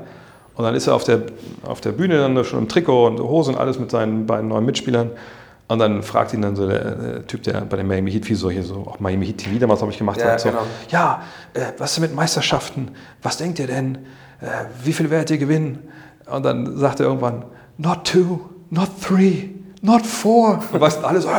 Und 0.54 0.64
dann 0.64 0.76
ist 0.76 0.86
er 0.86 0.94
auf 0.94 1.04
der, 1.04 1.24
auf 1.64 1.82
der 1.82 1.92
Bühne 1.92 2.20
dann 2.20 2.46
schon 2.46 2.60
im 2.60 2.68
Trikot 2.68 3.08
und 3.08 3.20
Hose 3.20 3.52
und 3.52 3.58
alles 3.58 3.80
mit 3.80 3.90
seinen 3.90 4.28
beiden 4.28 4.48
neuen 4.50 4.64
Mitspielern. 4.64 5.10
Und 5.70 5.80
dann 5.80 6.04
fragt 6.04 6.36
ihn 6.36 6.44
dann 6.44 6.56
so 6.56 6.68
der, 6.68 6.92
der 6.92 7.26
Typ, 7.26 7.42
der 7.42 7.62
bei 7.62 7.78
dem 7.78 7.88
Miami 7.88 8.12
Heat, 8.12 8.30
wie 8.30 8.36
so 8.36 8.52
hier 8.52 8.64
so, 8.64 8.86
auch 8.88 9.00
Miami 9.00 9.26
Heat 9.26 9.40
TV 9.40 9.58
damals, 9.58 9.82
habe 9.82 9.92
ich 9.92 9.98
gemacht 9.98 10.20
Ja, 10.20 10.34
hat, 10.34 10.40
so, 10.40 10.50
genau. 10.50 10.62
ja, 10.90 11.24
äh, 11.56 11.62
was 11.80 11.94
ist 11.94 12.00
mit 12.00 12.14
Meisterschaften? 12.14 12.92
Was 13.24 13.38
denkt 13.38 13.58
ihr 13.58 13.66
denn? 13.66 13.96
Äh, 14.40 14.46
wie 14.84 14.94
viel 14.94 15.10
werdet 15.10 15.32
ihr 15.32 15.40
gewinnen? 15.40 15.80
Und 16.32 16.46
dann 16.46 16.78
sagt 16.78 17.00
er 17.00 17.08
irgendwann, 17.08 17.46
not 17.80 18.06
two, 18.06 18.40
not 18.70 18.90
three, 19.02 19.57
not 19.82 20.06
four. 20.06 20.60
Und 20.72 20.82
weißt 20.82 21.02
du, 21.02 21.08
alle 21.08 21.22
so, 21.22 21.28
"Äh, 21.30 21.34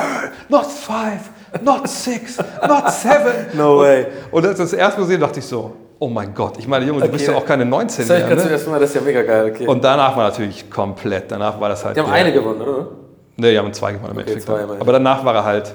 not 0.48 0.66
five, 0.66 1.20
not 1.62 1.88
six, 1.88 2.38
not 2.66 2.90
seven. 2.90 3.46
No 3.54 3.78
und, 3.78 3.84
way. 3.86 4.06
Und 4.30 4.44
als 4.46 4.58
ich 4.58 4.64
das 4.64 4.72
erste 4.72 5.00
Mal 5.00 5.06
gesehen 5.06 5.20
dachte 5.20 5.38
ich 5.40 5.46
so, 5.46 5.72
oh 5.98 6.08
mein 6.08 6.32
Gott. 6.34 6.58
Ich 6.58 6.68
meine, 6.68 6.84
Junge, 6.84 7.00
du 7.00 7.06
Okay. 7.06 7.12
bist 7.16 7.26
ja 7.28 7.34
auch 7.36 7.44
keine 7.44 7.64
19 7.64 8.06
Das 8.06 8.18
mehr. 8.18 8.28
Ne? 8.28 8.36
das 8.36 8.82
ist 8.90 8.94
ja 8.94 9.00
mega 9.00 9.22
geil. 9.22 9.52
Okay. 9.54 9.66
Und 9.66 9.82
danach 9.82 10.16
war 10.16 10.28
natürlich 10.28 10.70
komplett, 10.70 11.30
danach 11.30 11.60
war 11.60 11.68
das 11.70 11.84
halt. 11.84 11.96
die 11.96 12.00
haben 12.00 12.06
der- 12.06 12.14
eine 12.14 12.32
gewonnen, 12.32 12.60
oder? 12.60 12.86
Ne, 13.36 13.50
die 13.52 13.58
haben 13.58 13.72
zwei 13.72 13.92
gewonnen 13.92 14.12
im 14.12 14.18
Endeffekt. 14.20 14.46
zwei 14.46 14.60
immerhin. 14.62 14.80
Aber 14.80 14.92
danach 14.92 15.24
war 15.24 15.34
er 15.34 15.44
halt 15.44 15.72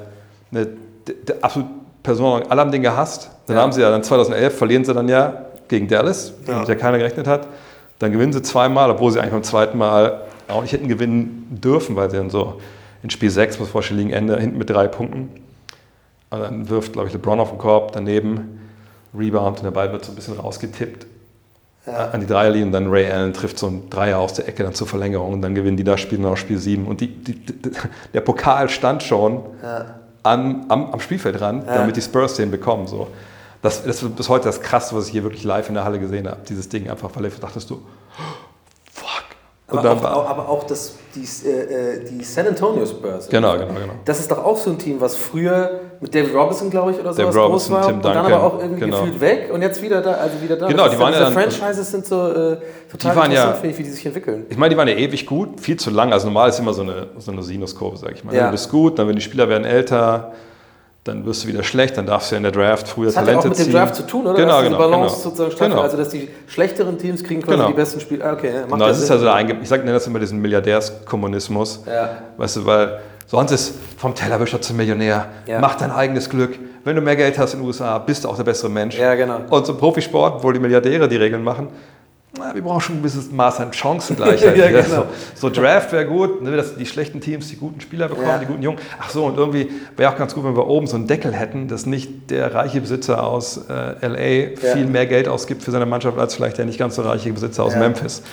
eine 0.52 0.68
der, 1.08 1.16
der 1.28 1.36
absolut 1.42 1.68
Person. 2.04 2.44
Alle 2.50 2.62
haben 2.62 2.72
den 2.72 2.82
gehasst. 2.82 3.30
Dann 3.48 3.56
Ja. 3.58 3.62
haben 3.64 3.72
sie 3.72 3.82
ja 3.82 3.90
dann 3.90 4.04
2011 4.04 4.58
verlieren 4.58 4.84
sie 4.86 4.94
dann 4.94 5.08
ja 5.10 5.34
gegen 5.70 5.88
Dallas, 5.88 6.34
ja 6.46 6.76
keiner 6.76 6.98
gerechnet 6.98 7.28
hat. 7.28 7.48
Dann 8.00 8.12
gewinnen 8.12 8.34
sie 8.34 8.42
zweimal, 8.42 8.90
obwohl 8.92 9.12
sie 9.12 9.20
eigentlich 9.20 9.32
beim 9.34 9.44
zweiten 9.44 9.78
Mal 9.78 10.22
auch 10.48 10.62
nicht 10.62 10.74
hätten 10.74 10.88
gewinnen 10.88 11.48
dürfen, 11.62 11.96
weil 11.96 12.10
sie 12.10 12.18
dann 12.18 12.30
so 12.30 12.62
in 13.02 13.10
Spiel 13.10 13.30
6, 13.30 13.60
was 13.60 13.70
vorstellen, 13.70 14.00
liegen 14.00 14.12
Ende, 14.12 14.40
hinten 14.40 14.58
mit 14.58 14.70
drei 14.70 14.88
Punkten. 14.88 15.30
Und 16.30 16.40
dann 16.40 16.70
wirft, 16.70 16.94
glaube 16.94 17.08
ich, 17.08 17.14
LeBron 17.14 17.40
auf 17.40 17.50
den 17.50 17.58
Korb, 17.58 17.92
daneben 17.92 18.60
Rebound 19.16 19.58
und 19.58 19.64
der 19.64 19.72
Ball 19.72 19.92
wird 19.92 20.06
so 20.06 20.12
ein 20.12 20.16
bisschen 20.16 20.40
rausgetippt 20.40 21.06
an 21.86 22.22
die 22.22 22.28
Dreierlinie 22.28 22.68
und 22.68 22.72
dann 22.72 22.88
Ray 22.88 23.12
Allen 23.12 23.34
trifft 23.34 23.60
so 23.60 23.68
einen 23.68 23.90
Dreier 23.90 24.18
aus 24.18 24.34
der 24.34 24.48
Ecke 24.48 24.64
dann 24.64 24.74
zur 24.74 24.88
Verlängerung 24.88 25.34
und 25.34 25.42
dann 25.42 25.54
gewinnen 25.54 25.76
die 25.76 25.84
das 25.84 26.00
Spiel 26.00 26.18
noch 26.18 26.38
Spiel 26.38 26.58
7 26.58 26.88
und 26.88 27.02
die, 27.02 27.08
die, 27.08 27.34
die, 27.34 27.72
der 28.14 28.22
Pokal 28.22 28.70
stand 28.70 29.04
schon 29.04 29.44
an, 30.24 30.66
am, 30.70 30.92
am 30.94 31.00
Spielfeldrand, 31.02 31.68
damit 31.68 31.98
die 31.98 32.02
Spurs 32.02 32.36
den 32.36 32.52
bekommen. 32.52 32.88
So. 32.88 33.08
Das, 33.62 33.84
das 33.84 34.02
ist 34.02 34.16
bis 34.16 34.30
heute 34.30 34.46
das 34.46 34.62
Krasseste, 34.62 34.96
was 34.96 35.08
ich 35.08 35.12
hier 35.12 35.24
wirklich 35.24 35.44
live 35.44 35.68
in 35.68 35.76
der 35.76 35.84
Halle 35.84 36.00
gesehen 36.00 36.28
habe, 36.28 36.40
dieses 36.48 36.70
Ding 36.70 36.90
einfach, 36.90 37.10
weil 37.16 37.26
ich 37.26 37.38
dachtest 37.38 37.70
du, 37.70 37.82
Aber 39.80 39.92
auch, 39.92 40.04
auch, 40.04 40.30
aber 40.30 40.50
auch 40.50 40.64
das, 40.66 40.96
die, 41.16 41.48
äh, 41.48 41.52
äh, 41.96 42.06
die 42.10 42.24
San 42.24 42.48
Antonio 42.48 42.86
Spurs. 42.86 43.30
Genau, 43.30 43.54
genau, 43.54 43.68
genau. 43.68 43.94
Das 44.06 44.20
ist 44.20 44.30
doch 44.30 44.44
auch 44.44 44.58
so 44.58 44.70
ein 44.70 44.78
Team, 44.78 45.00
was 45.02 45.16
früher 45.16 45.80
mit 46.00 46.14
David 46.14 46.34
Robinson, 46.34 46.70
glaube 46.70 46.92
ich, 46.92 47.00
oder 47.00 47.14
sowas 47.14 47.36
Robinson, 47.36 47.52
groß 47.52 47.72
war 47.72 47.88
Tim 47.88 47.96
und 47.96 48.06
dann 48.06 48.14
Duncan, 48.16 48.34
aber 48.34 48.44
auch 48.44 48.60
irgendwie 48.60 48.80
genau. 48.82 49.00
gefühlt 49.02 49.22
weg 49.22 49.50
und 49.54 49.62
jetzt 49.62 49.82
wieder 49.82 50.02
da, 50.02 50.12
also 50.14 50.42
wieder 50.42 50.56
da. 50.58 50.68
Genau, 50.68 50.88
die 50.88 51.00
waren 51.00 51.14
ja 51.14 51.20
diese 51.20 51.34
dann- 51.34 51.52
Franchises 51.52 51.92
sind 51.92 52.06
so 52.06 52.28
äh, 52.28 52.32
total 52.34 52.60
Die 53.00 53.06
waren 53.06 53.16
ja- 53.16 53.24
interessant, 53.24 53.58
finde 53.58 53.70
ich, 53.74 53.80
wie 53.80 53.84
die 53.84 53.90
sich 53.90 54.06
entwickeln. 54.06 54.46
Ich 54.50 54.58
meine, 54.58 54.74
die 54.74 54.78
waren 54.78 54.88
ja 54.88 54.96
ewig 54.96 55.26
gut, 55.26 55.60
viel 55.60 55.78
zu 55.78 55.90
lang. 55.90 56.12
Also 56.14 56.28
normal 56.28 56.50
ist 56.50 56.60
immer 56.60 56.74
so 56.74 56.82
eine, 56.82 57.08
so 57.20 57.32
eine 57.32 57.42
Sinuskurve, 57.42 57.98
sag 57.98 58.12
ich 58.12 58.24
mal. 58.24 58.36
Ja. 58.36 58.46
Du 58.46 58.52
bist 58.52 58.70
gut, 58.70 59.00
dann 59.00 59.08
wenn 59.08 59.16
die 59.16 59.22
Spieler 59.22 59.48
werden 59.50 59.66
älter, 59.66 60.34
dann 61.04 61.26
wirst 61.26 61.44
du 61.44 61.48
wieder 61.50 61.64
schlecht, 61.64 61.98
dann 61.98 62.06
darfst 62.06 62.32
du 62.32 62.36
ja 62.36 62.38
in 62.38 62.44
der 62.44 62.52
Draft 62.54 62.88
früher 62.88 63.08
Das 63.08 63.18
hat 63.18 63.28
ja 63.28 63.34
Talente 63.34 63.48
auch 63.48 63.50
mit 63.50 63.60
dem 63.60 63.64
ziehen. 63.66 63.74
Draft 63.74 63.96
zu 63.96 64.04
tun, 64.04 64.26
oder? 64.26 64.36
Genau, 64.36 64.54
dass 64.60 64.64
genau. 64.64 64.78
Balance 64.78 65.08
genau. 65.16 65.24
sozusagen 65.24 65.52
stattfindet, 65.52 65.72
Genau. 65.74 65.82
also 65.84 65.98
dass 65.98 66.10
die 66.10 66.30
schlechteren 66.48 66.98
Teams 66.98 67.24
kriegen 67.24 67.42
quasi 67.42 67.58
Genau. 67.58 67.68
die 67.70 67.74
besten 67.74 68.00
Spiele. 68.00 68.24
Ah, 68.24 68.34
Okay, 68.34 68.52
macht 68.54 68.70
Genau, 68.72 68.86
ja 68.86 68.88
das 68.90 69.02
ist 69.02 69.12
also 69.12 69.26
der 69.26 69.34
Einge 69.34 69.58
ich 69.62 69.68
sag, 69.68 69.82
nenne 69.82 69.94
das 69.94 70.08
immer 70.08 70.20
diesen 70.20 70.40
Milliardärskommunismus. 70.40 71.84
Ja. 71.86 72.10
Weißt 72.38 72.56
du, 72.58 72.66
weil 72.66 73.00
sonst 73.28 73.52
ist 73.52 73.76
vom 73.98 74.16
Tellerwischer 74.16 74.62
zum 74.62 74.78
Millionär, 74.78 75.26
Ja. 75.46 75.60
mach 75.60 75.76
dein 75.76 75.92
eigenes 75.92 76.30
Glück. 76.30 76.58
Wenn 76.86 76.96
du 76.96 77.02
mehr 77.02 77.16
Geld 77.16 77.38
hast 77.38 77.54
in 77.54 77.60
den 77.62 77.68
USA, 77.68 77.98
bist 77.98 78.24
du 78.24 78.30
auch 78.30 78.36
der 78.36 78.44
bessere 78.44 78.70
Mensch. 78.70 78.98
Ja, 78.98 79.16
genau. 79.16 79.40
Und 79.50 79.66
so 79.66 79.74
im 79.74 79.78
Profisport, 79.80 80.44
wo 80.44 80.52
die 80.52 80.60
Milliardäre 80.60 81.08
die 81.08 81.16
Regeln 81.16 81.44
machen, 81.44 81.68
na, 82.38 82.54
wir 82.56 82.62
brauchen 82.64 82.82
schon 82.82 82.96
ein 82.96 83.00
gewisses 83.00 83.32
Maß 83.32 83.60
an 83.60 83.72
Chancengleichheit. 83.74 84.58
Ja, 84.58 84.68
genau. 84.70 85.06
so, 85.36 85.50
so 85.50 85.50
Draft 85.50 85.92
wäre 85.92 86.06
gut, 86.06 86.42
ne, 86.42 86.56
dass 86.58 86.76
die 86.76 86.86
schlechten 86.86 87.22
Teams 87.22 87.48
die 87.50 87.56
guten 87.58 87.80
Spieler 87.80 88.08
bekommen, 88.08 88.28
Ja. 88.28 88.38
die 88.40 88.46
guten 88.48 88.64
Jungen. 88.64 88.80
Ach 89.00 89.10
so, 89.10 89.26
und 89.26 89.38
irgendwie 89.38 89.70
wäre 89.98 90.12
auch 90.12 90.18
ganz 90.18 90.34
gut, 90.34 90.44
wenn 90.44 90.56
wir 90.56 90.68
oben 90.68 90.88
so 90.88 90.96
einen 90.96 91.08
Deckel 91.08 91.32
hätten, 91.32 91.68
dass 91.68 91.86
nicht 91.86 92.32
der 92.32 92.54
reiche 92.56 92.82
Besitzer 92.82 93.24
aus 93.26 93.62
äh, 93.70 94.08
LA 94.08 94.58
viel 94.74 94.86
mehr 94.88 95.06
Geld 95.06 95.28
ausgibt 95.28 95.62
für 95.64 95.72
seine 95.72 95.86
Mannschaft 95.86 96.18
als 96.18 96.34
vielleicht 96.36 96.58
der 96.58 96.66
nicht 96.66 96.80
ganz 96.80 96.96
so 96.96 97.04
reiche 97.04 97.32
Besitzer 97.32 97.64
aus 97.64 97.74
Ja. 97.74 97.80
Memphis. 97.80 98.24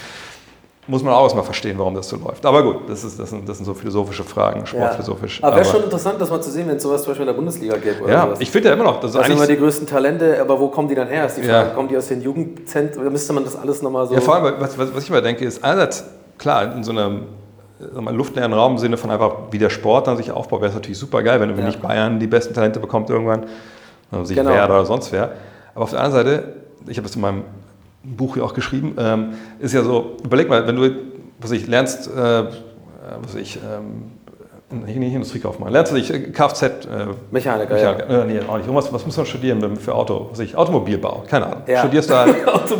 Muss 0.90 1.04
man 1.04 1.14
auch 1.14 1.22
erstmal 1.22 1.44
verstehen, 1.44 1.78
warum 1.78 1.94
das 1.94 2.08
so 2.08 2.16
läuft. 2.16 2.44
Aber 2.44 2.64
gut, 2.64 2.76
das, 2.88 3.04
ist, 3.04 3.18
das, 3.20 3.30
sind, 3.30 3.48
das 3.48 3.58
sind 3.58 3.64
so 3.64 3.74
philosophische 3.74 4.24
Fragen, 4.24 4.60
Ja. 4.60 4.66
sportphilosophisch. 4.66 5.38
Aber 5.42 5.54
wäre 5.54 5.64
schon 5.64 5.84
interessant, 5.84 6.20
das 6.20 6.30
mal 6.30 6.40
zu 6.42 6.50
sehen, 6.50 6.66
wenn 6.66 6.76
es 6.78 6.82
sowas 6.82 7.02
zum 7.02 7.12
Beispiel 7.12 7.22
in 7.22 7.26
der 7.28 7.34
Bundesliga 7.34 7.76
gäbe. 7.76 8.02
Oder 8.02 8.12
ja, 8.12 8.22
sowas. 8.26 8.40
ich 8.40 8.50
finde 8.50 8.68
ja 8.70 8.74
immer 8.74 8.82
noch, 8.84 8.98
das 8.98 9.12
das 9.12 9.24
sind 9.26 9.36
immer 9.36 9.46
die 9.46 9.56
größten 9.56 9.86
Talente, 9.86 10.40
aber 10.40 10.58
wo 10.58 10.66
kommen 10.66 10.88
die 10.88 10.96
dann 10.96 11.06
her? 11.06 11.26
Ist 11.26 11.36
die 11.36 11.42
Ja. 11.42 11.60
Frage. 11.62 11.74
Kommen 11.76 11.88
die 11.88 11.96
aus 11.96 12.08
den 12.08 12.20
Jugendzentren? 12.22 13.00
Oder 13.02 13.10
müsste 13.10 13.32
man 13.32 13.44
das 13.44 13.54
alles 13.54 13.82
nochmal 13.82 14.08
so. 14.08 14.14
Ja, 14.14 14.20
vor 14.20 14.34
allem, 14.34 14.54
was, 14.58 14.76
was, 14.76 14.92
was 14.92 15.04
ich 15.04 15.10
immer 15.10 15.20
denke, 15.22 15.44
ist 15.44 15.62
einerseits, 15.62 16.04
klar, 16.38 16.74
in 16.74 16.82
so 16.82 16.90
einem 16.90 17.22
mal, 17.94 18.12
luftleeren 18.14 18.52
Raum 18.52 18.72
im 18.72 18.78
Sinne 18.78 18.96
von 18.96 19.10
einfach, 19.12 19.32
wie 19.52 19.58
der 19.58 19.70
Sport 19.70 20.08
dann 20.08 20.16
sich 20.16 20.32
aufbaut, 20.32 20.60
wäre 20.60 20.70
es 20.70 20.74
natürlich 20.74 20.98
super 20.98 21.22
geil, 21.22 21.38
wenn, 21.40 21.50
wenn 21.50 21.58
Ja. 21.60 21.66
nicht 21.66 21.80
Bayern 21.80 22.18
die 22.18 22.26
besten 22.26 22.52
Talente 22.52 22.80
bekommt 22.80 23.08
irgendwann, 23.10 23.46
sich 24.24 24.36
Genau. 24.36 24.50
Werder 24.50 24.74
oder 24.74 24.86
sonst 24.86 25.12
wer. 25.12 25.30
Aber 25.74 25.84
auf 25.84 25.90
der 25.90 26.00
anderen 26.00 26.26
Seite, 26.26 26.52
ich 26.88 26.96
habe 26.96 27.06
das 27.06 27.14
in 27.14 27.22
meinem 27.22 27.44
Buch 28.02 28.34
hier 28.34 28.44
auch 28.44 28.54
geschrieben, 28.54 28.94
ähm, 28.98 29.34
ist 29.58 29.74
ja 29.74 29.82
so, 29.82 30.16
überleg 30.24 30.48
mal, 30.48 30.66
wenn 30.66 30.76
du, 30.76 30.90
was 31.38 31.50
ich, 31.50 31.66
lernst, 31.66 32.08
äh, 32.08 32.44
was 33.22 33.34
ich, 33.38 33.56
ähm, 33.56 34.12
nicht, 34.72 35.12
Industriekaufmann, 35.14 35.72
lernst 35.72 35.90
du 35.90 35.96
dich 35.96 36.14
äh, 36.14 36.20
Kfz, 36.30 36.62
äh, 36.62 36.68
Mechaniker, 37.32 37.74
Mechaniker, 37.74 38.08
äh, 38.08 38.24
nee, 38.24 38.38
auch 38.40 38.56
nicht. 38.56 38.66
Irgendwas, 38.66 38.92
was 38.92 39.04
muss 39.04 39.16
man 39.16 39.26
studieren 39.26 39.76
für 39.76 39.92
Auto? 39.94 40.28
Was 40.30 40.38
ich, 40.38 40.56
Automobilbau, 40.56 41.24
keine 41.28 41.46
Ahnung. 41.46 41.62
Ja. 41.66 41.80
Studierst 41.80 42.08
du 42.08 42.14
halt, 42.16 42.36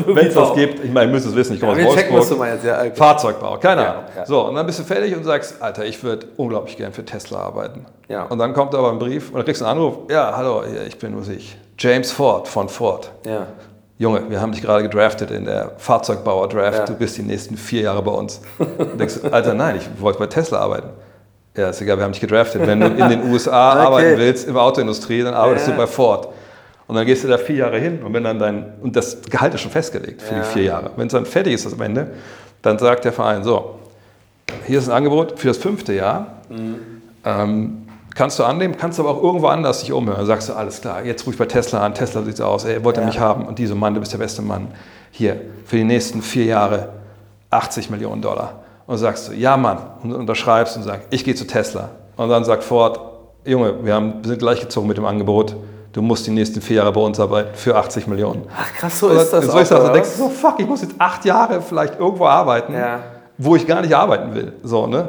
wenn 0.06 0.26
es 0.28 0.34
das 0.34 0.54
gibt, 0.54 0.84
ich 0.84 0.92
meine, 0.92 1.06
ihr 1.10 1.12
müsst 1.12 1.26
es 1.26 1.34
wissen, 1.34 1.54
ich 1.54 1.60
komme 1.60 1.80
Ja, 1.80 1.88
aus 1.88 1.94
wir 1.96 2.00
checken, 2.00 2.14
Wolfsburg. 2.14 2.38
meinst, 2.38 2.64
ja, 2.64 2.78
okay. 2.78 2.92
Fahrzeugbau, 2.94 3.58
keine 3.58 3.82
Ja, 3.82 3.90
Ahnung. 3.90 4.04
ja. 4.16 4.24
So, 4.26 4.46
und 4.46 4.54
dann 4.54 4.66
bist 4.66 4.78
du 4.78 4.84
fertig 4.84 5.16
und 5.16 5.24
sagst, 5.24 5.60
Alter, 5.60 5.84
ich 5.84 6.00
würde 6.04 6.26
unglaublich 6.36 6.76
gern 6.76 6.92
für 6.92 7.04
Tesla 7.04 7.40
arbeiten. 7.40 7.86
Ja. 8.08 8.22
Und 8.24 8.38
dann 8.38 8.52
kommt 8.54 8.72
aber 8.76 8.92
ein 8.92 9.00
Brief 9.00 9.30
und 9.30 9.36
dann 9.38 9.44
kriegst 9.44 9.60
du 9.60 9.64
einen 9.66 9.78
Anruf, 9.78 9.98
ja, 10.10 10.32
hallo, 10.36 10.62
ich 10.86 10.96
bin, 10.96 11.18
was 11.18 11.28
ich, 11.28 11.56
James 11.76 12.12
Ford 12.12 12.46
von 12.46 12.68
Ford. 12.68 13.10
Ja. 13.26 13.48
Junge, 14.00 14.22
wir 14.30 14.40
haben 14.40 14.52
dich 14.52 14.62
gerade 14.62 14.82
gedraftet 14.82 15.30
in 15.30 15.44
der 15.44 15.72
Fahrzeugbauer-Draft. 15.76 16.78
Ja. 16.78 16.84
Du 16.86 16.94
bist 16.94 17.18
die 17.18 17.22
nächsten 17.22 17.58
vier 17.58 17.82
Jahre 17.82 18.00
bei 18.02 18.10
uns. 18.12 18.40
Und 18.78 18.98
denkst 18.98 19.16
Alter, 19.30 19.52
nein, 19.52 19.76
ich 19.76 20.00
wollte 20.00 20.18
bei 20.18 20.26
Tesla 20.26 20.58
arbeiten. 20.60 20.88
Ja, 21.54 21.68
ist 21.68 21.82
egal, 21.82 21.98
wir 21.98 22.04
haben 22.04 22.12
dich 22.12 22.20
gedraftet. 22.22 22.66
Wenn 22.66 22.80
du 22.80 22.86
in 22.86 23.08
den 23.10 23.30
USA 23.30 23.72
Okay. 23.72 23.80
arbeiten 23.86 24.18
willst, 24.18 24.48
in 24.48 24.54
der 24.54 24.62
Autoindustrie, 24.62 25.22
dann 25.22 25.34
arbeitest 25.34 25.66
Ja. 25.66 25.72
du 25.74 25.78
bei 25.80 25.86
Ford. 25.86 26.28
Und 26.86 26.94
dann 26.96 27.04
gehst 27.04 27.24
du 27.24 27.28
da 27.28 27.36
vier 27.36 27.56
Jahre 27.56 27.78
hin 27.78 28.02
und 28.02 28.14
wenn 28.14 28.24
dann 28.24 28.38
dein, 28.38 28.72
und 28.80 28.96
das 28.96 29.20
Gehalt 29.30 29.52
ist 29.52 29.60
schon 29.60 29.70
festgelegt 29.70 30.22
für 30.22 30.34
Ja. 30.34 30.40
die 30.40 30.46
vier 30.46 30.62
Jahre. 30.62 30.92
Wenn 30.96 31.08
es 31.08 31.12
dann 31.12 31.26
fertig 31.26 31.52
ist, 31.52 31.70
am 31.70 31.82
Ende, 31.82 32.06
dann 32.62 32.78
sagt 32.78 33.04
der 33.04 33.12
Verein, 33.12 33.44
so, 33.44 33.74
hier 34.66 34.78
ist 34.78 34.88
ein 34.88 34.94
Angebot 34.96 35.38
für 35.38 35.48
das 35.48 35.58
fünfte 35.58 35.92
Jahr. 35.92 36.38
Ähm, 37.22 37.79
kannst 38.14 38.38
du 38.38 38.44
annehmen, 38.44 38.76
kannst 38.76 38.98
aber 39.00 39.10
auch 39.10 39.22
irgendwo 39.22 39.46
anders 39.48 39.80
dich 39.80 39.92
umhören. 39.92 40.18
Dann 40.18 40.26
sagst 40.26 40.48
du, 40.48 40.52
alles 40.54 40.80
klar, 40.80 41.04
jetzt 41.04 41.22
rufe 41.22 41.30
ich 41.32 41.38
bei 41.38 41.46
Tesla 41.46 41.80
an, 41.84 41.94
Tesla 41.94 42.22
sieht 42.22 42.36
so 42.36 42.44
aus, 42.44 42.64
ey, 42.64 42.82
wollt 42.84 42.96
ihr 42.96 43.00
Ja. 43.02 43.06
mich 43.06 43.18
haben? 43.20 43.46
Und 43.46 43.58
diese 43.58 43.74
Mann, 43.74 43.94
du 43.94 44.00
bist 44.00 44.12
der 44.12 44.18
beste 44.18 44.42
Mann. 44.42 44.68
Hier, 45.10 45.40
für 45.64 45.76
die 45.76 45.84
nächsten 45.84 46.22
vier 46.22 46.44
Jahre 46.44 46.88
80 47.50 47.90
Millionen 47.90 48.22
Dollar. 48.22 48.60
Und 48.86 48.98
sagst 48.98 49.28
du, 49.28 49.32
ja 49.32 49.56
Mann, 49.56 49.78
und 50.02 50.12
unterschreibst 50.12 50.76
und 50.76 50.82
sagst, 50.82 51.06
ich 51.10 51.24
gehe 51.24 51.34
zu 51.34 51.46
Tesla. 51.46 51.90
Und 52.16 52.28
dann 52.28 52.44
sagt 52.44 52.64
Ford, 52.64 53.00
Junge, 53.44 53.84
wir, 53.84 53.94
haben, 53.94 54.14
wir 54.22 54.28
sind 54.28 54.38
gleichgezogen 54.40 54.88
mit 54.88 54.96
dem 54.98 55.04
Angebot, 55.06 55.54
du 55.92 56.02
musst 56.02 56.26
die 56.26 56.30
nächsten 56.30 56.60
vier 56.60 56.76
Jahre 56.78 56.92
bei 56.92 57.00
uns 57.00 57.18
arbeiten 57.20 57.54
für 57.54 57.76
80 57.76 58.06
Millionen. 58.08 58.42
Ach 58.56 58.72
krass, 58.74 58.98
so 58.98 59.08
ist 59.08 59.30
das. 59.32 59.46
so 59.46 59.52
auch, 59.52 59.60
ist 59.60 59.70
das. 59.70 59.82
Dann 59.82 59.92
denkst 59.94 60.10
du 60.16 60.24
so, 60.24 60.28
fuck, 60.28 60.54
ich 60.58 60.66
muss 60.66 60.82
jetzt 60.82 60.94
acht 60.98 61.24
Jahre 61.24 61.62
vielleicht 61.62 61.98
irgendwo 61.98 62.26
arbeiten, 62.26 62.74
Ja. 62.74 63.00
Wo 63.42 63.56
ich 63.56 63.66
gar 63.66 63.80
nicht 63.80 63.94
arbeiten 63.94 64.34
will. 64.34 64.52
So, 64.62 64.86
ne? 64.86 65.08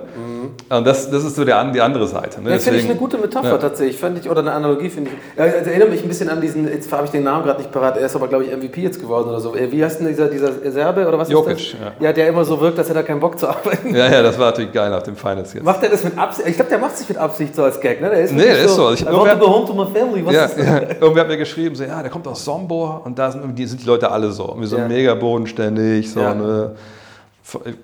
Und 0.70 0.88
das, 0.88 1.10
das 1.12 1.24
ist 1.26 1.36
so 1.36 1.44
der, 1.44 1.64
die 1.72 1.82
andere 1.82 2.08
Seite. 2.08 2.42
Ne? 2.42 2.52
Ja, 2.52 2.58
finde 2.60 2.80
ich 2.80 2.86
eine 2.86 2.96
gute 2.96 3.18
Metapher 3.18 3.50
Ja. 3.50 3.58
tatsächlich, 3.58 3.98
fand 3.98 4.18
ich, 4.20 4.30
oder 4.30 4.40
eine 4.40 4.52
Analogie 4.54 4.90
finde 4.90 5.12
ich. 5.12 5.38
Ja, 5.38 5.44
also 5.46 5.70
erinnere 5.70 5.90
mich 5.90 6.02
ein 6.02 6.08
bisschen 6.08 6.30
an 6.30 6.40
diesen, 6.40 6.68
jetzt 6.68 6.92
habe 6.92 7.06
ich 7.06 7.12
den 7.12 7.24
Namen 7.24 7.44
gerade 7.44 7.60
nicht 7.60 7.72
parat, 7.72 7.98
er 7.98 8.06
ist 8.06 8.16
aber 8.16 8.28
glaube 8.30 8.46
ich 8.46 8.56
MVP 8.56 8.82
jetzt 8.82 9.00
geworden 9.02 9.30
oder 9.30 9.40
so. 9.42 9.56
Äh, 9.56 9.70
Wie 9.72 9.84
heißt 9.84 10.00
denn 10.00 10.08
dieser, 10.08 10.28
dieser 10.28 10.72
Serbe 10.72 11.08
oder 11.08 11.18
was 11.18 11.30
Jokic, 11.30 11.58
ist 11.58 11.74
das? 11.74 11.80
ja. 12.00 12.06
ja. 12.08 12.14
der 12.14 12.30
immer 12.30 12.46
so 12.46 12.60
wirkt, 12.62 12.80
als 12.80 12.88
hätte 12.90 13.00
er 13.00 13.04
keinen 13.04 13.20
Bock 13.20 13.38
zu 13.38 13.48
arbeiten. 13.50 13.94
Ja, 13.96 14.10
ja, 14.10 14.22
das 14.24 14.40
war 14.40 14.48
natürlich 14.52 14.72
geil 14.72 14.90
nach 14.90 15.04
dem 15.04 15.16
Finals 15.16 15.54
jetzt. 15.54 15.64
Macht 15.64 15.84
er 15.84 15.90
das 15.90 16.04
mit 16.04 16.18
Absicht? 16.18 16.48
Ich 16.48 16.56
glaube, 16.56 16.70
der 16.70 16.80
macht 16.80 16.98
sich 16.98 17.10
mit 17.10 17.18
Absicht 17.18 17.54
so 17.56 17.64
als 17.64 17.80
Gag, 17.82 18.00
ne? 18.02 18.10
Der 18.10 18.22
ist 18.22 18.32
Nee, 18.34 18.44
der 18.44 18.60
ist 18.64 18.76
so. 18.76 18.92
Ich- 18.94 19.02
I 19.02 19.06
want 19.08 19.30
to 19.32 19.38
go 19.38 19.48
home 19.48 19.66
to 19.68 19.74
my 19.74 19.86
family. 19.94 20.26
Was 20.26 20.34
Ja, 20.34 20.46
ist 20.46 20.58
das? 20.58 20.66
ja, 20.66 20.80
irgendwer 21.02 21.22
hat 21.22 21.28
mir 21.28 21.38
geschrieben, 21.38 21.76
so, 21.76 21.84
ja, 21.84 22.02
der 22.02 22.10
kommt 22.12 22.28
aus 22.28 22.44
Sombor 22.46 23.02
und 23.04 23.20
da 23.20 23.30
sind, 23.32 23.42
irgendwie- 23.42 23.66
sind 23.66 23.82
die 23.82 23.88
Leute 23.88 24.10
alle 24.10 24.32
so. 24.32 24.56
Wir 24.58 24.68
so 24.68 24.78
mega 24.80 25.16
bodenständig, 25.16 26.12
so 26.12 26.20
ne. 26.22 26.72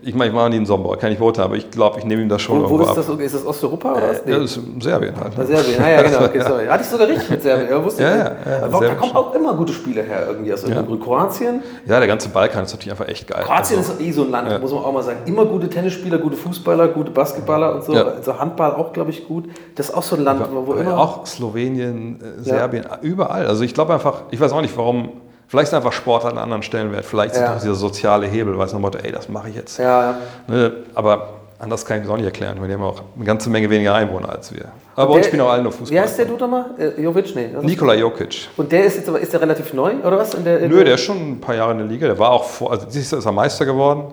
Ich 0.03 0.13
meine, 0.13 0.29
ich 0.29 0.35
war 0.35 0.47
nie 0.49 0.57
in 0.57 0.65
Sombor, 0.67 0.97
kann 0.97 1.11
ich 1.11 1.17
beurteilen, 1.17 1.47
aber 1.47 1.55
ich 1.57 1.71
glaube, 1.71 1.97
ich 1.97 2.05
nehme 2.05 2.21
ihm 2.21 2.29
das 2.29 2.41
schon 2.43 2.63
Wo, 2.63 2.69
wo 2.69 2.79
ist 2.83 2.89
ab. 2.89 2.95
das? 2.95 3.09
Ist 3.09 3.35
das 3.35 3.45
Osteuropa 3.45 3.93
oder 3.93 4.09
was? 4.09 4.21
Ja, 4.25 4.37
das 4.39 4.55
ist 4.55 4.61
Serbien 4.79 5.15
halt. 5.19 5.33
Ah, 5.37 5.43
Serbien, 5.45 5.81
ah, 5.81 5.89
ja, 5.89 6.01
genau, 6.03 6.25
okay, 6.25 6.41
sorry. 6.47 6.67
Hatte 6.67 6.83
ich 6.83 6.89
sogar 6.89 7.07
richtig 7.07 7.29
mit 7.31 7.41
Serbien, 7.41 7.69
ja, 7.71 7.83
wusste 7.83 8.03
Ja, 8.03 8.09
ich. 8.11 8.17
ja, 8.17 8.29
nicht. 8.29 8.45
ja, 8.45 8.63
Aber 8.65 8.85
da 8.87 8.93
kommen 8.93 9.15
auch 9.15 9.33
immer 9.33 9.55
gute 9.55 9.73
Spiele 9.73 10.03
her, 10.03 10.25
irgendwie 10.27 10.53
aus 10.53 10.63
Grund. 10.63 11.01
Kroatien, 11.03 11.63
Ja, 11.87 11.97
der 11.97 12.07
ganze 12.07 12.29
Balkan 12.29 12.65
ist 12.65 12.73
natürlich 12.73 12.91
einfach 12.91 13.07
echt 13.07 13.27
geil. 13.27 13.43
Kroatien 13.43 13.79
Also, 13.79 13.93
ist 13.93 14.01
eh 14.01 14.11
so 14.11 14.23
ein 14.25 14.31
Land, 14.31 14.51
Ja. 14.51 14.59
muss 14.59 14.71
man 14.71 14.83
auch 14.83 14.93
mal 14.93 15.03
sagen. 15.03 15.19
Immer 15.25 15.45
gute 15.45 15.67
Tennisspieler, 15.67 16.19
gute 16.19 16.37
Fußballer, 16.37 16.89
gute 16.89 17.09
Basketballer 17.11 17.75
und 17.75 17.83
so. 17.83 17.93
Ja. 17.95 18.03
Also 18.05 18.39
Handball 18.39 18.73
auch, 18.75 18.93
glaube 18.93 19.09
ich, 19.09 19.27
gut. 19.27 19.45
Das 19.75 19.89
ist 19.89 19.95
auch 19.95 20.03
so 20.03 20.15
ein 20.15 20.23
Land, 20.23 20.41
wo 20.51 20.73
immer. 20.73 20.99
auch 20.99 21.25
Slowenien, 21.25 22.19
äh, 22.21 22.43
Serbien, 22.43 22.85
überall. 23.01 23.47
Also 23.47 23.63
ich 23.63 23.73
glaube 23.73 23.93
einfach, 23.95 24.21
ich 24.29 24.39
weiß 24.39 24.51
auch 24.53 24.61
nicht, 24.61 24.77
warum. 24.77 25.09
Vielleicht 25.47 25.69
ist 25.69 25.73
einfach 25.73 25.93
Sport 25.93 26.25
an 26.25 26.31
einem 26.31 26.39
anderen 26.39 26.63
Stellenwert. 26.63 27.05
Vielleicht 27.05 27.35
ist 27.35 27.41
Ja. 27.41 27.55
auch 27.55 27.59
dieser 27.61 27.75
soziale 27.75 28.27
Hebel, 28.27 28.57
weil 28.57 28.65
es 28.67 28.73
nochmal, 28.73 28.91
ey, 29.01 29.11
das 29.11 29.29
mache 29.29 29.49
ich 29.49 29.55
jetzt. 29.55 29.79
Ja. 29.79 30.17
Ne, 30.47 30.73
aber 30.93 31.29
anders 31.59 31.85
kann 31.85 31.97
ich 31.97 32.03
das 32.03 32.11
auch 32.11 32.17
nicht 32.17 32.25
erklären, 32.25 32.57
weil 32.59 32.67
die 32.67 32.73
haben 32.73 32.83
auch 32.83 33.01
eine 33.15 33.25
ganze 33.25 33.49
Menge 33.49 33.69
weniger 33.69 33.93
Einwohner 33.95 34.29
als 34.29 34.53
wir. 34.53 34.65
Aber 34.95 35.11
bei 35.11 35.17
uns 35.19 35.27
spielen 35.27 35.41
auch 35.41 35.49
alle 35.51 35.63
nur 35.63 35.71
Fußball. 35.71 35.95
Wie 35.95 35.99
heißt 36.01 36.17
der 36.17 36.25
Dude 36.25 36.41
nochmal? 36.41 36.65
Äh, 36.77 37.01
Jovic? 37.01 37.35
Nee. 37.35 37.49
Nikola 37.61 37.93
Jokic. 37.93 38.49
Und 38.57 38.71
der 38.71 38.83
ist 38.85 38.97
jetzt 38.97 39.07
aber, 39.09 39.19
ist 39.19 39.31
der 39.31 39.41
relativ 39.41 39.73
neu, 39.73 39.93
oder 40.03 40.17
was? 40.17 40.33
In 40.33 40.43
der, 40.43 40.59
in 40.59 40.69
Nö, 40.71 40.83
der 40.83 40.95
ist 40.95 41.01
schon 41.01 41.17
ein 41.33 41.39
paar 41.39 41.55
Jahre 41.55 41.71
in 41.71 41.77
der 41.77 41.87
Liga. 41.87 42.07
Der 42.07 42.17
war 42.19 42.31
auch 42.31 42.43
vor, 42.43 42.71
also 42.71 42.85
dieses 42.87 43.11
Jahr 43.11 43.19
ist 43.19 43.25
er 43.25 43.31
Meister 43.31 43.65
geworden. 43.65 44.05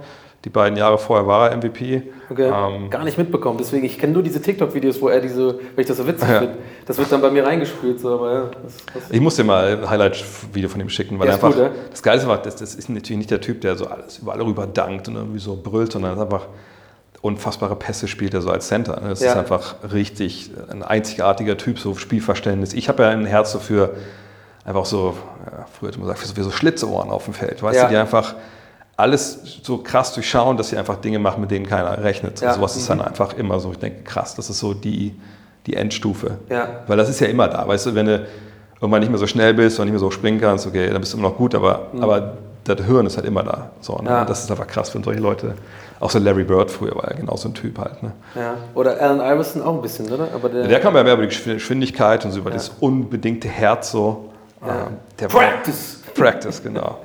Die 0.44 0.50
beiden 0.50 0.76
Jahre 0.76 0.98
vorher 0.98 1.26
war 1.26 1.48
er 1.50 1.56
MVP. 1.56 2.02
Okay. 2.28 2.52
Ähm, 2.54 2.90
Gar 2.90 3.04
nicht 3.04 3.16
mitbekommen. 3.16 3.56
Deswegen, 3.58 3.84
ich 3.86 3.98
kenne 3.98 4.12
nur 4.12 4.22
diese 4.22 4.42
TikTok-Videos, 4.42 5.00
wo 5.00 5.08
er 5.08 5.20
diese, 5.20 5.54
weil 5.54 5.80
ich 5.80 5.86
das 5.86 5.96
so 5.96 6.06
witzig 6.06 6.28
Ja. 6.28 6.38
finde, 6.40 6.58
das 6.84 6.98
wird 6.98 7.10
dann 7.10 7.22
bei 7.22 7.30
mir 7.30 7.46
reingespült. 7.46 7.98
So, 8.00 8.14
aber 8.14 8.32
ja, 8.32 8.40
das, 8.62 8.76
das, 8.92 9.10
ich 9.10 9.20
muss 9.20 9.36
dir 9.36 9.44
mal 9.44 9.78
ein 9.78 9.88
Highlight-Video 9.88 10.68
von 10.68 10.80
ihm 10.82 10.90
schicken, 10.90 11.18
weil 11.18 11.28
Ja, 11.28 11.32
er 11.32 11.34
einfach. 11.36 11.48
gut, 11.54 11.58
ja. 11.64 11.70
Das 11.90 12.02
Geilste 12.02 12.28
war, 12.28 12.38
das, 12.38 12.56
das 12.56 12.74
ist 12.74 12.90
natürlich 12.90 13.16
nicht 13.18 13.30
der 13.30 13.40
Typ, 13.40 13.62
der 13.62 13.76
so 13.76 13.86
alles 13.86 14.18
überall 14.18 14.42
rüber 14.42 14.66
dankt 14.66 15.08
und 15.08 15.16
irgendwie 15.16 15.38
so 15.38 15.56
brüllt, 15.56 15.92
sondern 15.92 16.16
er 16.18 16.22
einfach 16.22 16.46
unfassbare 17.22 17.74
Pässe 17.76 18.06
spielt 18.06 18.34
er 18.34 18.42
so 18.42 18.50
als 18.50 18.68
Center. 18.68 19.00
ne? 19.00 19.08
Das 19.08 19.20
Ja. 19.20 19.30
ist 19.32 19.36
einfach 19.38 19.76
richtig 19.94 20.50
ein 20.70 20.82
einzigartiger 20.82 21.56
Typ, 21.56 21.78
so 21.78 21.94
Spielverständnis. 21.94 22.74
Ich 22.74 22.90
habe 22.90 23.02
ja 23.04 23.08
ein 23.08 23.24
Herz 23.24 23.52
so 23.52 23.58
für 23.60 23.96
einfach 24.66 24.84
so, 24.84 25.16
ja, 25.46 25.64
früher 25.78 25.88
hat 25.88 25.96
man 25.98 26.06
gesagt, 26.08 26.20
für 26.36 26.42
so 26.42 26.50
Schlitzohren 26.50 27.08
auf 27.10 27.24
dem 27.24 27.32
Feld. 27.32 27.62
Weißt 27.62 27.76
Ja. 27.76 27.84
du, 27.84 27.90
die 27.92 27.96
einfach 27.96 28.34
alles 28.96 29.60
so 29.62 29.78
krass 29.78 30.14
durchschauen, 30.14 30.56
dass 30.56 30.68
sie 30.68 30.76
einfach 30.76 30.96
Dinge 30.96 31.18
machen, 31.18 31.40
mit 31.40 31.50
denen 31.50 31.66
keiner 31.66 32.02
rechnet. 32.02 32.40
Ja. 32.40 32.50
So, 32.52 32.56
sowas 32.60 32.76
ist 32.76 32.88
dann 32.88 33.00
einfach 33.00 33.34
immer 33.34 33.58
so. 33.60 33.72
Ich 33.72 33.78
denke, 33.78 34.02
krass, 34.02 34.34
das 34.34 34.50
ist 34.50 34.58
so 34.60 34.74
die, 34.74 35.18
die 35.66 35.74
Endstufe. 35.74 36.38
Ja. 36.48 36.68
Weil 36.86 36.96
das 36.96 37.08
ist 37.08 37.20
ja 37.20 37.26
immer 37.26 37.48
da. 37.48 37.66
Weißt 37.66 37.86
du, 37.86 37.94
wenn 37.94 38.06
du 38.06 38.26
irgendwann 38.80 39.00
nicht 39.00 39.10
mehr 39.10 39.18
so 39.18 39.26
schnell 39.26 39.54
bist 39.54 39.78
und 39.78 39.86
nicht 39.86 39.92
mehr 39.92 40.00
so 40.00 40.10
springen 40.10 40.40
kannst, 40.40 40.66
okay, 40.66 40.90
dann 40.90 41.00
bist 41.00 41.12
du 41.12 41.18
immer 41.18 41.28
noch 41.30 41.36
gut, 41.36 41.54
aber, 41.54 41.88
aber 42.00 42.34
das 42.64 42.84
Hirn 42.86 43.06
ist 43.06 43.16
halt 43.16 43.26
immer 43.26 43.42
da. 43.42 43.70
So, 43.80 43.96
ne? 43.96 44.02
Mhm. 44.02 44.08
Ja. 44.08 44.20
Und 44.22 44.30
Das 44.30 44.44
ist 44.44 44.50
einfach 44.50 44.66
krass, 44.66 44.94
wenn 44.94 45.02
solche 45.02 45.20
Leute, 45.20 45.54
auch 46.00 46.10
so 46.10 46.18
Larry 46.18 46.44
Bird 46.44 46.70
früher 46.70 46.94
war 46.94 47.10
ja 47.10 47.16
genau 47.16 47.36
so 47.36 47.48
ein 47.48 47.54
Typ 47.54 47.78
halt. 47.78 48.02
Ne? 48.02 48.12
ja. 48.34 48.56
Oder 48.74 49.00
Allen 49.00 49.20
Iverson 49.20 49.62
auch 49.62 49.74
ein 49.74 49.82
bisschen, 49.82 50.10
oder? 50.12 50.28
Aber 50.34 50.48
der, 50.48 50.66
Der 50.68 50.80
kam 50.80 50.94
ja 50.96 51.02
mehr 51.02 51.14
über 51.14 51.26
die 51.26 51.28
Geschwindigkeit 51.54 52.24
und 52.24 52.32
so 52.32 52.40
über 52.40 52.50
das 52.50 52.70
unbedingte 52.80 53.48
Herz 53.48 53.90
so. 53.90 54.30
Ähm, 54.62 54.96
Der 55.18 55.28
Practice! 55.28 56.00
Practice, 56.14 56.62
genau. 56.62 56.98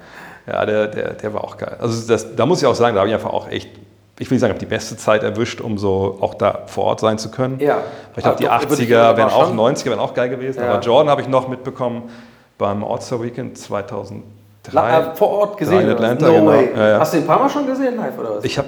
Ja, 0.49 0.65
der, 0.65 0.87
der, 0.87 1.13
der 1.13 1.33
war 1.33 1.43
auch 1.43 1.57
geil. 1.57 1.77
Also 1.79 2.07
das, 2.07 2.35
da 2.35 2.45
muss 2.45 2.61
ich 2.61 2.67
auch 2.67 2.75
sagen, 2.75 2.95
da 2.95 3.01
habe 3.01 3.09
ich 3.09 3.15
einfach 3.15 3.31
auch 3.31 3.47
echt, 3.49 3.69
ich 4.17 4.29
will 4.29 4.35
nicht 4.35 4.41
sagen, 4.41 4.51
ich 4.51 4.55
habe 4.55 4.65
die 4.65 4.65
beste 4.65 4.97
Zeit 4.97 5.23
erwischt, 5.23 5.61
um 5.61 5.77
so 5.77 6.17
auch 6.21 6.33
da 6.33 6.63
vor 6.65 6.85
Ort 6.85 6.99
sein 6.99 7.17
zu 7.17 7.29
können. 7.31 7.59
Ja. 7.59 7.75
Weil 7.75 7.83
ich 8.17 8.23
glaube, 8.23 8.37
die 8.37 8.49
Ah, 8.49 8.59
ich 8.61 8.67
80er 8.67 8.97
aber 8.99 9.17
wären 9.17 9.29
auch, 9.29 9.47
schon. 9.47 9.59
90er 9.59 9.85
wären 9.85 9.99
auch 9.99 10.13
geil 10.13 10.29
gewesen. 10.29 10.61
Ja. 10.61 10.71
Aber 10.73 10.81
Jordan 10.81 11.09
habe 11.09 11.21
ich 11.21 11.27
noch 11.27 11.47
mitbekommen 11.47 12.09
beim 12.57 12.83
All-Star 12.83 13.21
Weekend 13.23 13.57
2003. 13.57 14.21
La- 14.71 15.11
äh, 15.11 15.15
vor 15.15 15.29
Ort 15.29 15.57
gesehen. 15.57 15.81
in? 15.81 15.89
Atlanta, 15.89 16.27
no 16.27 16.33
genau. 16.33 16.51
Ja, 16.75 16.89
ja. 16.89 16.99
Hast 16.99 17.13
du 17.13 17.17
den 17.17 17.23
ein 17.23 17.27
paar 17.27 17.39
Mal 17.39 17.49
schon 17.49 17.65
gesehen 17.65 17.95
live 17.95 18.17
oder 18.19 18.37
was? 18.37 18.43
Ich 18.43 18.57
habe, 18.57 18.67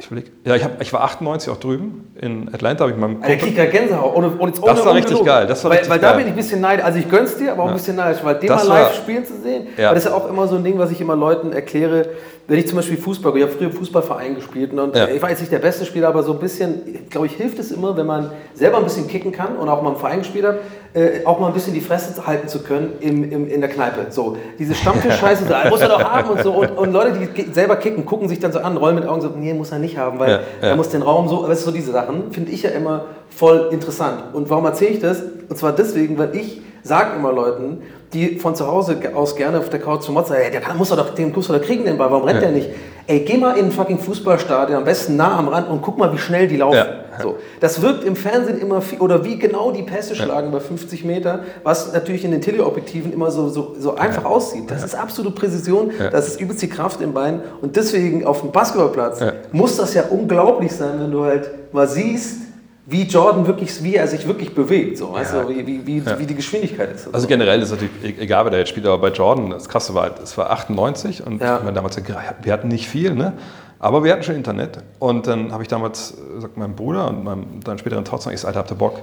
ich 0.00 0.06
überleg, 0.06 0.30
ja, 0.44 0.54
ich, 0.54 0.62
hab, 0.62 0.80
ich 0.80 0.92
war 0.92 1.02
98 1.02 1.50
auch 1.52 1.56
drüben. 1.56 2.12
In 2.20 2.54
Atlanta 2.54 2.82
habe 2.84 2.92
ich 2.92 2.98
meinem 2.98 3.20
Der 3.20 3.36
kriegt 3.36 3.58
ja 3.58 3.64
Gänsehaut. 3.66 4.14
Ohne, 4.14 4.30
ohne, 4.38 4.52
Das 4.52 4.84
war 4.84 4.94
richtig 4.94 5.24
geil, 5.24 5.46
das 5.48 5.64
war 5.64 5.70
weil, 5.70 5.78
richtig 5.78 5.92
weil 5.92 5.98
da 5.98 6.08
geil. 6.10 6.16
bin 6.18 6.26
ich 6.26 6.32
ein 6.32 6.36
bisschen 6.36 6.60
neidisch. 6.60 6.84
Also 6.84 6.98
ich 7.00 7.08
gönn's 7.10 7.36
dir, 7.36 7.50
aber 7.52 7.64
auch 7.64 7.68
ein 7.68 7.74
bisschen 7.74 7.96
neidisch, 7.96 8.22
weil 8.22 8.36
den 8.36 8.48
mal 8.48 8.56
live 8.66 8.68
war- 8.68 8.92
spielen 8.92 9.24
zu 9.24 9.34
sehen. 9.40 9.66
Ja. 9.76 9.88
Weil 9.88 9.94
das 9.96 10.04
ist 10.04 10.10
ja 10.10 10.16
auch 10.16 10.28
immer 10.28 10.46
so 10.46 10.54
ein 10.56 10.62
Ding, 10.62 10.78
was 10.78 10.92
ich 10.92 11.00
immer 11.00 11.16
Leuten 11.16 11.52
erkläre. 11.52 12.06
Wenn 12.46 12.58
ich 12.60 12.66
zum 12.68 12.76
Beispiel 12.76 12.96
Fußball, 12.96 13.36
ich 13.36 13.42
habe 13.42 13.52
früher 13.52 13.66
im 13.68 13.72
Fußballverein 13.74 14.36
gespielt 14.36 14.72
und 14.72 14.96
Ja. 14.96 15.06
ich 15.08 15.20
war 15.20 15.28
jetzt 15.30 15.40
nicht 15.40 15.52
der 15.52 15.58
beste 15.58 15.84
Spieler, 15.84 16.08
aber 16.08 16.22
so 16.22 16.32
ein 16.32 16.38
bisschen, 16.38 17.06
glaube 17.10 17.26
ich, 17.26 17.32
hilft 17.34 17.58
es 17.58 17.72
immer, 17.72 17.94
wenn 17.96 18.06
man 18.06 18.30
selber 18.54 18.78
ein 18.78 18.84
bisschen 18.84 19.06
kicken 19.08 19.32
kann 19.32 19.56
und 19.56 19.68
auch 19.68 19.82
mal 19.82 19.90
im 19.90 19.96
Verein 19.96 20.20
gespielt 20.20 20.46
hat, 20.46 20.58
äh, 20.94 21.24
auch 21.24 21.38
mal 21.38 21.48
ein 21.48 21.52
bisschen 21.52 21.74
die 21.74 21.80
Fresse 21.80 22.26
halten 22.26 22.48
zu 22.48 22.62
können 22.62 22.92
im, 23.00 23.30
im, 23.30 23.48
in 23.48 23.60
der 23.60 23.68
Kneipe. 23.68 24.06
So, 24.10 24.36
diese 24.58 24.74
Stammtisch-Scheiße, 24.74 25.44
so, 25.44 25.68
muss 25.68 25.80
er 25.80 25.88
doch 25.88 26.02
haben 26.12 26.30
und 26.30 26.42
so. 26.42 26.52
Und, 26.52 26.70
und 26.76 26.92
Leute, 26.92 27.12
die 27.18 27.52
selber 27.52 27.76
kicken, 27.76 28.06
gucken 28.06 28.28
sich 28.28 28.40
dann 28.40 28.52
so 28.52 28.60
an, 28.60 28.76
rollen 28.76 28.94
mit 28.94 29.06
Augen 29.06 29.20
so, 29.20 29.28
nee, 29.28 29.52
muss 29.52 29.70
er 29.70 29.78
nicht 29.78 29.98
haben, 29.98 30.18
weil 30.18 30.30
Ja, 30.30 30.36
ja. 30.62 30.68
er 30.68 30.76
muss 30.76 30.88
den 30.88 31.02
Raum 31.02 31.28
so, 31.28 31.46
weißt 31.46 31.62
du, 31.62 31.66
so 31.66 31.76
diese 31.76 31.92
Sachen 31.92 32.32
finde 32.32 32.50
ich 32.52 32.62
ja 32.62 32.70
immer 32.70 33.04
voll 33.28 33.68
interessant. 33.70 34.34
Und 34.34 34.48
warum 34.50 34.64
erzähle 34.64 34.90
ich 34.92 35.00
das? 35.00 35.22
Und 35.48 35.56
zwar 35.58 35.72
deswegen, 35.72 36.16
weil 36.18 36.34
ich 36.34 36.62
sage 36.82 37.16
immer 37.16 37.32
Leuten, 37.32 37.82
die 38.12 38.38
von 38.38 38.54
zu 38.54 38.66
Hause 38.66 38.98
aus 39.14 39.36
gerne 39.36 39.58
auf 39.58 39.68
der 39.68 39.80
Couch 39.80 40.02
zum 40.02 40.14
Motz 40.14 40.28
sagen, 40.28 40.40
ey, 40.42 40.50
der 40.50 40.60
kann, 40.60 40.78
muss 40.78 40.90
er 40.90 40.96
doch, 40.96 41.14
den 41.14 41.32
muss 41.32 41.50
er 41.50 41.58
doch 41.58 41.64
kriegen, 41.64 41.84
den 41.84 41.98
Ball, 41.98 42.10
warum 42.10 42.24
rennt 42.24 42.40
der 42.40 42.50
nicht? 42.50 42.70
Ey, 43.06 43.20
geh 43.20 43.36
mal 43.36 43.56
in 43.56 43.66
ein 43.66 43.72
fucking 43.72 43.98
Fußballstadion, 43.98 44.78
am 44.78 44.84
besten 44.84 45.16
nah 45.16 45.38
am 45.38 45.48
Rand 45.48 45.68
und 45.68 45.82
guck 45.82 45.98
mal, 45.98 46.12
wie 46.12 46.18
schnell 46.18 46.48
die 46.48 46.56
laufen. 46.56 46.76
Ja. 46.76 46.86
So. 47.22 47.36
Das 47.60 47.82
wirkt 47.82 48.04
im 48.04 48.16
Fernsehen 48.16 48.58
immer 48.60 48.80
viel, 48.80 48.98
oder 49.00 49.24
wie 49.24 49.38
genau 49.38 49.70
die 49.72 49.82
Pässe 49.82 50.14
schlagen 50.14 50.50
bei 50.50 50.60
50 50.60 51.04
Meter, 51.04 51.40
was 51.64 51.92
natürlich 51.92 52.24
in 52.24 52.30
den 52.30 52.40
Teleobjektiven 52.40 53.12
immer 53.12 53.30
so, 53.30 53.48
so, 53.48 53.74
so 53.78 53.96
einfach 53.96 54.24
aussieht. 54.24 54.70
Das 54.70 54.82
ist 54.84 54.94
absolute 54.94 55.34
Präzision, 55.34 55.90
das 56.12 56.28
ist 56.28 56.40
übelst 56.40 56.62
die 56.62 56.68
Kraft 56.68 57.00
im 57.00 57.12
Bein 57.12 57.40
und 57.60 57.76
deswegen 57.76 58.24
auf 58.26 58.40
dem 58.42 58.52
Basketballplatz 58.52 59.20
Ja. 59.20 59.32
muss 59.52 59.76
das 59.76 59.94
ja 59.94 60.04
unglaublich 60.10 60.72
sein, 60.72 61.00
wenn 61.00 61.10
du 61.10 61.24
halt 61.24 61.50
mal 61.72 61.88
siehst, 61.88 62.42
wie 62.90 63.02
Jordan 63.02 63.46
wirklich, 63.46 63.82
wie 63.84 63.96
er 63.96 64.08
sich 64.08 64.26
wirklich 64.26 64.54
bewegt, 64.54 64.96
so, 64.96 65.12
weißt 65.12 65.34
Ja. 65.34 65.42
du, 65.42 65.50
wie, 65.50 65.66
wie, 65.66 65.86
wie, 65.86 66.02
wie 66.18 66.24
die 66.26 66.34
Geschwindigkeit 66.34 66.94
ist. 66.94 67.12
Also 67.12 67.26
generell 67.26 67.60
ist 67.60 67.70
natürlich 67.70 67.92
e- 68.02 68.22
egal, 68.22 68.44
wer 68.46 68.50
da 68.52 68.56
jetzt 68.56 68.70
spielt, 68.70 68.86
aber 68.86 68.96
bei 68.98 69.08
Jordan, 69.10 69.50
das 69.50 69.68
Krasse 69.68 69.92
war, 69.94 70.04
halt, 70.04 70.14
es 70.22 70.38
war 70.38 70.50
98 70.50 71.26
und 71.26 71.42
Ja. 71.42 71.58
ich 71.58 71.64
meine, 71.64 71.74
damals, 71.74 71.98
wir 72.42 72.52
hatten 72.52 72.68
nicht 72.68 72.88
viel, 72.88 73.14
ne? 73.14 73.34
Aber 73.80 74.02
wir 74.04 74.12
hatten 74.12 74.22
schon 74.22 74.34
Internet. 74.34 74.78
Und 74.98 75.26
dann 75.26 75.52
habe 75.52 75.62
ich 75.62 75.68
damals 75.68 76.12
äh, 76.12 76.40
sagt 76.40 76.56
meinem 76.56 76.74
Bruder 76.74 77.08
und 77.08 77.24
meinem 77.24 77.60
dann 77.64 77.78
späteren 77.78 78.04
Tochter, 78.04 78.32
ich 78.32 78.40
sag, 78.40 78.48
Alter, 78.48 78.60
habt 78.60 78.70
ihr 78.72 78.76
Bock? 78.76 79.00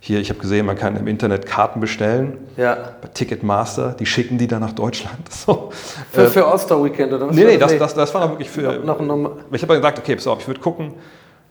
Hier, 0.00 0.20
ich 0.20 0.28
habe 0.28 0.38
gesehen, 0.38 0.66
man 0.66 0.76
kann 0.76 0.96
im 0.96 1.06
Internet 1.06 1.46
Karten 1.46 1.80
bestellen. 1.80 2.36
Ja. 2.58 2.76
Bei 3.00 3.08
Ticketmaster, 3.08 3.92
die 3.98 4.04
schicken 4.04 4.36
die 4.36 4.46
dann 4.46 4.60
nach 4.60 4.72
Deutschland. 4.72 5.16
So. 5.30 5.70
Für, 6.12 6.28
für 6.28 6.46
All-Star-Weekend 6.46 7.12
oder 7.14 7.28
was? 7.28 7.34
Nee, 7.34 7.44
nee, 7.44 7.56
das, 7.56 7.78
das, 7.78 7.94
das 7.94 8.12
war 8.12 8.20
dann 8.20 8.30
wirklich 8.32 8.50
für. 8.50 8.80
Noch, 8.84 9.00
noch, 9.00 9.16
noch, 9.16 9.30
Ich 9.52 9.62
habe 9.62 9.72
dann 9.72 9.78
gesagt, 9.78 9.98
okay, 9.98 10.14
pass 10.14 10.26
auf, 10.26 10.40
ich 10.40 10.46
würde 10.46 10.60
gucken. 10.60 10.92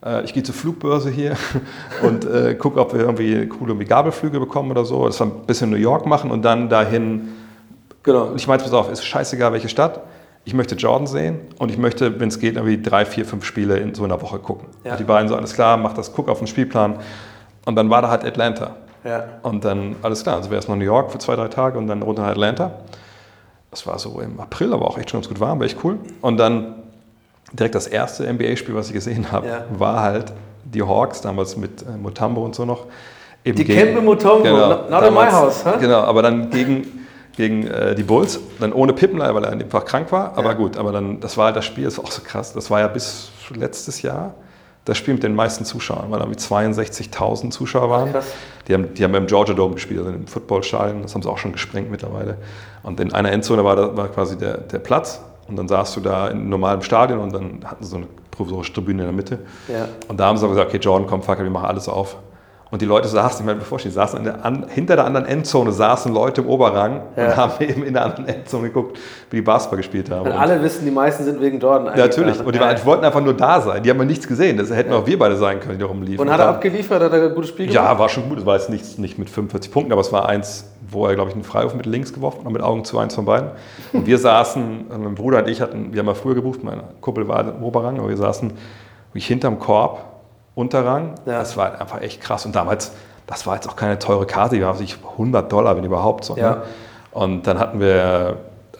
äh, 0.06 0.22
Ich 0.22 0.32
gehe 0.32 0.44
zur 0.44 0.54
Flugbörse 0.54 1.10
hier 1.10 1.36
und 2.02 2.24
äh, 2.26 2.54
gucke, 2.54 2.78
ob 2.80 2.92
wir 2.94 3.00
irgendwie 3.00 3.46
coole 3.48 3.74
Gabelflüge 3.84 4.38
bekommen 4.38 4.70
oder 4.70 4.84
so. 4.84 5.06
Das 5.06 5.18
war 5.18 5.26
ein 5.26 5.46
bisschen 5.46 5.70
New 5.70 5.76
York 5.76 6.06
machen 6.06 6.30
und 6.30 6.42
dann 6.42 6.68
dahin. 6.68 7.30
genau. 8.04 8.34
Ich 8.36 8.46
meinte, 8.46 8.64
pass 8.64 8.72
auf, 8.72 8.88
ist 8.90 9.04
scheißegal, 9.04 9.52
welche 9.52 9.68
Stadt. 9.68 10.00
Ich 10.46 10.52
möchte 10.54 10.74
Jordan 10.74 11.06
sehen 11.06 11.40
und 11.58 11.70
ich 11.70 11.78
möchte, 11.78 12.20
wenn 12.20 12.28
es 12.28 12.38
geht, 12.38 12.56
irgendwie 12.56 12.80
drei, 12.82 13.06
vier, 13.06 13.24
fünf 13.24 13.44
Spiele 13.44 13.78
in 13.78 13.94
so 13.94 14.04
einer 14.04 14.20
Woche 14.20 14.38
gucken. 14.38 14.68
Ja. 14.84 14.96
Die 14.96 15.04
beiden 15.04 15.28
so, 15.28 15.36
alles 15.36 15.54
klar, 15.54 15.76
mach 15.78 15.94
das, 15.94 16.12
guck 16.12 16.28
auf 16.28 16.38
den 16.38 16.46
Spielplan. 16.46 16.96
Und 17.64 17.76
dann 17.76 17.88
war 17.88 18.02
da 18.02 18.10
halt 18.10 18.24
Atlanta. 18.24 18.76
Ja. 19.04 19.24
Und 19.42 19.64
dann, 19.64 19.96
alles 20.02 20.22
klar, 20.22 20.36
also 20.36 20.50
wir 20.50 20.56
erstmal 20.56 20.76
New 20.76 20.84
York 20.84 21.10
für 21.10 21.18
zwei, 21.18 21.34
drei 21.36 21.48
Tage 21.48 21.78
und 21.78 21.86
dann 21.86 22.02
runter 22.02 22.22
nach 22.22 22.30
Atlanta. 22.30 22.72
Das 23.70 23.86
war 23.86 23.98
so 23.98 24.20
im 24.20 24.38
April, 24.38 24.72
aber 24.74 24.86
auch 24.86 24.98
echt 24.98 25.10
schon 25.10 25.20
ganz 25.20 25.28
gut 25.28 25.40
warm, 25.40 25.58
war 25.60 25.66
echt 25.66 25.78
cool. 25.82 25.98
Und 26.20 26.36
dann 26.36 26.74
direkt 27.52 27.74
das 27.74 27.86
erste 27.86 28.30
NBA-Spiel, 28.30 28.74
was 28.74 28.88
ich 28.88 28.92
gesehen 28.94 29.32
habe, 29.32 29.46
Ja. 29.48 29.64
war 29.78 30.00
halt 30.02 30.32
die 30.64 30.82
Hawks, 30.82 31.20
damals 31.22 31.56
mit 31.56 31.82
äh, 31.82 31.96
Mutombo 31.96 32.44
und 32.44 32.54
so 32.54 32.64
noch. 32.64 32.86
Eben 33.44 33.56
Die 33.56 33.64
Kembe 33.64 34.00
Mutombo, 34.00 34.48
not- 34.48 34.90
not 34.90 35.02
in 35.04 35.14
my 35.14 35.26
house, 35.30 35.64
huh? 35.64 35.72
Genau, 35.80 36.00
aber 36.00 36.22
dann 36.22 36.50
gegen, 36.50 37.03
gegen 37.36 37.66
äh, 37.66 37.94
die 37.94 38.02
Bulls, 38.02 38.38
dann 38.60 38.72
ohne 38.72 38.92
Pippenlei, 38.92 39.34
weil 39.34 39.44
er 39.44 39.50
einfach 39.50 39.84
krank 39.84 40.12
war. 40.12 40.36
Aber 40.36 40.50
Ja. 40.50 40.52
gut, 40.54 40.76
aber 40.76 40.92
dann, 40.92 41.20
das 41.20 41.36
war 41.36 41.46
halt 41.46 41.56
das 41.56 41.64
Spiel, 41.64 41.84
das 41.84 41.98
war 41.98 42.04
auch 42.04 42.10
so 42.10 42.22
krass. 42.22 42.52
Das 42.52 42.70
war 42.70 42.80
ja 42.80 42.88
bis 42.88 43.30
letztes 43.54 44.02
Jahr 44.02 44.34
das 44.84 44.98
Spiel 44.98 45.14
mit 45.14 45.22
den 45.22 45.34
meisten 45.34 45.64
Zuschauern, 45.64 46.10
weil 46.10 46.18
da 46.18 46.26
irgendwie 46.26 46.38
62.000 46.40 47.50
Zuschauer 47.50 47.88
waren. 47.88 48.12
Krass. 48.12 48.26
Die 48.68 48.74
haben, 48.74 48.92
die 48.94 49.02
haben 49.02 49.14
im 49.14 49.26
Georgia 49.26 49.54
Dome 49.54 49.74
gespielt, 49.74 50.00
also 50.00 50.12
im 50.12 50.26
Footballstadion. 50.26 51.02
Das 51.02 51.14
haben 51.14 51.22
sie 51.22 51.30
auch 51.30 51.38
schon 51.38 51.52
gesprengt 51.52 51.90
mittlerweile. 51.90 52.36
Und 52.82 53.00
in 53.00 53.12
einer 53.12 53.32
Endzone 53.32 53.64
war, 53.64 53.76
da, 53.76 53.96
war 53.96 54.08
quasi 54.08 54.36
der, 54.36 54.58
der 54.58 54.78
Platz. 54.78 55.20
Und 55.48 55.56
dann 55.56 55.68
saßt 55.68 55.96
du 55.96 56.00
da 56.00 56.28
in 56.28 56.48
normalem 56.48 56.82
Stadion 56.82 57.18
und 57.18 57.32
dann 57.32 57.60
hatten 57.64 57.84
sie 57.84 57.90
so 57.90 57.96
eine 57.96 58.06
provisorische 58.30 58.72
Tribüne 58.74 59.02
in 59.02 59.08
der 59.08 59.14
Mitte. 59.14 59.38
Ja. 59.68 59.88
Und 60.08 60.18
da 60.20 60.26
haben 60.26 60.36
sie 60.36 60.44
aber 60.44 60.54
gesagt, 60.54 60.70
okay, 60.70 60.78
Jordan, 60.82 61.06
komm, 61.08 61.22
fuck, 61.22 61.38
wir 61.38 61.48
machen 61.50 61.66
alles 61.66 61.88
auf. 61.88 62.16
Und 62.74 62.82
die 62.82 62.86
Leute 62.86 63.06
saßen, 63.06 63.38
ich 63.38 63.46
meine, 63.46 63.60
bevor 63.60 63.78
die 63.78 63.88
saßen 63.88 64.24
der, 64.24 64.44
an, 64.44 64.66
hinter 64.68 64.96
der 64.96 65.04
anderen 65.04 65.26
Endzone 65.26 65.70
saßen 65.70 66.12
Leute 66.12 66.40
im 66.40 66.48
Oberrang 66.48 67.02
Ja. 67.16 67.26
und 67.26 67.36
haben 67.36 67.52
eben 67.64 67.84
in 67.84 67.92
der 67.94 68.04
anderen 68.04 68.26
Endzone 68.26 68.66
geguckt, 68.66 68.98
wie 69.30 69.36
die 69.36 69.42
Basketball 69.42 69.76
gespielt 69.76 70.10
haben. 70.10 70.22
Und 70.26 70.32
Und- 70.32 70.38
alle 70.38 70.60
wissen, 70.60 70.84
die 70.84 70.90
meisten 70.90 71.22
sind 71.22 71.40
wegen 71.40 71.60
Jordan 71.60 71.96
ja, 71.96 72.04
natürlich. 72.04 72.44
Und 72.44 72.52
die, 72.52 72.58
waren, 72.58 72.74
die 72.74 72.84
wollten 72.84 73.04
einfach 73.04 73.20
nur 73.20 73.34
da 73.34 73.60
sein. 73.60 73.80
Die 73.84 73.90
haben 73.90 73.98
ja 73.98 74.04
nichts 74.04 74.26
gesehen. 74.26 74.56
Das 74.56 74.70
hätten 74.70 74.92
auch 74.92 75.06
wir 75.06 75.16
beide 75.16 75.36
sein 75.36 75.60
können, 75.60 75.74
die 75.74 75.82
da 75.82 75.86
rumliefen. 75.86 76.18
Und 76.26 76.32
hat 76.32 76.40
er 76.40 76.48
abgeliefert? 76.48 77.00
Hat 77.00 77.12
er 77.12 77.28
ein 77.28 77.34
gutes 77.36 77.50
Spiel 77.50 77.70
ja, 77.70 77.96
war 77.96 78.08
schon 78.08 78.28
gut. 78.28 78.38
Es 78.40 78.44
war 78.46 78.56
jetzt 78.56 78.70
nicht, 78.70 78.98
nicht 78.98 79.20
mit 79.20 79.30
45 79.30 79.70
Punkten, 79.70 79.92
aber 79.92 80.00
es 80.00 80.12
war 80.12 80.28
eins, 80.28 80.68
wo 80.90 81.06
er, 81.06 81.14
glaube 81.14 81.30
ich, 81.30 81.36
einen 81.36 81.44
Freiwurf 81.44 81.76
mit 81.76 81.86
links 81.86 82.12
geworfen 82.12 82.44
hat, 82.44 82.52
mit 82.52 82.60
Augen 82.60 82.84
zu 82.84 82.98
eins 82.98 83.14
von 83.14 83.24
beiden. 83.24 83.50
Und 83.92 84.04
wir 84.08 84.18
saßen, 84.18 84.86
also 84.90 85.00
mein 85.00 85.14
Bruder 85.14 85.38
und 85.38 85.48
ich 85.48 85.60
hatten, 85.60 85.92
wir 85.92 86.00
haben 86.00 86.08
ja 86.08 86.14
früher 86.14 86.34
gebucht, 86.34 86.64
mein 86.64 86.80
Kumpel 87.00 87.28
war 87.28 87.38
im 87.56 87.62
Oberrang, 87.62 88.00
aber 88.00 88.08
wir 88.08 88.16
saßen 88.16 88.52
wirklich 89.12 89.28
hinterm 89.28 89.60
Korb, 89.60 90.00
Unterrang. 90.54 91.14
Ja. 91.26 91.38
Das 91.40 91.56
war 91.56 91.80
einfach 91.80 92.00
echt 92.00 92.20
krass. 92.20 92.46
Und 92.46 92.54
damals, 92.54 92.92
das 93.26 93.46
war 93.46 93.54
jetzt 93.56 93.68
auch 93.68 93.76
keine 93.76 93.98
teure 93.98 94.26
Karte, 94.26 94.56
die 94.56 94.62
war 94.62 94.74
sich 94.74 94.96
100 95.12 95.50
Dollar, 95.50 95.76
wenn 95.76 95.84
überhaupt 95.84 96.24
so. 96.24 96.36
Ja. 96.36 96.50
Ne? 96.50 96.62
Und 97.12 97.46
dann 97.46 97.58
hatten 97.58 97.80
wir 97.80 98.38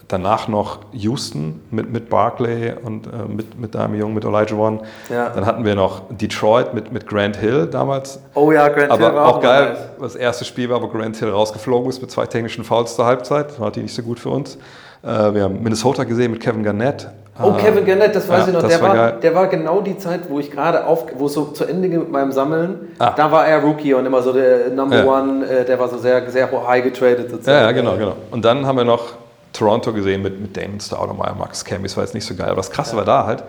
danach 0.08 0.48
noch 0.48 0.80
Houston 0.92 1.62
mit, 1.70 1.90
mit 1.90 2.08
Barclay 2.10 2.74
und 2.82 3.06
äh, 3.06 3.10
mit, 3.28 3.58
mit 3.58 3.74
einem 3.74 3.94
Jungen, 3.94 4.14
mit 4.14 4.24
Elijah 4.24 4.56
One. 4.56 4.80
Ja. 5.08 5.30
Dann 5.30 5.46
hatten 5.46 5.64
wir 5.64 5.74
noch 5.74 6.02
Detroit 6.10 6.74
mit, 6.74 6.92
mit 6.92 7.06
Grant 7.06 7.36
Hill 7.36 7.66
damals. 7.66 8.20
Oh 8.34 8.52
ja, 8.52 8.68
Grant 8.68 8.92
Hill 8.92 9.04
Aber 9.04 9.14
war 9.14 9.26
auch 9.26 9.40
geil, 9.40 9.70
nice. 9.70 9.78
das 10.00 10.16
erste 10.16 10.44
Spiel 10.44 10.68
war, 10.68 10.82
wo 10.82 10.88
Grant 10.88 11.16
Hill 11.16 11.30
rausgeflogen 11.30 11.88
ist 11.88 12.00
mit 12.00 12.10
zwei 12.10 12.26
technischen 12.26 12.64
Fouls 12.64 12.94
zur 12.96 13.06
Halbzeit. 13.06 13.50
Das 13.50 13.58
war 13.58 13.66
natürlich 13.66 13.90
nicht 13.90 13.96
so 13.96 14.02
gut 14.02 14.20
für 14.20 14.30
uns. 14.30 14.56
Äh, 15.02 15.34
Wir 15.34 15.44
haben 15.44 15.62
Minnesota 15.62 16.04
gesehen 16.04 16.32
mit 16.32 16.40
Kevin 16.40 16.62
Garnett. 16.62 17.08
Oh, 17.42 17.50
Äh, 17.50 17.60
Kevin 17.60 17.84
Garnett, 17.84 18.14
das 18.14 18.28
weiß 18.28 18.42
ja, 18.42 18.48
ich 18.48 18.52
noch. 18.54 18.68
Der 18.68 18.80
war 18.80 18.96
war, 18.96 19.12
der 19.12 19.34
war 19.34 19.46
genau 19.48 19.80
die 19.80 19.98
Zeit, 19.98 20.20
wo 20.28 20.38
ich 20.38 20.50
gerade 20.50 20.86
auf, 20.86 21.06
wo 21.16 21.26
es 21.26 21.32
so 21.34 21.46
zu 21.46 21.64
Ende 21.64 21.88
ging 21.88 21.98
mit 22.00 22.10
meinem 22.10 22.30
Sammeln. 22.30 22.92
Ah. 22.98 23.10
Da 23.16 23.32
war 23.32 23.46
er 23.46 23.60
Rookie 23.60 23.92
und 23.94 24.06
immer 24.06 24.22
so 24.22 24.32
der 24.32 24.70
Number 24.70 25.04
Ja. 25.04 25.20
One. 25.20 25.44
Äh, 25.46 25.64
der 25.64 25.78
war 25.78 25.88
so 25.88 25.98
sehr, 25.98 26.30
sehr 26.30 26.48
high 26.66 26.84
getradet 26.84 27.30
sozusagen. 27.30 27.58
Ja, 27.58 27.64
ja, 27.64 27.72
genau, 27.72 27.96
genau. 27.96 28.14
Und 28.30 28.44
dann 28.44 28.64
haben 28.66 28.76
wir 28.76 28.84
noch 28.84 29.14
Toronto 29.52 29.92
gesehen 29.92 30.22
mit, 30.22 30.40
mit 30.40 30.56
Damon 30.56 30.78
Stoudemire, 30.80 31.34
Max 31.38 31.64
Camby. 31.64 31.84
Das 31.88 31.96
war 31.96 32.04
jetzt 32.04 32.14
nicht 32.14 32.24
so 32.26 32.34
geil. 32.34 32.46
Aber 32.48 32.56
das 32.56 32.70
Krasse 32.70 32.96
war 32.96 33.04
da 33.04 33.26
halt, 33.26 33.42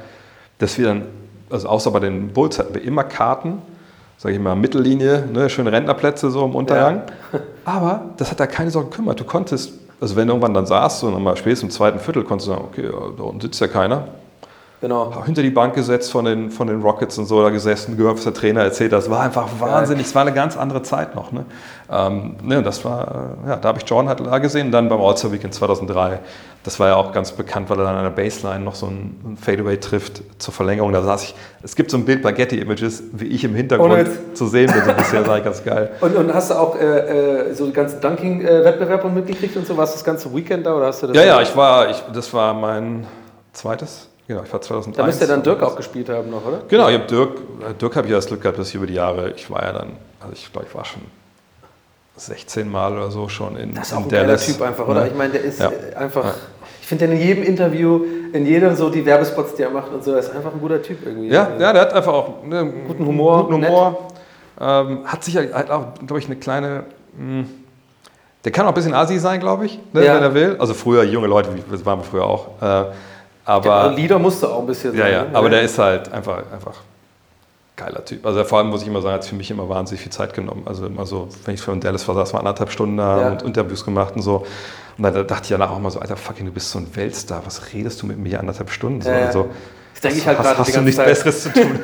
dass 0.57 0.77
wir 0.77 0.87
dann, 0.87 1.03
also 1.51 1.67
außer 1.67 1.91
bei 1.91 1.99
den 1.99 2.29
Bulls 2.29 2.57
hatten 2.57 2.73
wir 2.73 2.83
immer 2.83 3.03
Karten, 3.03 3.61
sage 4.17 4.33
ich 4.33 4.41
mal, 4.41 4.55
Mittellinie, 4.55 5.25
ne, 5.31 5.47
schöne 5.49 5.71
Rentnerplätze 5.71 6.31
so 6.31 6.43
im 6.45 6.55
Unterrang. 6.55 7.03
Aber 7.65 8.01
das 8.17 8.31
hat 8.31 8.39
da 8.39 8.47
keine 8.47 8.71
Sorge 8.71 8.89
gekümmert. 8.89 9.19
Du 9.19 9.25
konntest, 9.25 9.73
also 9.99 10.15
wenn 10.15 10.27
irgendwann 10.27 10.53
dann 10.53 10.65
saßt, 10.65 10.99
so 10.99 11.09
nochmal 11.09 11.37
spätestens 11.37 11.73
im 11.73 11.77
zweiten 11.77 11.99
Viertel, 11.99 12.23
konntest 12.23 12.47
du 12.47 12.53
sagen, 12.53 12.65
okay, 12.65 12.89
da 13.17 13.23
unten 13.23 13.41
sitzt 13.41 13.59
ja 13.61 13.67
keiner. 13.67 14.07
Genau. 14.81 15.23
Hinter 15.25 15.41
die 15.41 15.49
Bank 15.49 15.73
gesetzt 15.73 16.11
von 16.11 16.25
den, 16.25 16.51
von 16.51 16.67
den 16.67 16.81
Rockets 16.81 17.17
und 17.17 17.25
so, 17.25 17.41
da 17.41 17.49
gesessen, 17.49 17.97
gehört, 17.97 18.17
was 18.17 18.23
der 18.23 18.33
Trainer 18.33 18.61
erzählt 18.61 18.91
hat. 18.91 18.99
Das 18.99 19.09
war 19.09 19.21
einfach 19.21 19.47
wahnsinnig. 19.59 20.05
Es 20.05 20.15
war 20.15 20.23
eine 20.23 20.33
ganz 20.33 20.57
andere 20.57 20.83
Zeit 20.83 21.15
noch. 21.15 21.31
Ne? 21.31 21.45
Ähm, 21.89 22.35
ne, 22.43 22.61
das 22.61 22.83
war, 22.83 23.35
äh, 23.45 23.49
ja, 23.49 23.55
da 23.55 23.69
habe 23.69 23.79
ich 23.79 23.89
Jordan 23.89 24.09
halt 24.09 24.25
da 24.25 24.37
gesehen. 24.39 24.67
Und 24.67 24.71
dann 24.71 24.89
beim 24.89 24.99
All-Star 24.99 25.31
Weekend 25.31 25.53
2003. 25.53 26.19
Das 26.63 26.79
war 26.79 26.87
ja 26.87 26.95
auch 26.95 27.11
ganz 27.11 27.31
bekannt, 27.31 27.69
weil 27.69 27.77
er 27.77 27.85
dann 27.85 27.95
an 27.95 28.03
der 28.03 28.09
Baseline 28.09 28.63
noch 28.63 28.73
so 28.73 28.87
ein, 28.87 29.37
Fadeaway 29.39 29.77
trifft 29.77 30.23
zur 30.39 30.51
Verlängerung. 30.51 30.91
Da 30.93 31.03
saß 31.03 31.23
ich, 31.23 31.35
es 31.61 31.75
gibt 31.75 31.91
so 31.91 31.97
ein 31.97 32.05
Bild 32.05 32.23
bei 32.23 32.31
Getty 32.31 32.59
Images, 32.59 33.03
wie 33.11 33.27
ich 33.27 33.43
im 33.43 33.53
Hintergrund 33.53 34.09
zu 34.33 34.47
sehen 34.47 34.71
bin. 34.71 34.83
So 34.83 34.93
bisschen, 34.93 35.19
das 35.19 35.27
war 35.27 35.41
ganz 35.41 35.63
geil. 35.63 35.91
Und, 36.01 36.15
und 36.15 36.33
hast 36.33 36.49
du 36.49 36.55
auch 36.55 36.75
äh, 36.79 37.49
äh, 37.49 37.53
so 37.53 37.67
die 37.67 37.73
ganzen 37.73 38.01
Dunking-Wettbewerbe 38.01 39.09
mitgekriegt 39.09 39.55
und 39.55 39.67
so? 39.67 39.77
Warst 39.77 39.93
du 39.93 39.97
das 39.97 40.03
ganze 40.03 40.35
Weekend 40.35 40.65
da 40.65 40.75
oder 40.75 40.87
hast 40.87 41.03
du 41.03 41.07
das? 41.07 41.15
Ja, 41.15 41.23
ja, 41.23 41.41
ich 41.41 41.55
war, 41.55 41.89
ich, 41.89 42.03
das 42.13 42.33
war 42.33 42.53
mein 42.53 43.05
zweites, 43.53 44.09
genau, 44.27 44.43
ich 44.43 44.51
war 44.53 44.61
2003. 44.61 45.01
Da 45.01 45.05
müsste 45.05 45.25
ja 45.25 45.31
dann 45.31 45.43
Dirk 45.43 45.61
auch 45.63 45.75
gespielt 45.75 46.09
haben 46.09 46.29
noch, 46.29 46.45
oder? 46.45 46.61
Genau, 46.67 46.87
ich 46.89 46.95
habe 46.95 47.05
Dirk, 47.07 47.31
Dirk 47.79 47.95
habe 47.95 48.07
ich 48.07 48.11
ja 48.11 48.17
das 48.17 48.27
Glück 48.27 48.41
gehabt, 48.41 48.57
dass 48.59 48.69
ich 48.69 48.75
über 48.75 48.87
die 48.87 48.93
Jahre, 48.95 49.31
ich 49.31 49.49
war 49.49 49.63
ja 49.63 49.73
dann, 49.73 49.93
also 50.19 50.33
ich 50.33 50.51
glaube, 50.51 50.67
ich 50.69 50.75
war 50.75 50.85
schon 50.85 51.01
16 52.17 52.69
Mal 52.71 52.93
oder 52.93 53.11
so 53.11 53.27
schon 53.27 53.57
in, 53.57 53.73
Das 53.73 53.87
ist 53.87 53.93
auch 53.93 53.97
in 53.99 54.03
ein 54.05 54.09
Dallas. 54.09 54.45
Typ 54.45 54.61
einfach, 54.61 54.87
oder? 54.87 55.01
Ne? 55.01 55.07
Ich 55.09 55.15
meine, 55.15 55.33
der 55.33 55.41
ist 55.43 55.59
Ja. 55.59 55.69
äh, 55.71 55.95
einfach. 55.95 56.23
Ja. 56.23 56.33
Ich 56.81 56.87
finde 56.87 57.07
den 57.07 57.17
in 57.17 57.21
jedem 57.27 57.43
Interview, 57.43 58.05
in 58.31 58.45
jedem 58.45 58.75
so 58.75 58.89
die 58.91 59.03
Werbespots, 59.05 59.55
die 59.55 59.63
er 59.63 59.71
macht 59.71 59.91
und 59.91 60.03
so, 60.03 60.11
er 60.11 60.19
ist 60.19 60.29
einfach 60.33 60.53
ein 60.53 60.59
guter 60.61 60.81
Typ 60.81 60.99
irgendwie. 61.05 61.27
Ja, 61.29 61.49
ja, 61.59 61.73
der 61.73 61.81
hat 61.81 61.93
einfach 61.93 62.13
auch 62.13 62.43
ne, 62.45 62.71
Guten 62.87 63.05
Humor, 63.07 63.47
Guten 63.47 63.65
Humor. 63.65 64.07
Ähm, 64.61 64.99
hat 65.05 65.23
sicher 65.23 65.41
halt 65.51 65.69
auch, 65.71 65.95
glaube 66.05 66.19
ich, 66.19 66.27
eine 66.27 66.35
kleine. 66.37 66.83
Mh, 67.17 67.45
der 68.45 68.51
kann 68.51 68.65
auch 68.65 68.69
ein 68.69 68.75
bisschen 68.75 68.93
Asi 68.93 69.17
sein, 69.17 69.39
glaube 69.39 69.65
ich, 69.65 69.79
ne, 69.93 70.05
Ja. 70.05 70.15
wenn 70.15 70.23
er 70.23 70.33
will. 70.35 70.55
Also 70.59 70.73
früher, 70.75 71.03
junge 71.03 71.25
Leute, 71.27 71.49
das 71.71 71.83
waren 71.85 71.99
wir 71.99 72.03
früher 72.03 72.23
auch. 72.25 72.61
Äh, 72.61 72.85
Aber 73.45 73.73
aber 73.73 73.95
Lieder 73.95 74.17
musste 74.19 74.49
auch 74.49 74.59
ein 74.59 74.65
bisschen 74.65 74.95
ja, 74.97 75.07
ja, 75.07 75.23
ne? 75.25 75.29
aber 75.35 75.49
der 75.49 75.61
ist 75.61 75.77
halt 75.77 76.11
einfach, 76.11 76.43
einfach 76.51 76.73
geiler 77.75 78.03
Typ. 78.03 78.25
Also 78.25 78.43
vor 78.43 78.57
allem 78.57 78.69
muss 78.69 78.81
ich 78.81 78.87
immer 78.87 79.01
sagen, 79.01 79.13
hat 79.15 79.21
es 79.23 79.27
für 79.29 79.35
mich 79.35 79.51
immer 79.51 79.67
wahnsinnig 79.69 80.01
viel 80.01 80.11
Zeit 80.11 80.33
genommen. 80.33 80.63
Also 80.65 80.85
immer 80.87 81.05
so, 81.05 81.27
wenn 81.45 81.53
ich 81.55 81.61
von 81.61 81.79
Dallas 81.79 82.07
war, 82.07 82.15
saß 82.15 82.33
mal 82.33 82.39
anderthalb 82.39 82.71
Stunden 82.71 82.97
da 82.97 83.21
Ja. 83.21 83.27
und 83.29 83.43
Interviews 83.43 83.85
gemacht 83.85 84.15
und 84.15 84.21
so. 84.23 84.45
Und 84.97 85.03
dann 85.03 85.13
dachte 85.27 85.43
ich 85.43 85.49
danach 85.49 85.71
auch 85.71 85.79
mal 85.79 85.91
so, 85.91 85.99
Alter, 85.99 86.15
fucking, 86.15 86.45
du 86.45 86.51
bist 86.53 86.71
so 86.71 86.79
ein 86.79 86.87
Weltstar, 86.95 87.41
was 87.45 87.73
redest 87.73 88.01
du 88.01 88.05
mit 88.07 88.17
mir 88.17 88.39
anderthalb 88.39 88.69
Stunden? 88.71 89.01
So, 89.01 89.09
Ja, 89.09 89.19
ja. 89.19 89.25
Also, 89.27 89.49
Das 89.93 90.01
denke 90.01 90.17
ich 90.17 90.23
hast, 90.27 90.37
halt 90.37 90.45
gerade 90.47 90.57
hast 90.59 90.67
die 90.69 90.73
du 90.73 90.81
nichts 90.81 90.95
Zeit. 90.95 91.05
Besseres 91.07 91.43
zu 91.43 91.51
tun? 91.53 91.79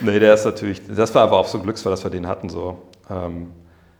nee, 0.00 0.18
der 0.18 0.34
ist 0.34 0.44
natürlich, 0.44 0.80
das 0.88 1.14
war 1.14 1.22
aber 1.24 1.36
auch 1.38 1.46
so 1.46 1.58
ein 1.58 1.62
Glücksfall, 1.64 1.90
dass 1.92 2.02
wir 2.04 2.10
den 2.10 2.26
hatten. 2.26 2.48
So. 2.48 2.78
Ähm, 3.10 3.50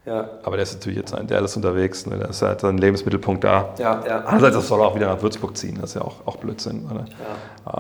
Ja, 0.05 0.28
aber 0.42 0.57
der 0.57 0.64
ist 0.64 0.74
natürlich 0.74 0.98
jetzt 0.98 1.14
in 1.14 1.26
Dallas 1.28 1.55
unterwegs, 1.57 2.07
ne? 2.07 2.18
der 2.18 2.30
ist 2.30 2.42
halt 2.42 2.61
sein 2.61 2.76
Lebensmittelpunkt 2.78 3.44
da. 3.44 3.70
ja, 3.78 4.03
ja. 4.07 4.18
Andererseits 4.24 4.57
das 4.57 4.68
soll 4.68 4.80
er 4.80 4.86
auch 4.86 4.94
wieder 4.96 5.07
nach 5.07 5.22
Würzburg 5.22 5.57
ziehen, 5.57 5.78
das 5.80 5.90
ist 5.90 5.94
ja 5.94 6.03
auch, 6.03 6.16
auch 6.26 6.36
Blödsinn. 6.36 6.84
Oder? 6.90 7.05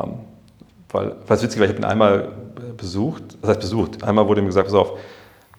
Ähm, 0.04 0.14
weil, 0.92 1.16
es 1.28 1.42
witzig 1.42 1.58
war, 1.58 1.64
ich 1.66 1.72
habe 1.72 1.80
ihn 1.82 1.84
einmal 1.84 2.28
äh, 2.58 2.72
besucht, 2.76 3.22
das 3.40 3.50
heißt 3.50 3.60
besucht, 3.60 4.04
einmal 4.04 4.28
wurde 4.28 4.40
ihm 4.40 4.46
gesagt, 4.46 4.68
pass 4.68 4.74
auf, 4.74 4.92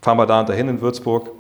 fahren 0.02 0.18
wir 0.18 0.26
da 0.26 0.40
und 0.40 0.48
dahin 0.50 0.70
in 0.70 0.80
Würzburg, 0.80 1.32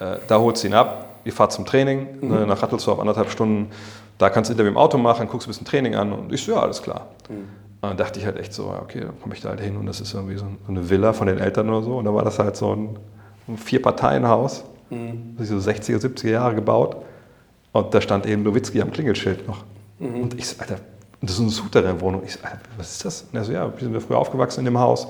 äh, 0.00 0.16
da 0.28 0.38
holst 0.38 0.62
du 0.62 0.68
ihn 0.68 0.74
ab, 0.74 1.06
ihr 1.24 1.32
fahrt 1.32 1.52
zum 1.52 1.66
Training, 1.66 2.06
ne, 2.22 2.46
nach 2.46 2.62
Rattelsdorf 2.62 3.00
anderthalb 3.00 3.30
Stunden, 3.30 3.70
da 4.16 4.30
kannst 4.30 4.48
du 4.48 4.52
Interview 4.52 4.70
im 4.70 4.78
Auto 4.78 4.96
machen, 4.96 5.28
guckst 5.28 5.46
ein 5.46 5.50
bisschen 5.50 5.66
Training 5.66 5.94
an 5.94 6.10
und 6.12 6.32
ich 6.32 6.42
so, 6.42 6.52
ja, 6.52 6.60
alles 6.62 6.80
klar. 6.82 7.08
Und 7.28 7.90
dann 7.90 7.96
dachte 7.98 8.18
ich 8.18 8.24
halt 8.24 8.38
echt 8.38 8.54
so, 8.54 8.64
ja, 8.68 8.80
okay, 8.82 9.00
dann 9.00 9.20
komme 9.20 9.34
ich 9.34 9.40
da 9.42 9.50
halt 9.50 9.60
hin 9.60 9.76
und 9.76 9.84
das 9.86 10.00
ist 10.00 10.14
irgendwie 10.14 10.36
so 10.38 10.44
ein- 10.46 10.56
so 10.66 10.72
eine 10.72 10.88
Villa 10.88 11.12
von 11.12 11.26
den 11.26 11.38
Eltern 11.38 11.68
oder 11.68 11.82
so 11.82 11.98
und 11.98 12.06
da 12.06 12.14
war 12.14 12.24
das 12.24 12.38
halt 12.38 12.56
so 12.56 12.72
ein, 12.74 12.96
ein 13.48 13.56
Vier-Parteien-Haus, 13.56 14.64
so 14.90 15.54
60er, 15.56 15.98
70er 15.98 16.30
Jahre 16.30 16.54
gebaut 16.54 16.96
und 17.72 17.94
da 17.94 18.00
stand 18.00 18.26
eben 18.26 18.42
Nowitzki 18.42 18.80
am 18.80 18.90
Klingelschild 18.90 19.46
noch. 19.46 19.64
Und 19.98 20.34
ich 20.38 20.48
so, 20.48 20.60
Alter, 20.60 20.76
das 21.20 21.32
ist 21.32 21.40
eine 21.40 21.50
Souterrain-Wohnung. 21.50 22.22
Ich 22.24 22.34
so, 22.34 22.40
Alter, 22.42 22.58
was 22.76 22.92
ist 22.92 23.04
das? 23.04 23.22
Und 23.22 23.36
er 23.38 23.44
so, 23.44 23.52
ja, 23.52 23.72
wir 23.72 23.80
sind 23.80 23.92
ja 23.94 24.00
früher 24.00 24.18
aufgewachsen 24.18 24.60
in 24.60 24.66
dem 24.66 24.78
Haus. 24.78 25.08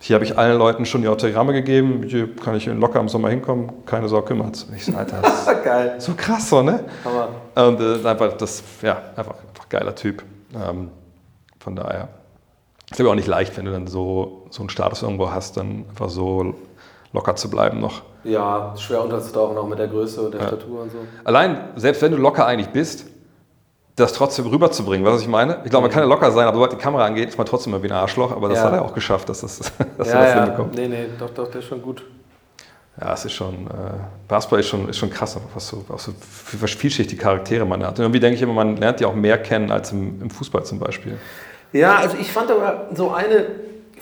Hier 0.00 0.14
habe 0.14 0.24
ich 0.24 0.36
allen 0.36 0.58
Leuten 0.58 0.84
schon 0.84 1.02
die 1.02 1.08
Autogramme 1.08 1.52
gegeben. 1.52 2.02
Hier 2.08 2.34
kann 2.34 2.56
ich 2.56 2.66
locker 2.66 2.98
im 2.98 3.08
Sommer 3.08 3.30
hinkommen. 3.30 3.70
Keine 3.86 4.08
Sorge, 4.08 4.28
kümmert's. 4.28 4.64
Und 4.64 4.74
ich 4.74 4.84
so, 4.84 4.94
Alter, 4.96 5.20
das 5.22 5.46
ist 5.46 5.64
Geil. 5.64 5.94
so 5.98 6.14
krass 6.16 6.48
so, 6.48 6.62
ne? 6.62 6.84
Hammer. 7.04 7.28
Und 7.68 7.80
äh, 7.80 8.08
einfach, 8.08 8.32
das, 8.36 8.62
ja, 8.82 9.00
einfach, 9.16 9.34
einfach 9.48 9.68
geiler 9.68 9.94
Typ. 9.94 10.24
Ähm, 10.54 10.90
von 11.60 11.76
daher. 11.76 12.08
Ist 12.90 13.00
aber 13.00 13.10
auch 13.10 13.14
nicht 13.14 13.28
leicht, 13.28 13.56
wenn 13.56 13.64
du 13.64 13.70
dann 13.70 13.86
so, 13.86 14.46
so 14.50 14.62
einen 14.62 14.70
Status 14.70 15.02
irgendwo 15.02 15.30
hast, 15.30 15.56
dann 15.56 15.84
einfach 15.88 16.10
so 16.10 16.54
locker 17.12 17.36
zu 17.36 17.50
bleiben 17.50 17.80
noch. 17.80 18.02
Ja, 18.24 18.74
schwer 18.76 19.02
unterzutauchen, 19.02 19.56
auch 19.58 19.66
mit 19.66 19.78
der 19.78 19.88
Größe 19.88 20.22
und 20.22 20.32
der 20.34 20.42
Statur 20.46 20.82
und 20.82 20.92
so. 20.92 20.98
Allein, 21.24 21.58
selbst 21.76 22.00
wenn 22.02 22.12
du 22.12 22.18
locker 22.18 22.46
eigentlich 22.46 22.68
bist, 22.68 23.06
das 23.96 24.12
trotzdem 24.12 24.46
rüberzubringen, 24.46 25.04
weißt 25.04 25.12
du, 25.12 25.16
was 25.16 25.22
ich 25.22 25.28
meine? 25.28 25.58
Ich 25.64 25.70
glaube, 25.70 25.82
man 25.86 25.90
kann 25.90 26.02
ja 26.02 26.08
locker 26.08 26.30
sein, 26.30 26.46
aber 26.46 26.54
sobald 26.56 26.72
die 26.72 26.76
Kamera 26.76 27.04
angeht, 27.04 27.28
ist 27.28 27.36
man 27.36 27.46
trotzdem 27.46 27.74
immer 27.74 27.82
wie 27.82 27.88
ein 27.88 27.92
Arschloch, 27.92 28.32
aber 28.32 28.48
das 28.48 28.58
Ja. 28.58 28.64
hat 28.64 28.72
er 28.74 28.82
auch 28.82 28.94
geschafft, 28.94 29.28
dass, 29.28 29.42
das, 29.42 29.58
dass 29.98 30.08
ja, 30.08 30.14
er 30.14 30.20
das 30.24 30.34
ja. 30.34 30.44
hinbekommt. 30.44 30.74
Nee, 30.74 30.88
nee, 30.88 31.06
doch, 31.18 31.30
doch, 31.30 31.50
der 31.50 31.60
ist 31.60 31.66
schon 31.66 31.82
gut. 31.82 32.02
Ja, 33.00 33.14
es 33.14 33.24
ist 33.24 33.32
schon, 33.32 33.66
äh, 33.66 33.70
Basketball 34.28 34.60
ist 34.60 34.68
schon, 34.68 34.88
ist 34.88 34.98
schon 34.98 35.10
krass, 35.10 35.38
was 35.54 35.68
so, 35.68 35.84
was 35.88 36.04
so 36.04 36.12
vielschichtige 36.20 37.20
Charaktere 37.20 37.64
man 37.64 37.84
hat. 37.84 37.98
Und 37.98 38.04
irgendwie 38.04 38.20
denke 38.20 38.36
ich 38.36 38.42
immer, 38.42 38.52
man 38.52 38.76
lernt 38.76 39.00
die 39.00 39.06
auch 39.06 39.14
mehr 39.14 39.38
kennen 39.38 39.70
als 39.70 39.92
im, 39.92 40.20
im 40.22 40.30
Fußball 40.30 40.64
zum 40.64 40.78
Beispiel. 40.78 41.18
Ja, 41.72 41.96
also 41.96 42.16
ich 42.20 42.30
fand 42.30 42.50
aber 42.50 42.88
so 42.94 43.10
eine, 43.10 43.46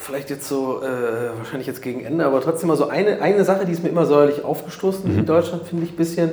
vielleicht 0.01 0.31
jetzt 0.31 0.49
so, 0.49 0.81
äh, 0.83 1.37
wahrscheinlich 1.39 1.67
jetzt 1.67 1.83
gegen 1.83 2.05
Ende, 2.05 2.25
aber 2.25 2.41
trotzdem 2.41 2.69
mal 2.69 2.77
so 2.77 2.89
eine, 2.89 3.21
eine 3.21 3.45
Sache, 3.45 3.67
die 3.67 3.73
ist 3.73 3.83
mir 3.83 3.91
immer 3.91 4.07
säuerlich 4.07 4.45
aufgestoßen 4.45 5.19
in 5.19 5.27
Deutschland, 5.27 5.67
finde 5.67 5.85
ich 5.85 5.93
ein 5.93 5.97
bisschen. 5.97 6.33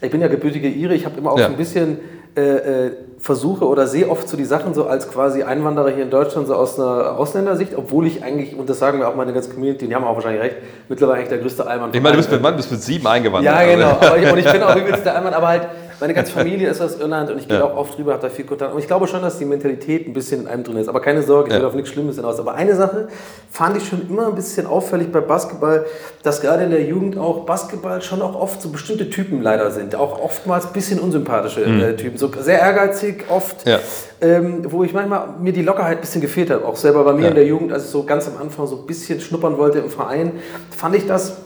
Ich 0.00 0.10
bin 0.10 0.20
ja 0.20 0.28
gebürtige 0.28 0.68
Ire, 0.68 0.94
ich 0.94 1.06
habe 1.06 1.18
immer 1.18 1.32
auch 1.32 1.38
Ja. 1.38 1.46
so 1.46 1.52
ein 1.52 1.56
bisschen 1.56 1.98
äh, 2.36 2.40
äh, 2.86 2.92
versuche 3.20 3.64
oder 3.64 3.86
sehe 3.86 4.08
oft 4.10 4.28
so 4.28 4.36
die 4.36 4.44
Sachen 4.44 4.74
so 4.74 4.86
als 4.86 5.08
quasi 5.08 5.44
Einwanderer 5.44 5.90
hier 5.90 6.02
in 6.02 6.10
Deutschland 6.10 6.48
so 6.48 6.54
aus 6.56 6.78
einer 6.78 7.16
Ausländersicht, 7.16 7.72
obwohl 7.76 8.06
ich 8.08 8.24
eigentlich, 8.24 8.58
und 8.58 8.68
das 8.68 8.80
sagen 8.80 8.98
wir 8.98 9.08
auch 9.08 9.14
meine 9.14 9.32
ganze 9.32 9.50
Community, 9.50 9.86
die 9.86 9.94
haben 9.94 10.04
auch 10.04 10.16
wahrscheinlich 10.16 10.42
recht, 10.42 10.56
mittlerweile 10.88 11.18
eigentlich 11.18 11.28
der 11.28 11.38
größte 11.38 11.64
Allmann. 11.66 11.90
Ich 11.92 12.02
meine, 12.02 12.16
du 12.16 12.18
bist 12.18 12.32
mit, 12.32 12.42
Mann, 12.42 12.56
bist 12.56 12.72
mit 12.72 12.82
sieben 12.82 13.06
eingewandert. 13.06 13.54
Ja, 13.54 13.60
also. 13.60 13.72
genau. 13.76 13.90
Aber 14.00 14.18
ich, 14.18 14.32
und 14.32 14.38
ich 14.38 14.50
bin 14.52 14.62
auch 14.64 14.74
übelst 14.76 15.04
der 15.06 15.14
Allmann, 15.14 15.32
aber 15.34 15.46
halt, 15.48 15.68
meine 16.00 16.14
ganze 16.14 16.32
Familie 16.38 16.68
ist 16.68 16.80
aus 16.80 16.98
Irland 16.98 17.30
und 17.30 17.38
ich 17.38 17.48
gehe 17.48 17.58
Ja. 17.58 17.64
auch 17.64 17.76
oft 17.76 17.96
drüber, 17.96 18.12
habe 18.12 18.22
da 18.22 18.28
viel 18.28 18.44
Kontakt. 18.44 18.72
Und 18.72 18.78
ich 18.80 18.86
glaube 18.86 19.06
schon, 19.06 19.22
dass 19.22 19.38
die 19.38 19.44
Mentalität 19.44 20.06
ein 20.06 20.12
bisschen 20.12 20.42
in 20.42 20.48
einem 20.48 20.64
drin 20.64 20.76
ist. 20.76 20.88
Aber 20.88 21.00
keine 21.00 21.22
Sorge, 21.22 21.50
ich 21.50 21.56
will 21.56 21.64
auf 21.64 21.74
nichts 21.74 21.90
Schlimmes 21.90 22.16
hinaus. 22.16 22.38
Aber 22.38 22.54
eine 22.54 22.74
Sache 22.74 23.08
fand 23.50 23.76
ich 23.76 23.86
schon 23.88 24.08
immer 24.08 24.26
ein 24.28 24.34
bisschen 24.34 24.66
auffällig 24.66 25.10
bei 25.12 25.20
Basketball, 25.20 25.84
dass 26.22 26.40
gerade 26.40 26.64
in 26.64 26.70
der 26.70 26.82
Jugend 26.84 27.16
auch 27.18 27.44
Basketball 27.46 28.00
schon 28.02 28.22
auch 28.22 28.34
oft 28.34 28.60
so 28.62 28.68
bestimmte 28.70 29.10
Typen 29.10 29.42
leider 29.42 29.70
sind. 29.70 29.94
Auch 29.94 30.20
oftmals 30.20 30.66
ein 30.66 30.72
bisschen 30.72 30.98
unsympathische 30.98 31.62
äh, 31.62 31.96
Typen. 31.96 32.18
So 32.18 32.30
sehr 32.40 32.58
ehrgeizig, 32.60 33.24
oft, 33.28 33.64
Mhm. 33.66 33.70
Ja. 33.72 33.78
ähm, 34.20 34.62
wo 34.70 34.84
ich 34.84 34.92
manchmal 34.92 35.28
mir 35.40 35.52
die 35.52 35.62
Lockerheit 35.62 35.98
ein 35.98 36.00
bisschen 36.00 36.20
gefehlt 36.20 36.50
hat. 36.50 36.64
Auch 36.64 36.76
selber 36.76 37.04
bei 37.04 37.12
mir 37.12 37.22
Ja. 37.24 37.28
in 37.28 37.34
der 37.34 37.46
Jugend, 37.46 37.72
als 37.72 37.84
ich 37.84 37.90
so 37.90 38.02
ganz 38.04 38.26
am 38.26 38.36
Anfang 38.40 38.66
so 38.66 38.76
ein 38.76 38.86
bisschen 38.86 39.20
schnuppern 39.20 39.58
wollte 39.58 39.78
im 39.78 39.90
Verein, 39.90 40.32
fand 40.76 40.94
ich 40.96 41.06
das 41.06 41.36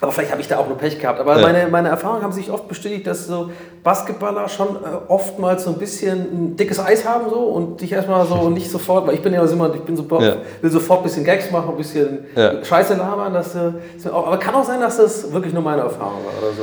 aber 0.00 0.12
vielleicht 0.12 0.30
habe 0.30 0.40
ich 0.42 0.48
da 0.48 0.58
auch 0.58 0.68
nur 0.68 0.76
Pech 0.76 0.98
gehabt. 1.00 1.18
Aber 1.20 1.36
Ja. 1.40 1.46
meine, 1.46 1.68
meine 1.68 1.88
Erfahrungen 1.88 2.22
haben 2.22 2.32
sich 2.32 2.50
oft 2.50 2.68
bestätigt, 2.68 3.06
dass 3.06 3.26
so 3.26 3.50
Basketballer 3.82 4.48
schon 4.48 4.68
äh, 4.76 4.78
oftmals 5.08 5.64
so 5.64 5.70
ein 5.70 5.78
bisschen 5.78 6.18
ein 6.20 6.56
dickes 6.56 6.78
Eis 6.78 7.06
haben 7.08 7.30
so 7.30 7.36
und 7.36 7.80
dich 7.80 7.92
erstmal 7.92 8.26
so 8.26 8.50
nicht 8.50 8.70
sofort, 8.70 9.06
weil 9.06 9.14
ich 9.14 9.22
bin 9.22 9.32
ja 9.32 9.42
immer, 9.44 9.74
ich 9.74 9.80
bin 9.80 9.96
sofort, 9.96 10.22
Ja. 10.22 10.34
will 10.60 10.70
sofort 10.70 11.00
ein 11.00 11.04
bisschen 11.04 11.24
Gags 11.24 11.50
machen, 11.50 11.70
ein 11.70 11.76
bisschen 11.76 12.26
Ja. 12.34 12.62
Scheiße 12.64 12.94
labern. 12.94 13.32
Dass, 13.32 13.54
äh, 13.54 13.70
aber 14.12 14.36
kann 14.38 14.54
auch 14.54 14.64
sein, 14.64 14.80
dass 14.80 14.96
das 14.98 15.32
wirklich 15.32 15.54
nur 15.54 15.62
meine 15.62 15.82
Erfahrung 15.82 16.24
war 16.24 16.42
oder 16.42 16.52
so. 16.52 16.62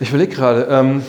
Ich 0.00 0.08
überlege 0.08 0.34
gerade. 0.34 0.66
Ähm, 0.70 1.02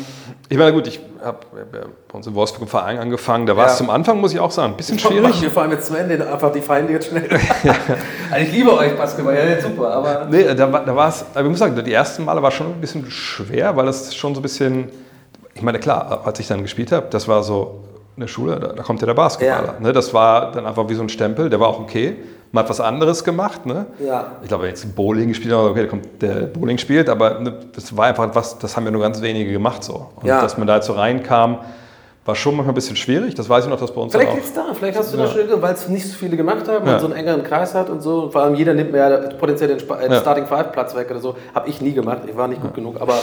ich 0.49 0.57
meine, 0.57 0.74
gut, 0.74 0.86
ich 0.88 0.99
habe 1.24 1.38
hab 1.55 1.71
bei 1.71 2.13
uns 2.17 2.28
in 2.28 2.36
Wolfsburg 2.36 2.63
im 2.63 2.67
Verein 2.67 2.99
angefangen. 2.99 3.45
Da 3.45 3.55
war 3.57 3.65
Ja. 3.65 3.71
es 3.71 3.78
zum 3.78 3.89
Anfang, 3.89 4.19
muss 4.19 4.34
ich 4.34 4.39
auch 4.39 4.51
sagen, 4.51 4.74
ein 4.74 4.78
bisschen 4.78 4.97
Machen 4.97 5.11
schwierig. 5.13 5.41
Wir 5.41 5.61
allem 5.61 5.71
jetzt 5.71 5.88
zu 5.88 5.95
Ende 5.95 6.32
einfach 6.32 6.51
die 6.51 6.61
Feinde 6.61 6.93
jetzt 6.93 7.07
schnell. 7.09 7.28
also 8.32 8.45
ich 8.45 8.51
liebe 8.51 8.74
euch 8.78 8.95
Basketball, 8.97 9.36
ja, 9.36 9.61
super, 9.61 9.91
aber 9.93 10.28
Nee, 10.30 10.53
da, 10.55 10.71
war- 10.71 10.86
da 10.86 10.95
war 10.95 11.09
es, 11.09 11.26
aber 11.34 11.43
ich 11.43 11.49
muss 11.49 11.59
sagen, 11.59 11.82
die 11.84 11.93
ersten 11.93 12.26
Male 12.26 12.41
war 12.41 12.51
schon 12.51 12.67
ein 12.67 12.82
bisschen 12.82 13.09
schwer, 13.09 13.76
weil 13.76 13.86
das 13.86 14.13
schon 14.15 14.34
so 14.36 14.39
ein 14.39 14.43
bisschen, 14.43 14.89
ich 15.53 15.61
meine, 15.61 15.80
klar, 15.80 16.21
als 16.26 16.39
ich 16.39 16.47
dann 16.47 16.61
gespielt 16.61 16.91
habe, 16.91 17.07
das 17.09 17.28
war 17.28 17.43
so 17.43 17.84
eine 18.15 18.28
Schule, 18.28 18.59
da, 18.59 18.67
da 18.74 18.84
kommt 18.84 19.01
ja 19.01 19.07
der 19.07 19.13
Basketballer. 19.15 19.74
Ja. 19.74 19.80
Ne, 19.80 19.93
das 19.93 20.13
war 20.13 20.51
dann 20.51 20.65
einfach 20.65 20.88
wie 20.89 20.93
so 20.95 21.01
ein 21.01 21.09
Stempel, 21.09 21.49
der 21.49 21.59
war 21.59 21.67
auch 21.69 21.80
okay. 21.80 22.15
Man 22.54 22.64
hat 22.64 22.70
was 22.70 22.80
anderes 22.80 23.24
gemacht. 23.24 23.66
Ne? 23.66 23.88
Ja. 23.99 24.34
Ich 24.43 24.47
glaube, 24.47 24.64
wenn 24.64 24.70
jetzt 24.70 24.95
Bowling 24.95 25.30
gespielt 25.30 25.54
okay, 25.72 25.82
da 25.82 25.88
kommt 25.88 26.22
der 26.22 26.41
Bowling 26.45 26.78
spielt, 26.78 27.10
aber 27.10 27.39
ne, 27.39 27.51
das 27.74 27.97
war 27.97 28.06
einfach 28.06 28.30
was, 28.36 28.60
das 28.60 28.78
haben 28.78 28.86
ja 28.86 28.91
nur 28.91 29.01
ganz 29.01 29.22
wenige 29.22 29.51
gemacht 29.51 29.84
so. 29.84 30.10
Und 30.18 30.28
Ja. 30.28 30.39
dass 30.39 30.56
man 30.58 30.68
da 30.68 30.76
jetzt 30.76 30.86
so 30.86 30.93
reinkam, 30.93 31.58
war 32.26 32.36
schon 32.36 32.55
manchmal 32.55 32.71
ein 32.71 32.76
bisschen 32.76 32.95
schwierig. 32.95 33.36
Das 33.36 33.49
weiß 33.49 33.65
ich 33.65 33.69
noch, 33.69 33.80
dass 33.80 33.91
bei 33.93 33.99
uns 34.01 34.13
Vielleicht 34.13 34.34
liegt 34.34 34.45
es 34.45 34.53
da, 34.53 34.67
vielleicht 34.74 34.97
hast 34.97 35.13
du 35.13 35.17
das 35.17 35.34
schon, 35.34 35.61
weil 35.61 35.74
es 35.74 35.89
nicht 35.89 36.07
so 36.07 36.15
viele 36.17 36.38
gemacht 36.38 36.67
haben 36.69 36.88
Ja. 36.88 36.93
und 36.93 36.99
so 37.01 37.05
einen 37.07 37.15
engeren 37.15 37.43
Kreis 37.43 37.74
hat 37.74 37.89
und 37.89 38.01
so. 38.01 38.21
Und 38.24 38.32
vor 38.32 38.43
allem 38.43 38.55
jeder 38.55 38.74
nimmt 38.74 38.93
mir 38.93 38.97
ja 38.99 39.17
potenziell 39.38 39.76
den 39.76 39.80
äh, 39.80 40.09
Ja. 40.13 40.19
Starting 40.21 40.47
Five 40.47 40.71
Platz 40.71 40.95
weg 40.95 41.07
oder 41.11 41.19
so. 41.19 41.36
Habe 41.53 41.67
ich 41.69 41.82
nie 41.82 41.91
gemacht, 41.91 42.19
ich 42.26 42.38
war 42.38 42.47
nicht 42.47 42.61
gut 42.61 42.74
genug. 42.74 43.01
Aber 43.01 43.15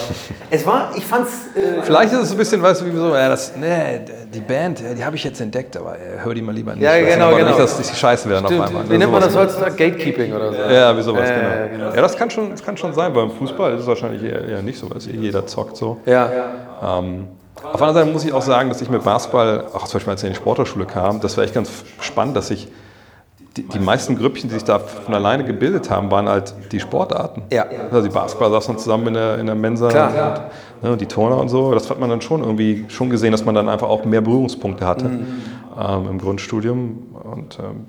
es 0.51 0.67
war, 0.67 0.91
ich 0.95 1.07
fand's. 1.07 1.31
Äh, 1.55 1.81
Vielleicht 1.83 2.13
ist 2.13 2.21
es 2.21 2.29
so 2.29 2.35
ein 2.35 2.39
bisschen, 2.39 2.63
weißt 2.63 2.83
du, 2.83 2.87
wie 2.87 2.97
so, 2.97 3.15
ja, 3.15 3.29
das, 3.31 3.55
nee, 3.57 4.01
die 4.35 4.41
Band, 4.41 4.81
ja, 4.81 4.93
die 4.93 5.05
habe 5.05 5.17
ich 5.17 5.25
jetzt 5.25 5.41
entdeckt, 5.41 5.79
aber 5.79 5.95
äh, 5.95 6.23
hör 6.23 6.35
die 6.35 6.43
mal 6.43 6.55
lieber 6.55 6.75
nicht. 6.75 6.83
Ja, 6.83 6.99
genau, 7.01 7.35
genau. 7.35 7.47
Nicht, 7.49 7.59
dass 7.59 7.79
die 7.79 7.97
scheiße 7.97 8.29
werden 8.29 8.45
auf 8.45 8.53
einmal. 8.53 8.89
wie 8.91 8.99
nennt 8.99 9.11
man 9.11 9.23
das 9.23 9.35
heutzutage? 9.35 9.77
Gatekeeping 9.77 10.35
oder 10.35 10.53
so. 10.53 10.59
Ja, 10.59 10.95
wie 10.97 11.03
sowas, 11.03 11.27
Ja, 11.27 11.35
genau. 11.37 11.49
ja, 11.49 11.57
Ja, 11.61 11.67
genau. 11.91 12.03
das, 12.03 12.17
kann 12.19 12.31
schon, 12.31 12.51
das 12.51 12.63
kann 12.63 12.77
schon 12.77 12.93
sein. 12.93 13.15
Beim 13.15 13.31
Fußball 13.31 13.75
ist 13.75 13.81
es 13.81 13.87
wahrscheinlich 13.87 14.23
eher, 14.23 14.47
eher 14.47 14.63
nicht 14.63 14.79
so, 14.79 14.91
weil 14.91 14.99
jeder 15.01 15.47
zockt 15.47 15.79
so. 15.79 15.97
Ja. 16.05 16.29
Ähm, 16.83 17.29
auf 17.65 17.77
der 17.79 17.89
anderen 17.89 17.95
Seite 17.95 18.13
muss 18.13 18.25
ich 18.25 18.33
auch 18.33 18.43
sagen, 18.43 18.69
dass 18.69 18.81
ich 18.81 18.91
mit 18.91 19.05
Basketball, 19.05 19.67
auch 19.73 19.85
zum 19.85 19.95
Beispiel 19.95 20.11
als 20.13 20.23
ich 20.23 20.29
in 20.29 20.33
die 20.33 20.39
Sporthochschule 20.39 20.87
kam, 20.87 21.21
das 21.21 21.37
war 21.37 21.45
echt 21.45 21.55
ganz 21.55 21.71
spannend, 22.01 22.37
dass 22.37 22.51
ich 22.51 22.69
die, 23.57 23.65
die 23.65 23.79
meisten 23.81 24.17
Grüppchen, 24.17 24.49
die 24.49 24.55
sich 24.55 24.65
da 24.65 24.79
von 24.79 25.13
alleine 25.13 25.45
gebildet 25.45 25.91
haben, 25.91 26.11
waren 26.11 26.29
halt 26.29 26.55
die 26.71 26.79
Sportarten. 26.79 27.43
Ja. 27.51 27.67
Also 27.91 28.07
die 28.07 28.15
Basketballer 28.15 28.53
saßen 28.53 28.79
zusammen 28.79 29.09
in 29.09 29.15
der, 29.15 29.39
in 29.39 29.47
der 29.47 29.55
Mensa 29.57 29.89
Klar. 29.89 30.51
Und, 30.81 30.83
ne, 30.85 30.93
und 30.93 31.01
die 31.01 31.07
Turner 31.07 31.37
und 31.37 31.49
so. 31.49 31.73
Das 31.73 31.91
hat 31.91 31.99
man 31.99 32.09
dann 32.11 32.21
schon 32.21 32.43
irgendwie 32.43 32.85
schon 32.89 33.11
gesehen, 33.11 33.33
dass 33.33 33.45
man 33.45 33.55
dann 33.55 33.69
einfach 33.69 33.89
auch 33.89 34.05
mehr 34.05 34.21
Berührungspunkte 34.21 34.87
hatte 34.87 35.07
ähm, 35.07 36.09
im 36.09 36.19
Grundstudium. 36.19 37.17
Und 37.25 37.59
ähm, 37.59 37.87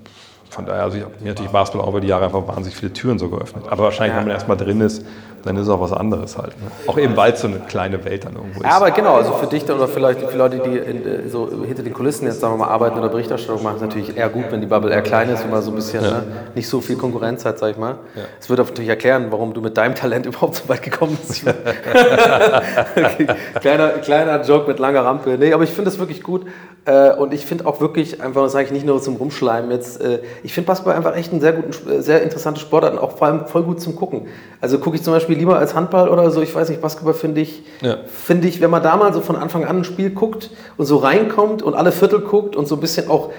von 0.50 0.66
daher, 0.66 0.82
also 0.82 0.98
ich 0.98 1.04
habe 1.04 1.14
mir 1.20 1.28
natürlich 1.28 1.52
Basketball 1.52 1.86
auch 1.86 1.90
über 1.90 2.00
die 2.00 2.08
Jahre 2.08 2.24
einfach 2.24 2.46
wahnsinnig 2.46 2.76
viele 2.76 2.92
Türen 2.92 3.18
so 3.18 3.28
geöffnet. 3.28 3.64
Aber 3.70 3.84
wahrscheinlich, 3.84 4.16
wenn 4.16 4.24
man 4.24 4.32
erstmal 4.32 4.56
drin 4.56 4.80
ist, 4.80 5.04
dann 5.44 5.56
ist 5.56 5.62
es 5.62 5.68
auch 5.68 5.80
was 5.80 5.92
anderes 5.92 6.36
halt. 6.38 6.50
Ne? 6.60 6.70
Auch 6.86 6.98
eben, 6.98 7.16
weil 7.16 7.32
es 7.32 7.40
so 7.40 7.48
eine 7.48 7.58
kleine 7.60 8.04
Welt 8.04 8.24
dann 8.24 8.34
irgendwo 8.34 8.60
ist. 8.60 8.66
Ja, 8.66 8.76
aber 8.76 8.90
genau, 8.90 9.16
also 9.16 9.32
für 9.32 9.46
dich 9.46 9.68
oder 9.70 9.88
vielleicht 9.88 10.20
für 10.20 10.36
Leute, 10.36 10.58
die 10.58 10.76
in, 10.76 11.06
äh, 11.06 11.28
so 11.28 11.50
hinter 11.64 11.82
den 11.82 11.92
Kulissen 11.92 12.26
jetzt 12.26 12.40
sagen 12.40 12.54
wir 12.54 12.58
mal 12.58 12.68
arbeiten 12.68 12.98
oder 12.98 13.08
Berichterstattung 13.08 13.62
machen, 13.62 13.76
ist 13.76 13.82
natürlich 13.82 14.16
eher 14.16 14.28
gut, 14.28 14.44
wenn 14.50 14.60
die 14.60 14.66
Bubble 14.66 14.90
eher 14.90 15.02
klein 15.02 15.28
ist 15.30 15.44
und 15.44 15.50
man 15.50 15.62
so 15.62 15.70
ein 15.70 15.74
bisschen 15.74 16.02
ne, 16.02 16.22
nicht 16.54 16.68
so 16.68 16.80
viel 16.80 16.96
Konkurrenz 16.96 17.44
hat, 17.44 17.58
sag 17.58 17.70
ich 17.70 17.78
mal. 17.78 17.96
Es 18.40 18.48
würde 18.48 18.62
natürlich 18.62 18.88
erklären, 18.88 19.26
warum 19.30 19.54
du 19.54 19.60
mit 19.60 19.76
deinem 19.76 19.94
Talent 19.94 20.26
überhaupt 20.32 20.56
so 20.56 20.68
weit 20.68 20.82
gekommen 20.82 21.18
bist. 21.26 21.44
okay. 22.96 23.26
kleiner, 23.60 23.88
kleiner 23.90 24.42
Joke 24.42 24.68
mit 24.68 24.78
langer 24.78 25.04
Rampe. 25.04 25.36
Nee, 25.38 25.52
aber 25.52 25.64
ich 25.64 25.70
finde 25.70 25.90
das 25.90 25.98
wirklich 25.98 26.22
gut. 26.22 26.46
Äh, 26.84 27.14
Und 27.14 27.32
ich 27.32 27.46
finde 27.46 27.64
auch 27.66 27.80
wirklich, 27.80 28.20
einfach, 28.20 28.42
das 28.42 28.52
sage 28.52 28.64
ich 28.66 28.72
nicht 28.72 28.84
nur 28.84 29.00
zum 29.00 29.14
Rumschleimen 29.16 29.70
jetzt, 29.70 30.00
äh, 30.00 30.18
ich 30.42 30.52
finde 30.52 30.66
Basketball 30.66 30.96
einfach 30.96 31.14
echt 31.16 31.32
ein 31.32 31.40
sehr, 31.40 31.52
guten, 31.52 31.90
äh, 31.90 32.02
sehr 32.02 32.22
interessante 32.22 32.60
Sportart 32.60 32.94
und 32.94 32.98
auch 32.98 33.16
vor 33.16 33.28
allem 33.28 33.46
voll 33.46 33.62
gut 33.62 33.80
zum 33.80 33.94
Gucken. 33.94 34.26
Also 34.60 34.78
gucke 34.78 34.96
ich 34.96 35.02
zum 35.04 35.12
Beispiel 35.12 35.36
lieber 35.38 35.58
als 35.58 35.74
Handball 35.76 36.08
oder 36.08 36.30
so, 36.32 36.42
ich 36.42 36.52
weiß 36.52 36.68
nicht, 36.70 36.80
Basketball 36.80 37.14
finde 37.14 37.40
ich, 37.42 37.62
Ja. 37.82 37.98
finde 38.06 38.48
ich, 38.48 38.60
wenn 38.60 38.70
man 38.70 38.82
da 38.82 38.96
mal 38.96 39.12
so 39.12 39.20
von 39.20 39.36
Anfang 39.36 39.64
an 39.64 39.78
ein 39.78 39.84
Spiel 39.84 40.10
guckt 40.10 40.50
und 40.76 40.86
so 40.86 40.96
reinkommt 40.96 41.62
und 41.62 41.74
alle 41.74 41.92
Viertel 41.92 42.20
guckt 42.20 42.56
und 42.56 42.66
so 42.66 42.74
ein 42.74 42.80
bisschen 42.80 43.08
auch 43.08 43.30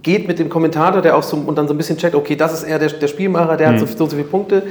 mitgeht 0.00 0.26
mit 0.26 0.38
dem 0.38 0.48
Kommentator, 0.48 1.02
der 1.02 1.16
auch 1.16 1.22
so 1.22 1.36
und 1.36 1.56
dann 1.56 1.68
so 1.68 1.74
ein 1.74 1.76
bisschen 1.76 1.98
checkt, 1.98 2.14
okay, 2.14 2.34
das 2.36 2.52
ist 2.54 2.62
eher 2.62 2.78
der, 2.78 2.88
der 2.88 3.08
Spielmacher, 3.08 3.56
der 3.56 3.68
hat 3.68 3.78
so, 3.78 3.86
so, 3.86 4.06
so 4.06 4.16
viele 4.16 4.24
Punkte, 4.24 4.62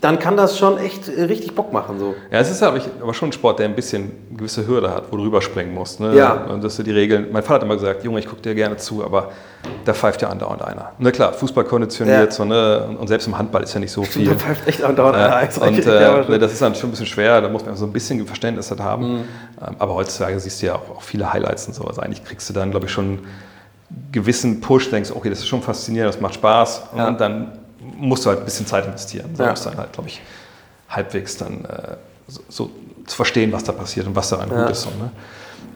dann 0.00 0.18
kann 0.20 0.36
das 0.36 0.56
schon 0.56 0.78
echt 0.78 1.08
äh, 1.08 1.24
richtig 1.24 1.54
Bock 1.56 1.72
machen. 1.72 1.98
So. 1.98 2.14
Ja, 2.30 2.38
es 2.38 2.50
ist 2.50 2.62
aber, 2.62 2.76
ich- 2.76 2.88
aber 3.02 3.12
schon 3.12 3.30
ein 3.30 3.32
Sport, 3.32 3.58
der 3.58 3.66
ein 3.66 3.74
bisschen 3.74 4.12
eine 4.30 4.38
gewisse 4.38 4.64
Hürde 4.66 4.94
hat, 4.94 5.04
wo 5.10 5.16
du 5.16 5.24
rüberspringen 5.24 5.74
musst. 5.74 5.98
Ne? 5.98 6.14
Ja. 6.14 6.32
Und 6.48 6.62
das 6.62 6.76
sind 6.76 6.86
die 6.86 6.92
Regeln. 6.92 7.26
Mein 7.32 7.42
Vater 7.42 7.54
hat 7.56 7.62
immer 7.64 7.74
gesagt, 7.74 8.04
Junge, 8.04 8.20
ich 8.20 8.26
gucke 8.28 8.40
dir 8.40 8.54
gerne 8.54 8.76
zu, 8.76 9.04
aber 9.04 9.32
da 9.84 9.92
pfeift 9.92 10.22
ja 10.22 10.28
andauernd 10.28 10.62
einer. 10.62 10.92
Na 11.00 11.10
klar, 11.10 11.32
Fußball 11.32 11.64
konditioniert, 11.64 12.26
Ja. 12.26 12.30
so, 12.30 12.44
ne? 12.44 12.96
und, 12.98 13.08
selbst 13.08 13.26
im 13.26 13.36
Handball 13.36 13.64
ist 13.64 13.74
ja 13.74 13.80
nicht 13.80 13.90
so 13.90 14.04
viel. 14.04 14.28
Da 14.28 14.34
pfeift 14.36 14.68
echt 14.68 14.84
andauernd 14.84 15.16
Ja, 15.16 15.34
einer 15.34 15.62
und 15.66 15.84
Ja, 15.84 15.92
äh, 16.20 16.22
schon. 16.22 16.30
ne, 16.32 16.38
das 16.38 16.52
ist 16.52 16.62
dann 16.62 16.76
schon 16.76 16.88
ein 16.88 16.92
bisschen 16.92 17.06
schwer, 17.06 17.40
da 17.40 17.48
muss 17.48 17.66
man 17.66 17.74
so 17.74 17.84
ein 17.84 17.92
bisschen 17.92 18.24
Verständnis 18.24 18.70
halt 18.70 18.80
haben. 18.80 19.02
Mhm. 19.14 19.16
Ähm, 19.66 19.74
aber 19.80 19.94
heutzutage 19.96 20.38
siehst 20.38 20.62
du 20.62 20.66
ja 20.66 20.76
auch, 20.76 20.96
auch 20.98 21.02
viele 21.02 21.32
Highlights 21.32 21.66
und 21.66 21.74
so. 21.74 21.82
Also 21.84 22.00
eigentlich 22.02 22.24
kriegst 22.24 22.48
du 22.48 22.54
dann, 22.54 22.70
glaube 22.70 22.86
ich, 22.86 22.92
schon 22.92 23.18
gewissen 24.12 24.60
Push, 24.60 24.90
denkst, 24.90 25.10
okay, 25.10 25.30
das 25.30 25.40
ist 25.40 25.48
schon 25.48 25.62
faszinierend, 25.62 26.14
das 26.14 26.20
macht 26.20 26.34
Spaß. 26.34 26.82
Und 26.92 26.98
Ja. 26.98 27.10
dann 27.12 27.52
musst 27.80 28.24
du 28.24 28.30
halt 28.30 28.40
ein 28.40 28.44
bisschen 28.44 28.66
Zeit 28.66 28.86
investieren. 28.86 29.30
So 29.34 29.42
Ja. 29.42 29.52
du 29.52 29.60
dann 29.64 29.76
halt, 29.78 29.92
glaube 29.92 30.08
ich, 30.08 30.20
halbwegs 30.88 31.36
dann 31.36 31.64
äh, 31.64 31.96
so, 32.26 32.40
so 32.48 32.70
zu 33.06 33.16
verstehen, 33.16 33.52
was 33.52 33.64
da 33.64 33.72
passiert 33.72 34.06
und 34.06 34.14
was 34.14 34.28
daran 34.28 34.48
gut 34.48 34.70
ist. 34.70 34.82
So, 34.82 34.90
ne? 34.90 35.10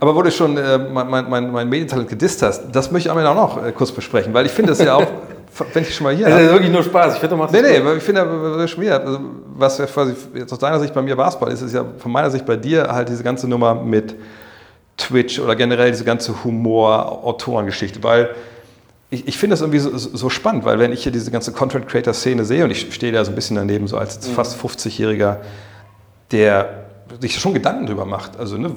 Aber 0.01 0.15
wo 0.17 0.23
du 0.23 0.31
schon 0.31 0.57
äh, 0.57 0.79
mein, 0.79 1.29
mein, 1.29 1.51
mein, 1.53 1.69
Medientalent 1.69 2.09
gedisst 2.09 2.43
hast, 2.43 2.65
das 2.73 2.91
möchte 2.91 3.09
ich 3.09 3.13
am 3.13 3.19
Ende 3.19 3.31
auch 3.31 3.57
noch 3.57 3.65
äh, 3.65 3.73
kurz 3.73 3.93
besprechen, 3.93 4.35
weil 4.35 4.47
ich 4.47 4.53
finde 4.53 4.73
das 4.73 4.81
ja 4.81 4.97
auch, 4.97 5.07
wenn 5.73 5.83
ich 5.83 5.95
schon 5.95 6.05
mal 6.05 6.15
hier 6.15 6.29
Das 6.29 6.43
ist 6.43 6.51
wirklich 6.51 6.73
nur 6.73 6.83
Spaß. 6.83 7.15
Ich 7.15 7.21
finde, 7.21 7.37
du 7.37 7.41
machst 7.41 7.55
Nee, 7.55 7.63
nee, 7.63 7.77
gut. 7.79 7.87
weil 7.87 7.97
ich 7.99 8.03
finde, 8.03 8.57
ja, 8.59 8.69
schon 8.69 8.83
wieder, 8.83 9.01
also, 9.01 9.21
was 9.55 9.79
ja 9.79 9.87
quasi 9.87 10.15
jetzt 10.35 10.53
aus 10.53 10.59
deiner 10.59 10.81
Sicht 10.81 10.93
bei 10.93 11.03
mir 11.03 11.15
Basketball 11.15 11.53
ist, 11.53 11.63
ist 11.63 11.73
ja 11.73 11.85
von 11.99 12.11
meiner 12.11 12.31
Sicht 12.31 12.45
bei 12.45 12.57
dir 12.57 12.89
halt 12.93 13.09
diese 13.09 13.23
ganze 13.23 13.47
Nummer 13.49 13.75
mit 13.75 14.17
Twitch 15.03 15.39
oder 15.39 15.57
generell 15.57 15.91
diese 15.91 16.05
ganze 16.05 16.45
Humor-Autorengeschichte, 16.45 18.03
weil 18.03 18.31
ich, 19.11 19.29
ich 19.29 19.37
finde 19.39 19.55
das 19.55 19.61
irgendwie 19.61 19.79
so, 19.79 19.97
so 19.97 20.31
spannend, 20.31 20.65
weil 20.65 20.79
wenn 20.79 20.93
ich 20.93 21.03
hier 21.03 21.13
diese 21.13 21.31
ganze 21.31 21.53
Content-Creator-Szene 21.53 22.45
sehe 22.45 22.65
und 22.65 22.71
ich 22.71 22.93
stehe 22.95 23.13
da 23.13 23.25
so 23.25 23.31
ein 23.33 23.35
bisschen 23.35 23.57
daneben, 23.57 23.87
so 23.87 23.99
als 23.99 24.27
Mhm. 24.27 24.33
fast 24.33 24.59
50-Jähriger, 24.59 25.37
der 26.31 26.85
sich 27.21 27.39
schon 27.39 27.53
Gedanken 27.53 27.87
drüber 27.87 28.07
macht, 28.07 28.39
also 28.39 28.57
ne, 28.57 28.71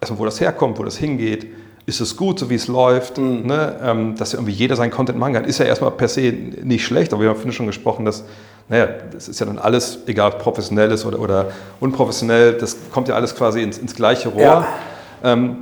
erstmal, 0.00 0.18
wo 0.20 0.24
das 0.26 0.40
herkommt, 0.40 0.78
wo 0.78 0.82
das 0.84 0.98
hingeht, 0.98 1.46
ist 1.86 2.00
es 2.00 2.14
gut, 2.18 2.38
so 2.38 2.50
wie 2.50 2.56
es 2.56 2.68
läuft, 2.68 3.16
ne? 3.16 3.76
ähm, 3.82 4.14
dass 4.18 4.32
ja 4.32 4.38
irgendwie 4.38 4.52
jeder 4.52 4.76
seinen 4.76 4.90
Content 4.90 5.18
machen 5.18 5.32
kann, 5.32 5.44
ist 5.44 5.58
ja 5.58 5.64
erstmal 5.64 5.90
per 5.92 6.08
se 6.08 6.30
nicht 6.62 6.84
schlecht, 6.84 7.14
aber 7.14 7.22
wir 7.22 7.30
haben 7.30 7.52
schon 7.52 7.66
gesprochen, 7.66 8.04
dass, 8.04 8.24
naja, 8.68 8.88
das 9.10 9.28
ist 9.28 9.40
ja 9.40 9.46
dann 9.46 9.56
alles, 9.56 10.00
egal 10.06 10.32
ob 10.32 10.38
professionell 10.40 10.92
ist 10.92 11.06
oder, 11.06 11.18
oder 11.18 11.46
unprofessionell, 11.80 12.52
das 12.52 12.76
kommt 12.92 13.08
ja 13.08 13.14
alles 13.14 13.34
quasi 13.34 13.62
ins, 13.62 13.78
ins 13.78 13.94
gleiche 13.94 14.28
Rohr. 14.28 14.42
Ja. 14.42 14.68
Ähm, 15.24 15.56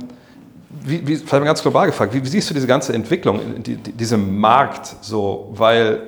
wie, 0.69 1.07
wie, 1.07 1.15
vielleicht 1.15 1.33
mal 1.33 1.45
ganz 1.45 1.61
global 1.61 1.87
gefragt, 1.87 2.13
wie, 2.13 2.23
wie 2.23 2.27
siehst 2.27 2.49
du 2.49 2.53
diese 2.53 2.67
ganze 2.67 2.93
Entwicklung, 2.93 3.39
die, 3.63 3.75
die, 3.75 3.91
diesem 3.91 4.39
Markt 4.39 4.95
so, 5.01 5.49
weil 5.53 6.01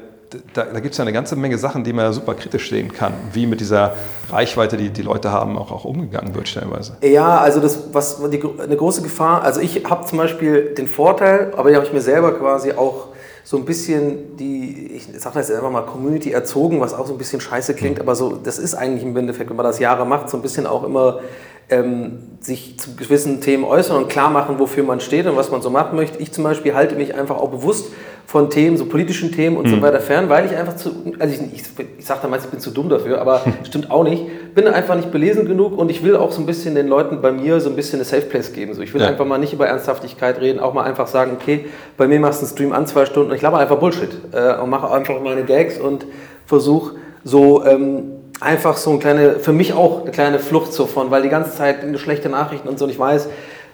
da, 0.54 0.64
da 0.64 0.80
gibt 0.80 0.92
es 0.92 0.98
ja 0.98 1.04
eine 1.04 1.14
ganze 1.14 1.36
Menge 1.36 1.58
Sachen, 1.58 1.84
die 1.84 1.94
man 1.94 2.06
ja 2.06 2.14
super 2.14 2.36
kritisch 2.36 2.70
sehen 2.70 2.94
kann, 2.94 3.14
wie 3.34 3.48
mit 3.48 3.60
dieser 3.60 3.94
Reichweite, 4.32 4.78
die 4.78 4.90
die 4.90 5.02
Leute 5.02 5.32
haben, 5.32 5.58
auch, 5.58 5.72
auch 5.72 5.86
umgegangen 5.86 6.36
wird 6.36 6.48
stellenweise. 6.48 6.98
Ja, 7.02 7.40
also 7.40 7.60
das, 7.60 7.94
was 7.94 8.22
die, 8.30 8.42
eine 8.62 8.76
große 8.76 9.02
Gefahr, 9.02 9.42
also 9.42 9.60
ich 9.60 9.86
habe 9.86 10.06
zum 10.06 10.18
Beispiel 10.18 10.76
den 10.76 10.88
Vorteil, 10.88 11.52
aber 11.58 11.70
den 11.70 11.76
habe 11.76 11.86
ich 11.86 11.94
mir 11.94 12.02
selber 12.02 12.34
quasi 12.34 12.74
auch 12.74 13.08
so 13.44 13.58
ein 13.58 13.66
bisschen 13.66 14.38
die, 14.38 14.92
ich 14.94 15.08
sage 15.20 15.40
das 15.40 15.48
jetzt 15.48 15.58
einfach 15.58 15.72
mal, 15.72 15.82
Community 15.82 16.32
erzogen, 16.32 16.80
was 16.82 16.94
auch 16.94 17.08
so 17.08 17.14
ein 17.14 17.18
bisschen 17.18 17.42
scheiße 17.42 17.74
klingt, 17.74 18.00
aber 18.00 18.14
so, 18.16 18.36
das 18.36 18.60
ist 18.60 18.76
eigentlich 18.76 19.04
im 19.04 19.18
Endeffekt, 19.18 19.50
wenn 19.50 19.58
man 19.58 19.66
das 19.66 19.80
Jahre 19.80 20.06
macht, 20.06 20.30
so 20.30 20.38
ein 20.38 20.44
bisschen 20.44 20.68
auch 20.68 20.84
immer 20.84 21.22
ähm, 21.70 22.20
sich 22.42 22.80
zu 22.80 22.96
gewissen 22.96 23.42
Themen 23.42 23.64
äußern 23.64 23.98
und 23.98 24.10
klar 24.10 24.30
machen, 24.30 24.60
wofür 24.60 24.84
man 24.84 25.00
steht 25.00 25.28
und 25.28 25.36
was 25.36 25.52
man 25.52 25.62
so 25.62 25.70
machen 25.70 25.96
möchte. 25.96 26.20
Ich 26.20 26.32
zum 26.32 26.44
Beispiel 26.44 26.74
halte 26.74 26.96
mich 26.96 27.14
einfach 27.16 27.38
auch 27.38 27.50
bewusst 27.50 27.92
von 28.26 28.50
Themen, 28.52 28.78
so 28.78 28.86
politischen 28.86 29.32
Themen 29.32 29.58
und 29.58 29.68
so 29.68 29.82
weiter 29.82 30.00
fern, 30.00 30.30
weil 30.30 30.46
ich 30.46 30.56
einfach 30.56 30.76
zu, 30.76 30.92
also 31.18 31.34
ich, 31.34 31.52
ich, 31.62 31.64
ich 31.98 32.06
sage 32.06 32.20
damals, 32.22 32.46
ich 32.46 32.52
bin 32.52 32.60
zu 32.60 32.70
dumm 32.70 32.88
dafür, 32.88 33.20
aber 33.22 33.42
stimmt 33.64 33.90
auch 33.90 34.04
nicht. 34.04 34.54
Bin 34.54 34.68
einfach 34.68 34.96
nicht 34.96 35.12
belesen 35.12 35.48
genug 35.48 35.76
und 35.78 35.90
ich 35.90 36.04
will 36.04 36.16
auch 36.16 36.32
so 36.32 36.40
ein 36.42 36.46
bisschen 36.46 36.76
den 36.76 36.88
Leuten 36.88 37.22
bei 37.22 37.32
mir 37.32 37.60
so 37.60 37.70
ein 37.70 37.76
bisschen 37.76 37.98
eine 37.98 38.06
Safe 38.06 38.22
Place 38.22 38.54
geben. 38.54 38.74
So, 38.76 38.82
ich 38.82 38.94
will 38.94 39.02
Ja. 39.02 39.08
einfach 39.08 39.26
mal 39.26 39.40
nicht 39.40 39.54
über 39.54 39.66
Ernsthaftigkeit 39.68 40.40
reden, 40.42 40.60
auch 40.60 40.74
mal 40.76 40.84
einfach 40.84 41.08
sagen, 41.08 41.32
okay, 41.40 41.66
bei 41.98 42.08
mir 42.08 42.20
machst 42.20 42.42
du 42.42 42.46
einen 42.46 42.54
Stream 42.54 42.72
an 42.72 42.86
zwei 42.86 43.06
Stunden 43.06 43.32
und 43.32 43.36
ich 43.36 43.42
laber 43.42 43.58
einfach 43.58 43.78
Bullshit 43.80 44.10
äh, 44.32 44.62
und 44.62 44.70
mache 44.70 44.92
einfach 44.92 45.20
meine 45.22 45.44
Gags 45.44 45.80
und 45.80 46.06
versuche 46.46 46.98
so 47.24 47.66
ähm, 47.66 48.12
einfach 48.40 48.78
so 48.78 48.92
eine 48.92 49.00
kleine, 49.00 49.40
für 49.40 49.54
mich 49.54 49.74
auch 49.74 50.02
eine 50.02 50.12
kleine 50.12 50.40
Flucht 50.40 50.74
so 50.74 50.86
von, 50.86 51.12
weil 51.12 51.22
die 51.22 51.30
ganze 51.30 51.56
Zeit 51.56 51.78
schlechte 52.00 52.30
Nachrichten 52.30 52.68
und 52.68 52.80
so 52.80 52.86
und 52.86 52.92
ich 52.92 53.00
weiß, 53.00 53.28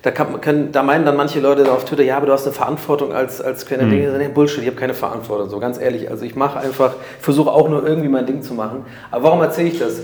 da, 0.06 0.12
kann, 0.12 0.40
können, 0.40 0.72
da 0.72 0.84
meinen 0.84 1.04
dann 1.04 1.18
manche 1.18 1.40
Leute 1.40 1.72
auf 1.72 1.86
Twitter, 1.86 2.04
ja, 2.04 2.18
aber 2.18 2.28
du 2.28 2.34
hast 2.34 2.46
eine 2.46 2.54
Verantwortung 2.54 3.12
als, 3.12 3.42
als 3.42 3.66
kleiner 3.66 3.86
Ding. 3.86 4.02
Ich 4.02 4.06
sage, 4.06 4.20
Nee, 4.20 4.28
Bullshit, 4.28 4.62
ich 4.62 4.68
habe 4.68 4.78
keine 4.78 4.94
Verantwortung, 4.94 5.50
so 5.50 5.60
ganz 5.60 5.80
ehrlich. 5.80 6.12
Also 6.12 6.26
ich 6.26 6.36
mache 6.36 6.60
einfach, 6.60 6.94
versuche 7.20 7.50
auch 7.50 7.68
nur 7.70 7.88
irgendwie 7.88 8.10
mein 8.10 8.28
Ding 8.28 8.44
zu 8.44 8.54
machen. 8.54 8.86
Aber 9.10 9.24
warum 9.24 9.42
erzähle 9.42 9.70
ich 9.70 9.80
das 9.80 10.02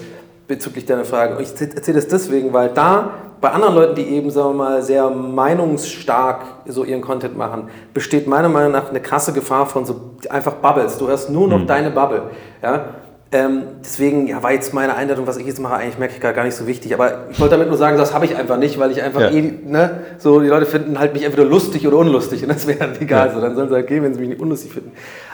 bezüglich 0.48 0.88
deiner 0.88 1.06
Frage? 1.06 1.40
Ich 1.40 1.52
erzähle 1.52 1.98
das 2.00 2.08
deswegen, 2.08 2.52
weil 2.52 2.70
da 2.70 3.12
bei 3.42 3.52
anderen 3.52 3.76
Leuten, 3.76 3.96
die 3.96 4.08
eben, 4.08 4.32
sagen 4.32 4.50
wir 4.50 4.54
mal, 4.56 4.82
sehr 4.82 5.08
meinungsstark 5.08 6.46
so 6.66 6.84
ihren 6.84 7.02
Content 7.02 7.38
machen, 7.38 7.70
besteht 7.94 8.26
meiner 8.26 8.50
Meinung 8.50 8.72
nach 8.72 8.90
eine 8.90 9.02
krasse 9.02 9.34
Gefahr 9.34 9.68
von 9.68 9.86
so 9.86 10.16
einfach 10.32 10.54
Bubbles. 10.54 10.98
Du 10.98 11.08
hörst 11.10 11.30
nur 11.30 11.48
noch 11.48 11.68
deine 11.68 11.92
Bubble. 11.92 12.24
Ja? 12.64 12.86
Ähm, 13.34 13.64
deswegen 13.82 14.28
ja, 14.28 14.44
war 14.44 14.52
jetzt 14.52 14.74
meine 14.74 14.94
Einladung, 14.96 15.26
was 15.26 15.38
ich 15.38 15.48
jetzt 15.48 15.60
mache, 15.60 15.76
eigentlich 15.76 15.98
merke 15.98 16.16
ich 16.16 16.20
gar, 16.20 16.34
gar 16.34 16.44
nicht 16.44 16.56
so 16.56 16.68
wichtig. 16.68 16.94
Aber 16.94 17.28
ich 17.32 17.40
wollte 17.40 17.52
damit 17.56 17.70
nur 17.70 17.78
sagen, 17.78 17.98
das 17.98 18.14
habe 18.14 18.26
ich 18.26 18.36
einfach 18.36 18.58
nicht, 18.58 18.78
weil 18.78 18.92
ich 18.92 19.02
einfach 19.02 19.22
Ja. 19.22 19.30
eh, 19.32 19.54
ne, 19.66 20.02
so 20.18 20.42
die 20.42 20.48
Leute 20.50 20.66
finden 20.66 21.00
halt 21.00 21.14
mich 21.14 21.24
entweder 21.24 21.46
lustig 21.46 21.88
oder 21.88 21.96
unlustig 21.98 22.44
und 22.44 22.50
das 22.50 22.68
wäre 22.68 22.80
dann 22.80 23.00
egal. 23.00 23.28
Ja. 23.28 23.34
So, 23.34 23.40
dann 23.40 23.56
sollen 23.56 23.70
sie 23.70 23.76
halt 23.76 23.88
gehen, 23.88 24.04
wenn 24.04 24.14
sie 24.14 24.20
mich 24.20 24.30
nicht 24.30 24.42
unlustig 24.42 24.74
finden. 24.74 24.92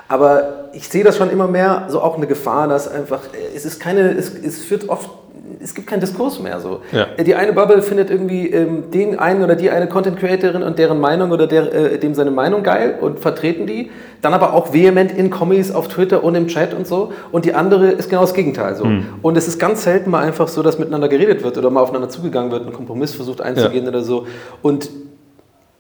Aber 0.08 0.70
ich 0.74 0.88
sehe 0.88 1.04
das 1.04 1.18
schon 1.18 1.32
immer 1.32 1.48
mehr, 1.48 1.88
so 1.90 2.00
auch 2.02 2.18
eine 2.18 2.28
Gefahr, 2.28 2.68
dass 2.68 2.88
einfach, 2.88 3.22
äh, 3.34 3.56
es 3.56 3.66
ist 3.66 3.80
keine, 3.80 4.12
es, 4.12 4.32
es 4.32 4.64
führt 4.64 4.90
oft, 4.90 5.10
es 5.62 5.74
gibt 5.74 5.88
keinen 5.88 6.02
Diskurs 6.02 6.40
mehr 6.40 6.60
so. 6.60 6.82
Ja. 6.92 7.08
Die 7.24 7.36
eine 7.36 7.54
Bubble 7.54 7.82
findet 7.82 8.10
irgendwie 8.10 8.48
ähm, 8.48 8.92
den 8.92 9.18
einen 9.20 9.44
oder 9.44 9.56
die 9.56 9.70
eine 9.70 9.88
Content 9.88 10.20
Creatorin 10.20 10.64
und 10.64 10.78
deren 10.78 11.00
Meinung 11.00 11.32
oder 11.32 11.48
der, 11.48 11.74
äh, 11.74 11.98
dem 12.00 12.14
seine 12.14 12.32
Meinung 12.32 12.64
geil 12.64 12.96
und 13.00 13.20
vertreten 13.20 13.68
die. 13.68 13.90
Dann 14.22 14.34
aber 14.34 14.54
auch 14.54 14.74
vehement 14.74 15.12
in 15.12 15.30
Kommis 15.30 15.72
auf 15.72 15.88
Twitter 15.88 16.24
und 16.24 16.36
im 16.36 16.48
Chat 16.48 16.74
und 16.74 16.88
so. 16.88 17.14
Und 17.32 17.46
die 17.46 17.54
andere 17.54 17.90
ist 17.92 18.10
genau 18.10 18.22
das 18.22 18.34
Gegenteil 18.34 18.76
so. 18.76 18.88
Und 19.22 19.38
es 19.38 19.48
ist 19.48 19.60
ganz 19.60 19.84
selten 19.84 20.10
mal 20.10 20.24
einfach 20.24 20.48
so, 20.48 20.64
dass 20.64 20.80
miteinander 20.80 21.08
geredet 21.08 21.44
wird 21.44 21.58
oder 21.58 21.70
mal 21.70 21.82
aufeinander 21.82 22.10
zugegangen 22.10 22.52
wird, 22.52 22.66
ein 22.66 22.74
Kompromiss 22.74 23.14
versucht 23.14 23.42
einzugehen 23.42 23.88
oder 23.88 24.02
so. 24.02 24.26
Und 24.64 24.90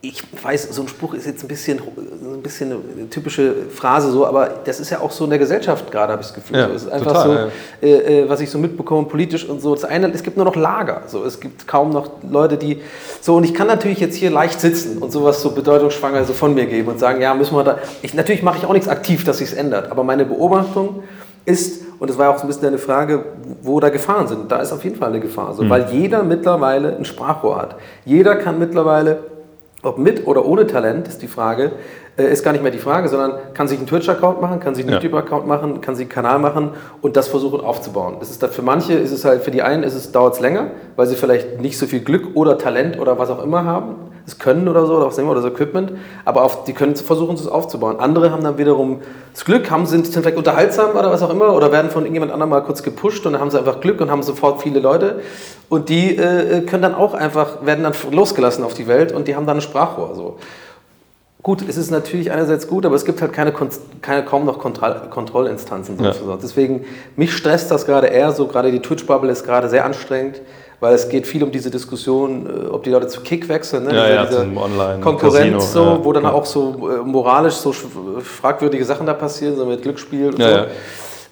ich 0.08 0.24
weiß, 0.41 0.70
so 0.72 0.84
ein 0.84 0.88
Spruch 0.88 1.14
ist 1.14 1.26
jetzt 1.26 1.43
ein 1.43 1.47
bisschen, 1.47 1.80
ein 1.80 2.41
bisschen 2.41 2.72
eine 2.72 3.10
typische 3.10 3.53
Phrase 3.70 4.12
so, 4.12 4.26
aber 4.26 4.49
das 4.64 4.80
ist 4.80 4.89
ja 4.89 5.01
auch 5.01 5.12
so 5.12 5.26
in 5.26 5.32
der 5.32 5.39
Gesellschaft 5.39 5.91
gerade, 5.91 6.14
habe 6.14 6.22
ich 6.22 6.28
das 6.28 6.36
Gefühl. 6.36 6.58
Ja, 6.58 6.68
so, 6.70 6.74
es 6.76 6.84
ist 6.84 6.91
einfach 6.91 7.14
total, 7.14 7.51
so, 7.82 7.86
äh, 7.86 8.22
äh, 8.22 8.30
was 8.30 8.39
ich 8.39 8.49
so 8.49 8.58
mitbekomme, 8.58 9.08
politisch 9.08 9.47
und 9.47 9.62
so. 9.62 9.76
Das 9.76 9.84
eine, 9.84 10.10
es 10.12 10.24
gibt 10.24 10.38
nur 10.38 10.45
noch 10.45 10.55
Lager. 10.55 11.01
So, 11.08 11.26
es 11.26 11.39
gibt 11.39 11.68
kaum 11.68 11.89
noch 11.89 12.10
Leute, 12.30 12.58
die 12.58 12.82
so 13.20 13.36
und 13.36 13.43
ich 13.43 13.53
kann 13.53 13.68
natürlich 13.68 13.99
jetzt 13.99 14.16
hier 14.16 14.32
leicht 14.32 14.62
sitzen 14.62 14.99
und 14.99 15.12
sowas 15.12 15.41
so 15.41 15.51
bedeutungsschwanger 15.51 16.24
so 16.24 16.34
von 16.34 16.53
mir 16.53 16.68
geben 16.68 16.88
und 16.88 16.99
sagen, 16.99 17.22
ja, 17.22 17.34
müssen 17.34 17.55
wir 17.55 17.64
da. 17.64 17.80
Ich, 18.01 18.14
natürlich 18.14 18.43
mache 18.43 18.60
ich 18.60 18.66
auch 18.66 18.74
nichts 18.74 18.88
aktiv, 18.88 19.26
dass 19.26 19.39
sich 19.39 19.49
es 19.49 19.53
ändert, 19.53 19.91
aber 19.91 20.03
meine 20.03 20.26
Beobachtung 20.26 21.03
ist, 21.43 21.84
und 21.99 22.10
das 22.10 22.18
war 22.18 22.30
auch 22.30 22.38
so 22.38 22.43
ein 22.43 22.47
bisschen 22.47 22.68
eine 22.68 22.78
Frage, 22.78 23.24
wo 23.62 23.80
da 23.80 23.89
Gefahren 23.89 24.28
sind. 24.28 24.51
Da 24.51 24.60
ist 24.60 24.72
auf 24.72 24.84
jeden 24.84 24.97
Fall 24.97 25.10
eine 25.10 25.20
Gefahr, 25.20 25.53
so, 25.53 25.68
weil 25.70 25.88
jeder 25.91 26.24
mittlerweile 26.24 26.95
ein 26.95 27.05
Sprachrohr 27.05 27.58
hat. 27.58 27.76
Jeder 28.05 28.36
kann 28.36 28.60
mittlerweile 28.60 29.36
ob 29.84 29.97
mit 29.97 30.25
oder 30.28 30.45
ohne 30.45 30.65
Talent 30.67 31.07
ist 31.07 31.21
die 31.21 31.28
Frage, 31.28 31.71
äh, 32.17 32.32
ist 32.32 32.43
gar 32.43 32.51
nicht 32.51 32.63
mehr 32.63 32.71
die 32.71 32.80
Frage, 32.80 33.07
sondern 33.09 33.34
kann 33.53 33.67
sich 33.67 33.78
einen 33.78 33.88
Twitch-Account 33.88 34.41
machen, 34.41 34.59
kann 34.59 34.73
sich 34.73 34.84
einen 34.84 34.93
Ja. 34.93 34.99
YouTube-Account 34.99 35.45
machen, 35.47 35.82
kann 35.82 35.95
sich 35.95 36.05
einen 36.05 36.11
Kanal 36.11 36.39
machen 36.39 36.71
und 37.01 37.15
das 37.15 37.28
versuchen 37.28 37.61
aufzubauen. 37.61 38.15
Das 38.19 38.32
ist 38.32 38.41
da, 38.41 38.47
für 38.47 38.63
manche 38.63 38.93
ist 38.93 39.11
es 39.11 39.23
halt, 39.23 39.43
für 39.43 39.51
die 39.51 39.61
einen 39.61 39.84
ist 39.84 39.93
es, 39.93 40.11
dauert 40.11 40.34
es 40.34 40.39
länger, 40.39 40.71
weil 40.95 41.05
sie 41.07 41.15
vielleicht 41.15 41.61
nicht 41.61 41.78
so 41.78 41.86
viel 41.86 41.99
Glück 42.01 42.36
oder 42.36 42.57
Talent 42.57 42.99
oder 42.99 43.19
was 43.19 43.30
auch 43.30 43.43
immer 43.43 43.65
haben, 43.65 43.95
das 44.28 44.38
können 44.39 44.67
oder 44.67 44.86
so, 44.86 44.97
oder 44.97 45.07
was 45.07 45.17
immer, 45.17 45.32
oder 45.32 45.41
das 45.41 45.51
Equipment, 45.51 45.93
aber 46.25 46.43
auf, 46.43 46.65
die 46.65 46.73
können 46.73 46.97
versuchen, 46.97 47.36
es 47.36 47.47
aufzubauen. 47.47 47.97
Andere 48.01 48.30
haben 48.30 48.43
dann 48.43 48.57
wiederum 48.57 48.99
das 49.34 49.45
Glück, 49.45 49.71
haben, 49.71 49.86
sind, 49.86 50.05
sind 50.05 50.21
vielleicht 50.21 50.38
unterhaltsam 50.38 50.97
oder 50.97 51.09
was 51.09 51.23
auch 51.23 51.30
immer, 51.30 51.53
oder 51.53 51.71
werden 51.71 51.89
von 51.89 52.03
irgendjemand 52.03 52.34
anderem 52.34 52.49
mal 52.49 52.61
kurz 52.61 52.84
gepusht 52.84 53.25
und 53.25 53.32
dann 53.32 53.41
haben 53.41 53.51
sie 53.51 53.57
einfach 53.57 53.80
Glück 53.80 54.01
und 54.01 54.11
haben 54.11 54.21
sofort 54.23 54.61
viele 54.61 54.82
Leute 54.82 55.21
und 55.69 55.88
die 55.88 56.17
äh, 56.17 56.59
können 56.63 56.84
dann 56.84 56.93
auch 56.93 57.13
einfach, 57.13 57.65
werden 57.65 57.86
dann 57.86 57.93
losgelassen 58.11 58.65
auf 58.65 58.73
die 58.73 58.88
Welt 58.88 59.13
und 59.13 59.30
die 59.30 59.36
haben 59.38 59.45
dann 59.45 59.59
ein 59.59 59.61
Sprachrohr. 59.61 60.13
So. 60.13 60.36
Gut, 61.41 61.63
es 61.65 61.78
ist 61.78 61.89
natürlich 61.89 62.30
einerseits 62.30 62.67
gut, 62.67 62.86
aber 62.86 62.95
es 62.95 63.05
gibt 63.05 63.21
halt 63.21 63.32
keine, 63.32 63.53
keine 64.01 64.25
kaum 64.25 64.43
noch 64.43 64.59
Kontroll 64.59 65.03
Kontrollinstanzen. 65.09 66.03
Ja. 66.03 66.11
Deswegen, 66.43 66.84
mich 67.15 67.32
stresst 67.32 67.71
das 67.71 67.86
gerade 67.86 68.07
eher 68.07 68.34
so, 68.34 68.47
gerade 68.47 68.73
die 68.73 68.82
Twitch-Bubble 68.82 69.32
ist 69.32 69.45
gerade 69.45 69.69
sehr 69.69 69.86
anstrengend, 69.86 70.41
weil 70.80 70.93
es 70.93 71.09
geht 71.09 71.25
viel 71.25 71.43
um 71.43 71.51
diese 71.51 71.69
Diskussion, 71.71 72.45
äh, 72.45 72.67
ob 72.67 72.84
die 72.84 72.89
Leute 72.91 73.07
zu 73.07 73.21
Kick 73.21 73.49
wechseln, 73.49 73.86
ne? 73.86 73.95
Ja, 73.95 74.25
Diese- 74.25 74.45
ja, 74.45 74.61
Online- 74.61 74.99
Konkurrenz, 75.01 75.36
Casino, 75.36 75.59
so, 75.59 75.84
ja. 75.84 76.05
wo 76.05 76.13
dann 76.13 76.23
Ja. 76.23 76.32
auch 76.34 76.45
so 76.45 76.89
äh, 76.89 76.97
moralisch 77.03 77.55
so 77.55 77.71
fragwürdige 78.21 78.86
Sachen 78.86 79.05
da 79.05 79.13
passieren, 79.13 79.55
so 79.55 79.65
mit 79.65 79.82
Glücksspiel 79.82 80.28
und 80.28 80.39
Ja, 80.39 80.49
so. 80.49 80.55
ja. 80.55 80.65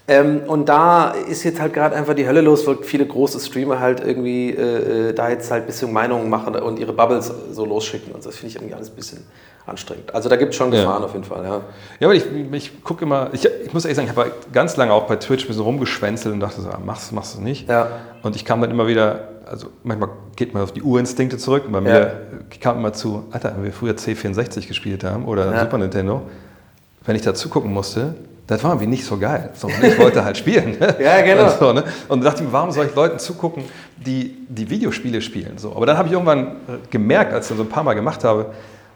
Ähm, 0.07 0.41
und 0.45 0.69
da 0.69 1.09
ist 1.27 1.43
jetzt 1.43 1.59
halt 1.59 1.73
gerade 1.73 1.95
einfach 1.95 2.13
die 2.13 2.27
Hölle 2.27 2.41
los, 2.41 2.67
weil 2.67 2.77
viele 2.83 3.07
große 3.07 3.39
Streamer 3.39 3.79
halt 3.79 4.01
irgendwie 4.05 4.51
äh, 4.51 5.09
äh, 5.09 5.13
da 5.13 5.29
jetzt 5.29 5.49
halt 5.49 5.63
ein 5.63 5.65
bisschen 5.65 5.91
Meinungen 5.91 6.29
machen 6.29 6.55
und 6.55 6.77
ihre 6.77 6.93
Bubbles 6.93 7.31
so 7.51 7.65
losschicken 7.65 8.13
und. 8.13 8.23
Das 8.23 8.35
finde 8.35 8.49
ich 8.49 8.55
irgendwie 8.57 8.75
alles 8.75 8.89
ein 8.91 8.95
bisschen 8.95 9.25
anstrengend. 9.65 10.13
Also 10.13 10.29
da 10.29 10.35
gibt 10.35 10.51
es 10.51 10.57
schon 10.57 10.71
Ja. 10.71 10.81
Gefahren 10.81 11.03
auf 11.03 11.13
jeden 11.13 11.23
Fall, 11.25 11.43
ja. 11.43 11.61
Ja, 11.99 12.07
aber 12.07 12.13
ich, 12.13 12.23
ich 12.51 12.83
gucke 12.83 13.03
immer, 13.03 13.29
ich, 13.31 13.45
ich 13.65 13.73
muss 13.73 13.83
ehrlich 13.85 13.95
sagen, 13.97 14.07
ich 14.11 14.15
habe 14.15 14.31
ganz 14.53 14.77
lange 14.77 14.93
auch 14.93 15.03
bei 15.07 15.15
Twitch 15.15 15.45
ein 15.45 15.47
bisschen 15.47 15.63
rumgeschwänzelt 15.63 16.31
und 16.35 16.39
dachte 16.39 16.61
so, 16.61 16.69
ah, 16.69 16.79
machst 16.85 17.09
du, 17.09 17.15
machst 17.15 17.35
du 17.35 17.41
nicht. 17.41 17.67
Ja. 17.67 17.87
Und 18.21 18.35
ich 18.35 18.45
kam 18.45 18.61
dann 18.61 18.69
immer 18.69 18.85
wieder, 18.85 19.29
also 19.45 19.67
manchmal 19.83 20.09
geht 20.35 20.53
man 20.53 20.63
auf 20.63 20.71
die 20.71 20.81
Urinstinkte 20.81 21.37
zurück 21.37 21.63
bei 21.69 21.81
mir 21.81 21.89
Ja. 21.99 22.11
kam 22.59 22.77
immer 22.79 22.93
zu, 22.93 23.25
Alter, 23.31 23.53
wenn 23.55 23.63
wir 23.63 23.73
früher 23.73 23.93
C64 23.93 24.67
gespielt 24.67 25.03
haben 25.03 25.25
oder 25.25 25.51
Ja. 25.53 25.61
Super 25.61 25.77
Nintendo, 25.77 26.21
wenn 27.05 27.15
ich 27.15 27.21
da 27.21 27.33
zugucken 27.33 27.71
musste, 27.71 28.15
das 28.47 28.63
war 28.63 28.71
irgendwie 28.71 28.87
nicht 28.87 29.05
so 29.05 29.17
geil. 29.17 29.49
So, 29.55 29.67
ich 29.69 29.97
wollte 29.97 30.23
halt 30.23 30.37
spielen. 30.37 30.77
Ja, 30.99 31.21
genau. 31.21 31.45
Und, 31.45 31.59
so, 31.59 31.73
ne? 31.73 31.83
und 32.07 32.23
da 32.23 32.29
dachte 32.29 32.43
ich 32.43 32.47
mir, 32.47 32.53
warum 32.53 32.71
soll 32.71 32.85
ich 32.85 32.95
Leuten 32.95 33.17
zugucken, 33.17 33.63
die, 33.97 34.37
die 34.47 34.69
Videospiele 34.69 35.19
spielen? 35.21 35.57
So. 35.57 35.75
Aber 35.75 35.85
dann 35.87 35.97
habe 35.97 36.07
ich 36.07 36.13
irgendwann 36.13 36.57
gemerkt, 36.91 37.33
als 37.33 37.45
ich 37.45 37.49
das 37.49 37.57
so 37.57 37.63
ein 37.63 37.69
paar 37.69 37.83
Mal 37.83 37.95
gemacht 37.95 38.23
habe, 38.23 38.51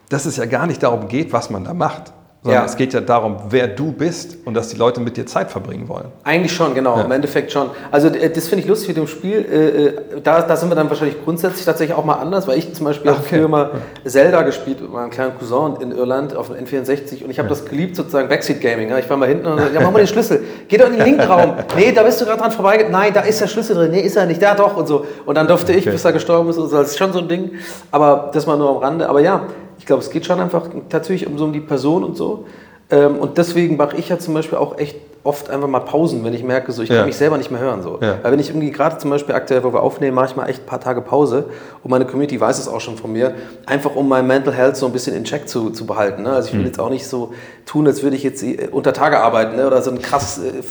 dass 0.10 0.26
es 0.26 0.38
ja 0.38 0.46
gar 0.46 0.68
nicht 0.68 0.84
darum 0.84 1.08
geht, 1.08 1.34
was 1.34 1.50
man 1.50 1.64
da 1.64 1.74
macht. 1.74 2.14
Sondern 2.42 2.62
Ja. 2.62 2.66
es 2.66 2.78
geht 2.78 2.94
ja 2.94 3.02
darum, 3.02 3.36
wer 3.50 3.68
du 3.68 3.92
bist 3.92 4.38
und 4.46 4.54
dass 4.54 4.70
die 4.70 4.78
Leute 4.78 5.02
mit 5.02 5.18
dir 5.18 5.26
Zeit 5.26 5.52
verbringen 5.52 5.90
wollen. 5.90 6.06
Eigentlich 6.24 6.54
schon, 6.54 6.74
genau, 6.74 6.96
Ja. 6.98 7.04
im 7.04 7.12
Endeffekt 7.12 7.52
schon. 7.52 7.70
Also 7.92 8.10
das 8.10 8.48
finde 8.48 8.64
ich 8.64 8.68
lustig 8.70 8.88
mit 8.90 8.98
dem 8.98 9.08
Spiel. 9.08 9.40
Äh, 9.40 10.16
äh, 10.16 10.22
Da, 10.24 10.42
da 10.44 10.56
sind 10.56 10.70
wir 10.70 10.76
dann 10.76 10.90
wahrscheinlich 10.90 11.22
grundsätzlich 11.24 11.66
tatsächlich 11.66 11.98
auch 11.98 12.06
mal 12.06 12.14
anders, 12.16 12.48
weil 12.48 12.58
ich 12.58 12.74
zum 12.74 12.86
Beispiel 12.86 13.12
okay. 13.12 13.20
früher 13.28 13.48
mal 13.50 13.72
Zelda 14.06 14.44
gespielt 14.44 14.80
mit 14.82 14.90
meinem 14.90 15.10
kleinen 15.10 15.38
Cousin 15.38 15.82
in 15.82 15.92
Irland 15.92 16.34
auf 16.34 16.48
dem 16.48 16.56
N64 16.66 17.26
und 17.26 17.30
ich 17.30 17.40
habe 17.40 17.50
das 17.50 17.66
geliebt, 17.66 17.98
sozusagen 17.98 18.30
Backseat 18.30 18.62
Gaming. 18.62 18.90
ja. 18.90 18.98
Ich 19.00 19.10
war 19.10 19.18
mal 19.18 19.28
hinten 19.28 19.46
und 19.46 19.58
ja, 19.74 19.82
mach 19.82 19.92
mal 19.92 19.98
den 20.00 20.08
Schlüssel. 20.08 20.42
Geh 20.70 20.78
doch 20.78 20.88
in 20.88 20.94
den 20.94 21.04
linken 21.04 21.22
Raum. 21.22 21.56
Nee, 21.76 21.92
da 21.92 22.04
bist 22.04 22.22
du 22.22 22.26
gerade 22.26 22.40
dran 22.40 22.52
vorbeigegangen. 22.52 22.94
Nein, 22.98 23.14
da 23.14 23.20
ist 23.22 23.42
der 23.42 23.48
Schlüssel 23.48 23.76
drin. 23.76 23.92
Nee, 23.92 24.02
ist 24.02 24.16
er 24.16 24.26
nicht. 24.26 24.42
Da 24.42 24.56
doch 24.56 24.78
und 24.78 24.88
so. 24.88 25.06
Und 25.26 25.36
dann 25.36 25.48
durfte 25.48 25.74
ich, 25.74 25.80
Okay. 25.84 25.92
bis 25.92 26.06
er 26.06 26.14
gestorben 26.14 26.50
ist. 26.50 26.58
und 26.58 26.70
so. 26.70 26.78
Das 26.78 26.92
ist 26.92 26.98
schon 26.98 27.12
so 27.12 27.20
ein 27.20 27.28
Ding. 27.28 27.52
Aber 27.92 28.30
das 28.34 28.46
mal 28.48 28.58
nur 28.58 28.70
am 28.70 28.78
Rande. 28.78 29.08
Aber 29.10 29.20
ja, 29.20 29.42
ich 29.80 29.86
glaube, 29.86 30.04
es 30.04 30.12
geht 30.12 30.26
schon 30.26 30.40
einfach 30.40 30.68
tatsächlich 30.90 31.28
um 31.28 31.38
so 31.38 31.46
um 31.46 31.54
die 31.54 31.60
Person 31.62 32.04
und 32.04 32.16
so. 32.16 32.46
Ähm, 32.92 33.18
und 33.18 33.38
deswegen 33.38 33.78
mache 33.78 33.98
ich 33.98 34.10
ja 34.10 34.20
zum 34.20 34.34
Beispiel 34.34 34.58
auch 34.58 34.78
echt 34.78 34.96
oft 35.24 35.50
einfach 35.50 35.68
mal 35.68 35.82
Pausen, 35.82 36.24
wenn 36.24 36.34
ich 36.34 36.44
merke, 36.44 36.72
so 36.72 36.82
ich 36.82 36.90
Ja. 36.90 36.98
kann 36.98 37.06
mich 37.06 37.18
selber 37.18 37.38
nicht 37.38 37.52
mehr 37.52 37.60
hören. 37.60 37.82
So. 37.84 38.00
Ja. 38.02 38.20
Weil 38.22 38.32
wenn 38.32 38.40
ich 38.40 38.50
irgendwie 38.50 38.72
gerade 38.72 38.98
zum 38.98 39.10
Beispiel 39.10 39.36
aktuell, 39.36 39.64
wo 39.64 39.74
wir 39.74 39.82
aufnehmen, 39.84 40.16
mache 40.16 40.28
ich 40.28 40.36
mal 40.36 40.48
echt 40.48 40.64
ein 40.64 40.66
paar 40.66 40.80
Tage 40.80 41.02
Pause 41.02 41.46
und 41.84 41.92
meine 41.92 42.06
Community 42.06 42.40
weiß 42.40 42.58
es 42.58 42.68
auch 42.68 42.80
schon 42.80 42.96
von 42.98 43.12
mir, 43.12 43.34
einfach 43.66 43.96
um 43.96 44.08
mein 44.08 44.26
Mental 44.28 44.54
Health 44.54 44.78
so 44.78 44.86
ein 44.86 44.92
bisschen 44.94 45.16
in 45.16 45.26
Check 45.26 45.48
zu, 45.50 45.72
zu 45.72 45.86
behalten. 45.86 46.24
Ne? 46.24 46.32
Also 46.32 46.50
ich 46.50 46.56
will 46.58 46.66
jetzt 46.66 46.80
auch 46.80 46.90
nicht 46.90 47.06
so 47.08 47.34
tun, 47.66 47.86
als 47.86 48.02
würde 48.02 48.16
ich 48.16 48.24
jetzt 48.24 48.42
äh, 48.44 48.70
unter 48.72 48.94
Tage 48.94 49.20
arbeiten 49.20 49.58
ne? 49.58 49.68
oder 49.68 49.82
so 49.82 49.92
eine 49.92 50.00
krass 50.00 50.40
äh, 50.40 50.62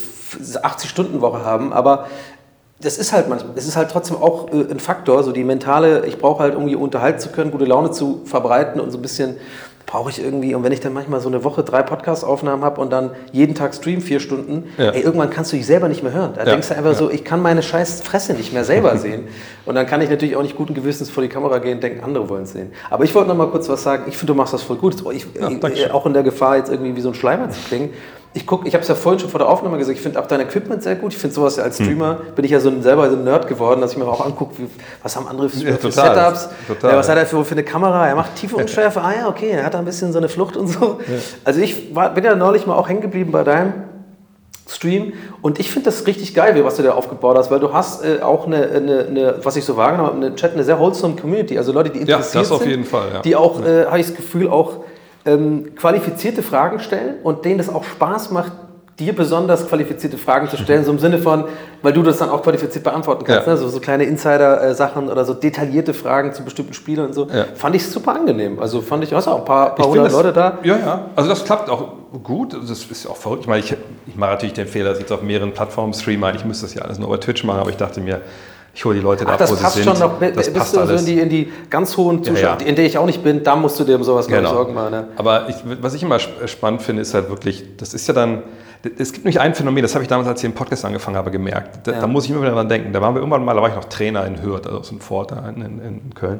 80-Stunden-Woche 0.57 1.45
haben, 1.45 1.71
aber 1.73 2.07
das 2.81 2.97
ist 2.97 3.11
halt 3.11 3.27
manchmal, 3.27 3.53
es 3.57 3.67
ist 3.67 3.75
halt 3.75 3.89
trotzdem 3.91 4.17
auch 4.17 4.51
äh, 4.53 4.65
ein 4.71 4.79
Faktor, 4.79 5.23
so 5.23 5.31
die 5.31 5.43
mentale, 5.43 6.05
ich 6.05 6.17
brauche 6.17 6.41
halt 6.43 6.53
irgendwie 6.53 6.75
unterhalten 6.75 7.19
zu 7.19 7.29
können, 7.29 7.51
gute 7.51 7.65
Laune 7.65 7.91
zu 7.91 8.21
verbreiten 8.25 8.79
und 8.79 8.91
so 8.91 8.97
ein 8.97 9.01
bisschen 9.01 9.35
brauche 9.85 10.11
ich 10.11 10.23
irgendwie, 10.23 10.53
und 10.53 10.63
wenn 10.63 10.71
ich 10.71 10.81
dann 10.81 10.93
manchmal 10.93 11.19
so 11.19 11.29
eine 11.29 11.43
Woche 11.43 11.63
drei 11.63 11.81
Podcast-Aufnahmen 11.81 12.63
habe 12.63 12.79
und 12.79 12.91
dann 12.93 13.09
jeden 13.31 13.55
Tag 13.55 13.73
stream 13.73 14.01
vier 14.01 14.19
Stunden, 14.19 14.65
Ja. 14.77 14.91
ey, 14.91 15.01
irgendwann 15.01 15.31
kannst 15.31 15.51
du 15.51 15.55
dich 15.57 15.65
selber 15.65 15.87
nicht 15.87 16.03
mehr 16.03 16.13
hören. 16.13 16.33
Da 16.35 16.41
Ja, 16.43 16.51
denkst 16.51 16.67
du 16.67 16.75
einfach 16.77 16.91
ja. 16.91 16.95
so, 16.95 17.09
ich 17.09 17.23
kann 17.25 17.41
meine 17.41 17.63
scheiß 17.63 18.03
Fresse 18.03 18.33
nicht 18.35 18.53
mehr 18.53 18.63
selber 18.63 18.95
sehen. 18.99 19.27
Und 19.65 19.73
dann 19.73 19.87
kann 19.87 20.01
ich 20.01 20.09
natürlich 20.11 20.35
auch 20.35 20.43
nicht 20.43 20.55
guten 20.55 20.75
Gewissens 20.75 21.09
vor 21.09 21.23
die 21.23 21.29
Kamera 21.29 21.57
gehen 21.57 21.77
und 21.77 21.83
denken, 21.83 22.03
andere 22.03 22.29
wollen 22.29 22.43
es 22.43 22.51
sehen. 22.51 22.71
Aber 22.91 23.03
ich 23.03 23.15
wollte 23.15 23.29
noch 23.29 23.35
mal 23.35 23.47
kurz 23.47 23.67
was 23.67 23.81
sagen. 23.81 24.03
Ich 24.05 24.15
finde, 24.15 24.33
du 24.33 24.37
machst 24.37 24.53
das 24.53 24.61
voll 24.61 24.77
gut. 24.77 24.93
Ich, 25.11 25.25
Ja, 25.33 25.49
ich, 25.49 25.59
Dankeschön. 25.59 25.89
auch 25.89 26.05
in 26.05 26.13
der 26.13 26.21
Gefahr, 26.21 26.57
jetzt 26.57 26.69
irgendwie 26.69 26.95
wie 26.95 27.01
so 27.01 27.09
ein 27.09 27.15
Schleimer 27.15 27.49
zu 27.49 27.59
klingen. 27.67 27.89
Ich 28.33 28.45
gucke, 28.45 28.67
ich 28.67 28.75
habe 28.75 28.83
es 28.83 28.87
ja 28.87 28.93
vorhin 28.93 29.19
schon 29.19 29.29
vor 29.31 29.39
der 29.39 29.49
Aufnahme 29.49 29.79
gesagt, 29.79 29.97
ich 29.97 30.03
finde 30.03 30.19
auch 30.21 30.27
dein 30.27 30.39
Equipment 30.41 30.83
sehr 30.83 30.95
gut. 30.95 31.13
Ich 31.13 31.17
finde 31.17 31.33
sowas 31.33 31.55
ja 31.55 31.63
als 31.63 31.77
Streamer, 31.77 32.19
bin 32.35 32.45
ich 32.45 32.51
ja 32.51 32.59
so 32.59 32.69
ein, 32.69 32.83
selber 32.83 33.09
so 33.09 33.15
ein 33.15 33.23
Nerd 33.23 33.47
geworden, 33.47 33.81
dass 33.81 33.93
ich 33.93 33.97
mir 33.97 34.05
auch 34.07 34.23
angucke, 34.23 34.53
was 35.01 35.15
haben 35.15 35.27
andere 35.27 35.49
für, 35.49 35.65
Ja, 35.65 35.73
für 35.77 35.89
total. 35.89 36.15
Setups, 36.15 36.49
Total, 36.67 36.91
ja, 36.91 36.97
was 36.97 37.07
ja. 37.07 37.13
hat 37.13 37.19
er 37.19 37.25
für, 37.25 37.43
für 37.43 37.53
eine 37.53 37.63
Kamera, 37.63 38.07
er 38.07 38.15
macht 38.15 38.35
tiefe 38.35 38.55
Unschärfe, 38.55 39.01
ah 39.01 39.13
ja, 39.21 39.27
okay, 39.27 39.49
er 39.49 39.65
hat 39.65 39.73
da 39.73 39.79
ein 39.79 39.85
bisschen 39.85 40.11
so 40.11 40.19
eine 40.19 40.29
Flucht 40.29 40.57
und 40.57 40.67
so. 40.67 40.99
Also 41.43 41.59
ich 41.59 41.95
war, 41.95 42.13
bin 42.13 42.23
ja 42.23 42.35
neulich 42.35 42.67
mal 42.67 42.75
auch 42.75 42.87
hängen 42.87 43.01
geblieben 43.01 43.31
bei 43.31 43.43
deinem 43.43 43.73
Stream 44.67 45.13
und 45.41 45.59
ich 45.59 45.71
finde 45.71 45.85
das 45.89 46.05
richtig 46.05 46.35
geil, 46.35 46.63
was 46.63 46.75
du 46.75 46.83
da 46.83 46.91
aufgebaut 46.91 47.35
hast, 47.35 47.49
weil 47.49 47.59
du 47.59 47.73
hast 47.73 48.05
äh, 48.05 48.21
auch 48.21 48.45
eine, 48.45 48.67
eine, 48.69 49.05
eine, 49.07 49.35
was 49.41 49.55
ich 49.55 49.65
so 49.65 49.75
wahrgenommen 49.75 50.09
habe, 50.11 50.25
eine 50.27 50.35
Chat, 50.35 50.53
eine 50.53 50.63
sehr 50.63 50.77
wholesome 50.77 51.15
Community, 51.15 51.57
also 51.57 51.71
Leute, 51.71 51.89
die 51.89 51.97
Ja, 52.05 52.17
interessiert 52.17 52.43
das 52.43 52.51
auf 52.51 52.59
sind, 52.59 52.69
jeden 52.69 52.85
Fall, 52.85 53.07
ja. 53.11 53.21
die 53.21 53.35
auch, 53.35 53.59
äh, 53.65 53.85
habe 53.87 53.99
ich 53.99 54.05
das 54.05 54.15
Gefühl, 54.15 54.47
auch 54.47 54.81
ähm, 55.33 55.75
qualifizierte 55.75 56.43
Fragen 56.43 56.79
stellen 56.79 57.15
und 57.23 57.45
denen 57.45 57.57
das 57.57 57.69
auch 57.69 57.83
Spaß 57.83 58.31
macht, 58.31 58.51
dir 58.99 59.15
besonders 59.15 59.65
qualifizierte 59.67 60.17
Fragen 60.17 60.49
zu 60.49 60.57
stellen, 60.57 60.83
so 60.85 60.91
im 60.91 60.99
Sinne 60.99 61.19
von, 61.19 61.45
weil 61.81 61.93
du 61.93 62.03
das 62.03 62.17
dann 62.17 62.29
auch 62.29 62.43
qualifiziert 62.43 62.83
beantworten 62.83 63.23
kannst, 63.23 63.47
Ja. 63.47 63.53
ne? 63.53 63.57
so, 63.57 63.69
so 63.69 63.79
kleine 63.79 64.03
Insider-Sachen 64.03 65.07
oder 65.09 65.23
so 65.23 65.33
detaillierte 65.33 65.93
Fragen 65.93 66.33
zu 66.33 66.43
bestimmten 66.43 66.73
Spielern 66.73 67.05
und 67.07 67.13
so. 67.13 67.27
Ja. 67.33 67.45
Fand 67.55 67.75
ich 67.75 67.87
super 67.87 68.13
angenehm. 68.15 68.59
Also 68.59 68.81
fand 68.81 69.03
ich, 69.05 69.11
du 69.11 69.15
hast 69.15 69.27
auch 69.29 69.39
ein 69.39 69.45
paar, 69.45 69.75
paar 69.75 69.87
hundert 69.87 70.11
Leute 70.11 70.33
da. 70.33 70.57
Ja, 70.63 70.77
ja. 70.77 71.05
Also 71.15 71.29
das 71.29 71.45
klappt 71.45 71.69
auch 71.69 71.93
gut. 72.23 72.53
Das 72.53 72.69
ist 72.83 73.07
auch 73.07 73.15
verrückt. 73.15 73.43
Ich 73.43 73.47
meine, 73.47 73.63
ich, 73.63 73.73
ich 74.07 74.15
mache 74.17 74.31
natürlich 74.31 74.53
den 74.53 74.67
Fehler, 74.67 74.89
dass 74.89 74.97
ich 74.97 75.03
jetzt 75.03 75.13
auf 75.13 75.21
mehreren 75.21 75.53
Plattformen 75.53 75.93
streame. 75.93 76.33
Ich 76.35 76.43
müsste 76.43 76.65
das 76.65 76.73
ja 76.73 76.81
alles 76.81 76.99
nur 76.99 77.07
über 77.07 77.19
Twitch 77.21 77.45
machen, 77.45 77.59
aber 77.61 77.69
ich 77.69 77.77
dachte 77.77 78.01
mir, 78.01 78.19
ich 78.79 78.85
hole 78.85 78.95
die 78.95 79.01
Leute 79.01 79.25
da 79.25 79.31
Ach, 79.31 79.33
ab, 79.33 79.39
das 79.39 79.51
wo 79.51 79.55
sie 79.55 79.61
passt 79.61 79.75
sind. 79.75 79.83
schon 79.83 79.99
noch. 79.99 80.19
Das 80.21 80.31
Bist 80.35 80.53
passt 80.53 80.73
du 80.73 80.77
so 80.77 80.83
in 80.83 80.89
alles. 80.89 81.03
die, 81.03 81.19
in 81.19 81.27
die 81.27 81.51
ganz 81.69 81.97
hohen 81.97 82.23
Zuschauer, 82.23 82.57
ja. 82.61 82.65
in 82.65 82.75
der 82.77 82.85
ich 82.85 82.97
auch 82.97 83.05
nicht 83.05 83.21
bin, 83.21 83.43
da 83.43 83.57
musst 83.57 83.77
du 83.77 83.83
dir 83.83 83.97
um 83.97 84.03
sowas 84.03 84.25
Genau. 84.27 84.51
Sorgen 84.53 84.73
machen. 84.73 84.91
Ne? 84.91 85.07
Aber 85.17 85.49
ich, 85.49 85.57
was 85.81 85.93
ich 85.95 86.01
immer 86.03 86.15
sp- 86.15 86.47
spannend 86.47 86.81
finde, 86.81 87.01
ist 87.01 87.13
halt 87.13 87.27
wirklich, 87.29 87.75
das 87.75 87.93
ist 87.93 88.07
ja 88.07 88.13
dann, 88.13 88.41
es 88.97 89.11
gibt 89.11 89.25
nämlich 89.25 89.41
ein 89.41 89.53
Phänomen, 89.53 89.81
das 89.81 89.95
habe 89.95 90.03
ich 90.03 90.07
damals, 90.07 90.29
als 90.29 90.41
ich 90.41 90.49
den 90.49 90.55
Podcast 90.55 90.85
angefangen 90.85 91.17
habe, 91.17 91.29
gemerkt. 91.29 91.85
Da, 91.87 91.91
Ja. 91.91 91.99
da 91.99 92.07
muss 92.07 92.23
ich 92.23 92.31
immer 92.31 92.41
wieder 92.41 92.53
dran 92.53 92.69
denken. 92.69 92.93
Da 92.93 93.01
waren 93.01 93.13
wir 93.15 93.19
irgendwann 93.19 93.43
mal, 93.43 93.53
da 93.53 93.61
war 93.61 93.67
ich 93.67 93.75
noch 93.75 93.83
Trainer 93.83 94.25
in 94.25 94.41
Hürth, 94.41 94.65
also 94.65 94.79
aus 94.79 94.87
dem 94.87 95.01
Fort 95.01 95.33
in, 95.33 95.61
in, 95.61 95.79
in 95.81 96.13
Köln. 96.15 96.39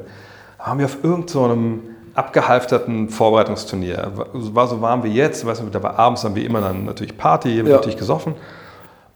Da 0.56 0.68
waren 0.68 0.78
wir 0.78 0.86
auf 0.86 0.96
irgendeinem 1.04 1.80
so 1.84 1.90
abgehalfterten 2.14 3.10
Vorbereitungsturnier. 3.10 4.12
War- 4.32 4.66
so 4.66 4.80
warm 4.80 5.04
wie 5.04 5.12
jetzt, 5.12 5.44
weißt 5.44 5.60
du, 5.60 5.66
da 5.66 5.82
war 5.82 5.98
abends 5.98 6.22
dann 6.22 6.34
wie 6.34 6.44
immer 6.46 6.62
dann 6.62 6.86
natürlich 6.86 7.18
Party, 7.18 7.56
wird 7.56 7.68
Ja. 7.68 7.74
natürlich 7.74 7.98
gesoffen. 7.98 8.34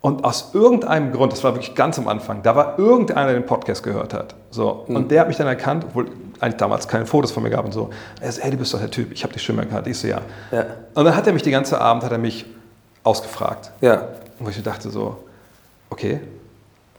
Und 0.05 0.23
aus 0.23 0.51
irgendeinem 0.53 1.13
Grund, 1.13 1.33
das 1.33 1.43
war 1.45 1.55
wirklich 1.55 1.75
ganz 1.75 1.99
am 1.99 2.09
Anfang, 2.09 2.43
da 2.43 2.55
war 2.55 2.79
irgendeiner, 2.79 3.25
der 3.25 3.41
den 3.41 3.47
Podcast 3.47 3.83
gehört 3.83 4.13
hat. 4.13 4.35
So. 4.51 4.85
Und 4.87 5.11
der 5.11 5.23
hat 5.23 5.29
mich 5.29 5.39
dann 5.39 5.47
erkannt, 5.47 5.87
obwohl 5.89 6.09
eigentlich 6.41 6.59
damals 6.59 6.87
keine 6.89 7.07
Fotos 7.07 7.33
von 7.33 7.43
mir 7.43 7.49
gab 7.49 7.65
und 7.65 7.73
so. 7.73 7.89
Er 8.21 8.31
sagt, 8.31 8.45
hey, 8.45 8.51
du 8.51 8.59
bist 8.59 8.75
doch 8.75 8.81
der 8.81 8.91
Typ, 8.91 9.11
ich 9.13 9.23
habe 9.23 9.33
dich 9.33 9.43
schon 9.43 9.57
mal 9.57 9.63
erkannt. 9.63 9.87
Ich 9.87 9.99
so, 9.99 10.07
ja. 10.07 10.21
Ja. 10.53 10.67
Und 10.93 11.07
dann 11.07 11.17
hat 11.17 11.27
er 11.27 11.33
mich 11.33 11.43
die 11.43 11.51
ganze 11.51 11.81
Abend, 11.81 12.05
hat 12.05 12.13
er 12.13 12.19
mich 12.19 12.45
ausgefragt. 13.03 13.71
Ja. 13.81 14.03
Wo 14.41 14.51
ich 14.51 14.63
dachte 14.63 14.91
so, 14.91 15.17
okay. 15.89 16.21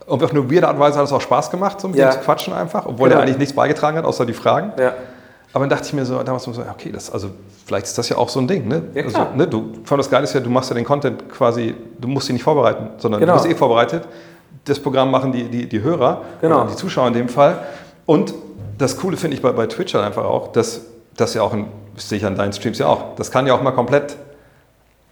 Und 0.08 0.24
auf 0.24 0.32
eine 0.32 0.52
weirde 0.52 0.66
Art 0.68 0.78
und 0.78 0.82
Weise 0.82 0.98
hat 0.98 1.06
es 1.06 1.12
auch 1.14 1.22
Spaß 1.22 1.52
gemacht, 1.52 1.80
so 1.80 1.88
mit 1.88 1.98
Ja. 2.00 2.10
dem 2.10 2.14
zu 2.14 2.20
quatschen 2.26 2.54
einfach, 2.56 2.88
obwohl 2.88 3.10
Genau. 3.10 3.20
er 3.22 3.24
eigentlich 3.28 3.38
nichts 3.38 3.54
beigetragen 3.56 4.00
hat, 4.00 4.06
außer 4.06 4.26
die 4.26 4.34
Fragen. 4.34 4.72
Ja. 4.80 4.94
Aber 5.56 5.62
dann 5.64 5.70
dachte 5.70 5.88
ich 5.88 5.94
mir 5.94 6.06
so, 6.06 6.22
damals 6.22 6.44
so, 6.44 6.52
okay, 6.52 6.92
das, 6.92 7.10
also 7.10 7.30
vielleicht 7.66 7.86
ist 7.86 7.98
das 7.98 8.10
ja 8.10 8.18
auch 8.18 8.28
so 8.28 8.42
ein 8.42 8.48
Ding, 8.50 8.68
ne? 8.68 8.84
Ja, 8.94 9.04
also, 9.04 9.20
ne 9.38 9.48
du, 9.48 9.72
vor 9.86 9.94
allem 9.94 10.00
das 10.00 10.10
Geile 10.10 10.26
ist 10.26 10.34
ja, 10.34 10.42
du 10.42 10.50
machst 10.50 10.70
ja 10.70 10.76
den 10.76 10.84
Content 10.84 11.30
quasi, 11.30 11.74
du 11.98 12.10
musst 12.10 12.28
ihn 12.28 12.34
nicht 12.34 12.44
vorbereiten, 12.44 12.90
sondern 12.98 13.22
Genau. 13.22 13.38
du 13.38 13.42
bist 13.42 13.50
eh 13.56 13.58
vorbereitet. 13.58 14.06
Das 14.66 14.82
Programm 14.82 15.10
machen 15.12 15.32
die, 15.32 15.46
die, 15.46 15.70
die 15.70 15.82
Hörer, 15.82 16.24
Genau. 16.42 16.66
die 16.66 16.76
Zuschauer 16.76 17.08
in 17.08 17.14
dem 17.14 17.30
Fall. 17.30 17.60
Und 18.06 18.34
das 18.78 18.98
Coole 18.98 19.16
finde 19.16 19.38
ich 19.38 19.42
bei, 19.42 19.54
bei 19.54 19.66
Twitch 19.66 19.94
halt 19.94 20.04
einfach 20.04 20.26
auch, 20.26 20.52
dass 20.52 20.82
das 21.16 21.34
ja 21.36 21.42
auch, 21.42 21.54
in, 21.54 21.68
das 21.96 22.10
sehe 22.10 22.18
ich 22.18 22.26
an 22.26 22.36
deinen 22.36 22.52
Streams 22.52 22.78
ja 22.80 22.88
auch, 22.88 23.16
das 23.16 23.32
kann 23.32 23.48
ja 23.48 23.54
auch 23.56 23.62
mal 23.62 23.72
komplett 23.72 24.18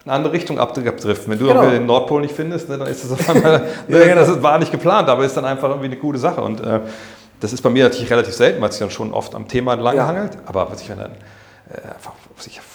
in 0.04 0.12
eine 0.12 0.18
andere 0.18 0.34
Richtung 0.34 0.60
abdr- 0.60 0.86
abdriften. 0.90 1.32
Wenn 1.32 1.40
du 1.40 1.48
Genau. 1.48 1.70
den 1.70 1.86
Nordpol 1.86 2.20
nicht 2.20 2.36
findest, 2.36 2.68
ne, 2.68 2.78
dann 2.78 2.88
ist 2.90 3.06
das 3.06 3.14
auf 3.14 3.30
einmal, 3.34 3.64
Ja, 3.88 4.00
genau. 4.04 4.16
das 4.16 4.44
war 4.44 4.60
nicht 4.60 4.74
geplant, 4.74 5.08
aber 5.08 5.24
ist 5.24 5.38
dann 5.38 5.46
einfach 5.46 5.70
irgendwie 5.70 5.86
eine 5.88 5.96
coole 5.96 6.20
Sache. 6.20 6.42
Und 6.42 6.60
äh, 6.60 6.82
das 7.44 7.52
ist 7.54 7.62
bei 7.62 7.70
mir 7.70 7.84
natürlich 7.84 8.10
relativ 8.10 8.34
selten, 8.34 8.62
weil 8.62 8.70
es 8.70 8.76
sich 8.76 8.82
dann 8.82 8.90
schon 8.92 9.14
oft 9.14 9.36
am 9.36 9.48
Thema 9.48 9.74
entlang 9.74 9.96
Ja. 9.96 10.30
Aber 10.46 10.72
was 10.72 10.82
ich, 10.82 10.90
wenn 10.90 10.98
dann 11.00 11.12
äh, 11.12 11.94
einfach 11.94 12.14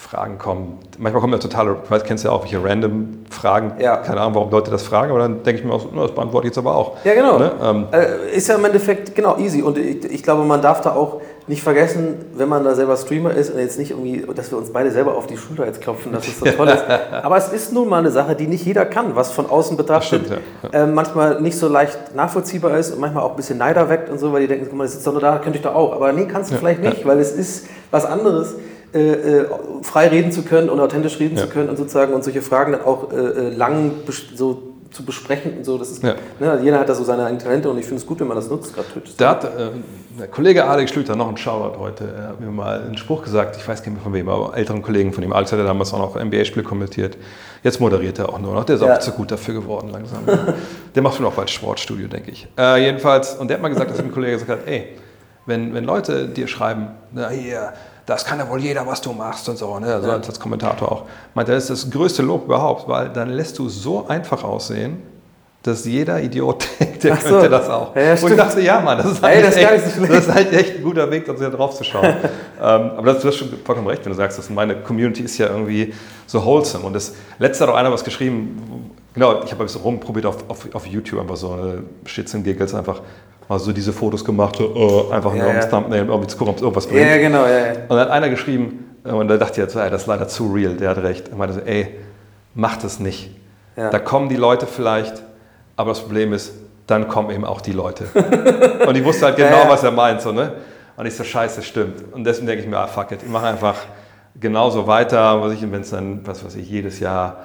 Fragen 0.09 0.39
kommen, 0.39 0.79
manchmal 0.97 1.21
kommen 1.21 1.33
ja 1.33 1.39
totale, 1.39 1.75
du 1.83 1.89
weißt, 1.91 2.03
kennst 2.03 2.23
ja 2.23 2.31
auch 2.31 2.41
welche 2.41 2.63
random 2.63 3.25
Fragen, 3.29 3.73
Ja. 3.79 3.97
keine 3.97 4.21
Ahnung, 4.21 4.33
warum 4.35 4.49
Leute 4.49 4.71
das 4.71 4.81
fragen, 4.81 5.11
aber 5.11 5.19
dann 5.19 5.43
denke 5.43 5.61
ich 5.61 5.65
mir 5.67 5.71
auch, 5.73 5.81
so, 5.81 5.89
das 6.01 6.13
beantworte 6.15 6.47
ich 6.47 6.51
jetzt 6.51 6.57
aber 6.57 6.75
auch. 6.75 6.97
Ja, 7.03 7.13
genau. 7.13 7.37
Ne? 7.37 7.51
Ähm, 7.61 7.87
Äh, 7.91 8.35
ist 8.35 8.47
ja 8.47 8.55
im 8.55 8.65
Endeffekt 8.65 9.13
genau 9.13 9.37
easy. 9.37 9.61
Und 9.61 9.77
ich, 9.77 10.03
ich 10.05 10.23
glaube, 10.23 10.43
man 10.45 10.61
darf 10.63 10.81
da 10.81 10.93
auch 10.93 11.21
nicht 11.49 11.63
vergessen, 11.63 12.13
wenn 12.35 12.47
man 12.47 12.63
da 12.63 12.75
selber 12.75 12.95
Streamer 12.95 13.33
ist 13.33 13.51
und 13.51 13.59
jetzt 13.59 13.79
nicht 13.79 13.89
irgendwie, 13.89 14.23
dass 14.35 14.51
wir 14.51 14.57
uns 14.59 14.69
beide 14.71 14.91
selber 14.91 15.15
auf 15.17 15.25
die 15.25 15.35
Schulter 15.35 15.65
jetzt 15.65 15.81
klopfen, 15.81 16.11
dass 16.13 16.27
es 16.27 16.39
so 16.39 16.45
toll 16.45 16.67
ist. 16.67 16.83
Aber 17.23 17.37
es 17.37 17.51
ist 17.51 17.73
nun 17.73 17.89
mal 17.89 17.97
eine 17.97 18.11
Sache, 18.11 18.35
die 18.35 18.45
nicht 18.45 18.63
jeder 18.63 18.85
kann, 18.85 19.15
was 19.15 19.31
von 19.31 19.49
außen 19.49 19.75
betrachtet 19.75 20.27
stimmt, 20.27 20.41
äh, 20.71 20.85
manchmal 20.85 21.41
nicht 21.41 21.57
so 21.57 21.67
leicht 21.67 22.15
nachvollziehbar 22.15 22.77
ist 22.77 22.91
und 22.91 22.99
manchmal 22.99 23.23
auch 23.23 23.31
ein 23.31 23.35
bisschen 23.35 23.57
Neider 23.57 23.89
weckt 23.89 24.11
und 24.11 24.19
so, 24.19 24.31
weil 24.31 24.41
die 24.41 24.47
denken, 24.47 24.67
guck 24.69 24.77
mal, 24.77 24.83
das 24.83 24.93
sitzt 24.93 25.07
doch 25.07 25.11
nur 25.11 25.21
da, 25.21 25.39
könnte 25.39 25.57
ich 25.57 25.63
doch 25.63 25.73
auch. 25.73 25.91
Aber 25.93 26.13
nee, 26.13 26.27
kannst 26.31 26.51
du 26.51 26.55
vielleicht 26.55 26.81
nicht, 26.83 27.05
weil 27.07 27.19
es 27.19 27.31
ist 27.31 27.65
was 27.89 28.05
anderes. 28.05 28.55
Äh, 28.91 29.11
äh, 29.11 29.45
frei 29.83 30.07
reden 30.07 30.31
zu 30.31 30.41
können 30.41 30.67
und 30.67 30.79
authentisch 30.79 31.19
reden 31.19 31.37
Ja. 31.37 31.43
zu 31.43 31.49
können 31.49 31.69
und 31.69 31.77
sozusagen 31.77 32.11
und 32.11 32.23
solche 32.23 32.41
Fragen 32.41 32.71
dann 32.71 32.81
auch 32.83 33.11
äh, 33.11 33.17
äh, 33.17 33.49
lang 33.49 33.91
so 34.33 34.68
zu 34.91 35.03
besprechen 35.05 35.57
und 35.57 35.63
so. 35.65 35.77
Das 35.77 35.89
ist, 35.91 36.01
Ja. 36.03 36.15
ne, 36.39 36.59
jeder 36.63 36.79
hat 36.79 36.89
da 36.89 36.95
so 36.95 37.03
seine 37.03 37.23
eigenen 37.25 37.39
Talente 37.41 37.69
und 37.69 37.77
ich 37.77 37.85
finde 37.85 38.01
es 38.01 38.07
gut, 38.07 38.19
wenn 38.19 38.27
man 38.27 38.35
das 38.37 38.49
nutzt, 38.49 38.73
gerade 38.73 38.87
Twitch. 38.89 39.15
Da 39.17 39.29
hat 39.31 39.43
äh, 39.43 39.69
der 40.19 40.27
Kollege 40.27 40.65
Alex 40.65 40.91
Schlüter 40.91 41.15
noch 41.15 41.27
einen 41.27 41.37
Shoutout 41.37 41.79
heute. 41.79 42.05
Er 42.17 42.27
hat 42.29 42.39
mir 42.39 42.47
mal 42.49 42.81
einen 42.81 42.97
Spruch 42.97 43.23
gesagt, 43.23 43.55
ich 43.57 43.67
weiß 43.67 43.81
gar 43.83 43.91
nicht 43.91 43.97
mehr 43.97 44.03
von 44.03 44.13
wem, 44.13 44.27
aber 44.29 44.57
älteren 44.57 44.81
Kollegen 44.81 45.13
von 45.13 45.23
ihm. 45.23 45.31
Alex 45.31 45.51
hat 45.51 45.59
ja 45.59 45.65
damals 45.65 45.93
auch 45.93 45.99
noch 45.99 46.15
NBA-Spiel 46.15 46.63
kommentiert. 46.63 47.17
Jetzt 47.63 47.79
moderiert 47.79 48.17
er 48.19 48.29
auch 48.29 48.39
nur 48.39 48.53
noch. 48.53 48.63
Der 48.63 48.75
ist 48.77 48.81
Ja. 48.81 48.95
auch 48.95 48.99
zu 48.99 49.11
gut 49.11 49.31
dafür 49.31 49.53
geworden 49.53 49.89
langsam. 49.91 50.23
der 50.95 51.03
macht 51.03 51.17
schon 51.17 51.25
auch 51.25 51.33
bald 51.33 51.49
Sportstudio, 51.49 52.07
denke 52.07 52.31
ich. 52.31 52.47
Äh, 52.57 52.83
jedenfalls, 52.85 53.35
und 53.35 53.47
der 53.49 53.57
hat 53.57 53.61
mal 53.61 53.69
gesagt, 53.69 53.91
dass 53.91 53.99
ein 53.99 54.11
Kollege 54.11 54.33
gesagt 54.33 54.49
hat, 54.51 54.67
ey, 54.67 54.95
wenn, 55.45 55.73
wenn 55.73 55.83
Leute 55.83 56.27
dir 56.27 56.47
schreiben, 56.47 56.89
na 57.11 57.29
hier, 57.29 57.73
das 58.09 58.25
kann 58.25 58.39
ja 58.39 58.49
wohl 58.49 58.59
jeder, 58.59 58.85
was 58.87 59.01
du 59.01 59.13
machst 59.13 59.47
und 59.49 59.57
so, 59.57 59.77
ne? 59.79 59.93
also 59.93 60.11
als, 60.11 60.27
als 60.27 60.39
Kommentator 60.39 60.91
auch, 60.91 61.03
meint 61.35 61.47
er, 61.47 61.55
das 61.55 61.69
ist 61.69 61.85
das 61.85 61.91
größte 61.91 62.23
Lob 62.23 62.45
überhaupt, 62.45 62.87
weil 62.87 63.09
dann 63.09 63.29
lässt 63.29 63.59
du 63.59 63.69
so 63.69 64.07
einfach 64.07 64.43
aussehen, 64.43 65.01
dass 65.61 65.85
jeder 65.85 66.21
Idiot 66.21 66.65
denkt, 66.79 67.03
der 67.03 67.17
so. 67.17 67.29
könnte 67.29 67.49
das 67.49 67.69
auch. 67.69 67.95
Ja, 67.95 68.01
ja, 68.01 68.21
Wo 68.21 68.27
ich 68.27 68.35
dachte, 68.35 68.61
ja 68.61 68.79
Mann, 68.79 68.97
das 68.97 69.11
ist, 69.11 69.23
Ey, 69.23 69.43
eigentlich 69.43 69.45
das 69.45 69.55
ist 69.55 69.61
echt, 69.61 69.85
so 69.85 70.05
schlecht. 70.05 70.13
das 70.13 70.27
ist 70.27 70.33
halt 70.33 70.53
echt 70.53 70.75
ein 70.77 70.83
guter 70.83 71.11
Weg, 71.11 71.25
da 71.25 71.33
drauf 71.33 71.75
zu 71.75 71.83
schauen. 71.83 72.05
ähm, 72.05 72.15
aber 72.61 73.13
das, 73.13 73.21
du 73.21 73.27
hast 73.27 73.35
schon 73.35 73.49
vollkommen 73.63 73.87
recht, 73.87 74.03
wenn 74.05 74.11
du 74.11 74.17
sagst, 74.17 74.39
dass 74.39 74.49
meine 74.49 74.81
Community 74.81 75.23
ist 75.23 75.37
ja 75.37 75.47
irgendwie 75.47 75.93
so 76.25 76.43
wholesome. 76.43 76.85
Und 76.85 76.93
das 76.93 77.13
letzte 77.37 77.65
hat 77.65 77.73
auch 77.73 77.77
einer 77.77 77.91
was 77.91 78.03
geschrieben, 78.03 78.91
genau, 79.13 79.43
ich 79.43 79.51
habe 79.51 79.63
ein 79.63 79.67
bisschen 79.67 79.81
rumprobiert 79.81 80.25
auf, 80.25 80.49
auf, 80.49 80.73
auf 80.73 80.85
YouTube, 80.87 81.19
einfach 81.19 81.35
so 81.35 81.51
eine 81.51 81.83
Shits 82.05 82.33
and 82.33 82.43
Giggles, 82.43 82.73
einfach 82.73 83.01
mal 83.49 83.59
so 83.59 83.73
diese 83.73 83.91
Fotos 83.91 84.23
gemacht, 84.23 84.55
so, 84.57 85.09
äh, 85.09 85.13
einfach 85.13 85.33
nur 85.33 85.43
Ja, 85.43 85.47
ums 85.47 85.65
ja. 85.65 85.71
Thumbnail, 85.71 86.05
irgendwie 86.05 86.27
zu 86.27 86.37
gucken, 86.37 86.51
ob 86.51 86.57
es 86.57 86.61
irgendwas 86.61 86.87
bringt. 86.87 87.01
Ja, 87.01 87.07
ja, 87.15 87.17
genau, 87.17 87.45
ja, 87.45 87.57
ja. 87.57 87.71
Und 87.71 87.89
dann 87.89 87.99
hat 87.99 88.09
einer 88.11 88.29
geschrieben, 88.29 88.95
äh, 89.03 89.09
und 89.09 89.27
da 89.27 89.37
dachte 89.37 89.53
ich 89.53 89.57
jetzt, 89.57 89.75
ey, 89.75 89.89
das 89.89 90.03
ist 90.03 90.07
leider 90.07 90.27
zu 90.27 90.53
real, 90.53 90.75
der 90.75 90.91
hat 90.91 90.99
recht. 90.99 91.29
Er 91.29 91.35
meinte 91.35 91.55
so, 91.55 91.61
ey, 91.61 91.95
mach 92.53 92.77
das 92.77 92.99
nicht. 92.99 93.31
Ja. 93.75 93.89
Da 93.89 93.99
kommen 93.99 94.29
die 94.29 94.35
Leute 94.35 94.67
vielleicht, 94.67 95.23
aber 95.75 95.89
das 95.89 95.99
Problem 96.01 96.31
ist, 96.31 96.53
dann 96.85 97.07
kommen 97.07 97.31
eben 97.31 97.43
auch 97.45 97.61
die 97.61 97.71
Leute. 97.71 98.05
und 98.87 98.95
ich 98.95 99.03
wusste 99.03 99.25
halt 99.25 99.35
genau, 99.37 99.49
Ja, 99.49 99.63
ja. 99.63 99.69
was 99.69 99.83
er 99.83 99.91
meint. 99.91 100.21
So, 100.21 100.31
ne? 100.31 100.53
Und 100.95 101.05
ich 101.05 101.15
so, 101.15 101.23
scheiße, 101.23 101.63
stimmt. 101.63 102.03
Und 102.13 102.23
deswegen 102.25 102.47
denke 102.47 102.63
ich 102.63 102.69
mir, 102.69 102.77
ah, 102.77 102.87
fuck 102.87 103.11
it, 103.11 103.23
ich 103.23 103.29
mache 103.29 103.47
einfach 103.47 103.75
genauso 104.39 104.85
weiter. 104.85 105.41
Was 105.41 105.53
ich, 105.53 105.61
wenn 105.71 105.81
es 105.81 105.89
dann, 105.89 106.21
was 106.25 106.43
weiß 106.45 106.55
ich, 106.55 106.69
jedes 106.69 106.99
Jahr 106.99 107.37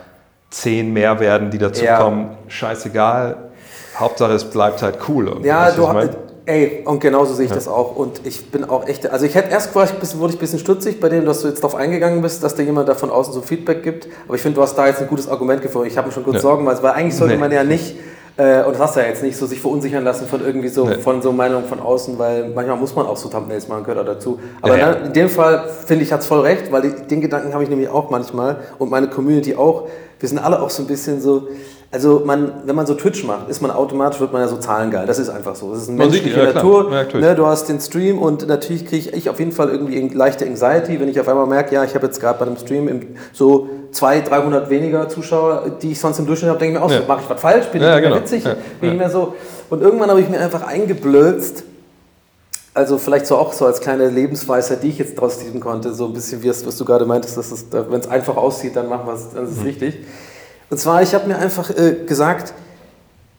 zehn 0.51 0.93
mehr 0.93 1.19
werden, 1.21 1.51
die 1.51 1.59
dazukommen, 1.59 2.31
scheißegal. 2.49 3.37
Hauptsache, 3.99 4.33
es 4.33 4.45
bleibt 4.45 4.83
halt 4.83 4.99
cool. 5.09 5.29
irgendwie, 5.29 5.49
Ja, 5.49 5.71
du, 5.71 5.83
ich 5.83 6.11
ey, 6.47 6.83
und 6.85 7.01
genauso 7.01 7.33
sehe 7.35 7.47
ich 7.47 7.53
das 7.53 7.69
auch. 7.69 7.97
Und 7.97 8.21
ich 8.27 8.51
bin 8.51 8.65
auch 8.65 8.87
echt, 8.87 9.09
also 9.11 9.25
ich 9.25 9.35
hätte 9.35 9.51
erst 9.51 9.75
war 9.75 9.85
ich, 9.85 9.93
ein 9.93 9.99
bisschen- 10.01 10.21
wurde 10.21 10.33
ich 10.35 10.39
ein 10.39 10.41
bisschen 10.41 10.59
stutzig 10.59 11.01
bei 11.01 11.09
dem, 11.09 11.25
dass 11.25 11.41
du 11.41 11.49
jetzt 11.49 11.63
darauf 11.63 11.75
eingegangen 11.75 12.21
bist, 12.21 12.43
dass 12.45 12.55
dir 12.55 12.65
jemand 12.65 12.89
da 12.89 12.95
von 12.95 13.11
außen 13.11 13.33
so 13.33 13.41
Feedback 13.41 13.83
gibt. 13.83 14.09
Aber 14.27 14.35
ich 14.37 14.43
finde, 14.43 14.57
du 14.57 14.63
hast 14.63 14.75
da 14.77 14.87
jetzt 14.87 15.01
ein 15.01 15.09
gutes 15.09 15.29
Argument 15.29 15.63
gefunden. 15.63 15.89
Ich 15.89 15.97
habe 15.97 16.09
mir 16.09 16.13
schon 16.13 16.25
kurz 16.25 16.37
Ja. 16.37 16.43
Sorgen 16.43 16.65
gemacht, 16.65 16.83
weil 16.83 16.93
eigentlich 16.93 17.17
sollte 17.17 17.35
Nee. 17.35 17.41
man 17.41 17.51
ja 17.53 17.65
nicht, 17.65 17.97
äh, 18.37 18.65
und 18.65 18.73
das 18.75 18.81
hast 18.81 18.97
du 18.97 19.01
ja 19.01 19.07
jetzt 19.07 19.23
nicht, 19.23 19.37
so 19.37 19.47
sich 19.47 19.61
verunsichern 19.61 20.03
lassen 20.05 20.27
von 20.27 20.45
irgendwie 20.45 20.69
so, 20.69 20.87
Nee. 20.87 20.95
von 20.99 21.23
so 21.23 21.31
Meinungen 21.33 21.67
von 21.67 21.79
außen, 21.81 22.19
weil 22.19 22.49
manchmal 22.55 22.77
muss 22.77 22.95
man 22.97 23.07
auch 23.07 23.17
so 23.17 23.29
Thumbnails 23.29 23.69
machen, 23.69 23.85
gehört 23.85 24.01
auch 24.01 24.13
dazu. 24.13 24.41
Aber 24.61 24.77
Ja, 24.77 24.89
ja. 24.89 24.93
dann, 24.95 25.07
in 25.07 25.13
dem 25.13 25.29
Fall 25.29 25.65
finde 25.87 26.05
ich, 26.05 26.13
hat 26.13 26.21
es 26.21 26.27
voll 26.27 26.41
recht, 26.41 26.73
weil 26.73 26.83
die, 26.83 27.07
den 27.07 27.21
Gedanken 27.21 27.53
habe 27.53 27.63
ich 27.63 27.71
nämlich 27.71 27.89
auch 27.89 28.11
manchmal 28.11 28.57
und 28.79 28.91
meine 28.91 29.09
Community 29.09 29.55
auch. 29.55 29.89
Wir 30.19 30.29
sind 30.29 30.39
alle 30.39 30.61
auch 30.63 30.71
so 30.71 30.83
ein 30.83 30.87
bisschen 30.87 31.21
so, 31.21 31.49
also 31.91 32.23
man, 32.25 32.63
wenn 32.65 32.75
man 32.75 32.87
so 32.87 32.95
Twitch 32.95 33.25
macht, 33.25 33.49
ist 33.51 33.61
man 33.63 33.71
automatisch, 33.71 34.19
wird 34.21 34.33
man 34.33 34.43
ja 34.43 34.49
so 34.49 34.57
zahlengeil. 34.57 35.07
Das 35.07 35.19
ist 35.21 35.29
einfach 35.29 35.55
so. 35.55 35.71
Das 35.73 35.83
ist 35.83 35.89
eine 35.91 35.99
Man 35.99 36.11
sieht 36.11 36.25
die, 36.25 36.31
menschliche 36.31 36.47
ja, 36.47 36.51
klar. 36.61 36.65
Natur. 36.65 37.21
Ja, 37.21 37.21
ne, 37.21 37.35
du 37.37 37.47
hast 37.47 37.69
den 37.69 37.79
Stream 37.79 38.19
und 38.19 38.49
natürlich 38.49 38.87
kriege 38.87 39.11
ich 39.11 39.29
auf 39.31 39.39
jeden 39.39 39.53
Fall 39.53 39.69
irgendwie 39.69 40.09
leichte 40.09 40.45
Anxiety, 40.47 40.99
wenn 40.99 41.09
ich 41.09 41.21
auf 41.21 41.29
einmal 41.29 41.47
merke, 41.47 41.75
ja, 41.75 41.85
ich 41.85 41.95
habe 41.95 42.07
jetzt 42.07 42.21
gerade 42.21 42.39
bei 42.39 42.47
einem 42.47 42.57
Stream 42.57 43.15
so 43.33 43.69
200, 43.95 44.29
300 44.31 44.71
weniger 44.71 45.09
Zuschauer, 45.09 45.71
die 45.81 45.93
ich 45.93 46.01
sonst 46.01 46.19
im 46.19 46.27
Durchschnitt 46.27 46.51
habe, 46.51 46.59
denke 46.59 46.75
ich 46.75 46.81
mir 46.81 46.85
auch, 46.87 46.91
Ja. 46.91 47.01
so, 47.03 47.07
mache 47.09 47.23
ich 47.23 47.31
was 47.31 47.41
falsch, 47.41 47.67
bin 47.69 47.81
Ja, 47.83 47.97
ich 47.97 48.03
genau. 48.03 48.17
witzig, 48.17 48.45
Ja, 48.45 48.55
bin 48.81 48.91
ich 48.91 48.95
ja. 48.95 48.95
mehr 48.95 49.11
so. 49.11 49.35
Und 49.71 49.83
irgendwann 49.83 50.11
habe 50.11 50.21
ich 50.21 50.29
mir 50.29 50.41
einfach 50.41 50.63
eingeblözt, 50.67 51.65
also 52.75 52.99
vielleicht 52.99 53.27
so 53.27 53.37
auch 53.37 53.53
so 53.53 53.67
als 53.67 53.81
kleine 53.81 54.09
Lebensweisheit, 54.09 54.83
die 54.83 54.89
ich 54.89 54.99
jetzt 54.99 55.17
daraus 55.17 55.39
ziehen 55.39 55.61
konnte, 55.61 55.95
so 55.95 56.07
ein 56.07 56.13
bisschen 56.13 56.43
wie 56.43 56.49
es, 56.49 56.67
was 56.67 56.77
du 56.77 56.85
gerade 56.85 57.07
meintest, 57.07 57.37
dass 57.37 57.53
es, 57.53 57.67
wenn 57.71 58.01
es 58.01 58.09
einfach 58.09 58.37
aussieht, 58.37 58.75
dann 58.75 58.89
machen 58.89 59.07
wir 59.07 59.15
es, 59.15 59.31
dann 59.33 59.45
ist 59.45 59.53
es 59.53 59.59
Mhm. 59.59 59.65
richtig. 59.65 59.99
Und 60.71 60.79
zwar, 60.79 61.01
ich 61.03 61.15
habe 61.15 61.29
mir 61.29 61.39
einfach 61.39 61.71
äh, 61.71 62.05
gesagt, 62.05 62.53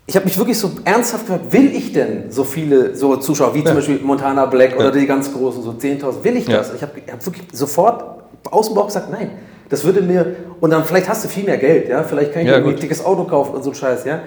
ich 0.08 0.16
habe 0.16 0.26
mich 0.26 0.38
wirklich 0.38 0.58
so 0.58 0.72
ernsthaft 0.86 1.26
gefragt, 1.26 1.52
will 1.52 1.76
ich 1.76 1.92
denn 1.92 2.32
so 2.32 2.44
viele 2.46 2.96
so 2.96 3.18
Zuschauer, 3.18 3.54
wie 3.56 3.64
zum 3.64 3.76
Beispiel 3.76 4.00
Montana 4.02 4.46
Black 4.46 4.76
oder 4.78 4.86
Ja. 4.86 4.92
die 4.92 5.06
ganz 5.08 5.34
großen, 5.34 5.64
so 5.64 5.72
10.000, 5.72 6.24
will 6.24 6.38
ich 6.38 6.48
Ja. 6.48 6.58
das? 6.60 6.72
Ich 6.74 6.82
habe 6.82 6.94
hab 7.12 7.26
wirklich 7.26 7.44
sofort 7.52 8.04
aus 8.52 8.68
dem 8.68 8.76
Bauch 8.76 8.86
gesagt, 8.86 9.12
nein. 9.12 9.32
Das 9.70 9.84
würde 9.84 10.02
mir, 10.02 10.36
und 10.62 10.70
dann 10.70 10.86
vielleicht 10.86 11.10
hast 11.10 11.24
du 11.26 11.28
viel 11.28 11.44
mehr 11.44 11.58
Geld, 11.58 11.90
ja, 11.90 12.04
vielleicht 12.04 12.34
kann 12.34 12.44
ich 12.44 12.48
Ja, 12.48 12.54
mir 12.54 12.60
irgendwie 12.60 12.78
ein 12.78 12.82
dickes 12.82 13.04
Auto 13.04 13.24
kaufen 13.24 13.56
und 13.56 13.64
so 13.64 13.72
ein 13.72 13.76
Scheiß, 13.76 14.06
ja. 14.06 14.20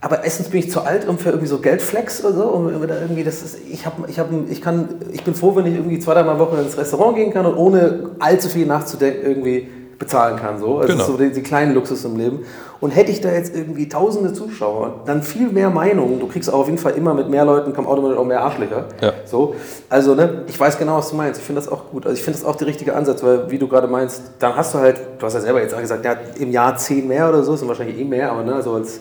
Aber 0.00 0.22
erstens 0.22 0.48
bin 0.48 0.60
ich 0.60 0.70
zu 0.70 0.82
alt, 0.82 1.08
um 1.08 1.16
für 1.16 1.30
irgendwie 1.30 1.46
so 1.46 1.60
Geldflex 1.60 2.22
oder 2.22 2.34
so. 2.34 2.44
Um, 2.44 2.66
oder 2.66 3.00
irgendwie 3.00 3.24
das 3.24 3.42
ist, 3.42 3.56
ich, 3.70 3.86
hab, 3.86 4.06
ich, 4.06 4.18
hab, 4.18 4.28
ich, 4.50 4.60
kann, 4.60 4.88
ich 5.12 5.24
bin 5.24 5.34
froh, 5.34 5.56
wenn 5.56 5.64
ich 5.64 5.74
irgendwie 5.74 5.98
zwei, 5.98 6.12
dreimal 6.12 6.38
Woche 6.38 6.60
ins 6.60 6.76
Restaurant 6.76 7.16
gehen 7.16 7.32
kann 7.32 7.46
und 7.46 7.56
ohne 7.56 8.10
allzu 8.18 8.50
viel 8.50 8.66
nachzudenken 8.66 9.26
irgendwie 9.26 9.66
bezahlen 9.98 10.36
kann. 10.36 10.58
So. 10.58 10.80
Das 10.80 10.88
Genau. 10.90 11.00
ist 11.02 11.06
so 11.08 11.16
die, 11.16 11.30
die 11.32 11.42
kleinen 11.42 11.74
Luxus 11.74 12.04
im 12.04 12.16
Leben. 12.16 12.40
Und 12.80 12.90
hätte 12.90 13.10
ich 13.10 13.20
da 13.22 13.30
jetzt 13.32 13.54
irgendwie 13.56 13.88
tausende 13.88 14.32
Zuschauer, 14.34 15.00
dann 15.06 15.22
viel 15.22 15.48
mehr 15.48 15.70
Meinungen. 15.70 16.20
Du 16.20 16.26
kriegst 16.26 16.52
auch 16.52 16.58
auf 16.60 16.66
jeden 16.66 16.78
Fall 16.78 16.92
immer 16.94 17.14
mit 17.14 17.30
mehr 17.30 17.44
Leuten, 17.44 17.72
kommen 17.72 17.86
automatisch 17.88 18.18
auch 18.18 18.26
mehr 18.26 18.42
Arschlöcher. 18.42 18.84
Ja. 19.00 19.12
So. 19.24 19.54
Also, 19.88 20.14
ne, 20.14 20.42
ich 20.48 20.58
weiß 20.60 20.78
genau, 20.78 20.98
was 20.98 21.08
du 21.10 21.16
meinst. 21.16 21.40
Ich 21.40 21.46
finde 21.46 21.62
das 21.62 21.70
auch 21.72 21.90
gut. 21.90 22.04
Also, 22.04 22.14
ich 22.16 22.22
finde 22.22 22.38
das 22.38 22.46
auch 22.46 22.56
der 22.56 22.66
richtige 22.66 22.94
Ansatz, 22.94 23.22
weil, 23.22 23.50
wie 23.50 23.58
du 23.58 23.68
gerade 23.68 23.86
meinst, 23.88 24.22
dann 24.38 24.54
hast 24.54 24.74
du 24.74 24.78
halt, 24.78 25.00
du 25.18 25.24
hast 25.24 25.34
ja 25.34 25.40
selber 25.40 25.62
jetzt 25.62 25.74
auch 25.74 25.80
gesagt, 25.80 26.04
ja, 26.04 26.14
im 26.38 26.50
Jahr 26.50 26.76
zehn 26.76 27.08
mehr 27.08 27.28
oder 27.28 27.42
so, 27.42 27.56
sind 27.56 27.68
wahrscheinlich 27.68 27.98
eh 27.98 28.04
mehr, 28.04 28.30
aber 28.32 28.42
ne, 28.42 28.60
so 28.62 28.72
als, 28.74 29.00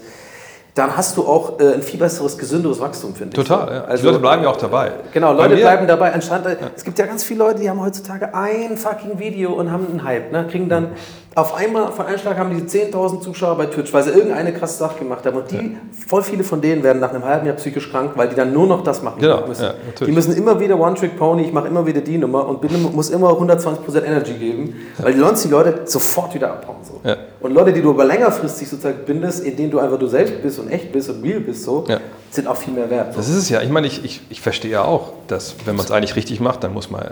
dann 0.76 0.98
hast 0.98 1.18
du 1.18 1.28
auch 1.28 1.60
äh, 1.60 1.74
ein 1.74 1.84
viel 1.84 2.00
besseres, 2.00 2.38
gesünderes 2.38 2.80
Wachstum, 2.80 3.14
finde 3.14 3.40
ich. 3.40 3.48
Total, 3.48 3.86
ja. 3.88 3.96
die 3.96 4.04
Leute 4.04 4.20
bleiben 4.20 4.44
ja 4.44 4.50
auch 4.50 4.58
dabei. 4.58 4.92
Genau, 5.12 5.36
Bei 5.36 5.48
Leute 5.48 5.62
bleiben 5.62 5.88
dabei. 5.88 6.14
Anstatt, 6.14 6.46
Es 6.76 6.84
gibt 6.84 6.98
ja 6.98 7.06
ganz 7.06 7.24
viele 7.24 7.40
Leute, 7.40 7.60
die 7.60 7.70
haben 7.70 7.80
heutzutage 7.80 8.34
ein 8.34 8.76
fucking 8.78 9.20
Video 9.20 9.54
und 9.54 9.72
haben 9.72 9.88
einen 9.88 10.04
Hype. 10.04 10.32
Ne? 10.32 10.48
Kriegen 10.50 10.70
dann 10.70 10.94
auf 11.36 11.56
einmal, 11.56 11.92
von 11.92 12.06
einem 12.06 12.18
Schlag 12.20 12.38
haben 12.38 12.56
die 12.56 12.62
10.000 12.64 13.22
Zuschauer 13.22 13.58
bei 13.58 13.66
Twitch, 13.66 13.92
weil 13.92 14.04
sie 14.04 14.12
irgendeine 14.12 14.54
krasse 14.54 14.78
Sache 14.78 15.00
gemacht 15.00 15.26
haben. 15.26 15.38
Und 15.38 15.50
die, 15.52 15.78
voll 16.08 16.22
viele 16.22 16.44
von 16.44 16.62
denen 16.62 16.84
werden 16.84 17.00
nach 17.00 17.12
einem 17.12 17.26
halben 17.26 17.48
Jahr 17.48 17.56
psychisch 17.56 17.90
krank, 17.92 18.12
weil 18.16 18.30
die 18.30 18.36
dann 18.36 18.54
nur 18.54 18.68
noch 18.68 18.84
das 18.84 19.02
machen 19.02 19.20
Genau, 19.20 19.48
müssen. 19.48 19.64
ja, 19.64 19.74
natürlich. 19.86 20.06
die 20.06 20.12
müssen 20.12 20.36
immer 20.38 20.60
wieder 20.60 20.80
One-Trick-Pony, 20.80 21.44
ich 21.44 21.52
mache 21.54 21.68
immer 21.68 21.86
wieder 21.86 22.02
die 22.02 22.18
Nummer 22.18 22.48
und 22.48 22.62
bin, 22.62 22.70
muss 22.94 23.10
immer 23.10 23.30
120% 23.32 24.04
Energy 24.06 24.34
geben, 24.34 24.76
weil 25.00 25.14
die 25.14 25.20
sonst 25.20 25.44
die 25.46 25.50
Leute 25.50 25.82
sofort 25.86 26.34
wieder 26.36 26.52
abhauen. 26.52 26.78
So. 26.84 27.00
Ja. 27.08 27.16
Und 27.42 27.54
Leute, 27.54 27.74
die 27.74 27.82
du 27.82 27.90
aber 27.90 28.06
längerfristig 28.06 28.70
sozusagen 28.70 29.00
bindest, 29.06 29.44
in 29.44 29.56
denen 29.56 29.72
du 29.72 29.80
einfach 29.80 29.98
du 29.98 30.08
selbst 30.08 30.42
bist 30.42 30.60
und 30.60 30.70
echt 30.70 30.92
bist 30.92 31.10
und 31.10 31.24
real 31.24 31.40
bist, 31.40 31.64
so, 31.64 31.84
Ja. 31.88 31.98
sind 32.30 32.48
auch 32.48 32.58
viel 32.58 32.74
mehr 32.74 32.90
wert. 32.90 33.18
Das 33.18 33.28
ist 33.28 33.36
es 33.38 33.50
ja. 33.50 33.62
Ich 33.62 33.70
meine, 33.70 33.88
ich, 33.88 34.06
ich, 34.06 34.22
ich 34.30 34.40
verstehe 34.42 34.72
ja 34.72 34.84
auch, 34.84 35.14
dass 35.28 35.56
wenn 35.66 35.76
man 35.76 35.86
es 35.86 35.92
eigentlich 35.92 36.16
richtig 36.16 36.40
macht, 36.40 36.64
dann 36.64 36.74
muss 36.74 36.90
man 36.92 37.02
äh, 37.02 37.08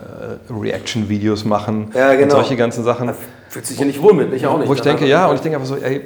Reaction-Videos 0.53 1.43
machen 1.45 1.91
Ja, 1.95 2.11
genau. 2.14 2.23
und 2.26 2.30
solche 2.31 2.56
ganzen 2.56 2.84
Sachen. 2.84 3.11
Fühlt 3.52 3.65
sich 3.65 3.78
ja 3.78 3.86
nicht 3.86 4.02
wohl 4.02 4.14
mit, 4.14 4.32
ich 4.32 4.48
auch 4.48 4.57
nicht. 4.57 4.69
Wo 4.69 4.73
ich 4.73 4.80
Dann 4.80 4.95
denke, 4.95 5.10
ja, 5.10 5.28
und 5.28 5.36
ich 5.36 5.41
denke 5.41 5.57
einfach 5.57 5.68
so, 5.68 5.76
ey, 5.76 6.02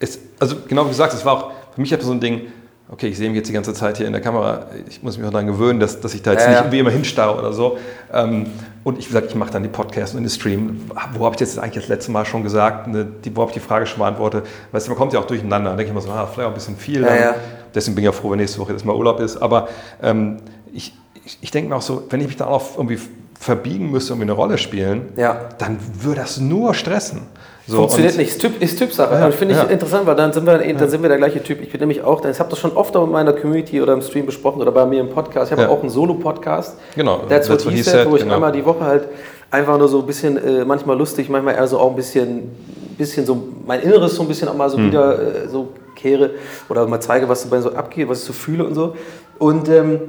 es, 0.00 0.18
also 0.38 0.56
genau 0.66 0.86
wie 0.86 0.88
gesagt, 0.88 1.12
es 1.12 1.22
war 1.22 1.34
auch, 1.34 1.50
für 1.74 1.80
mich 1.82 1.92
einfach 1.92 2.06
so 2.06 2.12
ein 2.12 2.20
Ding, 2.20 2.40
okay, 2.90 3.08
ich 3.08 3.18
sehe 3.18 3.28
mich 3.28 3.36
jetzt 3.36 3.48
die 3.48 3.52
ganze 3.52 3.74
Zeit 3.74 3.98
hier 3.98 4.06
in 4.06 4.14
der 4.14 4.22
Kamera, 4.22 4.64
ich 4.88 5.02
muss 5.02 5.18
mich 5.18 5.26
auch 5.26 5.30
daran 5.30 5.46
gewöhnen, 5.46 5.78
dass, 5.78 6.00
dass 6.00 6.14
ich 6.14 6.22
da 6.22 6.32
jetzt 6.32 6.44
Ja, 6.44 6.48
nicht 6.48 6.56
ja. 6.56 6.62
irgendwie 6.62 6.78
immer 6.78 6.90
hinstarre 6.90 7.38
oder 7.38 7.52
so. 7.52 7.76
Ähm, 8.14 8.46
und 8.82 8.98
ich 8.98 9.10
sage, 9.10 9.26
ich 9.26 9.34
mache 9.34 9.50
dann 9.50 9.62
die 9.62 9.68
Podcasts 9.68 10.14
und 10.14 10.22
den 10.22 10.30
Stream. 10.30 10.90
Wo 11.12 11.26
habe 11.26 11.34
ich 11.34 11.40
jetzt 11.40 11.58
eigentlich 11.58 11.84
das 11.84 11.88
letzte 11.88 12.12
Mal 12.12 12.24
schon 12.24 12.42
gesagt, 12.42 12.86
ne, 12.86 13.06
die, 13.22 13.36
wo 13.36 13.42
habe 13.42 13.50
ich 13.50 13.54
die 13.54 13.60
Frage 13.60 13.84
schon 13.84 13.98
beantwortet? 13.98 14.46
Weißt 14.72 14.86
du, 14.86 14.92
man 14.92 14.98
kommt 14.98 15.12
ja 15.12 15.20
auch 15.20 15.26
durcheinander. 15.26 15.72
Da 15.72 15.76
denke 15.76 15.90
ich 15.90 15.90
immer 15.90 16.00
so, 16.00 16.10
ah, 16.10 16.26
vielleicht 16.26 16.46
auch 16.46 16.52
ein 16.52 16.54
bisschen 16.54 16.76
viel. 16.78 17.02
Ja, 17.02 17.08
dann. 17.08 17.18
ja. 17.18 17.34
Deswegen 17.74 17.94
bin 17.94 18.04
ich 18.04 18.08
auch 18.08 18.14
froh, 18.14 18.30
wenn 18.30 18.38
nächste 18.38 18.58
Woche 18.58 18.72
jetzt 18.72 18.86
mal 18.86 18.96
Urlaub 18.96 19.20
ist. 19.20 19.36
Aber 19.36 19.68
ähm, 20.02 20.38
ich, 20.72 20.94
ich, 21.26 21.36
ich 21.42 21.50
denke 21.50 21.68
mir 21.68 21.76
auch 21.76 21.82
so, 21.82 22.04
wenn 22.08 22.20
ich 22.22 22.26
mich 22.28 22.36
da 22.36 22.46
auch 22.46 22.78
irgendwie 22.78 22.98
verbiegen 23.38 23.90
müsste, 23.90 24.12
irgendwie 24.12 24.24
eine 24.30 24.32
Rolle 24.32 24.58
spielen, 24.58 25.08
Ja. 25.16 25.40
dann 25.58 25.78
würde 26.00 26.20
das 26.20 26.38
nur 26.40 26.74
stressen. 26.74 27.22
So, 27.66 27.76
Funktioniert 27.80 28.12
und- 28.14 28.18
nicht, 28.20 28.30
ist, 28.30 28.40
typ, 28.40 28.62
ist 28.62 28.78
Typsache. 28.78 29.14
Ja, 29.14 29.20
Aber 29.24 29.32
finde 29.32 29.54
ich 29.54 29.60
ja. 29.60 29.66
interessant, 29.66 30.06
weil 30.06 30.16
dann 30.16 30.32
sind, 30.32 30.46
wir, 30.46 30.56
dann 30.58 30.88
sind 30.88 31.02
wir 31.02 31.08
der 31.10 31.18
gleiche 31.18 31.42
Typ. 31.42 31.60
Ich 31.60 31.70
bin 31.70 31.80
nämlich 31.80 32.02
auch, 32.02 32.24
ich 32.24 32.38
habe 32.40 32.48
das 32.48 32.58
schon 32.58 32.72
oft 32.72 32.96
auch 32.96 33.04
in 33.04 33.10
meiner 33.10 33.34
Community 33.34 33.82
oder 33.82 33.92
im 33.92 34.00
Stream 34.00 34.24
besprochen 34.24 34.62
oder 34.62 34.72
bei 34.72 34.86
mir 34.86 35.00
im 35.00 35.10
Podcast. 35.10 35.46
Ich 35.46 35.52
habe 35.52 35.62
Ja. 35.62 35.68
auch 35.68 35.80
einen 35.80 35.90
Solo-Podcast. 35.90 36.78
Genau, 36.96 37.18
That's, 37.28 37.48
what 37.50 37.60
he 37.62 37.82
said, 37.82 38.10
wo 38.10 38.16
ich 38.16 38.22
genau. 38.22 38.36
einmal 38.36 38.52
die 38.52 38.64
Woche 38.64 38.80
halt 38.84 39.04
einfach 39.50 39.76
nur 39.78 39.88
so 39.88 40.00
ein 40.00 40.06
bisschen, 40.06 40.38
äh, 40.38 40.64
manchmal 40.64 40.96
lustig, 40.96 41.28
manchmal 41.28 41.54
eher 41.56 41.66
so 41.68 41.78
auch 41.78 41.90
ein 41.90 41.96
bisschen, 41.96 42.50
bisschen 42.96 43.26
so 43.26 43.38
mein 43.66 43.80
Inneres 43.82 44.14
so 44.14 44.22
ein 44.22 44.28
bisschen 44.28 44.48
auch 44.48 44.54
mal 44.56 44.70
so 44.70 44.78
Hm. 44.78 44.86
wieder 44.86 45.44
äh, 45.44 45.48
so 45.48 45.68
kehre 45.94 46.30
oder 46.70 46.86
mal 46.86 47.00
zeige, 47.00 47.28
was 47.28 47.42
dabei 47.42 47.60
so 47.60 47.72
abgeht, 47.74 48.08
was 48.08 48.20
ich 48.20 48.24
so 48.24 48.32
fühle 48.32 48.64
und 48.64 48.74
so. 48.74 48.94
Und 49.38 49.68
ähm, 49.68 50.00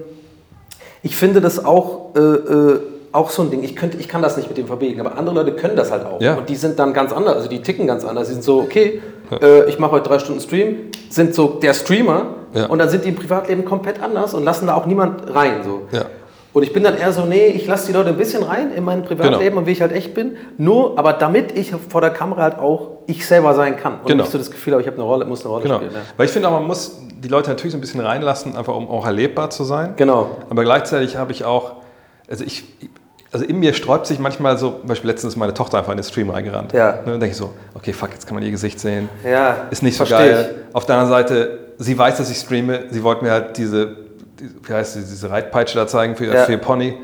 ich 1.03 1.15
finde 1.15 1.41
das 1.41 1.63
auch, 1.63 2.15
äh, 2.15 2.19
äh, 2.19 2.79
auch 3.11 3.29
so 3.29 3.41
ein 3.43 3.49
Ding. 3.51 3.63
Ich, 3.63 3.75
könnte, 3.75 3.97
ich 3.97 4.07
kann 4.07 4.21
das 4.21 4.37
nicht 4.37 4.47
mit 4.49 4.57
dem 4.57 4.67
verbiegen, 4.67 4.99
aber 4.99 5.17
andere 5.17 5.35
Leute 5.35 5.53
können 5.53 5.75
das 5.75 5.91
halt 5.91 6.05
auch. 6.05 6.21
Ja. 6.21 6.35
Und 6.35 6.47
die 6.49 6.55
sind 6.55 6.77
dann 6.79 6.93
ganz 6.93 7.11
anders. 7.11 7.35
Also 7.35 7.49
die 7.49 7.61
ticken 7.61 7.87
ganz 7.87 8.05
anders. 8.05 8.27
Die 8.27 8.33
sind 8.33 8.43
so, 8.43 8.59
okay, 8.59 9.01
äh, 9.41 9.67
ich 9.69 9.79
mache 9.79 9.91
heute 9.91 10.09
drei 10.09 10.19
Stunden 10.19 10.41
Stream, 10.41 10.75
sind 11.09 11.33
so 11.35 11.47
der 11.61 11.73
Streamer 11.73 12.27
Ja. 12.53 12.65
und 12.67 12.79
dann 12.79 12.89
sind 12.89 13.05
die 13.05 13.09
im 13.09 13.15
Privatleben 13.15 13.65
komplett 13.65 14.01
anders 14.01 14.33
und 14.33 14.43
lassen 14.43 14.67
da 14.67 14.75
auch 14.75 14.85
niemand 14.85 15.33
rein. 15.33 15.63
So. 15.63 15.81
Ja. 15.91 16.05
Und 16.51 16.63
ich 16.63 16.73
bin 16.73 16.83
dann 16.83 16.97
eher 16.97 17.11
so, 17.11 17.25
nee, 17.25 17.45
ich 17.47 17.67
lasse 17.67 17.87
die 17.87 17.93
Leute 17.93 18.09
ein 18.09 18.17
bisschen 18.17 18.41
rein 18.41 18.71
in 18.73 18.83
mein 18.83 19.03
Privatleben 19.03 19.39
Genau. 19.43 19.57
und 19.59 19.65
wie 19.67 19.71
ich 19.71 19.81
halt 19.81 19.91
echt 19.91 20.15
bin. 20.15 20.35
Nur, 20.57 20.97
aber 20.97 21.13
damit 21.13 21.55
ich 21.57 21.71
vor 21.89 22.01
der 22.01 22.09
Kamera 22.09 22.41
halt 22.41 22.57
auch 22.59 22.89
ich 23.05 23.25
selber 23.27 23.53
sein 23.53 23.77
kann. 23.77 23.99
Und 24.01 24.07
Genau. 24.07 24.23
nicht 24.23 24.31
so 24.31 24.37
das 24.39 24.49
Gefühl 24.49 24.73
habe, 24.73 24.81
ich 24.81 24.87
habe 24.87 24.97
eine 24.97 25.05
Rolle, 25.05 25.25
muss 25.25 25.41
eine 25.41 25.49
Rolle 25.49 25.63
Genau. 25.63 25.75
spielen. 25.77 25.91
Ja. 25.93 25.99
Weil 26.17 26.25
ich 26.25 26.31
finde 26.31 26.47
auch, 26.47 26.53
man 26.53 26.65
muss 26.65 26.97
die 27.23 27.27
Leute 27.27 27.49
natürlich 27.49 27.73
so 27.73 27.77
ein 27.77 27.81
bisschen 27.81 27.99
reinlassen, 28.01 28.55
einfach 28.55 28.75
um 28.75 28.89
auch 28.89 29.05
erlebbar 29.05 29.51
zu 29.51 29.63
sein. 29.63 29.93
Genau. 29.95 30.37
Aber 30.49 30.63
gleichzeitig 30.63 31.17
habe 31.17 31.31
ich 31.33 31.45
auch, 31.45 31.73
also 32.27 32.43
ich, 32.43 32.63
also 33.31 33.45
in 33.45 33.59
mir 33.59 33.73
sträubt 33.73 34.07
sich 34.07 34.19
manchmal 34.19 34.57
so, 34.57 34.71
zum 34.79 34.87
Beispiel 34.87 35.09
letztens 35.09 35.33
ist 35.33 35.37
meine 35.37 35.53
Tochter 35.53 35.77
einfach 35.77 35.91
in 35.91 35.97
den 35.97 36.03
Stream 36.03 36.29
reingerannt. 36.29 36.73
Ja. 36.73 36.93
Ne, 36.93 37.01
dann 37.11 37.19
denke 37.19 37.31
ich 37.31 37.37
so, 37.37 37.53
okay, 37.75 37.93
fuck, 37.93 38.09
jetzt 38.11 38.25
kann 38.25 38.35
man 38.35 38.43
ihr 38.43 38.51
Gesicht 38.51 38.79
sehen. 38.79 39.07
Ja, 39.23 39.67
Ist 39.69 39.83
nicht 39.83 39.97
so 39.97 40.05
geil. 40.05 40.55
Auf 40.73 40.85
der 40.85 40.95
anderen 40.97 41.11
Seite, 41.11 41.59
sie 41.77 41.97
weiß, 41.97 42.17
dass 42.17 42.29
ich 42.31 42.37
streame. 42.37 42.85
Sie 42.89 43.03
wollte 43.03 43.23
mir 43.23 43.31
halt 43.31 43.57
diese, 43.57 43.95
diese 44.39 44.53
wie 44.67 44.73
heißt 44.73 44.93
sie, 44.93 44.99
diese 45.01 45.29
Reitpeitsche 45.29 45.77
da 45.77 45.85
zeigen 45.87 46.15
für, 46.15 46.25
Ja. 46.25 46.43
für 46.45 46.53
ihr 46.53 46.57
Pony. 46.57 46.97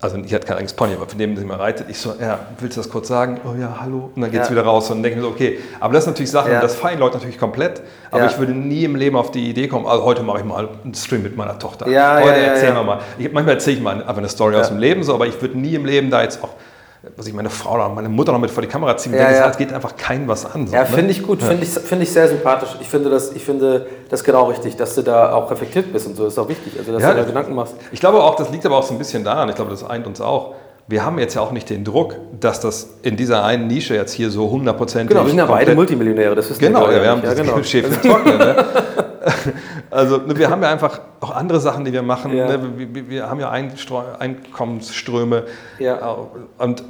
Also 0.00 0.16
ich 0.18 0.32
hatte 0.32 0.46
kein 0.46 0.56
eigenes 0.58 0.74
Pony, 0.74 0.94
aber 0.94 1.06
von 1.08 1.18
dem, 1.18 1.34
der 1.34 1.40
sie 1.40 1.46
mal 1.46 1.56
reitet. 1.56 1.86
Ich 1.90 1.98
so, 1.98 2.14
ja, 2.20 2.38
willst 2.60 2.76
du 2.76 2.80
das 2.80 2.88
kurz 2.88 3.08
sagen? 3.08 3.40
Oh 3.44 3.58
ja, 3.60 3.78
hallo. 3.80 4.10
Und 4.14 4.22
dann 4.22 4.30
geht's 4.30 4.46
Ja. 4.46 4.52
wieder 4.52 4.62
raus 4.62 4.88
und 4.90 4.98
dann 4.98 5.02
denke 5.02 5.18
mir 5.18 5.24
so, 5.24 5.30
okay. 5.30 5.58
Aber 5.80 5.92
das 5.92 6.04
sind 6.04 6.12
natürlich 6.12 6.30
Sachen, 6.30 6.52
Ja. 6.52 6.60
das 6.60 6.76
feiern 6.76 7.00
Leute 7.00 7.16
natürlich 7.16 7.38
komplett. 7.38 7.82
Aber 8.12 8.20
Ja. 8.22 8.26
ich 8.30 8.38
würde 8.38 8.52
nie 8.52 8.84
im 8.84 8.94
Leben 8.94 9.16
auf 9.16 9.32
die 9.32 9.50
Idee 9.50 9.66
kommen, 9.66 9.86
also 9.86 10.04
heute 10.04 10.22
mache 10.22 10.38
ich 10.38 10.44
mal 10.44 10.68
einen 10.84 10.94
Stream 10.94 11.22
mit 11.24 11.36
meiner 11.36 11.58
Tochter. 11.58 11.88
Ja, 11.88 12.16
heute 12.20 12.28
ja, 12.28 12.46
erzählen 12.46 12.74
wir 12.74 12.84
mal. 12.84 13.00
Ich, 13.18 13.32
manchmal 13.32 13.54
erzähle 13.56 13.76
ich 13.78 13.82
mal 13.82 13.96
einfach 14.00 14.18
eine 14.18 14.28
Story 14.28 14.54
aus 14.54 14.68
dem 14.68 14.78
Leben, 14.78 15.02
so, 15.02 15.14
aber 15.14 15.26
ich 15.26 15.40
würde 15.42 15.58
nie 15.58 15.74
im 15.74 15.84
Leben 15.84 16.10
da 16.10 16.22
jetzt 16.22 16.44
auch, 16.44 16.50
was 17.16 17.26
ich 17.26 17.34
meine 17.34 17.50
Frau 17.50 17.74
oder 17.74 17.88
meine 17.88 18.08
Mutter 18.08 18.32
noch 18.32 18.38
mit 18.38 18.50
vor 18.50 18.62
die 18.62 18.68
Kamera 18.68 18.96
ziehen. 18.96 19.12
Ja, 19.12 19.18
denke, 19.20 19.34
ja. 19.34 19.46
das 19.46 19.58
geht 19.58 19.72
einfach 19.72 19.96
kein 19.96 20.28
was 20.28 20.44
an. 20.46 20.66
So, 20.66 20.74
Ja, 20.74 20.82
ne? 20.82 20.86
finde 20.86 21.10
ich 21.10 21.22
gut, 21.22 21.42
finde 21.42 21.64
ich, 21.64 21.70
finde 21.70 22.04
ich 22.04 22.12
sehr 22.12 22.28
sympathisch. 22.28 22.70
Ich 22.80 22.88
finde, 22.88 23.10
das, 23.10 23.32
ich 23.32 23.44
finde 23.44 23.86
das 24.08 24.24
genau 24.24 24.44
richtig, 24.44 24.76
dass 24.76 24.94
du 24.94 25.02
da 25.02 25.32
auch 25.32 25.50
reflektiert 25.50 25.92
bist 25.92 26.06
und 26.06 26.16
so. 26.16 26.24
Das 26.24 26.34
ist 26.34 26.38
auch 26.38 26.48
wichtig, 26.48 26.74
also 26.78 26.92
dass 26.92 27.02
Ja, 27.02 27.12
du 27.12 27.18
da 27.18 27.24
Gedanken 27.24 27.54
machst. 27.54 27.74
Ich 27.92 28.00
glaube 28.00 28.22
auch, 28.22 28.36
das 28.36 28.50
liegt 28.50 28.64
aber 28.66 28.76
auch 28.76 28.82
so 28.82 28.94
ein 28.94 28.98
bisschen 28.98 29.24
daran, 29.24 29.48
ich 29.48 29.54
glaube, 29.54 29.70
das 29.70 29.84
eint 29.84 30.06
uns 30.06 30.20
auch. 30.20 30.54
Wir 30.86 31.04
haben 31.04 31.18
jetzt 31.18 31.34
ja 31.34 31.42
auch 31.42 31.52
nicht 31.52 31.68
den 31.68 31.84
Druck, 31.84 32.14
dass 32.40 32.60
das 32.60 32.88
in 33.02 33.16
dieser 33.16 33.44
einen 33.44 33.66
Nische 33.66 33.94
jetzt 33.94 34.12
hier 34.12 34.30
so 34.30 34.50
hundertprozentig. 34.50 35.10
Genau, 35.10 35.24
wir 35.24 35.28
sind 35.28 35.38
ja 35.38 35.44
beide 35.44 35.74
Multimillionäre, 35.74 36.34
das 36.34 36.50
ist 36.50 36.58
Genau, 36.58 36.90
ja, 36.90 37.02
wir 37.02 37.10
haben 37.10 37.22
ja, 37.22 37.34
das 37.34 37.40
genau. 37.40 37.62
Schäfer. 37.62 38.18
Ne? 38.24 38.64
Also 39.90 40.18
ne, 40.18 40.36
wir 40.36 40.50
haben 40.50 40.62
ja 40.62 40.70
einfach 40.70 41.00
auch 41.20 41.30
andere 41.30 41.60
Sachen, 41.60 41.84
die 41.84 41.92
wir 41.92 42.02
machen. 42.02 42.34
Ja. 42.36 42.46
Ne? 42.46 42.60
Wir, 42.76 42.94
wir, 42.94 43.08
wir 43.08 43.30
haben 43.30 43.40
ja 43.40 43.50
Einstreu 43.50 44.02
Einkommensströme. 44.18 45.44
Ja. 45.78 46.16
Und 46.58 46.84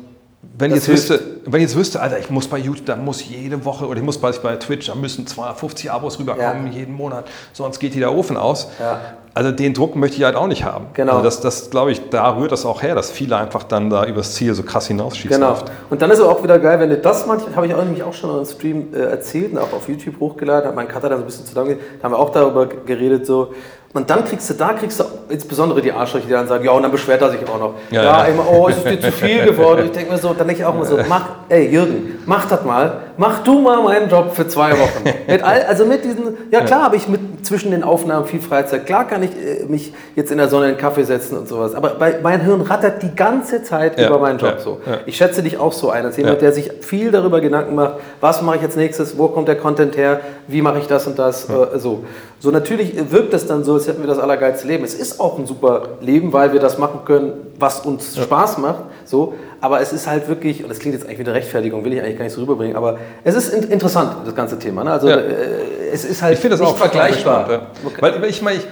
wenn 0.56 0.70
Das 0.70 0.80
ich, 0.80 0.88
jetzt 0.88 1.10
wüsste, 1.10 1.20
wenn 1.44 1.60
ich 1.60 1.68
jetzt 1.68 1.76
wüsste, 1.76 2.00
Alter, 2.00 2.18
ich 2.18 2.30
muss 2.30 2.48
bei 2.48 2.58
YouTube, 2.58 2.86
da 2.86 2.96
muss 2.96 3.24
jede 3.28 3.64
Woche, 3.64 3.86
oder 3.86 3.98
ich 3.98 4.04
muss 4.04 4.18
bei, 4.18 4.32
bei 4.32 4.56
Twitch, 4.56 4.88
da 4.88 4.94
müssen 4.94 5.26
250 5.26 5.90
Abos 5.90 6.18
rüberkommen 6.18 6.66
Ja. 6.66 6.72
jeden 6.72 6.94
Monat, 6.94 7.26
sonst 7.52 7.78
geht 7.78 7.92
hier 7.92 8.00
der 8.00 8.12
Ofen 8.12 8.36
aus. 8.36 8.68
Ja. 8.80 9.00
Also 9.34 9.52
den 9.52 9.72
Druck 9.72 9.94
möchte 9.94 10.16
ich 10.16 10.24
halt 10.24 10.34
auch 10.34 10.48
nicht 10.48 10.64
haben. 10.64 10.86
Genau. 10.94 11.12
Also 11.12 11.24
das, 11.24 11.40
das 11.40 11.70
glaube 11.70 11.92
ich, 11.92 12.08
da 12.10 12.36
rührt 12.36 12.50
das 12.50 12.66
auch 12.66 12.82
her, 12.82 12.96
dass 12.96 13.12
viele 13.12 13.36
einfach 13.36 13.62
dann 13.62 13.88
da 13.88 14.04
übers 14.04 14.34
Ziel 14.34 14.52
so 14.52 14.64
krass 14.64 14.88
hinausschießen. 14.88 15.30
Genau. 15.30 15.52
oft. 15.52 15.70
Und 15.90 16.02
dann 16.02 16.10
ist 16.10 16.18
es 16.18 16.24
auch 16.24 16.42
wieder 16.42 16.58
geil, 16.58 16.80
wenn 16.80 16.90
du 16.90 16.96
das 16.96 17.24
manchmal, 17.24 17.54
habe 17.54 17.66
ich 17.68 17.74
auch 17.74 17.84
nämlich 17.84 18.02
auch 18.02 18.14
schon 18.14 18.36
im 18.40 18.44
Stream 18.44 18.88
äh, 18.92 18.98
erzählt 18.98 19.52
und 19.52 19.58
auch 19.58 19.72
auf 19.72 19.88
YouTube 19.88 20.18
hochgeladen, 20.18 20.68
hat 20.68 20.74
mein 20.74 20.88
Cutter 20.88 21.08
dann 21.08 21.18
so 21.18 21.24
ein 21.24 21.26
bisschen 21.26 21.46
zusammen, 21.46 21.76
da 21.98 22.04
haben 22.04 22.12
wir 22.12 22.18
auch 22.18 22.30
darüber 22.30 22.66
geredet 22.66 23.26
so. 23.26 23.52
Und 23.94 24.10
dann 24.10 24.24
kriegst 24.24 24.50
du, 24.50 24.54
da 24.54 24.74
kriegst 24.74 25.00
du 25.00 25.04
insbesondere 25.30 25.80
die 25.80 25.90
Arschlöcher, 25.92 26.26
die 26.26 26.32
dann 26.32 26.46
sagen, 26.46 26.64
ja, 26.64 26.72
und 26.72 26.82
dann 26.82 26.92
beschwert 26.92 27.22
er 27.22 27.30
sich 27.30 27.40
auch 27.48 27.58
noch. 27.58 27.74
Ja, 27.90 28.02
Ja, 28.02 28.18
ja. 28.18 28.24
immer, 28.26 28.44
oh, 28.50 28.68
ist 28.68 28.78
es 28.78 28.84
dir 28.84 29.00
zu 29.00 29.12
viel 29.12 29.44
geworden? 29.44 29.86
Ich 29.86 29.92
denke 29.92 30.12
mir 30.12 30.18
so, 30.18 30.28
dann 30.34 30.46
denke 30.46 30.62
ich 30.62 30.64
auch 30.66 30.74
immer 30.74 30.84
so, 30.84 30.98
mach, 31.08 31.24
ey 31.48 31.68
Jürgen, 31.68 32.18
mach 32.26 32.46
das 32.46 32.64
mal, 32.64 33.00
mach 33.18 33.42
du 33.42 33.60
mal 33.60 33.82
meinen 33.82 34.08
Job 34.08 34.32
für 34.34 34.48
zwei 34.48 34.72
Wochen. 34.72 35.04
mit 35.26 35.42
all, 35.42 35.62
also 35.64 35.84
mit 35.84 36.04
diesen, 36.04 36.36
ja 36.50 36.62
klar 36.62 36.84
habe 36.84 36.96
ich 36.96 37.06
mit 37.08 37.20
zwischen 37.44 37.70
den 37.70 37.82
Aufnahmen 37.82 38.26
viel 38.26 38.40
Freizeit, 38.40 38.86
klar 38.86 39.06
kann 39.06 39.22
ich 39.22 39.30
äh, 39.30 39.64
mich 39.66 39.92
jetzt 40.16 40.30
in 40.30 40.38
der 40.38 40.48
Sonne 40.48 40.68
in 40.68 40.74
den 40.74 40.80
Kaffee 40.80 41.04
setzen 41.04 41.36
und 41.36 41.48
sowas, 41.48 41.74
aber 41.74 41.90
bei, 41.90 42.18
mein 42.22 42.40
Hirn 42.40 42.62
rattert 42.62 43.02
die 43.02 43.14
ganze 43.14 43.62
Zeit 43.62 43.98
Ja, 43.98 44.08
über 44.08 44.18
meinen 44.18 44.38
Job 44.38 44.54
ja, 44.56 44.60
so. 44.60 44.80
ja. 44.86 44.98
Ich 45.06 45.16
schätze 45.16 45.42
dich 45.42 45.58
auch 45.58 45.72
so 45.72 45.90
ein, 45.90 46.04
als 46.04 46.16
jemand, 46.16 46.40
der 46.40 46.52
sich 46.52 46.70
viel 46.80 47.10
darüber 47.10 47.40
Gedanken 47.40 47.74
macht, 47.74 47.94
was 48.20 48.42
mache 48.42 48.56
ich 48.56 48.62
jetzt 48.62 48.76
nächstes, 48.76 49.18
wo 49.18 49.28
kommt 49.28 49.48
der 49.48 49.56
Content 49.56 49.96
her, 49.96 50.20
wie 50.46 50.62
mache 50.62 50.78
ich 50.78 50.86
das 50.86 51.06
und 51.06 51.18
das, 51.18 51.48
äh, 51.48 51.78
so. 51.78 52.04
So 52.40 52.52
natürlich 52.52 53.10
wirkt 53.10 53.34
es 53.34 53.46
dann 53.48 53.64
so, 53.64 53.74
als 53.74 53.88
hätten 53.88 54.00
wir 54.00 54.06
das 54.06 54.20
allergeilste 54.20 54.68
Leben. 54.68 54.84
Es 54.84 54.94
ist 54.94 55.18
auch 55.18 55.38
ein 55.40 55.46
super 55.46 55.82
Leben, 56.00 56.32
weil 56.32 56.52
wir 56.52 56.60
das 56.60 56.78
machen 56.78 57.00
können, 57.04 57.32
was 57.58 57.80
uns 57.80 58.16
Spaß 58.16 58.58
macht, 58.58 58.84
so. 59.04 59.34
Aber 59.60 59.80
es 59.80 59.92
ist 59.92 60.06
halt 60.06 60.28
wirklich, 60.28 60.62
und 60.62 60.68
das 60.68 60.78
klingt 60.78 60.94
jetzt 60.94 61.04
eigentlich 61.06 61.18
wieder 61.18 61.34
Rechtfertigung, 61.34 61.84
will 61.84 61.92
ich 61.92 62.00
eigentlich 62.00 62.16
gar 62.16 62.24
nicht 62.24 62.34
so 62.34 62.40
rüberbringen, 62.42 62.76
aber 62.76 62.98
es 63.24 63.34
ist 63.34 63.52
in, 63.52 63.64
interessant, 63.64 64.12
das 64.24 64.34
ganze 64.34 64.58
Thema. 64.58 64.84
Ne? 64.84 64.92
Also 64.92 65.08
Ja. 65.08 65.16
äh, 65.16 65.90
es 65.92 66.04
ist 66.04 66.22
halt 66.22 66.34
Ich 66.34 66.40
finde 66.40 66.56
das 66.56 66.60
nicht 66.60 66.70
auch 66.70 66.76
vergleichbar. 66.76 67.44
spannend, 67.46 67.62
ja. 67.84 67.90
Weil 68.02 68.22
weil 68.22 68.30
ich 68.30 68.40
meine, 68.42 68.58
ich, 68.58 68.66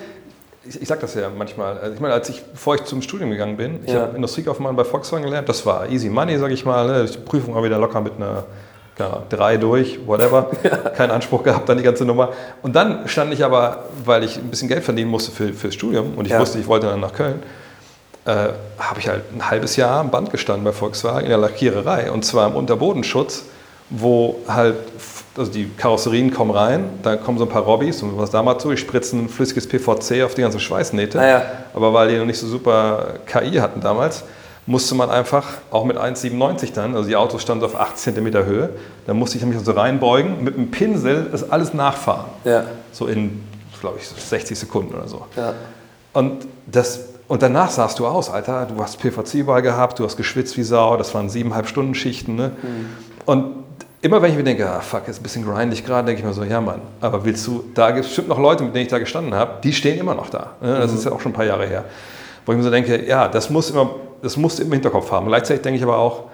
ich, 0.69 0.83
ich 0.83 0.89
sage 0.89 1.01
das 1.01 1.15
ja 1.15 1.29
manchmal. 1.37 1.79
Also 1.79 1.95
ich 1.95 2.01
meine, 2.01 2.15
als 2.15 2.29
ich, 2.29 2.43
bevor 2.45 2.77
ich 2.77 2.85
zum 2.85 3.03
Studium 3.03 3.31
gegangen 3.31 3.57
bin, 3.57 3.81
ich 3.85 3.93
Ja. 3.93 4.03
habe 4.03 4.17
Industriekaufmann 4.17 4.77
bei 4.77 4.85
Volkswagen 4.85 5.25
gelernt, 5.25 5.49
das 5.49 5.67
war 5.67 5.89
easy 5.91 6.09
money, 6.09 6.39
sage 6.39 6.55
ich 6.55 6.65
mal. 6.65 6.87
Ne? 6.87 7.05
Die 7.05 7.19
Prüfung 7.19 7.55
war 7.55 7.65
wieder 7.65 7.79
locker 7.79 8.01
mit 8.01 8.13
einer 8.17 8.45
ja, 8.99 9.23
drei 9.29 9.57
durch, 9.59 9.99
whatever. 10.07 10.51
Keinen 10.97 11.11
Anspruch 11.11 11.43
gehabt 11.43 11.69
an 11.69 11.77
die 11.79 11.83
ganze 11.83 12.05
Nummer. 12.05 12.31
Und 12.63 12.75
dann 12.77 13.07
stand 13.09 13.33
ich 13.35 13.45
aber, 13.45 13.85
weil 14.05 14.23
ich 14.25 14.39
ein 14.39 14.49
bisschen 14.51 14.69
Geld 14.69 14.85
verdienen 14.85 15.11
musste 15.11 15.33
für, 15.33 15.53
fürs 15.53 15.75
Studium 15.75 16.15
und 16.17 16.25
ich 16.27 16.33
Ja. 16.33 16.41
wusste, 16.41 16.59
ich 16.59 16.67
wollte 16.67 16.87
dann 16.87 17.01
nach 17.01 17.13
Köln, 17.13 17.43
äh, 18.27 18.49
habe 18.79 18.99
ich 18.99 19.09
halt 19.09 19.23
ein 19.35 19.49
halbes 19.49 19.77
Jahr 19.77 20.01
am 20.01 20.11
Band 20.11 20.31
gestanden 20.31 20.65
bei 20.65 20.73
Volkswagen 20.73 21.23
in 21.23 21.29
der 21.29 21.39
Lackiererei 21.39 22.11
und 22.11 22.25
zwar 22.25 22.49
im 22.49 22.57
Unterbodenschutz, 22.57 23.45
wo 23.89 24.41
halt, 24.49 24.75
also 25.39 25.51
die 25.53 25.71
Karosserien 25.77 26.33
kommen 26.33 26.51
rein, 26.51 26.91
da 27.03 27.17
kommen 27.17 27.39
so 27.39 27.45
ein 27.45 27.51
paar 27.51 27.63
Robbys 27.63 28.03
und 28.03 28.19
was 28.19 28.31
damals 28.31 28.63
so, 28.63 28.71
die 28.71 28.77
spritzen 28.77 29.29
flüssiges 29.29 29.69
PVC 29.69 30.25
auf 30.25 30.35
die 30.35 30.41
ganzen 30.43 30.61
Schweißnähte, 30.61 31.21
Ah 31.21 31.27
ja. 31.27 31.43
aber 31.73 31.95
weil 31.95 32.09
die 32.09 32.19
noch 32.19 32.27
nicht 32.27 32.39
so 32.39 32.49
super 32.49 33.15
KI 33.27 33.53
hatten 33.59 33.81
damals, 33.81 34.25
musste 34.67 34.97
man 34.97 35.09
einfach, 35.11 35.47
auch 35.71 35.85
mit 35.85 35.97
1,97 35.97 36.73
dann, 36.75 36.97
also 36.97 37.09
die 37.09 37.15
Autos 37.15 37.43
standen 37.43 37.61
so 37.61 37.67
auf 37.67 37.81
8 37.81 37.97
cm 37.97 38.35
Höhe, 38.45 38.71
dann 39.07 39.17
musste 39.17 39.39
ich 39.39 39.45
mich 39.45 39.57
so 39.61 39.71
reinbeugen, 39.71 40.43
mit 40.43 40.57
einem 40.57 40.73
Pinsel 40.73 41.29
das 41.31 41.49
alles 41.49 41.73
nachfahren. 41.73 42.25
Ja. 42.45 42.65
So 42.91 43.07
in, 43.07 43.45
glaube 43.81 43.99
ich, 44.01 44.09
60 44.09 44.59
Sekunden 44.59 44.95
oder 44.95 45.07
so. 45.07 45.27
Ja. 45.37 45.55
Und, 46.13 46.49
das, 46.67 47.01
und 47.29 47.43
danach 47.43 47.71
sahst 47.71 47.99
du 47.99 48.07
aus, 48.07 48.31
Alter, 48.31 48.67
du 48.67 48.81
hast 48.83 48.99
PVC 49.01 49.35
überall 49.35 49.63
gehabt, 49.63 49.99
du 49.99 50.05
hast 50.05 50.17
geschwitzt 50.17 50.57
wie 50.57 50.63
Sau, 50.63 50.97
das 50.97 51.15
waren 51.15 51.29
siebeneinhalb 51.29 51.67
Stunden 51.67 51.95
Schichten. 51.95 52.37
Ne? 52.37 52.53
Und 53.25 53.65
immer 54.03 54.23
wenn 54.23 54.31
ich 54.31 54.37
mir 54.37 54.45
denke, 54.45 54.69
ah, 54.69 54.81
fuck, 54.81 55.09
ist 55.09 55.21
ein 55.21 55.23
bisschen 55.23 55.45
grindig 55.45 55.85
gerade, 55.85 56.07
denke 56.07 56.21
ich 56.21 56.27
mir 56.27 56.33
so, 56.33 56.45
ja 56.45 56.61
Mann, 56.61 56.81
aber 57.01 57.25
willst 57.25 57.47
du, 57.47 57.65
da 57.75 57.91
gibt 57.91 58.03
es 58.03 58.07
bestimmt 58.07 58.29
noch 58.29 58.39
Leute, 58.39 58.63
mit 58.63 58.75
denen 58.75 58.83
ich 58.85 58.91
da 58.91 58.99
gestanden 58.99 59.35
habe, 59.35 59.61
die 59.63 59.73
stehen 59.73 59.99
immer 59.99 60.15
noch 60.15 60.31
da. 60.31 60.53
Ne? 60.61 60.79
Das 60.79 60.93
ist 60.93 61.05
ja 61.05 61.13
auch 61.13 61.21
schon 61.21 61.33
ein 61.33 61.35
paar 61.35 61.45
Jahre 61.45 61.67
her. 61.67 61.85
Wo 62.45 62.53
ich 62.53 62.59
mir 62.59 62.65
so 62.65 62.71
denke, 62.71 63.05
ja, 63.07 63.27
das 63.27 63.51
muss 63.51 63.71
immer, 63.71 63.91
das 64.23 64.37
musst 64.37 64.59
du 64.59 64.63
immer 64.63 64.71
im 64.71 64.75
Hinterkopf 64.75 65.11
haben. 65.11 65.27
Und 65.27 65.31
gleichzeitig 65.33 65.63
denke 65.63 65.79
ich 65.79 65.83
aber 65.83 65.99
auch, 65.99 66.25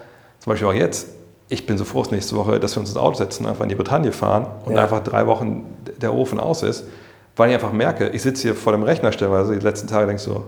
zum 0.41 0.51
Beispiel 0.51 0.69
auch 0.69 0.75
jetzt, 0.75 1.09
ich 1.49 1.65
bin 1.67 1.79
so 1.79 1.85
froh, 1.85 2.03
dass 2.03 2.11
nächste 2.11 2.37
Woche, 2.37 2.61
dass 2.61 2.77
wir 2.77 2.81
uns 2.81 2.91
ins 2.91 2.99
Auto 2.99 3.17
setzen, 3.17 3.47
einfach 3.47 3.63
in 3.63 3.69
die 3.71 3.75
Bretagne 3.75 4.13
fahren 4.13 4.47
und 4.67 4.75
Ja. 4.75 4.83
einfach 4.83 5.03
drei 5.03 5.27
Wochen 5.27 5.65
der 6.01 6.13
Ofen 6.13 6.39
aus 6.39 6.63
ist, 6.63 6.85
weil 7.37 7.49
ich 7.49 7.55
einfach 7.55 7.73
merke, 7.73 8.09
ich 8.09 8.21
sitze 8.23 8.43
hier 8.43 8.55
vor 8.55 8.73
dem 8.73 8.83
Rechner 8.83 9.13
stellweise, 9.13 9.55
die 9.59 9.65
letzten 9.65 9.87
Tage 9.87 10.07
denke 10.07 10.21
ich 10.21 10.23
so, 10.23 10.45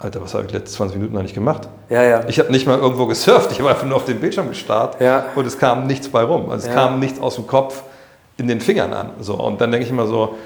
Alter, 0.00 0.22
was 0.22 0.32
habe 0.32 0.44
ich 0.44 0.50
die 0.50 0.56
letzten 0.56 0.76
20 0.76 0.96
Minuten 0.96 1.16
eigentlich 1.18 1.34
gemacht? 1.34 1.68
Ja, 1.90 2.02
ja. 2.02 2.24
Ich 2.26 2.38
habe 2.38 2.50
nicht 2.50 2.66
mal 2.66 2.78
irgendwo 2.78 3.04
gesurft, 3.06 3.52
ich 3.52 3.58
habe 3.60 3.68
einfach 3.68 3.84
nur 3.86 3.96
auf 3.96 4.06
den 4.06 4.18
Bildschirm 4.18 4.48
gestarrt 4.48 4.98
Ja. 5.00 5.26
und 5.34 5.46
es 5.46 5.58
kam 5.58 5.86
nichts 5.86 6.08
bei 6.08 6.22
rum. 6.22 6.50
Also 6.50 6.66
es 6.68 6.74
Ja. 6.74 6.80
kam 6.80 6.98
nichts 6.98 7.20
aus 7.20 7.34
dem 7.34 7.46
Kopf 7.46 7.82
in 8.38 8.48
den 8.48 8.60
Fingern 8.62 8.94
an. 8.94 9.10
So. 9.20 9.34
Und 9.34 9.60
dann 9.60 9.70
denke 9.70 9.84
ich 9.84 9.92
immer 9.92 10.06
so, 10.06 10.36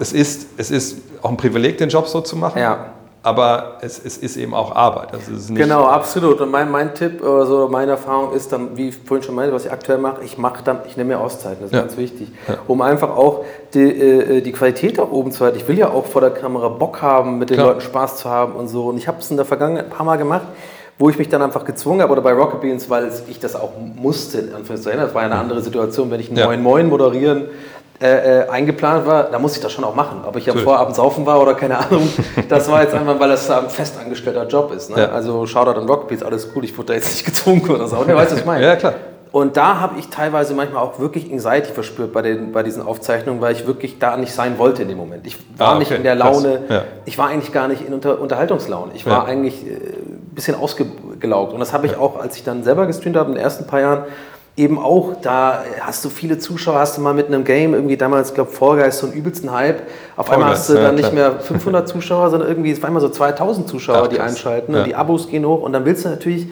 es 0.00 0.12
ist, 0.12 0.48
es 0.56 0.72
ist 0.72 0.98
auch 1.22 1.30
ein 1.30 1.36
Privileg, 1.36 1.78
den 1.78 1.88
Job 1.88 2.08
so 2.08 2.20
zu 2.20 2.36
machen. 2.36 2.58
Ja. 2.58 2.86
Aber 3.28 3.78
es, 3.82 4.00
es 4.02 4.16
ist 4.16 4.36
eben 4.38 4.54
auch 4.54 4.74
Arbeit. 4.74 5.08
Also 5.12 5.52
Genau, 5.54 5.84
absolut. 5.84 6.40
Und 6.40 6.50
mein, 6.50 6.70
mein 6.70 6.94
Tipp 6.94 7.22
oder 7.22 7.44
so, 7.44 7.68
meine 7.68 7.90
Erfahrung 7.92 8.32
ist 8.32 8.50
dann, 8.52 8.76
wie 8.76 8.88
ich 8.88 8.96
vorhin 8.96 9.22
schon 9.22 9.34
meinte, 9.34 9.54
was 9.54 9.66
ich 9.66 9.70
aktuell 9.72 9.98
mache, 9.98 10.22
ich 10.24 10.38
mache 10.38 10.62
dann, 10.64 10.78
ich 10.86 10.96
nehme 10.96 11.14
mir 11.14 11.20
Auszeiten, 11.20 11.58
das 11.60 11.70
ist 11.70 11.74
Ja. 11.76 11.80
ganz 11.82 11.96
wichtig. 11.98 12.28
Um 12.66 12.80
einfach 12.80 13.10
auch 13.10 13.44
die, 13.74 13.80
äh, 13.82 14.40
die 14.40 14.52
Qualität 14.52 14.98
auch 14.98 15.10
oben 15.12 15.30
zu 15.30 15.44
halten. 15.44 15.58
Ich 15.58 15.68
will 15.68 15.78
ja 15.78 15.90
auch 15.90 16.06
vor 16.06 16.22
der 16.22 16.30
Kamera 16.30 16.68
Bock 16.68 17.02
haben, 17.02 17.38
mit 17.38 17.50
den 17.50 17.56
Klar. 17.56 17.68
Leuten 17.68 17.82
Spaß 17.82 18.16
zu 18.16 18.30
haben 18.30 18.54
und 18.54 18.68
so. 18.68 18.86
Und 18.86 18.96
ich 18.96 19.06
habe 19.08 19.18
es 19.20 19.30
in 19.30 19.36
der 19.36 19.44
Vergangenheit 19.44 19.84
ein 19.86 19.90
paar 19.90 20.06
Mal 20.06 20.16
gemacht, 20.16 20.46
wo 21.00 21.08
ich 21.10 21.18
mich 21.18 21.28
dann 21.28 21.42
einfach 21.42 21.64
gezwungen 21.64 22.00
habe, 22.02 22.10
oder 22.12 22.22
bei 22.22 22.32
Rocket 22.32 22.60
Beans, 22.60 22.88
weil 22.90 23.12
ich 23.28 23.38
das 23.38 23.54
auch 23.54 23.70
musste, 23.96 24.38
in 24.38 24.54
Anführungszeichen. 24.54 24.98
Das 25.00 25.14
war 25.14 25.22
ja 25.22 25.26
eine 25.28 25.38
andere 25.38 25.60
Situation, 25.60 26.10
wenn 26.10 26.18
ich 26.20 26.30
ein 26.30 26.36
Ja. 26.36 26.46
Moin 26.46 26.62
Moin 26.62 26.88
moderieren 26.88 27.44
äh, 28.00 28.42
äh, 28.42 28.48
eingeplant 28.48 29.06
war, 29.06 29.24
da 29.24 29.38
musste 29.40 29.58
ich 29.58 29.62
das 29.62 29.72
schon 29.72 29.82
auch 29.84 29.94
machen. 29.94 30.20
Ob 30.26 30.36
ich 30.36 30.48
am. 30.50 30.58
Vorabend 30.58 30.94
saufen 30.94 31.26
war 31.26 31.40
oder 31.42 31.54
keine 31.54 31.78
Ahnung, 31.78 32.08
das 32.48 32.70
war 32.70 32.82
jetzt 32.82 32.94
einfach, 32.94 33.18
weil 33.18 33.28
das 33.30 33.50
ein 33.50 33.68
festangestellter 33.68 34.46
Job 34.46 34.72
ist. 34.72 34.90
Ne? 34.90 35.02
Ja. 35.02 35.08
Also 35.10 35.46
Shoutout 35.46 35.80
an 35.80 35.88
Rockbeats, 35.88 36.22
alles 36.22 36.48
cool, 36.54 36.64
ich 36.64 36.76
wurde 36.78 36.88
da 36.88 36.94
jetzt 36.94 37.12
nicht 37.12 37.24
gezwungen 37.26 37.68
oder 37.68 37.88
so. 37.88 37.96
Weißt 37.98 38.08
du, 38.08 38.14
was 38.14 38.32
ich 38.40 38.44
meine? 38.46 38.64
Ja, 38.64 38.76
klar. 38.76 38.94
Und 39.30 39.58
da 39.58 39.78
habe 39.80 39.98
ich 39.98 40.08
teilweise 40.08 40.54
manchmal 40.54 40.82
auch 40.82 41.00
wirklich 41.00 41.30
Anxiety 41.30 41.72
verspürt 41.72 42.14
bei, 42.14 42.22
den, 42.22 42.50
bei 42.52 42.62
diesen 42.62 42.82
Aufzeichnungen, 42.82 43.42
weil 43.42 43.52
ich 43.52 43.66
wirklich 43.66 43.98
da 43.98 44.16
nicht 44.16 44.32
sein 44.32 44.58
wollte 44.58 44.82
in 44.82 44.88
dem 44.88 44.96
Moment. 44.96 45.26
Ich 45.26 45.36
war 45.58 45.74
Ah, 45.74 45.78
nicht 45.78 45.88
okay, 45.88 45.96
in 45.98 46.02
der. 46.02 46.14
Laune, 46.14 46.60
Ja. 46.70 46.84
ich 47.04 47.18
war 47.18 47.28
eigentlich 47.28 47.52
gar 47.52 47.68
nicht 47.68 47.86
in 47.86 47.92
Unter 47.92 48.20
Unterhaltungslaune. 48.20 48.92
Ich 48.94 49.04
Ja. 49.04 49.10
war 49.10 49.26
eigentlich 49.26 49.66
äh, 49.66 49.70
ein 49.74 50.30
bisschen 50.34 50.54
ausgelaugt. 50.54 51.52
Und 51.52 51.60
das 51.60 51.74
habe 51.74 51.86
ich 51.86 51.96
auch, 51.98 52.18
als 52.18 52.36
ich 52.36 52.44
dann 52.44 52.62
selber 52.64 52.86
gestreamt 52.86 53.16
habe, 53.16 53.28
in 53.28 53.34
den 53.34 53.44
ersten 53.44 53.66
paar 53.66 53.80
Jahren, 53.80 54.04
eben 54.58 54.78
auch, 54.78 55.14
da 55.22 55.62
hast 55.80 56.04
du 56.04 56.10
viele 56.10 56.38
Zuschauer, 56.38 56.80
hast 56.80 56.96
du 56.98 57.00
mal 57.00 57.14
mit 57.14 57.28
einem 57.28 57.44
Game, 57.44 57.74
irgendwie 57.74 57.96
damals, 57.96 58.28
ich 58.30 58.34
glaube, 58.34 58.50
Vorgeist, 58.50 58.98
so 58.98 59.06
einen 59.06 59.14
übelsten 59.14 59.52
Hype. 59.52 59.82
Auf 60.16 60.30
einmal 60.30 60.48
Fall 60.48 60.56
hast 60.58 60.68
du 60.68 60.74
ja, 60.74 60.82
dann 60.82 60.96
nicht 60.96 61.10
klar. 61.12 61.30
mehr 61.32 61.40
500 61.40 61.88
Zuschauer, 61.88 62.30
sondern 62.30 62.48
irgendwie, 62.48 62.72
es 62.72 62.82
waren 62.82 62.90
immer 62.90 63.00
so 63.00 63.08
2000 63.08 63.68
Zuschauer, 63.68 63.96
Ja, 64.02 64.08
die 64.08 64.20
einschalten 64.20 64.72
Ja. 64.74 64.80
und 64.80 64.86
die 64.86 64.94
Abos 64.96 65.28
gehen 65.28 65.46
hoch 65.46 65.62
und 65.62 65.72
dann 65.72 65.84
willst 65.84 66.04
du 66.04 66.08
natürlich, 66.08 66.48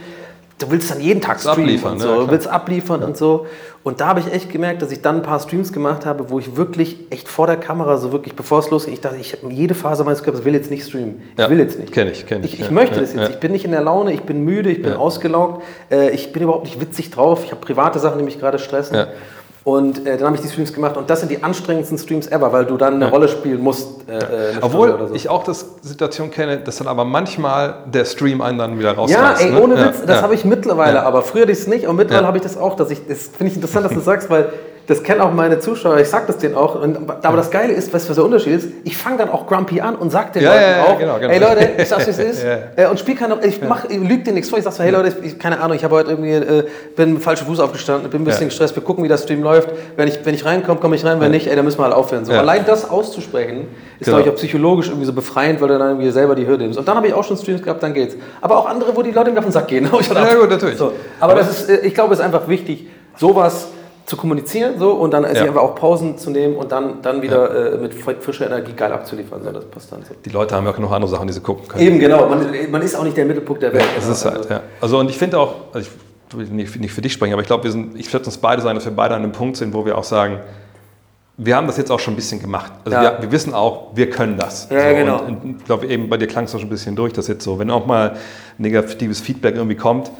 du 0.58 0.70
willst 0.70 0.90
dann 0.90 1.00
jeden 1.00 1.20
Tag 1.20 1.38
streamen 1.40 1.60
abliefern, 1.64 1.92
und 1.92 1.98
ne? 1.98 2.04
so, 2.04 2.10
Ja, 2.10 2.16
du 2.26 2.30
willst 2.30 2.48
abliefern 2.48 3.02
und 3.02 3.16
so. 3.16 3.46
Und 3.82 4.00
da 4.00 4.08
habe 4.08 4.18
ich 4.20 4.32
echt 4.32 4.50
gemerkt, 4.50 4.82
dass 4.82 4.90
ich 4.90 5.00
dann 5.00 5.16
ein 5.16 5.22
paar 5.22 5.38
Streams 5.38 5.72
gemacht 5.72 6.06
habe, 6.06 6.28
wo 6.30 6.40
ich 6.40 6.56
wirklich 6.56 6.98
echt 7.10 7.28
vor 7.28 7.46
der 7.46 7.56
Kamera, 7.56 7.98
so 7.98 8.10
wirklich, 8.10 8.34
bevor 8.34 8.58
es 8.58 8.68
losging, 8.70 8.94
ich 8.94 9.00
dachte, 9.00 9.16
ich 9.20 9.34
habe 9.34 9.52
jede 9.52 9.74
Phase 9.74 10.02
meines 10.02 10.22
Körpers, 10.24 10.44
will 10.44 10.54
jetzt 10.54 10.70
nicht 10.70 10.84
streamen. 10.86 11.22
Ich 11.34 11.38
Ja, 11.38 11.48
will 11.50 11.58
jetzt 11.60 11.78
nicht. 11.78 11.92
kenn 11.92 12.08
ich, 12.08 12.26
kenn 12.26 12.42
ich, 12.42 12.54
Ich, 12.54 12.60
ich 12.60 12.66
ja, 12.66 12.72
möchte 12.72 12.96
ja, 12.96 13.00
das 13.02 13.12
jetzt. 13.12 13.22
ja. 13.22 13.28
Ich 13.28 13.38
bin 13.38 13.52
nicht 13.52 13.64
in 13.64 13.70
der 13.70 13.82
Laune, 13.82 14.12
ich 14.12 14.22
bin 14.22 14.44
müde, 14.44 14.70
ich 14.70 14.82
bin 14.82 14.92
Ja. 14.92 14.98
ausgelaugt, 14.98 15.62
äh, 15.90 16.10
ich 16.10 16.32
bin 16.32 16.42
überhaupt 16.42 16.64
nicht 16.64 16.80
witzig 16.80 17.10
drauf, 17.12 17.44
ich 17.44 17.52
habe 17.52 17.60
private 17.60 17.98
Sachen, 18.00 18.18
die 18.18 18.24
mich 18.24 18.40
gerade 18.40 18.58
stressen. 18.58 19.06
Ja. 19.66 19.72
Und 19.72 20.06
äh, 20.06 20.16
dann 20.16 20.26
habe 20.26 20.36
ich 20.36 20.42
die 20.42 20.48
Streams 20.48 20.72
gemacht 20.72 20.96
und 20.96 21.10
das 21.10 21.20
sind 21.20 21.28
die 21.30 21.42
anstrengendsten 21.42 21.98
Streams 21.98 22.28
ever, 22.28 22.52
weil 22.52 22.66
du 22.66 22.76
dann 22.76 22.94
eine 22.94 23.10
Rolle 23.10 23.26
spielen 23.28 23.60
musst. 23.60 23.88
Äh, 24.08 24.12
äh, 24.12 24.14
eine 24.16 24.24
Stunde 24.52 24.64
Obwohl 24.66 24.90
oder 24.92 25.08
so. 25.08 25.14
ich 25.14 25.28
auch 25.28 25.42
das 25.42 25.66
Situation 25.82 26.30
kenne, 26.30 26.58
dass 26.58 26.76
dann 26.76 26.86
aber 26.86 27.04
manchmal 27.04 27.74
der 27.86 28.04
Stream 28.04 28.40
einen 28.40 28.58
dann 28.58 28.78
wieder 28.78 28.92
Ja, 28.92 28.98
rausreißt. 28.98 29.42
ey, 29.42 29.50
ne? 29.50 29.60
ohne 29.60 29.74
Ja, 29.74 29.86
Witz, 29.86 30.02
das 30.06 30.16
ja. 30.16 30.22
habe 30.22 30.34
ich 30.34 30.44
mittlerweile, 30.44 30.98
Ja. 30.98 31.02
aber 31.02 31.22
früher 31.22 31.42
hatte 31.42 31.52
ich 31.52 31.58
es 31.58 31.66
nicht 31.66 31.86
und 31.88 31.96
mittlerweile 31.96 32.22
Ja. 32.22 32.28
habe 32.28 32.38
ich 32.38 32.44
das 32.44 32.56
auch, 32.56 32.76
dass 32.76 32.90
ich, 32.90 33.06
das 33.08 33.22
finde 33.36 33.46
ich 33.50 33.56
interessant, 33.56 33.84
dass 33.86 33.92
du 33.92 34.00
sagst, 34.12 34.30
weil 34.30 34.50
das 34.86 35.02
kennen 35.02 35.20
auch 35.20 35.32
meine 35.32 35.58
Zuschauer, 35.58 35.98
ich 35.98 36.08
sag 36.08 36.26
das 36.28 36.38
denen 36.38 36.54
auch, 36.54 36.80
und, 36.80 36.96
aber 37.24 37.36
das 37.36 37.50
Geile 37.50 37.72
ist, 37.72 37.92
weißt 37.92 38.04
du, 38.06 38.10
was 38.10 38.16
der 38.16 38.24
Unterschied 38.24 38.52
ist? 38.54 38.68
Ich 38.84 38.96
fange 38.96 39.18
dann 39.18 39.30
auch 39.30 39.46
grumpy 39.46 39.80
an 39.80 39.96
und 39.96 40.10
sag 40.10 40.32
den 40.32 40.42
Ja, 40.44 40.50
Leuten 40.52 40.62
ja, 40.62 40.84
auch, 40.84 40.98
genau, 40.98 41.18
genau. 41.18 41.32
ey 41.32 41.38
Leute, 41.40 41.70
ich 41.82 41.88
sag's 41.88 42.06
wie 42.06 42.10
es 42.10 42.18
ist, 42.18 42.44
Ja. 42.44 42.58
äh, 42.84 42.88
und 42.88 42.98
spiel 43.00 43.16
keine, 43.16 43.38
ich 43.44 43.60
mach, 43.62 43.84
ich 43.88 43.98
lüg 43.98 44.24
dir 44.24 44.32
nichts 44.32 44.48
vor, 44.48 44.58
ich 44.58 44.64
sag 44.64 44.72
so, 44.74 44.82
hey 44.84 44.90
Leute, 44.92 45.12
ich, 45.22 45.38
keine 45.38 45.60
Ahnung, 45.60 45.76
ich 45.76 45.82
habe 45.84 45.94
heute 45.96 46.10
irgendwie, 46.10 46.30
äh, 46.32 46.64
bin 46.94 47.14
mit 47.14 47.22
falschem 47.22 47.46
Fuß 47.48 47.58
aufgestanden, 47.60 48.08
bin 48.10 48.22
ein 48.22 48.24
bisschen 48.24 48.48
gestresst, 48.48 48.76
wir 48.76 48.82
gucken, 48.84 49.02
wie 49.02 49.08
der 49.08 49.18
Stream 49.18 49.42
läuft, 49.42 49.70
wenn 49.96 50.06
ich, 50.08 50.24
wenn 50.24 50.34
ich 50.34 50.44
reinkomme, 50.44 50.78
komme 50.80 50.94
ich 50.96 51.04
rein, 51.04 51.20
wenn 51.20 51.32
nicht, 51.32 51.48
ey, 51.48 51.56
dann 51.56 51.64
müssen 51.64 51.78
wir 51.80 51.84
halt 51.84 51.94
aufhören. 51.94 52.24
So. 52.24 52.32
Allein 52.32 52.64
das 52.64 52.88
auszusprechen, 52.88 53.66
ist, 53.98 54.06
Genau. 54.06 54.18
glaube 54.18 54.28
ich, 54.28 54.34
auch 54.34 54.36
psychologisch 54.38 54.86
irgendwie 54.88 55.06
so 55.06 55.12
befreiend, 55.12 55.60
weil 55.60 55.68
du 55.68 55.78
dann 55.78 55.88
irgendwie 55.88 56.10
selber 56.10 56.34
die 56.34 56.46
Hürde 56.46 56.62
nimmst. 56.64 56.78
Und 56.78 56.86
dann 56.86 56.96
habe 56.96 57.08
ich 57.08 57.14
auch 57.14 57.24
schon 57.24 57.36
Streams 57.36 57.62
gehabt, 57.62 57.82
dann 57.82 57.92
geht's. 57.94 58.14
Aber 58.40 58.56
auch 58.58 58.66
andere, 58.68 58.94
wo 58.94 59.02
die 59.02 59.10
Leute 59.10 59.30
mir 59.32 59.38
auf 59.38 59.44
den 59.46 59.52
Sack 59.52 59.68
gehen. 59.68 59.88
Ja, 60.14 60.34
gut, 60.34 60.50
natürlich. 60.50 60.76
So. 60.78 60.92
Aber 61.18 61.34
das 61.34 61.48
ist, 61.50 61.70
äh, 61.70 61.78
ich 61.86 61.94
glaube, 61.94 62.12
es 62.14 62.20
ist 62.20 62.24
einfach 62.24 62.46
wichtig, 62.48 62.86
sowas 63.16 63.68
zu 64.06 64.16
kommunizieren 64.16 64.78
so, 64.78 64.92
und 64.92 65.12
dann 65.12 65.24
sich 65.24 65.34
Ja. 65.38 65.44
einfach 65.46 65.62
auch 65.62 65.74
Pausen 65.74 66.16
zu 66.16 66.30
nehmen 66.30 66.56
und 66.56 66.70
dann, 66.72 67.02
dann 67.02 67.22
wieder 67.22 67.74
äh, 67.74 67.76
mit 67.78 67.92
fr- 67.92 68.20
frischer 68.20 68.46
Energie 68.46 68.72
geil 68.72 68.92
abzuliefern. 68.92 69.42
So, 69.42 69.50
das 69.50 69.64
passt 69.64 69.90
dann 69.92 70.02
so. 70.04 70.14
Die 70.24 70.30
Leute 70.30 70.54
haben 70.54 70.64
ja 70.64 70.70
auch 70.70 70.76
genug 70.76 70.92
andere 70.92 71.10
Sachen, 71.10 71.26
die 71.26 71.32
sie 71.32 71.40
gucken 71.40 71.66
können. 71.66 71.82
Eben, 71.82 71.98
genau. 71.98 72.28
Man, 72.28 72.46
man 72.70 72.82
ist 72.82 72.94
auch 72.94 73.02
nicht 73.02 73.16
der 73.16 73.24
Mittelpunkt 73.24 73.62
der 73.62 73.72
Welt. 73.72 73.84
Es 73.98 74.06
ist 74.06 74.24
halt, 74.24 74.48
ja. 74.48 74.60
Also 74.80 74.98
und 74.98 75.10
ich 75.10 75.18
finde 75.18 75.38
auch, 75.40 75.54
also 75.72 75.88
ich 76.30 76.36
will 76.38 76.46
nicht, 76.46 76.78
nicht 76.80 76.92
für 76.92 77.02
dich 77.02 77.12
sprechen, 77.12 77.32
aber 77.32 77.42
ich 77.42 77.48
glaube, 77.48 77.64
wir 77.64 77.72
sind, 77.72 77.98
ich 77.98 78.12
würde 78.12 78.26
uns 78.26 78.38
beide 78.38 78.62
sagen, 78.62 78.76
dass 78.76 78.84
wir 78.84 78.92
beide 78.94 79.14
an 79.16 79.22
einem 79.22 79.32
Punkt 79.32 79.56
sind, 79.56 79.74
wo 79.74 79.84
wir 79.84 79.98
auch 79.98 80.04
sagen, 80.04 80.38
wir 81.38 81.54
haben 81.56 81.66
das 81.66 81.76
jetzt 81.76 81.90
auch 81.90 82.00
schon 82.00 82.14
ein 82.14 82.16
bisschen 82.16 82.40
gemacht. 82.40 82.72
Also 82.84 82.96
Ja. 82.96 83.02
wir, 83.18 83.22
wir 83.22 83.32
wissen 83.32 83.52
auch, 83.54 83.88
wir 83.94 84.08
können 84.08 84.38
das. 84.38 84.68
Ja, 84.70 84.92
genau. 84.92 85.18
Und, 85.20 85.44
und 85.44 85.56
ich 85.58 85.64
glaube, 85.64 85.86
eben 85.86 86.08
bei 86.08 86.16
dir 86.16 86.26
klang 86.28 86.44
es 86.44 86.54
auch 86.54 86.58
schon 86.60 86.68
ein 86.68 86.70
bisschen 86.70 86.96
durch, 86.96 87.12
dass 87.12 87.26
jetzt 87.28 87.44
so, 87.44 87.58
wenn 87.58 87.70
auch 87.70 87.86
mal 87.86 88.16
negatives 88.56 89.20
Feedback 89.20 89.56
irgendwie 89.56 89.76
kommt, 89.76 90.10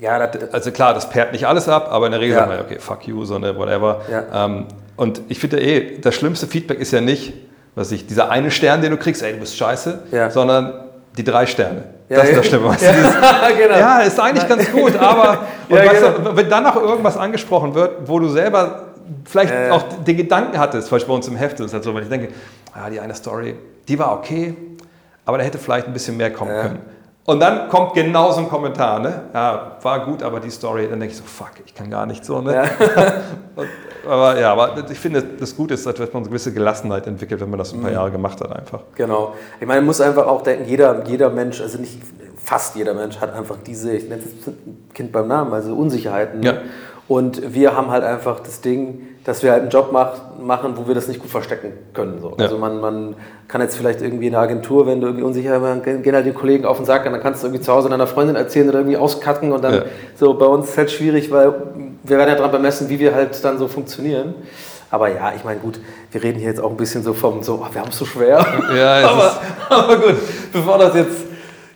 Ja, 0.00 0.26
das, 0.26 0.52
also 0.54 0.70
klar, 0.70 0.94
das 0.94 1.08
perrt 1.10 1.32
nicht 1.32 1.46
alles 1.46 1.68
ab, 1.68 1.88
aber 1.90 2.06
in 2.06 2.12
der 2.12 2.20
Regel 2.20 2.34
Ja. 2.36 2.40
sagt 2.46 2.50
man, 2.50 2.60
okay, 2.60 2.78
fuck 2.78 3.06
you, 3.08 3.24
sondern 3.24 3.56
whatever. 3.56 4.00
Ja. 4.10 4.44
Ähm, 4.46 4.66
und 4.96 5.20
ich 5.28 5.38
finde 5.40 5.60
eh, 5.60 5.98
das 6.00 6.14
schlimmste 6.14 6.46
Feedback 6.46 6.78
ist 6.78 6.92
ja 6.92 7.00
nicht, 7.00 7.32
was 7.74 7.90
ich, 7.92 8.06
dieser 8.06 8.30
eine 8.30 8.50
Stern, 8.50 8.80
den 8.80 8.92
du 8.92 8.96
kriegst, 8.96 9.22
ey, 9.22 9.32
du 9.32 9.38
bist 9.40 9.56
scheiße, 9.56 9.98
Ja. 10.12 10.30
sondern 10.30 10.72
die 11.16 11.24
drei 11.24 11.46
Sterne. 11.46 11.84
Ja, 12.08 12.18
das 12.18 12.28
ist 12.30 12.38
das 12.38 12.46
Schlimme. 12.46 12.68
Weißt 12.68 12.82
du, 12.82 12.86
Ja, 12.86 12.92
dieses, 12.94 13.14
genau. 13.58 13.78
ja, 13.78 13.98
ist 14.00 14.18
eigentlich 14.20 14.48
ganz 14.48 14.70
gut, 14.70 14.96
aber 14.96 15.38
und 15.68 15.76
Ja, 15.76 15.84
weißt 15.86 16.02
genau. 16.02 16.30
du, 16.30 16.36
wenn 16.36 16.48
dann 16.48 16.62
noch 16.64 16.76
irgendwas 16.76 17.16
angesprochen 17.16 17.74
wird, 17.74 18.08
wo 18.08 18.18
du 18.20 18.28
selber 18.28 18.84
vielleicht 19.24 19.52
ja. 19.52 19.72
auch 19.72 19.82
den 20.04 20.16
Gedanken 20.16 20.58
hattest, 20.58 20.90
Beispiel 20.90 21.08
bei 21.08 21.14
uns 21.16 21.28
im 21.28 21.36
Heft 21.36 21.58
ist 21.60 21.66
es 21.66 21.72
halt 21.72 21.82
so, 21.84 21.94
wenn 21.94 22.02
ich 22.04 22.08
denke, 22.08 22.28
ah, 22.72 22.88
die 22.88 23.00
eine 23.00 23.14
Story, 23.14 23.56
die 23.88 23.98
war 23.98 24.12
okay, 24.12 24.54
aber 25.24 25.38
da 25.38 25.44
hätte 25.44 25.58
vielleicht 25.58 25.86
ein 25.86 25.92
bisschen 25.92 26.16
mehr 26.16 26.32
kommen 26.32 26.50
Ja. 26.54 26.62
können. 26.62 26.78
Und 27.28 27.40
dann 27.40 27.68
kommt 27.68 27.92
genau 27.92 28.32
so 28.32 28.40
ein 28.40 28.48
Kommentar, 28.48 29.00
ne? 29.00 29.24
Ja, 29.34 29.72
war 29.82 30.06
gut, 30.06 30.22
aber 30.22 30.40
die 30.40 30.48
Story, 30.48 30.88
dann 30.88 30.98
denke 30.98 31.12
ich 31.12 31.18
so, 31.18 31.24
fuck, 31.26 31.50
ich 31.66 31.74
kann 31.74 31.90
gar 31.90 32.06
nicht 32.06 32.24
so, 32.24 32.40
ne? 32.40 32.62
Und, 33.54 33.68
aber 34.10 34.40
ja, 34.40 34.50
aber 34.52 34.76
ich 34.90 34.98
finde, 34.98 35.22
das 35.38 35.54
Gute 35.54 35.74
ist, 35.74 35.84
dass 35.84 35.98
man 35.98 36.08
eine 36.14 36.22
gewisse 36.24 36.54
Gelassenheit 36.54 37.06
entwickelt, 37.06 37.42
wenn 37.42 37.50
man 37.50 37.58
das 37.58 37.74
ein 37.74 37.80
Mhm. 37.80 37.82
paar 37.82 37.92
Jahre 37.92 38.10
gemacht 38.12 38.40
hat 38.40 38.50
einfach. 38.50 38.80
Genau. 38.94 39.34
Ich 39.60 39.66
meine, 39.66 39.80
man 39.80 39.86
muss 39.88 40.00
einfach 40.00 40.26
auch 40.26 40.40
denken, 40.40 40.64
jeder, 40.66 41.04
jeder 41.06 41.28
Mensch, 41.28 41.60
also 41.60 41.76
nicht 41.76 42.00
fast 42.42 42.76
jeder 42.76 42.94
Mensch 42.94 43.20
hat 43.20 43.34
einfach 43.34 43.56
diese, 43.62 43.92
ich 43.92 44.08
nenne 44.08 44.22
es 44.22 44.94
Kind 44.94 45.12
beim 45.12 45.28
Namen, 45.28 45.52
also 45.52 45.74
Unsicherheiten. 45.74 46.42
Ja. 46.42 46.54
Und 47.08 47.52
wir 47.52 47.76
haben 47.76 47.90
halt 47.90 48.04
einfach 48.04 48.40
das 48.40 48.62
Ding, 48.62 49.07
dass 49.24 49.42
wir 49.42 49.52
halt 49.52 49.62
einen 49.62 49.70
Job 49.70 49.90
mach, 49.92 50.12
machen, 50.40 50.72
wo 50.76 50.86
wir 50.88 50.94
das 50.94 51.06
nicht 51.08 51.20
gut 51.20 51.30
verstecken 51.30 51.72
können. 51.92 52.20
So. 52.20 52.30
Ja. 52.38 52.44
Also 52.44 52.58
man, 52.58 52.80
man 52.80 53.14
kann 53.46 53.60
jetzt 53.60 53.76
vielleicht 53.76 54.00
irgendwie 54.00 54.26
in 54.26 54.32
der 54.32 54.40
Agentur, 54.40 54.86
wenn 54.86 55.00
du 55.00 55.08
irgendwie 55.08 55.24
unsicher 55.24 55.58
bist, 55.60 56.02
gehen 56.02 56.14
halt 56.14 56.26
die 56.26 56.32
Kollegen 56.32 56.64
auf 56.64 56.78
den 56.78 56.86
Sack 56.86 57.04
und 57.06 57.12
dann 57.12 57.20
kannst 57.20 57.42
du 57.42 57.48
irgendwie 57.48 57.62
zu 57.62 57.72
Hause 57.72 57.88
deiner 57.88 58.06
Freundin 58.06 58.36
erzählen 58.36 58.68
oder 58.68 58.78
irgendwie 58.78 58.96
auskacken 58.96 59.52
und 59.52 59.62
dann 59.62 59.74
Ja. 59.74 59.82
so 60.16 60.34
bei 60.34 60.46
uns 60.46 60.66
ist 60.66 60.72
es 60.72 60.78
halt 60.78 60.90
schwierig, 60.90 61.30
weil 61.30 61.52
wir 62.02 62.16
werden 62.16 62.30
ja 62.30 62.36
daran 62.36 62.52
bemessen, 62.52 62.88
wie 62.88 62.98
wir 62.98 63.14
halt 63.14 63.42
dann 63.44 63.58
so 63.58 63.68
funktionieren. 63.68 64.34
Aber 64.90 65.08
ja, 65.12 65.32
ich 65.36 65.44
meine, 65.44 65.60
gut, 65.60 65.78
wir 66.10 66.22
reden 66.22 66.38
hier 66.38 66.48
jetzt 66.48 66.60
auch 66.60 66.70
ein 66.70 66.76
bisschen 66.78 67.02
so 67.02 67.12
vom 67.12 67.42
so, 67.42 67.62
oh, 67.62 67.66
wir 67.72 67.80
haben 67.82 67.90
es 67.90 67.98
so 67.98 68.06
schwer. 68.06 68.38
Ja, 68.74 69.08
aber, 69.10 69.40
aber 69.68 69.96
gut, 69.98 70.14
bevor 70.52 70.78
das 70.78 70.94
jetzt. 70.94 71.27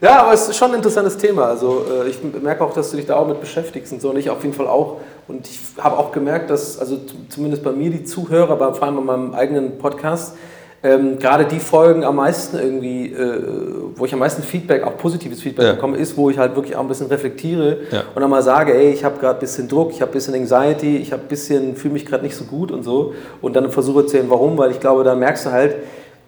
Ja, 0.03 0.23
aber 0.23 0.33
es 0.33 0.49
ist 0.49 0.57
schon 0.57 0.71
ein 0.73 0.77
interessantes 0.79 1.17
Thema. 1.17 1.45
Also 1.47 1.85
äh, 2.05 2.09
ich 2.09 2.19
merke 2.43 2.65
auch, 2.65 2.75
dass 2.75 2.91
du 2.91 2.97
dich 2.97 3.07
da 3.07 3.15
auch 3.17 3.29
mit 3.29 3.41
beschäftigst 3.41 3.93
und 3.93 4.03
so. 4.03 4.11
Und 4.11 4.19
ich 4.19 4.29
auf 4.31 4.43
jeden 4.43 4.55
Fall 4.55 4.67
auch. 4.67 4.97
Und 5.29 5.47
ich 5.49 5.61
habe 5.79 5.97
auch 5.97 6.11
gemerkt, 6.11 6.51
dass, 6.51 6.79
also 6.81 6.99
zumindest 7.29 7.63
bei 7.63 7.71
mir 7.71 7.89
die 7.91 8.03
Zuhörer, 8.03 8.51
aber 8.51 8.75
vor 8.75 8.89
allem 8.89 8.97
bei 8.97 9.03
meinem 9.03 9.33
eigenen 9.33 9.79
Podcast, 9.79 10.35
ähm, 10.83 11.21
gerade 11.21 11.45
die 11.45 11.61
Folgen 11.61 12.03
am 12.03 12.17
meisten 12.17 12.59
irgendwie, 12.59 13.13
äh, 13.13 13.43
wo 13.95 14.05
ich 14.05 14.13
am 14.13 14.19
meisten 14.19 14.43
Feedback, 14.43 14.83
auch 14.83 14.97
positives 14.97 15.41
Feedback 15.41 15.67
Ja. 15.67 15.73
bekomme, 15.75 15.97
ist, 15.97 16.17
wo 16.17 16.29
ich 16.31 16.39
halt 16.39 16.57
wirklich 16.57 16.75
auch 16.75 16.81
ein 16.81 16.89
bisschen 16.89 17.07
reflektiere 17.07 17.77
Ja. 17.93 18.03
und 18.13 18.21
dann 18.21 18.29
mal 18.29 18.43
sage, 18.43 18.75
ey, 18.75 18.91
ich 18.91 19.05
habe 19.05 19.21
gerade 19.21 19.35
ein 19.39 19.41
bisschen 19.41 19.69
Druck, 19.69 19.93
ich 19.93 20.01
habe 20.03 20.11
ein 20.11 20.15
bisschen 20.15 20.35
Anxiety, 20.35 20.97
ich 20.97 21.13
habe 21.13 21.23
ein 21.23 21.29
bisschen, 21.29 21.77
fühle 21.77 21.95
mich 21.95 22.05
gerade 22.05 22.25
nicht 22.25 22.35
so 22.35 22.43
gut 22.43 22.73
und 22.73 22.83
so. 22.83 23.15
Und 23.41 23.55
dann 23.55 23.71
versuche 23.71 24.07
zu 24.07 24.17
sehen, 24.17 24.27
warum, 24.29 24.59
weil 24.59 24.73
ich 24.73 24.81
glaube, 24.81 25.05
da 25.05 25.15
merkst 25.15 25.47
du 25.47 25.53
halt, 25.53 25.77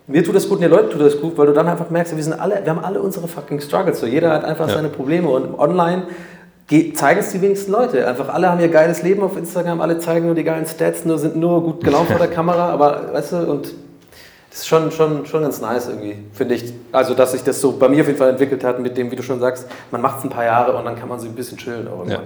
mir 0.07 0.23
tut 0.25 0.35
das 0.37 0.45
gut 0.49 0.57
und 0.57 0.63
den 0.63 0.71
Leuten 0.71 0.91
tut 0.91 1.01
das 1.01 1.21
gut, 1.21 1.37
weil 1.39 1.47
du 1.47 1.53
dann 1.53 1.67
einfach 1.69 1.89
merkst, 1.91 2.15
wir 2.15 2.23
sind 2.23 2.35
alle, 2.39 2.61
wir 2.63 2.71
haben 2.75 2.85
alle 2.85 3.01
unsere 3.01 3.27
fucking 3.29 3.61
Struggles. 3.61 4.01
So, 4.01 4.07
jeder 4.07 4.31
hat 4.33 4.45
einfach 4.45 4.69
Ja. 4.69 4.75
seine 4.75 4.89
Probleme 4.89 5.29
und 5.31 5.59
online 5.59 6.03
ge- 6.67 6.93
zeigen 6.93 7.21
es 7.21 7.31
die 7.33 7.41
wenigsten 7.41 7.73
Leute. 7.73 8.07
Einfach 8.07 8.29
alle 8.29 8.51
haben 8.51 8.61
ihr 8.61 8.69
geiles 8.69 9.03
Leben 9.03 9.23
auf 9.23 9.37
Instagram, 9.37 9.81
alle 9.81 9.99
zeigen 9.99 10.27
nur 10.27 10.35
die 10.35 10.45
geilen 10.45 10.67
Stats, 10.67 11.05
nur 11.05 11.19
sind 11.19 11.37
nur 11.37 11.63
gut 11.63 11.83
gelaunt 11.83 12.09
vor 12.09 12.19
der 12.19 12.29
Kamera, 12.35 12.69
aber 12.71 13.13
weißt 13.15 13.33
du, 13.33 13.37
und 13.51 13.75
das 14.51 14.61
ist 14.61 14.69
schon, 14.69 14.91
schon, 14.93 15.27
schon 15.27 15.43
ganz 15.43 15.61
nice 15.61 15.89
irgendwie, 15.89 16.17
finde 16.33 16.55
ich. 16.55 16.73
Also, 16.93 17.15
dass 17.15 17.33
sich 17.33 17.43
das 17.43 17.61
so 17.61 17.73
bei 17.73 17.89
mir 17.89 18.03
auf 18.03 18.07
jeden 18.07 18.19
Fall 18.19 18.31
entwickelt 18.31 18.63
hat 18.63 18.79
mit 18.79 18.97
dem, 18.97 19.11
wie 19.11 19.17
du 19.17 19.23
schon 19.23 19.41
sagst, 19.41 19.67
man 19.91 20.01
macht 20.01 20.19
es 20.19 20.25
ein 20.25 20.31
paar 20.31 20.45
Jahre 20.45 20.77
und 20.77 20.85
dann 20.85 20.97
kann 20.97 21.09
man 21.09 21.19
so 21.19 21.27
ein 21.27 21.35
bisschen 21.35 21.59
chillen. 21.59 21.89
Auch 21.89 22.07
Ja. 22.09 22.21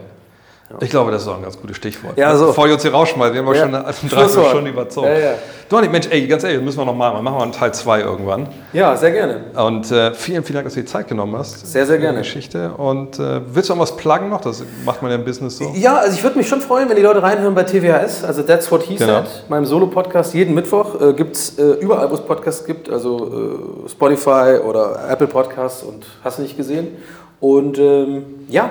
Irgendwann. 0.70 0.84
Ich 0.84 0.90
glaube, 0.90 1.10
das 1.10 1.22
ist 1.22 1.28
auch 1.28 1.36
ein 1.36 1.42
ganz 1.42 1.58
gutes 1.60 1.76
Stichwort. 1.76 2.16
Ja, 2.18 2.36
so. 2.36 2.46
Bevor 2.48 2.66
ihr 2.66 2.74
uns 2.74 2.82
hier 2.82 2.92
rausschmeißt, 2.92 3.32
wir 3.34 3.40
haben 3.40 3.46
ja 3.48 3.54
Ja. 3.54 3.60
schon 3.62 3.74
eine 3.74 3.84
dreiviertel 3.84 4.18
Schlusswort. 4.18 4.48
Stunde 4.50 4.70
überzogen. 4.70 5.06
Ja, 5.08 5.18
ja. 5.18 5.34
Donny, 5.68 5.88
Mensch, 5.88 6.06
ey, 6.10 6.26
ganz 6.26 6.42
ehrlich, 6.44 6.58
das 6.58 6.64
müssen 6.64 6.78
wir 6.78 6.86
noch 6.86 6.94
mal 6.94 7.10
machen. 7.12 7.22
Machen 7.24 7.36
wir 7.36 7.42
einen 7.42 7.52
Teil 7.52 7.74
2 7.74 8.00
irgendwann. 8.00 8.48
Ja, 8.72 8.96
sehr 8.96 9.10
gerne. 9.10 9.40
Und 9.54 9.90
äh, 9.92 10.14
vielen, 10.14 10.42
vielen 10.42 10.54
Dank, 10.54 10.64
dass 10.66 10.74
du 10.74 10.80
die 10.80 10.86
Zeit 10.86 11.08
genommen 11.08 11.36
hast. 11.36 11.70
Sehr, 11.70 11.84
sehr 11.84 11.98
gerne. 11.98 12.18
Geschichte. 12.20 12.70
Und 12.72 13.18
äh, 13.18 13.40
willst 13.52 13.68
du 13.68 13.74
noch 13.74 13.82
was 13.82 13.94
pluggen 13.96 14.30
noch? 14.30 14.40
Das 14.40 14.62
macht 14.86 15.02
man 15.02 15.10
ja 15.10 15.18
im 15.18 15.24
Business 15.24 15.58
so. 15.58 15.70
Ja, 15.74 15.96
also 15.98 16.16
ich 16.16 16.22
würde 16.22 16.38
mich 16.38 16.48
schon 16.48 16.62
freuen, 16.62 16.88
wenn 16.88 16.96
die 16.96 17.02
Leute 17.02 17.22
reinhören 17.22 17.54
bei 17.54 17.64
TWHS, 17.64 18.24
also 18.24 18.42
That's 18.42 18.70
What 18.72 18.82
He 18.84 18.96
Genau. 18.96 19.12
Said, 19.24 19.26
meinem 19.50 19.66
Solo-Podcast. 19.66 20.32
Jeden 20.32 20.54
Mittwoch 20.54 20.98
äh, 21.02 21.12
gibt 21.12 21.36
es 21.36 21.58
äh, 21.58 21.62
überall, 21.80 22.10
wo 22.10 22.14
es 22.14 22.20
Podcasts 22.22 22.64
gibt, 22.64 22.88
also 22.88 23.58
äh, 23.86 23.88
Spotify 23.90 24.58
oder 24.66 25.00
Apple 25.10 25.26
Podcasts 25.26 25.82
und 25.82 26.06
hast 26.24 26.38
du 26.38 26.42
nicht 26.42 26.56
gesehen. 26.56 26.96
Und 27.40 27.78
ähm, 27.78 28.24
ja, 28.48 28.70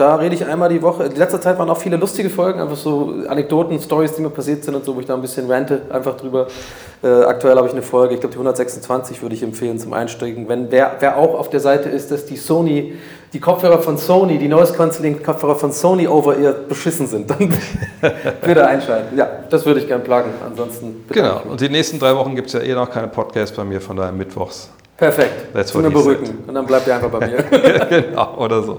da 0.00 0.14
rede 0.14 0.34
ich 0.34 0.46
einmal 0.46 0.70
die 0.70 0.80
Woche. 0.80 1.04
In 1.04 1.16
letzter 1.16 1.42
Zeit 1.42 1.58
waren 1.58 1.68
auch 1.68 1.76
viele 1.76 1.98
lustige 1.98 2.30
Folgen, 2.30 2.58
einfach 2.58 2.76
so 2.76 3.12
Anekdoten, 3.28 3.78
Stories, 3.78 4.14
die 4.14 4.22
mir 4.22 4.30
passiert 4.30 4.64
sind 4.64 4.74
und 4.74 4.84
so, 4.84 4.96
wo 4.96 5.00
ich 5.00 5.06
da 5.06 5.14
ein 5.14 5.20
bisschen 5.20 5.50
rante, 5.50 5.82
einfach 5.90 6.16
drüber. 6.16 6.46
Äh, 7.02 7.08
aktuell 7.24 7.54
habe 7.56 7.66
ich 7.66 7.74
eine 7.74 7.82
Folge, 7.82 8.14
ich 8.14 8.20
glaube 8.20 8.32
die 8.32 8.38
126 8.38 9.20
würde 9.20 9.34
ich 9.34 9.42
empfehlen 9.42 9.78
zum 9.78 9.92
Einsteigen. 9.92 10.48
Wenn 10.48 10.70
wer, 10.70 10.96
wer 11.00 11.18
auch 11.18 11.38
auf 11.38 11.50
der 11.50 11.60
Seite 11.60 11.90
ist, 11.90 12.10
dass 12.10 12.24
die 12.24 12.36
Sony, 12.36 12.94
die 13.34 13.40
Kopfhörer 13.40 13.80
von 13.80 13.98
Sony, 13.98 14.38
die 14.38 14.48
Noise 14.48 14.72
Cancelling 14.72 15.22
Kopfhörer 15.22 15.56
von 15.56 15.70
Sony 15.70 16.08
over 16.08 16.38
ear 16.38 16.52
beschissen 16.52 17.06
sind, 17.06 17.28
dann 17.28 17.54
bitte 18.42 18.66
einschalten. 18.66 19.18
Ja, 19.18 19.28
das 19.50 19.66
würde 19.66 19.80
ich 19.80 19.86
gerne 19.86 20.02
pluggen. 20.02 20.32
Ansonsten 20.46 21.04
Genau. 21.10 21.42
Und 21.46 21.60
die 21.60 21.68
nächsten 21.68 21.98
drei 21.98 22.16
Wochen 22.16 22.34
gibt 22.34 22.46
es 22.46 22.54
ja 22.54 22.60
eh 22.60 22.72
noch 22.72 22.90
keine 22.90 23.08
Podcasts 23.08 23.54
bei 23.54 23.64
mir, 23.64 23.82
von 23.82 23.98
daher 23.98 24.12
mittwochs. 24.12 24.70
Perfekt. 24.96 25.52
That's 25.54 25.72
Zu 25.72 25.78
mir 25.78 25.90
berücken. 25.90 26.44
Und 26.46 26.54
dann 26.54 26.66
bleibt 26.66 26.86
ihr 26.86 26.94
einfach 26.94 27.10
bei 27.10 27.26
mir. 27.26 27.42
genau, 27.90 28.36
oder 28.36 28.62
so. 28.62 28.78